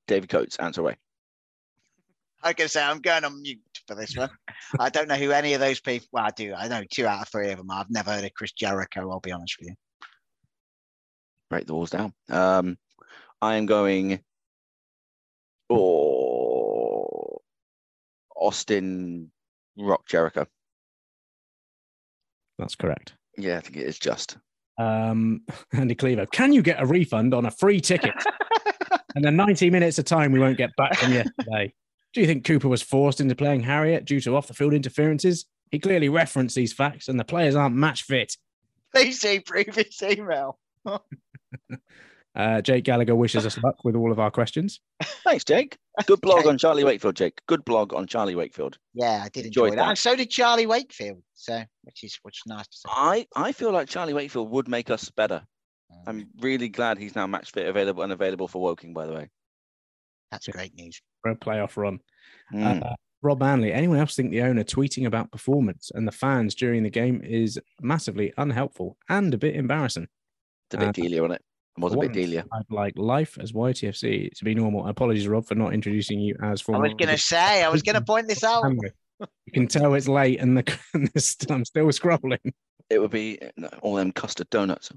David 0.07 0.31
Coates, 0.31 0.57
answer 0.57 0.81
away. 0.81 0.97
I 2.43 2.53
can 2.53 2.69
say 2.69 2.83
I'm 2.83 3.01
going 3.01 3.25
on 3.25 3.43
mute 3.43 3.59
for 3.87 3.95
this 3.95 4.17
one. 4.17 4.31
I 4.79 4.89
don't 4.89 5.09
know 5.09 5.17
who 5.17 5.33
any 5.33 5.55
of 5.55 5.61
those 5.61 5.81
people. 5.81 6.09
Well, 6.13 6.25
I 6.25 6.31
do. 6.31 6.55
I 6.55 6.69
know 6.69 6.83
two 6.91 7.07
out 7.07 7.23
of 7.23 7.29
three 7.29 7.51
of 7.51 7.59
them. 7.59 7.71
I've 7.71 7.91
never 7.91 8.13
heard 8.13 8.25
of 8.25 8.35
Chris 8.35 8.53
Jericho. 8.53 9.11
I'll 9.11 9.21
be 9.21 9.33
honest 9.33 9.57
with 9.59 9.71
you. 9.71 9.75
Break 11.51 11.67
the 11.67 11.75
walls 11.75 11.91
down. 11.91 12.13
Um, 12.29 12.79
I 13.41 13.57
am 13.57 13.67
going. 13.67 14.21
Oh, 15.71 17.39
Austin 18.37 19.31
Rock 19.77 20.07
Jericho. 20.09 20.47
That's 22.59 22.75
correct. 22.75 23.15
Yeah, 23.37 23.59
I 23.59 23.61
think 23.61 23.77
it 23.77 23.87
is 23.87 23.99
just. 23.99 24.37
Um, 24.79 25.43
Andy 25.73 25.95
Cleaver, 25.95 26.27
can 26.27 26.53
you 26.53 26.63
get 26.63 26.81
a 26.81 26.87
refund 26.87 27.35
on 27.35 27.47
a 27.47 27.51
free 27.51 27.81
ticket? 27.81 28.15
and 29.15 29.25
the 29.25 29.31
90 29.31 29.71
minutes 29.71 29.99
of 29.99 30.05
time 30.05 30.33
we 30.33 30.39
won't 30.39 30.59
get 30.59 30.75
back 30.77 30.97
from 30.97 31.13
yesterday. 31.13 31.73
Do 32.15 32.21
you 32.21 32.27
think 32.27 32.45
Cooper 32.45 32.69
was 32.69 32.83
forced 32.83 33.21
into 33.21 33.35
playing 33.35 33.61
Harriott 33.61 34.05
due 34.05 34.21
to 34.23 34.35
off 34.37 34.47
the 34.47 34.55
field 34.55 34.75
interferences? 34.75 35.47
He 35.71 35.79
clearly 35.79 36.09
referenced 36.09 36.57
these 36.57 36.73
facts, 36.73 37.09
and 37.09 37.21
the 37.21 37.25
players 37.25 37.55
aren't 37.55 37.77
match 37.77 38.03
fit. 38.03 38.37
Please 38.95 39.21
see 39.21 39.41
previous 39.41 40.03
email. 40.03 40.59
Uh, 42.37 42.61
Jake 42.61 42.85
Gallagher 42.85 43.17
wishes 43.17 43.45
us 43.45 43.59
luck 43.65 43.83
with 43.83 43.97
all 43.97 44.13
of 44.13 44.21
our 44.21 44.31
questions. 44.31 44.79
Thanks, 45.25 45.43
Jake. 45.43 45.77
Good 46.07 46.21
blog 46.21 46.41
Okay. 46.41 46.51
on 46.51 46.59
Charlie 46.59 46.85
Wakefield, 46.85 47.17
Jake. 47.17 47.41
Good 47.49 47.65
blog 47.65 47.93
on 47.93 48.07
Charlie 48.07 48.37
Wakefield. 48.37 48.79
Yeah, 48.95 49.23
I 49.25 49.29
did 49.29 49.47
enjoy 49.47 49.65
Enjoyed 49.65 49.79
that. 49.79 49.83
that. 49.83 49.89
And 49.89 49.99
so 49.99 50.15
did 50.15 50.31
Charlie 50.31 50.67
Wakefield. 50.67 51.21
So, 51.35 51.61
which 51.83 52.05
is 52.05 52.17
which 52.23 52.37
is 52.37 52.43
nice 52.47 52.69
to 52.69 52.77
see. 52.77 52.89
I, 52.89 53.27
I 53.35 53.51
feel 53.51 53.73
like 53.73 53.89
Charlie 53.89 54.13
Wakefield 54.15 54.51
would 54.51 54.69
make 54.69 54.89
us 54.89 55.11
better. 55.11 55.43
Mm, 55.91 56.03
I'm 56.07 56.29
really 56.39 56.69
glad 56.69 56.99
he's 56.99 57.17
now 57.17 57.27
match 57.27 57.51
fit, 57.51 57.67
available, 57.67 58.05
and 58.05 58.13
available 58.13 58.47
for 58.47 58.63
Woking, 58.63 58.93
by 58.95 59.07
the 59.07 59.15
way. 59.15 59.31
That's 60.31 60.49
great 60.49 60.75
news. 60.75 61.01
For 61.23 61.31
a 61.31 61.37
playoff 61.37 61.77
run. 61.77 62.01
Mm. 62.53 62.85
Uh, 62.85 62.95
Rob 63.23 63.41
Manley, 63.41 63.73
anyone 63.73 63.99
else 63.99 64.15
think 64.15 64.31
the 64.31 64.43
owner 64.43 64.63
tweeting 64.63 65.07
about 65.07 65.33
performance 65.33 65.91
and 65.95 66.07
the 66.07 66.13
fans 66.13 66.55
during 66.55 66.85
the 66.85 66.91
game 66.91 67.21
is 67.25 67.59
massively 67.81 68.33
unhelpful 68.37 68.97
and 69.09 69.35
a 69.35 69.39
bit 69.39 69.57
embarrassing? 69.57 70.07
it's 70.69 70.75
a 70.75 70.79
bit 70.79 70.89
uh, 70.89 70.93
dealer 70.93 71.25
on 71.25 71.33
it. 71.33 71.43
It 71.77 71.81
was 71.81 71.95
a 71.95 71.97
bit 71.97 72.13
dealer. 72.13 72.45
I'd 72.53 72.71
like 72.71 72.95
life 72.97 73.39
as 73.41 73.53
YTFC 73.53 74.33
to 74.33 74.45
be 74.45 74.55
normal. 74.55 74.87
Apologies, 74.87 75.29
Rob, 75.29 75.47
for 75.47 75.55
not 75.55 75.73
introducing 75.73 76.21
you 76.21 76.37
as 76.43 76.63
I 76.69 76.79
was 76.79 76.95
going 76.95 77.09
to 77.09 77.19
say, 77.19 77.63
I 77.65 77.69
was 77.69 77.83
going 77.83 77.95
to 77.95 78.03
point 78.03 78.29
this 78.29 78.45
out. 78.45 78.65
You 79.21 79.53
can 79.53 79.67
tell 79.67 79.95
it's 79.95 80.07
late 80.07 80.41
and 80.41 80.57
the, 80.57 80.79
and 80.95 81.09
the 81.09 81.21
st- 81.21 81.51
I'm 81.51 81.65
still 81.65 81.87
scrolling. 81.87 82.53
It 82.91 83.01
would 83.01 83.11
be 83.11 83.39
uh, 83.41 83.69
all 83.83 83.97
them 83.97 84.13
custard 84.13 84.49
donuts. 84.51 84.93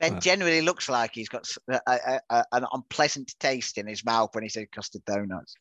Ben 0.00 0.20
generally 0.20 0.60
looks 0.60 0.88
like 0.88 1.12
he's 1.14 1.28
got 1.28 1.42
s- 1.42 1.58
a, 1.68 1.80
a, 1.86 2.20
a, 2.30 2.44
an 2.52 2.66
unpleasant 2.72 3.34
taste 3.38 3.78
in 3.78 3.86
his 3.86 4.04
mouth 4.04 4.30
when 4.32 4.42
he 4.42 4.48
said 4.48 4.70
custard 4.72 5.04
donuts. 5.04 5.54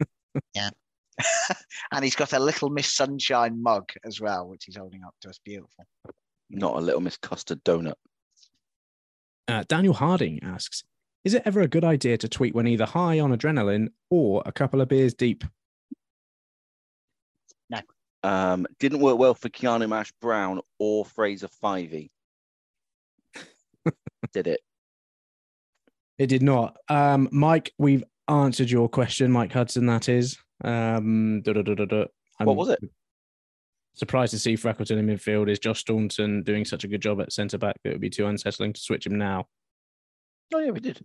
yeah. 0.54 0.70
and 1.92 2.04
he's 2.04 2.16
got 2.16 2.32
a 2.32 2.38
little 2.38 2.70
Miss 2.70 2.92
Sunshine 2.92 3.62
mug 3.62 3.90
as 4.04 4.20
well, 4.20 4.48
which 4.48 4.64
he's 4.64 4.76
holding 4.76 5.02
up 5.04 5.14
to 5.20 5.28
us. 5.28 5.38
Beautiful. 5.44 5.84
Not 6.48 6.76
a 6.76 6.80
little 6.80 7.00
Miss 7.00 7.16
Custard 7.16 7.62
donut. 7.64 7.94
Uh, 9.48 9.64
Daniel 9.68 9.94
Harding 9.94 10.38
asks 10.42 10.84
Is 11.24 11.34
it 11.34 11.42
ever 11.44 11.60
a 11.60 11.68
good 11.68 11.84
idea 11.84 12.16
to 12.18 12.28
tweet 12.28 12.54
when 12.54 12.66
either 12.66 12.86
high 12.86 13.18
on 13.20 13.36
adrenaline 13.36 13.88
or 14.10 14.42
a 14.46 14.52
couple 14.52 14.80
of 14.80 14.88
beers 14.88 15.14
deep? 15.14 15.44
Um, 18.24 18.66
didn't 18.78 19.00
work 19.00 19.18
well 19.18 19.34
for 19.34 19.48
Keanu 19.48 19.88
Marsh-Brown 19.88 20.60
or 20.78 21.04
Fraser 21.04 21.48
Fivey. 21.62 22.10
Did 24.32 24.46
it? 24.46 24.60
It 26.18 26.26
did 26.26 26.42
not. 26.42 26.76
Um, 26.88 27.28
Mike, 27.32 27.72
we've 27.78 28.04
answered 28.28 28.70
your 28.70 28.88
question, 28.88 29.30
Mike 29.32 29.52
Hudson, 29.52 29.86
that 29.86 30.08
is. 30.08 30.38
Um, 30.62 31.42
What 32.38 32.56
was 32.56 32.68
it? 32.70 32.78
Surprised 33.94 34.30
to 34.30 34.38
see 34.38 34.54
Freckleton 34.54 34.98
in 34.98 35.06
midfield. 35.06 35.50
Is 35.50 35.58
Josh 35.58 35.80
Staunton 35.80 36.42
doing 36.42 36.64
such 36.64 36.84
a 36.84 36.88
good 36.88 37.02
job 37.02 37.20
at 37.20 37.32
centre 37.32 37.58
back 37.58 37.76
that 37.82 37.90
it 37.90 37.92
would 37.92 38.00
be 38.00 38.08
too 38.08 38.26
unsettling 38.26 38.72
to 38.72 38.80
switch 38.80 39.06
him 39.06 39.18
now? 39.18 39.46
Oh 40.54 40.58
yeah, 40.60 40.70
we 40.70 40.80
did. 40.80 41.04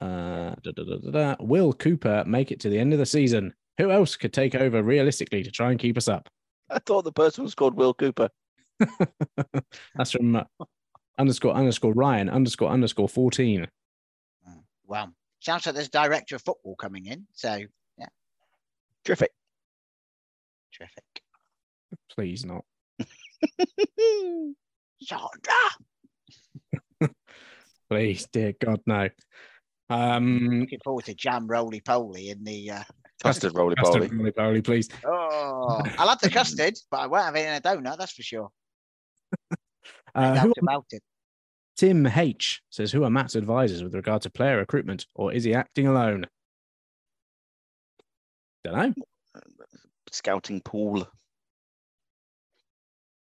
Uh, 0.00 0.54
da, 0.62 0.72
da, 0.72 1.10
da. 1.10 1.36
Will 1.40 1.72
Cooper 1.74 2.24
make 2.26 2.50
it 2.50 2.60
to 2.60 2.70
the 2.70 2.78
end 2.78 2.92
of 2.94 2.98
the 2.98 3.06
season? 3.06 3.52
Who 3.78 3.90
else 3.90 4.16
could 4.16 4.32
take 4.32 4.54
over 4.54 4.82
realistically 4.82 5.42
to 5.42 5.50
try 5.50 5.70
and 5.70 5.78
keep 5.80 5.98
us 5.98 6.08
up? 6.08 6.28
I 6.70 6.78
thought 6.78 7.04
the 7.04 7.12
person 7.12 7.44
was 7.44 7.54
called 7.54 7.74
Will 7.74 7.92
Cooper. 7.92 8.30
That's 9.94 10.12
from 10.12 10.32
underscore 11.20 11.52
underscore 11.54 11.92
Ryan 11.92 12.28
underscore 12.28 12.70
underscore 12.70 13.08
14. 13.08 13.66
Mm, 14.48 14.62
Well, 14.86 15.12
sounds 15.40 15.66
like 15.66 15.74
there's 15.74 15.88
director 15.88 16.36
of 16.36 16.42
football 16.42 16.74
coming 16.76 17.06
in. 17.06 17.26
So, 17.32 17.58
yeah. 17.98 18.06
Terrific. 19.04 19.30
terrific. 20.76 21.04
Please 22.10 22.44
not. 22.44 22.64
Sandra! 25.02 25.52
Please, 27.88 28.26
dear 28.32 28.52
God, 28.60 28.80
no. 28.86 29.08
Um, 29.88 30.60
Looking 30.60 30.78
forward 30.84 31.04
to 31.06 31.14
jam 31.14 31.46
roly 31.46 31.80
poly 31.80 32.30
in 32.30 32.44
the. 32.44 32.70
Uh... 32.70 32.82
Custard 33.22 33.52
roly 33.56 33.74
poly. 33.76 34.08
roly 34.08 34.30
poly, 34.32 34.62
please. 34.62 34.88
Oh, 35.04 35.82
I 35.98 36.04
love 36.04 36.20
the 36.20 36.30
custard, 36.30 36.74
but 36.90 37.00
I 37.00 37.06
won't 37.06 37.24
have 37.24 37.36
it 37.36 37.46
in 37.46 37.54
a 37.54 37.60
donut. 37.60 37.98
That's 37.98 38.12
for 38.12 38.22
sure. 38.22 38.50
No 39.50 39.56
Uh, 40.14 40.34
doubt 40.34 40.46
who, 40.46 40.52
about 40.62 40.86
it. 40.90 41.02
Tim 41.80 42.06
H 42.06 42.60
says, 42.68 42.92
Who 42.92 43.04
are 43.04 43.10
Matt's 43.10 43.36
advisors 43.36 43.82
with 43.82 43.94
regard 43.94 44.20
to 44.22 44.30
player 44.30 44.58
recruitment, 44.58 45.06
or 45.14 45.32
is 45.32 45.44
he 45.44 45.54
acting 45.54 45.86
alone? 45.86 46.26
Don't 48.62 48.76
know. 48.76 48.94
Scouting 50.12 50.60
pool. 50.60 51.08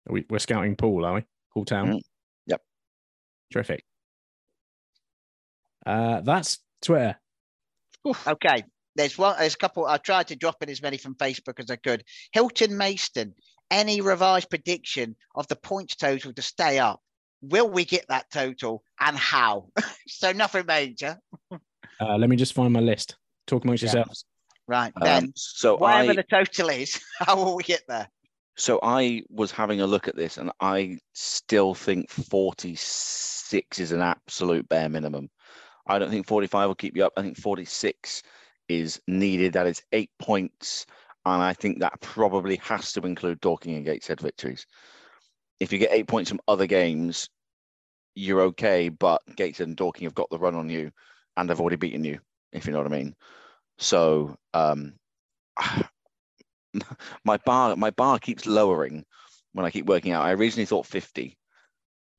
We, 0.08 0.28
we're 0.30 0.38
scouting 0.38 0.76
Pool, 0.76 1.04
are 1.04 1.16
we? 1.16 1.24
Pool 1.52 1.66
Town. 1.66 1.94
Mm, 1.94 2.02
yep. 2.46 2.62
Terrific. 3.52 3.84
Uh, 5.84 6.22
that's 6.22 6.60
Twitter. 6.84 7.16
Okay. 8.06 8.66
There's 8.96 9.18
one. 9.18 9.36
There's 9.40 9.56
a 9.56 9.58
couple. 9.58 9.88
I 9.88 9.98
tried 9.98 10.28
to 10.28 10.36
drop 10.36 10.62
in 10.62 10.70
as 10.70 10.84
many 10.84 10.98
from 10.98 11.16
Facebook 11.16 11.60
as 11.60 11.72
I 11.72 11.78
could. 11.78 12.04
Hilton 12.32 12.74
Mayston. 12.74 13.32
Any 13.72 14.02
revised 14.02 14.52
prediction 14.52 15.16
of 15.34 15.48
the 15.48 15.56
points 15.56 15.96
total 15.96 16.34
to 16.34 16.42
stay 16.44 16.78
up? 16.78 17.02
Will 17.44 17.70
we 17.70 17.84
get 17.84 18.06
that 18.08 18.32
total 18.32 18.84
and 19.00 19.18
how? 19.18 19.68
so 20.08 20.32
nothing 20.32 20.66
major, 20.66 21.20
Uh, 22.00 22.18
let 22.18 22.30
me 22.30 22.36
just 22.38 22.54
find 22.54 22.72
my 22.74 22.80
list. 22.80 23.18
Talk 23.48 23.64
amongst 23.66 23.84
Yeah. 23.84 23.88
yourselves. 23.88 24.26
right? 24.68 24.94
Um, 24.96 25.04
then 25.04 25.34
so 25.36 25.76
whatever 25.78 26.12
I 26.12 26.16
the 26.16 26.24
total 26.24 26.70
is, 26.70 27.00
how 27.20 27.36
will 27.36 27.56
we 27.56 27.64
get 27.64 27.84
there? 27.88 28.10
so 28.56 28.80
I 28.84 29.24
was 29.30 29.52
having 29.52 29.82
a 29.82 29.88
look 29.88 30.08
at 30.08 30.16
this, 30.16 30.38
and 30.38 30.52
I 30.62 31.00
still 31.14 31.74
think 31.74 32.10
forty 32.10 32.76
six 32.76 33.80
is 33.80 33.92
an 33.92 34.02
absolute 34.02 34.68
bare 34.70 34.90
minimum. 34.90 35.30
I 35.88 36.00
don't 36.00 36.10
think 36.10 36.28
forty 36.28 36.48
five 36.48 36.68
will 36.68 36.76
keep 36.76 36.96
you 36.96 37.06
up. 37.06 37.14
I 37.18 37.24
think 37.24 37.38
forty 37.38 37.66
six 37.66 38.24
is 38.70 39.02
needed. 39.08 39.54
That 39.54 39.68
is 39.68 39.82
eight 39.92 40.12
points, 40.20 40.86
and 41.26 41.42
I 41.42 41.54
think 41.54 41.80
that 41.80 42.00
probably 42.00 42.56
has 42.58 42.94
to 42.94 43.02
include 43.02 43.42
Dorking 43.42 43.76
and 43.76 43.86
Gateshead 43.86 44.22
victories. 44.22 44.66
If 45.60 45.72
you 45.72 45.80
get 45.80 45.92
eight 45.92 46.08
points 46.08 46.30
from 46.30 46.42
other 46.48 46.68
games, 46.68 47.30
you're 48.16 48.42
okay. 48.42 48.90
But 48.90 49.22
Gateshead 49.36 49.68
and 49.68 49.78
Dorking 49.78 50.06
have 50.06 50.16
got 50.16 50.30
the 50.30 50.40
run 50.40 50.56
on 50.56 50.70
you, 50.70 50.92
and 51.38 51.50
they've 51.50 51.60
already 51.60 51.78
beaten 51.78 52.04
you. 52.04 52.20
If 52.52 52.66
you 52.66 52.72
know 52.72 52.80
what 52.80 52.92
I 52.92 52.96
mean. 52.96 53.16
So 53.78 54.36
um, 54.54 54.94
my 57.26 57.38
bar 57.46 57.76
my 57.76 57.90
bar 57.92 58.20
keeps 58.20 58.46
lowering 58.46 59.06
when 59.54 59.66
I 59.66 59.72
keep 59.72 59.86
working 59.86 60.12
out. 60.12 60.26
I 60.26 60.34
originally 60.34 60.66
thought 60.66 60.86
50. 60.86 61.38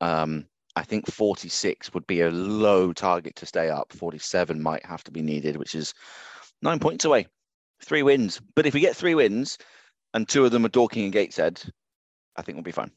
Um, 0.01 0.47
I 0.77 0.83
think 0.83 1.07
46 1.07 1.95
would 1.95 2.07
be 2.07 2.23
a 2.23 2.31
low 2.31 2.93
target 2.93 3.37
to 3.37 3.47
stay 3.47 3.71
up. 3.71 3.93
47 3.93 4.61
might 4.61 4.85
have 4.85 5.05
to 5.05 5.13
be 5.13 5.23
needed, 5.23 5.57
which 5.57 5.75
is 5.75 5.95
nine 6.63 6.81
points 6.81 7.05
away. 7.05 7.29
Three 7.85 8.03
wins. 8.03 8.41
But 8.57 8.67
if 8.67 8.75
we 8.75 8.81
get 8.81 8.97
three 8.97 9.15
wins 9.15 9.59
and 10.15 10.29
two 10.29 10.45
of 10.45 10.51
them 10.51 10.65
are 10.65 10.71
Dorking 10.71 11.05
and 11.05 11.13
Gateshead, 11.13 11.63
I 12.37 12.43
think 12.43 12.57
we'll 12.57 12.65
be 12.65 12.73
fine. 12.73 12.91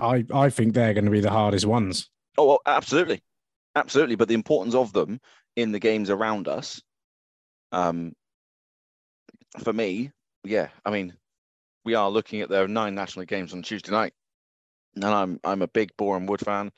I, 0.00 0.24
I 0.32 0.50
think 0.50 0.74
they're 0.74 0.94
going 0.94 1.04
to 1.04 1.10
be 1.10 1.20
the 1.20 1.30
hardest 1.30 1.66
ones. 1.66 2.10
Oh, 2.36 2.46
well, 2.46 2.60
absolutely. 2.66 3.22
Absolutely. 3.74 4.16
But 4.16 4.28
the 4.28 4.34
importance 4.34 4.74
of 4.74 4.92
them 4.92 5.20
in 5.56 5.72
the 5.72 5.78
games 5.80 6.10
around 6.10 6.48
us, 6.48 6.82
um, 7.72 8.14
for 9.62 9.72
me, 9.72 10.10
yeah, 10.44 10.68
I 10.84 10.90
mean, 10.90 11.16
we 11.84 11.94
are 11.94 12.10
looking 12.10 12.40
at 12.40 12.48
their 12.48 12.68
nine 12.68 12.94
national 12.94 13.26
games 13.26 13.52
on 13.52 13.62
Tuesday 13.62 13.92
night. 13.92 14.14
And 14.96 15.04
I'm 15.04 15.40
I'm 15.44 15.62
a 15.62 15.68
big 15.68 15.96
Boreham 15.96 16.26
Wood 16.26 16.40
fan. 16.40 16.70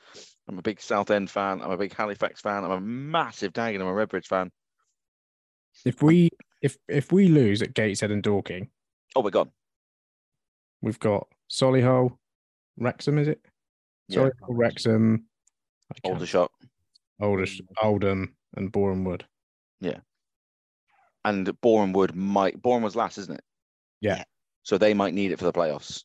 I'm 0.49 0.59
a 0.59 0.63
big 0.63 0.81
Southend 0.81 1.31
fan. 1.31 1.61
I'm 1.63 1.71
a 1.71 1.77
big 1.77 1.95
Halifax 1.95 2.41
fan. 2.41 2.65
I'm 2.65 2.71
a 2.71 2.81
massive 2.81 3.53
Dagenham 3.53 3.89
and 3.89 4.11
Redbridge 4.11 4.27
fan. 4.27 4.51
If 5.85 6.03
we 6.03 6.31
if 6.63 6.77
if 6.89 7.13
we 7.13 7.29
lose 7.29 7.63
at 7.63 7.75
Gateshead 7.75 8.11
and 8.11 8.23
Dorking, 8.23 8.71
Oh 9.15 9.21
we're 9.23 9.31
gone. 9.31 9.51
we've 10.83 10.99
got 10.99 11.29
Solihull, 11.51 12.17
Wrexham, 12.79 13.19
is 13.19 13.29
it? 13.29 13.41
Yeah. 14.09 14.29
Wrexham, 14.49 15.27
I 15.93 16.09
Aldershot. 16.09 16.51
Oldish, 17.21 17.61
Oldham, 17.83 18.37
and 18.57 18.71
Boreham 18.71 19.05
Wood. 19.05 19.25
Yeah, 19.81 20.01
and 21.27 21.61
Boreham 21.61 21.93
Wood 21.93 22.15
might 22.15 22.63
Boreham 22.63 22.83
was 22.83 22.97
last, 22.97 23.19
isn't 23.19 23.35
it? 23.35 23.45
Yeah. 24.01 24.23
So 24.63 24.79
they 24.79 24.95
might 24.95 25.13
need 25.13 25.33
it 25.33 25.39
for 25.39 25.45
the 25.45 25.53
playoffs. 25.53 26.05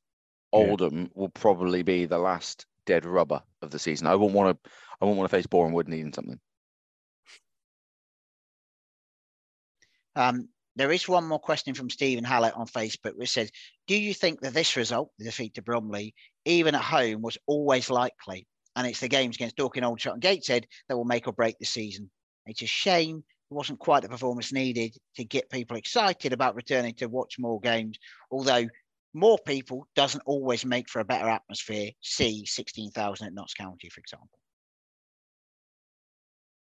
Yeah. 0.52 0.60
Oldham 0.60 1.11
will 1.14 1.30
probably 1.30 1.84
be 1.84 2.06
the 2.06 2.18
last 2.18 2.65
dead 2.85 3.06
rubber 3.06 3.41
of 3.61 3.69
the 3.72 3.80
season. 3.80 4.07
I 4.07 4.15
won't 4.15 4.34
want 4.34 4.64
to 4.64 4.72
I 4.99 5.06
won't 5.06 5.18
want 5.18 5.30
to 5.30 5.35
face 5.38 5.45
Boreham 5.45 5.73
Wood 5.73 5.88
needing 5.88 6.14
something. 6.14 6.39
Um, 10.15 10.49
There 10.76 10.91
is 10.91 11.07
one 11.07 11.27
more 11.27 11.39
question 11.39 11.73
from 11.73 11.89
Stephen 11.89 12.23
Hallett 12.23 12.56
on 12.56 12.65
Facebook, 12.65 13.15
which 13.15 13.30
says, 13.30 13.52
"Do 13.88 13.95
you 13.95 14.14
think 14.14 14.41
that 14.41 14.53
this 14.53 14.76
result, 14.76 15.11
the 15.18 15.26
defeat 15.26 15.53
to 15.56 15.61
Bromley, 15.61 16.15
even 16.45 16.76
at 16.76 16.81
home, 16.81 17.22
was 17.22 17.38
always 17.47 17.89
likely? 17.89 18.47
And 18.76 18.88
it's 18.88 18.99
the 18.99 19.07
games 19.07 19.35
against 19.35 19.57
Dorking, 19.57 19.84
Aldershot, 19.84 20.13
and 20.13 20.22
Gateshead 20.22 20.68
that 20.88 20.97
will 20.97 21.05
make 21.05 21.27
or 21.27 21.34
break 21.34 21.57
the 21.59 21.65
season. 21.65 22.09
It's 22.45 22.61
a 22.61 22.68
shame 22.68 23.23
it 23.51 23.53
wasn't 23.53 23.80
quite 23.80 24.01
the 24.01 24.07
performance 24.07 24.53
needed 24.53 24.95
to 25.18 25.26
get 25.26 25.49
people 25.49 25.76
excited 25.76 26.31
about 26.31 26.55
returning 26.55 26.93
to 26.95 27.07
watch 27.07 27.35
more 27.38 27.59
games. 27.59 27.97
Although 28.31 28.68
more 29.13 29.38
people 29.45 29.88
doesn't 29.93 30.23
always 30.26 30.65
make 30.65 30.88
for 30.89 31.01
a 31.01 31.05
better 31.05 31.27
atmosphere. 31.27 31.91
See 31.99 32.45
16,000 32.45 33.27
at 33.27 33.34
Notts 33.34 33.53
County, 33.53 33.89
for 33.89 33.99
example." 33.99 34.39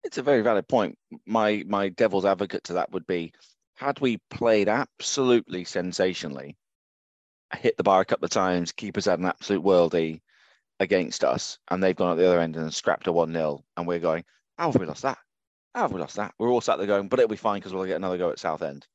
It's 0.03 0.17
a 0.17 0.23
very 0.23 0.41
valid 0.41 0.67
point. 0.67 0.97
My 1.25 1.63
my 1.65 1.89
devil's 1.89 2.25
advocate 2.25 2.65
to 2.65 2.73
that 2.73 2.91
would 2.91 3.07
be 3.07 3.31
had 3.75 4.01
we 4.01 4.17
played 4.29 4.67
absolutely 4.67 5.63
sensationally, 5.63 6.57
hit 7.55 7.77
the 7.77 7.83
bar 7.83 8.01
a 8.01 8.05
couple 8.05 8.25
of 8.25 8.31
times, 8.31 8.71
keepers 8.71 9.05
had 9.05 9.19
an 9.19 9.25
absolute 9.25 9.63
worldie 9.63 10.21
against 10.79 11.23
us, 11.23 11.59
and 11.69 11.81
they've 11.81 11.95
gone 11.95 12.11
at 12.11 12.17
the 12.17 12.27
other 12.27 12.39
end 12.39 12.55
and 12.55 12.73
scrapped 12.73 13.07
a 13.07 13.11
1 13.11 13.31
0, 13.33 13.63
and 13.77 13.87
we're 13.87 13.99
going, 13.99 14.23
how 14.57 14.71
have 14.71 14.79
we 14.79 14.85
lost 14.85 15.03
that? 15.03 15.17
How 15.73 15.83
have 15.83 15.91
we 15.91 15.99
lost 15.99 16.17
that? 16.17 16.33
We're 16.37 16.49
all 16.49 16.61
sat 16.61 16.77
there 16.77 16.87
going, 16.87 17.07
but 17.07 17.19
it'll 17.19 17.29
be 17.29 17.37
fine 17.37 17.59
because 17.59 17.73
we'll 17.73 17.85
get 17.85 17.95
another 17.95 18.17
go 18.17 18.31
at 18.31 18.39
Southend. 18.39 18.85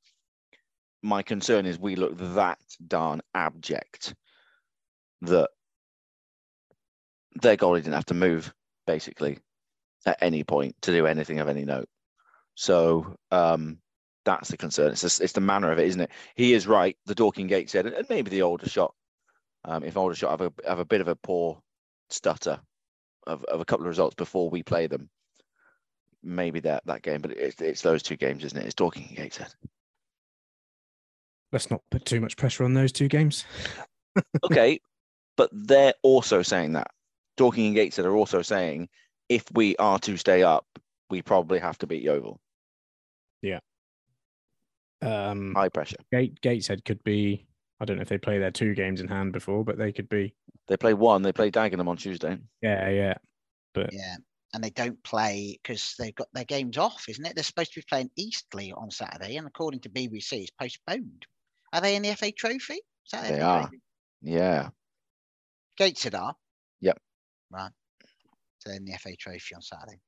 My 1.02 1.22
concern 1.22 1.66
is 1.66 1.78
we 1.78 1.96
look 1.96 2.16
that 2.34 2.58
darn 2.86 3.22
abject 3.34 4.14
that 5.22 5.50
their 7.34 7.56
goalie 7.56 7.78
didn't 7.78 7.94
have 7.94 8.06
to 8.06 8.14
move, 8.14 8.52
basically 8.86 9.38
at 10.04 10.18
any 10.20 10.44
point 10.44 10.76
to 10.82 10.92
do 10.92 11.06
anything 11.06 11.40
of 11.40 11.48
any 11.48 11.64
note. 11.64 11.88
So 12.54 13.16
um, 13.30 13.78
that's 14.26 14.50
the 14.50 14.56
concern. 14.58 14.90
It's 14.90 15.00
just, 15.00 15.22
it's 15.22 15.32
the 15.32 15.40
manner 15.40 15.72
of 15.72 15.78
it, 15.78 15.86
isn't 15.86 16.00
it? 16.00 16.10
He 16.34 16.52
is 16.52 16.66
right. 16.66 16.98
The 17.06 17.14
Dorking 17.14 17.46
Gateshead, 17.46 17.86
and 17.86 18.06
maybe 18.10 18.28
the 18.28 18.42
Aldershot. 18.42 18.92
Um, 19.64 19.82
if 19.82 19.96
Aldershot 19.96 20.38
have 20.38 20.40
a 20.42 20.68
have 20.68 20.78
a 20.80 20.84
bit 20.84 21.00
of 21.00 21.08
a 21.08 21.16
poor 21.16 21.62
stutter 22.10 22.60
of, 23.26 23.42
of 23.44 23.60
a 23.60 23.64
couple 23.64 23.84
of 23.86 23.88
results 23.88 24.14
before 24.14 24.50
we 24.50 24.62
play 24.62 24.86
them, 24.86 25.08
maybe 26.22 26.60
that 26.60 26.84
that 26.86 27.02
game. 27.02 27.22
But 27.22 27.30
it's 27.32 27.60
it's 27.62 27.80
those 27.80 28.02
two 28.02 28.16
games, 28.16 28.44
isn't 28.44 28.58
it? 28.58 28.66
It's 28.66 28.74
Dorking 28.74 29.14
and 29.16 29.32
said. 29.32 29.54
Let's 31.52 31.70
not 31.70 31.82
put 31.90 32.04
too 32.04 32.20
much 32.20 32.36
pressure 32.36 32.64
on 32.64 32.74
those 32.74 32.92
two 32.92 33.08
games. 33.08 33.44
okay, 34.44 34.80
but 35.36 35.48
they're 35.52 35.94
also 36.02 36.42
saying 36.42 36.72
that 36.72 36.88
Dorking 37.36 37.66
and 37.66 37.74
Gateshead 37.74 38.04
are 38.04 38.16
also 38.16 38.42
saying 38.42 38.88
if 39.28 39.44
we 39.52 39.76
are 39.76 39.98
to 40.00 40.16
stay 40.16 40.42
up, 40.42 40.66
we 41.08 41.22
probably 41.22 41.60
have 41.60 41.78
to 41.78 41.86
beat 41.86 42.02
Yeovil. 42.02 42.40
Yeah. 43.42 43.60
Um, 45.02 45.54
High 45.54 45.68
pressure. 45.68 45.96
Gate 46.12 46.40
Gateshead 46.40 46.84
could 46.84 47.02
be. 47.04 47.46
I 47.80 47.84
don't 47.84 47.96
know 47.96 48.02
if 48.02 48.08
they 48.08 48.18
play 48.18 48.38
their 48.38 48.50
two 48.50 48.74
games 48.74 49.00
in 49.00 49.08
hand 49.08 49.32
before, 49.32 49.64
but 49.64 49.78
they 49.78 49.92
could 49.92 50.08
be. 50.08 50.34
They 50.68 50.76
play 50.76 50.94
one. 50.94 51.22
They 51.22 51.32
play 51.32 51.50
Dagenham 51.50 51.88
on 51.88 51.96
Tuesday. 51.96 52.38
Yeah, 52.62 52.88
yeah. 52.88 53.14
But 53.74 53.90
Yeah. 53.92 54.16
And 54.54 54.64
they 54.64 54.70
don't 54.70 55.02
play 55.02 55.58
because 55.62 55.94
they've 55.98 56.14
got 56.14 56.28
their 56.32 56.44
games 56.44 56.78
off, 56.78 57.04
isn't 57.08 57.26
it? 57.26 57.34
They're 57.34 57.44
supposed 57.44 57.74
to 57.74 57.80
be 57.80 57.86
playing 57.88 58.10
Eastleigh 58.16 58.72
on 58.72 58.90
Saturday, 58.90 59.36
and 59.36 59.46
according 59.46 59.80
to 59.80 59.90
BBC, 59.90 60.32
it's 60.32 60.50
postponed. 60.50 61.26
Are 61.72 61.80
they 61.80 61.96
in 61.96 62.02
the 62.02 62.14
FA 62.14 62.32
Trophy? 62.32 62.74
Is 62.74 63.10
that 63.12 63.28
They 63.28 63.40
are. 63.40 63.62
Trophy? 63.62 63.80
Yeah. 64.22 64.68
Gateshead 65.76 66.14
are. 66.14 66.34
Yep. 66.80 66.98
Right. 67.50 67.70
So 68.58 68.70
they're 68.70 68.78
in 68.78 68.84
the 68.86 68.96
FA 68.98 69.14
Trophy 69.16 69.54
on 69.54 69.60
Saturday. 69.60 70.00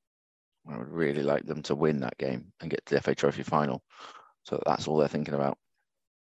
I 0.71 0.79
would 0.79 0.89
really 0.89 1.23
like 1.23 1.45
them 1.45 1.63
to 1.65 1.75
win 1.75 2.01
that 2.01 2.17
game 2.19 2.53
and 2.61 2.71
get 2.71 2.85
to 2.87 2.95
the 2.95 3.01
FA 3.01 3.15
Trophy 3.15 3.43
final. 3.43 3.83
So 4.49 4.63
that's 4.65 4.89
all 4.89 4.97
they're 4.97 5.09
thinking 5.09 5.35
about. 5.35 5.59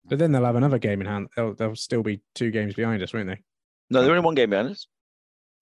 but 0.05 0.19
then 0.19 0.32
they'll 0.32 0.44
have 0.44 0.57
another 0.57 0.78
game 0.78 1.01
in 1.01 1.07
hand. 1.07 1.28
They'll 1.36 1.55
they'll 1.55 1.77
still 1.77 2.03
be 2.03 2.20
two 2.35 2.51
games 2.51 2.74
behind 2.74 3.03
us, 3.03 3.15
won't 3.15 3.28
they? 3.28 3.40
No, 3.90 4.03
they're 4.03 4.11
only 4.11 4.24
one 4.24 4.35
game 4.35 4.51
behind 4.51 4.70
us. 4.70 4.86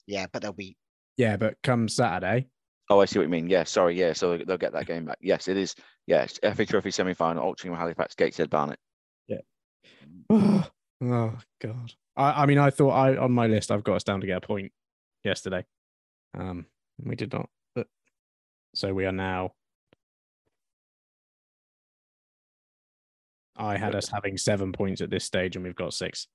Yeah, 0.07 0.27
but 0.33 0.43
they'll 0.43 0.53
be 0.53 0.77
Yeah, 1.17 1.37
but 1.37 1.57
come 1.63 1.89
Saturday, 1.89 2.49
Oh, 2.91 3.01
I 3.01 3.07
see 3.07 3.19
what 3.19 3.25
you 3.25 3.31
mean. 3.31 3.49
Yeah, 3.49 3.65
sorry. 3.65 3.99
Yeah, 3.99 4.13
so 4.13 4.37
they'll 4.37 4.59
get 4.59 4.73
that 4.73 4.87
game 4.87 5.07
back. 5.07 5.19
Yes, 5.21 5.49
it 5.49 5.57
is. 5.57 5.75
Yes, 6.07 6.39
FA 6.43 6.67
Trophy 6.67 6.91
semi 6.91 7.15
final, 7.15 7.43
Altrincham, 7.43 7.77
Halifax, 7.77 8.15
Gateshead, 8.15 8.51
Barnet. 8.51 8.79
Yeah. 9.27 9.39
oh, 10.31 11.39
god. 11.63 11.93
I, 12.17 12.43
I 12.43 12.47
mean, 12.47 12.59
I 12.59 12.71
thought 12.71 12.91
I 12.91 13.17
on 13.17 13.33
my 13.33 13.47
list 13.47 13.71
I've 13.71 13.85
got 13.85 13.97
us 13.97 14.05
down 14.05 14.21
to 14.21 14.27
get 14.27 14.37
a 14.37 14.47
point 14.47 14.73
yesterday. 15.25 15.65
Um, 16.39 16.67
we 17.03 17.17
did 17.17 17.33
not. 17.33 17.49
But 17.75 17.87
so 18.75 18.93
we 18.93 19.07
are 19.07 19.13
now. 19.13 19.53
I 23.57 23.77
had 23.77 23.95
us 23.95 24.09
having 24.09 24.37
seven 24.37 24.73
points 24.73 25.01
at 25.01 25.11
this 25.11 25.25
stage, 25.25 25.57
and 25.57 25.65
we've 25.65 25.77
got 25.77 25.95
six. 25.95 26.27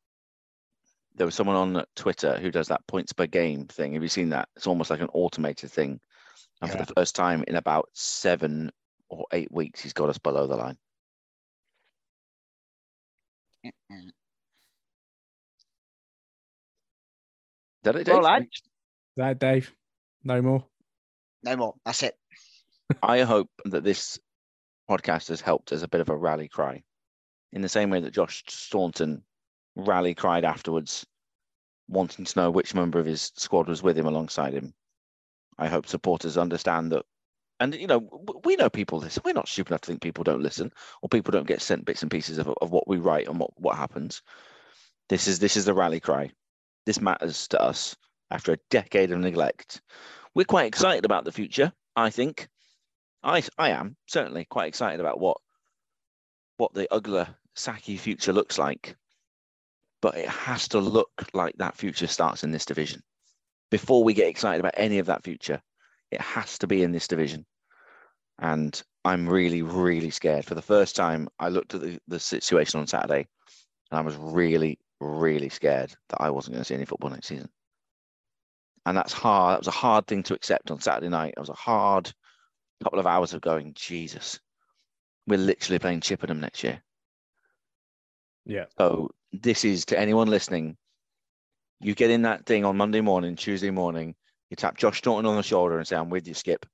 There 1.16 1.26
was 1.26 1.36
someone 1.36 1.56
on 1.56 1.84
Twitter 1.96 2.38
who 2.40 2.50
does 2.52 2.70
that 2.70 2.86
points 2.88 3.12
per 3.12 3.26
game 3.26 3.66
thing. 3.66 3.94
Have 3.94 4.04
you 4.04 4.10
seen 4.10 4.30
that? 4.30 4.48
It's 4.56 4.68
almost 4.68 4.90
like 4.90 5.02
an 5.02 5.10
automated 5.14 5.70
thing. 5.72 6.00
And 6.62 6.72
for 6.72 6.78
the 6.78 6.94
first 6.96 7.16
time 7.16 7.44
in 7.48 7.56
about 7.56 7.90
seven 7.94 8.72
or 9.10 9.26
eight 9.34 9.52
weeks, 9.52 9.82
he's 9.82 9.94
got 9.94 10.10
us 10.10 10.18
below 10.18 10.48
the 10.48 10.56
line. 10.56 10.78
That 17.84 17.96
it, 17.96 18.06
Dave? 18.06 18.16
Well, 18.16 18.42
Is 18.42 18.48
that 19.18 19.40
Dave? 19.40 19.74
No 20.24 20.42
more. 20.42 20.66
no 21.44 21.56
more. 21.56 21.76
That's 21.86 22.04
it. 22.04 22.16
I 23.02 23.22
hope 23.22 23.50
that 23.66 23.84
this 23.84 24.20
podcast 24.90 25.30
has 25.30 25.42
helped 25.42 25.72
as 25.72 25.84
a 25.84 25.88
bit 25.88 26.02
of 26.02 26.10
a 26.10 26.16
rally 26.18 26.48
cry, 26.50 26.84
in 27.52 27.62
the 27.62 27.70
same 27.70 27.90
way 27.90 28.00
that 28.00 28.14
Josh 28.14 28.44
Staunton 28.48 29.24
rally 29.76 30.14
cried 30.14 30.46
afterwards, 30.46 31.06
wanting 31.88 32.26
to 32.26 32.40
know 32.40 32.52
which 32.52 32.76
member 32.76 33.00
of 33.00 33.06
his 33.06 33.32
squad 33.36 33.68
was 33.68 33.82
with 33.82 33.98
him 33.98 34.06
alongside 34.06 34.54
him. 34.54 34.74
I 35.58 35.68
hope 35.68 35.88
supporters 35.88 36.38
understand 36.38 36.92
that, 36.92 37.06
and 37.60 37.76
you 37.76 37.88
know, 37.88 38.08
we 38.46 38.56
know 38.56 38.70
people 38.70 39.00
listen. 39.00 39.24
We're 39.26 39.34
not 39.34 39.50
stupid 39.50 39.72
enough 39.72 39.82
to 39.82 39.88
think 39.88 40.02
people 40.02 40.24
don't 40.24 40.44
listen 40.44 40.72
or 41.02 41.10
people 41.10 41.32
don't 41.32 41.48
get 41.48 41.62
sent 41.62 41.86
bits 41.86 42.02
and 42.02 42.12
pieces 42.12 42.38
of, 42.38 42.48
of 42.62 42.72
what 42.72 42.88
we 42.88 42.98
write 42.98 43.28
and 43.28 43.40
what, 43.40 43.52
what 43.60 43.76
happens. 43.76 44.22
This 45.10 45.28
is 45.28 45.40
this 45.40 45.58
is 45.58 45.66
the 45.66 45.74
rally 45.74 46.00
cry. 46.00 46.32
This 46.86 47.02
matters 47.02 47.48
to 47.50 47.62
us 47.62 47.96
after 48.32 48.54
a 48.54 48.60
decade 48.70 49.12
of 49.12 49.20
neglect. 49.20 49.82
We're 50.36 50.46
quite 50.46 50.68
excited 50.68 51.04
about 51.04 51.26
the 51.26 51.32
future. 51.32 51.74
I 51.96 52.10
think. 52.10 52.48
I 53.22 53.44
I 53.58 53.72
am 53.72 53.98
certainly 54.08 54.46
quite 54.46 54.70
excited 54.70 55.02
about 55.02 55.20
what 55.20 55.38
what 56.60 56.74
the 56.74 56.88
Ugla 56.92 57.36
Saki 57.56 57.98
future 57.98 58.34
looks 58.34 58.58
like. 58.58 58.96
But 60.02 60.18
it 60.18 60.30
has 60.30 60.68
to 60.70 60.80
look 60.80 61.26
like 61.34 61.56
that 61.58 61.76
future 61.76 62.08
starts 62.08 62.44
in 62.44 62.52
this 62.52 62.66
division. 62.66 63.02
Before 63.72 64.04
we 64.04 64.14
get 64.14 64.28
excited 64.28 64.60
about 64.60 64.76
any 64.78 65.00
of 65.00 65.08
that 65.08 65.24
future, 65.24 65.62
it 66.12 66.22
has 66.22 66.58
to 66.60 66.68
be 66.68 66.84
in 66.84 66.92
this 66.92 67.08
division. 67.08 67.46
And 68.40 68.82
I'm 69.04 69.28
really, 69.28 69.62
really 69.62 70.10
scared. 70.10 70.46
For 70.46 70.56
the 70.56 70.62
first 70.62 70.96
time, 70.96 71.28
I 71.40 71.50
looked 71.50 71.74
at 71.74 71.82
the, 71.82 72.00
the 72.08 72.20
situation 72.20 72.80
on 72.80 72.88
Saturday 72.88 73.28
and 73.92 74.00
I 74.00 74.02
was 74.02 74.16
really, 74.16 74.80
really 75.00 75.50
scared 75.50 75.94
that 76.10 76.22
I 76.22 76.30
wasn't 76.30 76.54
going 76.54 76.62
to 76.62 76.66
see 76.66 76.76
any 76.76 76.86
football 76.86 77.10
next 77.10 77.28
season. 77.28 77.50
And 78.86 78.98
that's 78.98 79.14
hard. 79.14 79.54
That 79.54 79.60
was 79.60 79.68
a 79.68 79.72
hard 79.72 80.08
thing 80.08 80.24
to 80.24 80.34
accept 80.34 80.72
on 80.72 80.80
Saturday 80.80 81.10
night. 81.10 81.34
It 81.36 81.40
was 81.40 81.50
a 81.50 81.54
hard 81.54 82.12
couple 82.84 83.00
of 83.00 83.08
hours 83.08 83.34
of 83.34 83.42
going, 83.42 83.74
Jesus, 83.76 84.40
we're 85.30 85.38
literally 85.38 85.80
playing 85.80 86.02
Chippenham 86.02 86.42
next 86.42 86.64
year. 86.64 86.82
Yeah. 88.46 88.66
So 88.78 89.12
this 89.32 89.64
is 89.64 89.86
to 89.86 90.00
anyone 90.00 90.28
listening. 90.28 90.76
You 91.80 91.96
get 91.96 92.10
in 92.10 92.24
that 92.24 92.46
thing 92.46 92.66
on 92.66 92.76
Monday 92.76 93.00
morning, 93.00 93.36
Tuesday 93.36 93.70
morning, 93.70 94.16
you 94.50 94.56
tap 94.56 94.76
Josh 94.78 94.98
Staunton 94.98 95.30
on 95.30 95.38
the 95.38 95.44
shoulder 95.44 95.78
and 95.78 95.88
say, 95.88 95.96
I'm 95.96 96.10
with 96.10 96.28
you, 96.28 96.34
Skip. 96.34 96.66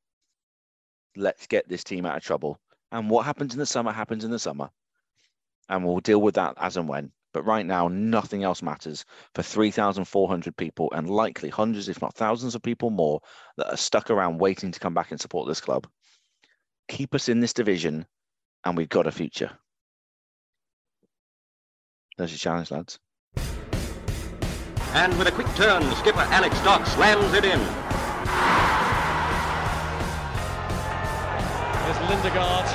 Let's 1.17 1.47
get 1.47 1.67
this 1.67 1.83
team 1.83 2.05
out 2.05 2.17
of 2.17 2.23
trouble. 2.23 2.59
And 2.91 3.09
what 3.09 3.25
happens 3.25 3.53
in 3.53 3.59
the 3.59 3.65
summer 3.65 3.91
happens 3.91 4.23
in 4.23 4.31
the 4.31 4.39
summer. 4.39 4.69
And 5.67 5.85
we'll 5.85 5.99
deal 5.99 6.21
with 6.21 6.35
that 6.35 6.53
as 6.57 6.77
and 6.77 6.87
when. 6.87 7.11
But 7.33 7.45
right 7.45 7.65
now, 7.65 7.89
nothing 7.89 8.43
else 8.43 8.61
matters 8.61 9.03
for 9.33 9.43
3,400 9.43 10.55
people 10.55 10.89
and 10.93 11.09
likely 11.09 11.49
hundreds, 11.49 11.89
if 11.89 12.01
not 12.01 12.15
thousands 12.15 12.55
of 12.55 12.61
people 12.61 12.89
more 12.89 13.19
that 13.57 13.73
are 13.73 13.77
stuck 13.77 14.09
around 14.09 14.37
waiting 14.37 14.71
to 14.71 14.79
come 14.79 14.93
back 14.93 15.11
and 15.11 15.19
support 15.19 15.47
this 15.47 15.59
club. 15.59 15.85
Keep 16.87 17.13
us 17.13 17.27
in 17.27 17.41
this 17.41 17.51
division 17.51 18.05
and 18.65 18.75
we've 18.75 18.89
got 18.89 19.07
a 19.07 19.11
future. 19.11 19.51
There's 22.17 22.31
your 22.31 22.39
challenge, 22.39 22.71
lads. 22.71 22.99
And 24.93 25.17
with 25.19 25.27
a 25.27 25.31
quick 25.31 25.47
turn, 25.55 25.83
skipper 25.95 26.25
Alex 26.31 26.59
Dock 26.63 26.85
slams 26.87 27.33
it 27.33 27.45
in. 27.45 27.59
There's 31.83 31.99
Lindegaard 32.09 32.65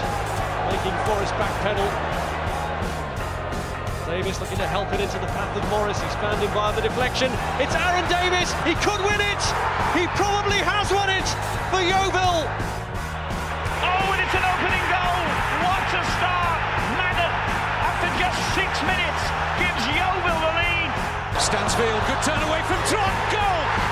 making 0.71 0.95
Forrest 1.05 1.35
backpedal. 1.35 2.21
Davis 4.07 4.41
looking 4.41 4.59
to 4.59 4.67
help 4.67 4.93
it 4.93 5.01
into 5.01 5.19
the 5.19 5.31
path 5.31 5.57
of 5.57 5.63
Morris. 5.71 6.03
He's 6.03 6.15
found 6.19 6.43
him 6.43 6.51
via 6.51 6.75
the 6.75 6.83
deflection. 6.83 7.31
It's 7.63 7.75
Aaron 7.79 8.03
Davis. 8.11 8.51
He 8.67 8.75
could 8.83 8.99
win 9.07 9.23
it. 9.23 9.43
He 9.95 10.11
probably 10.19 10.59
has 10.67 10.91
won 10.91 11.09
it 11.09 11.23
for 11.71 11.79
Yeovil. 11.79 12.43
Oh, 13.87 14.11
and 14.11 14.21
it's 14.21 14.35
an 14.35 14.43
opening 14.43 14.85
goal. 14.91 15.40
Just 18.31 18.55
six 18.55 18.83
minutes 18.83 19.23
gives 19.59 19.83
Yeovil 19.91 20.39
the 20.39 20.53
lead. 20.55 20.91
Stansfield, 21.41 22.03
good 22.07 22.23
turn 22.23 22.43
away 22.47 22.63
from 22.63 22.79
Trot, 22.87 23.15
goal! 23.33 23.90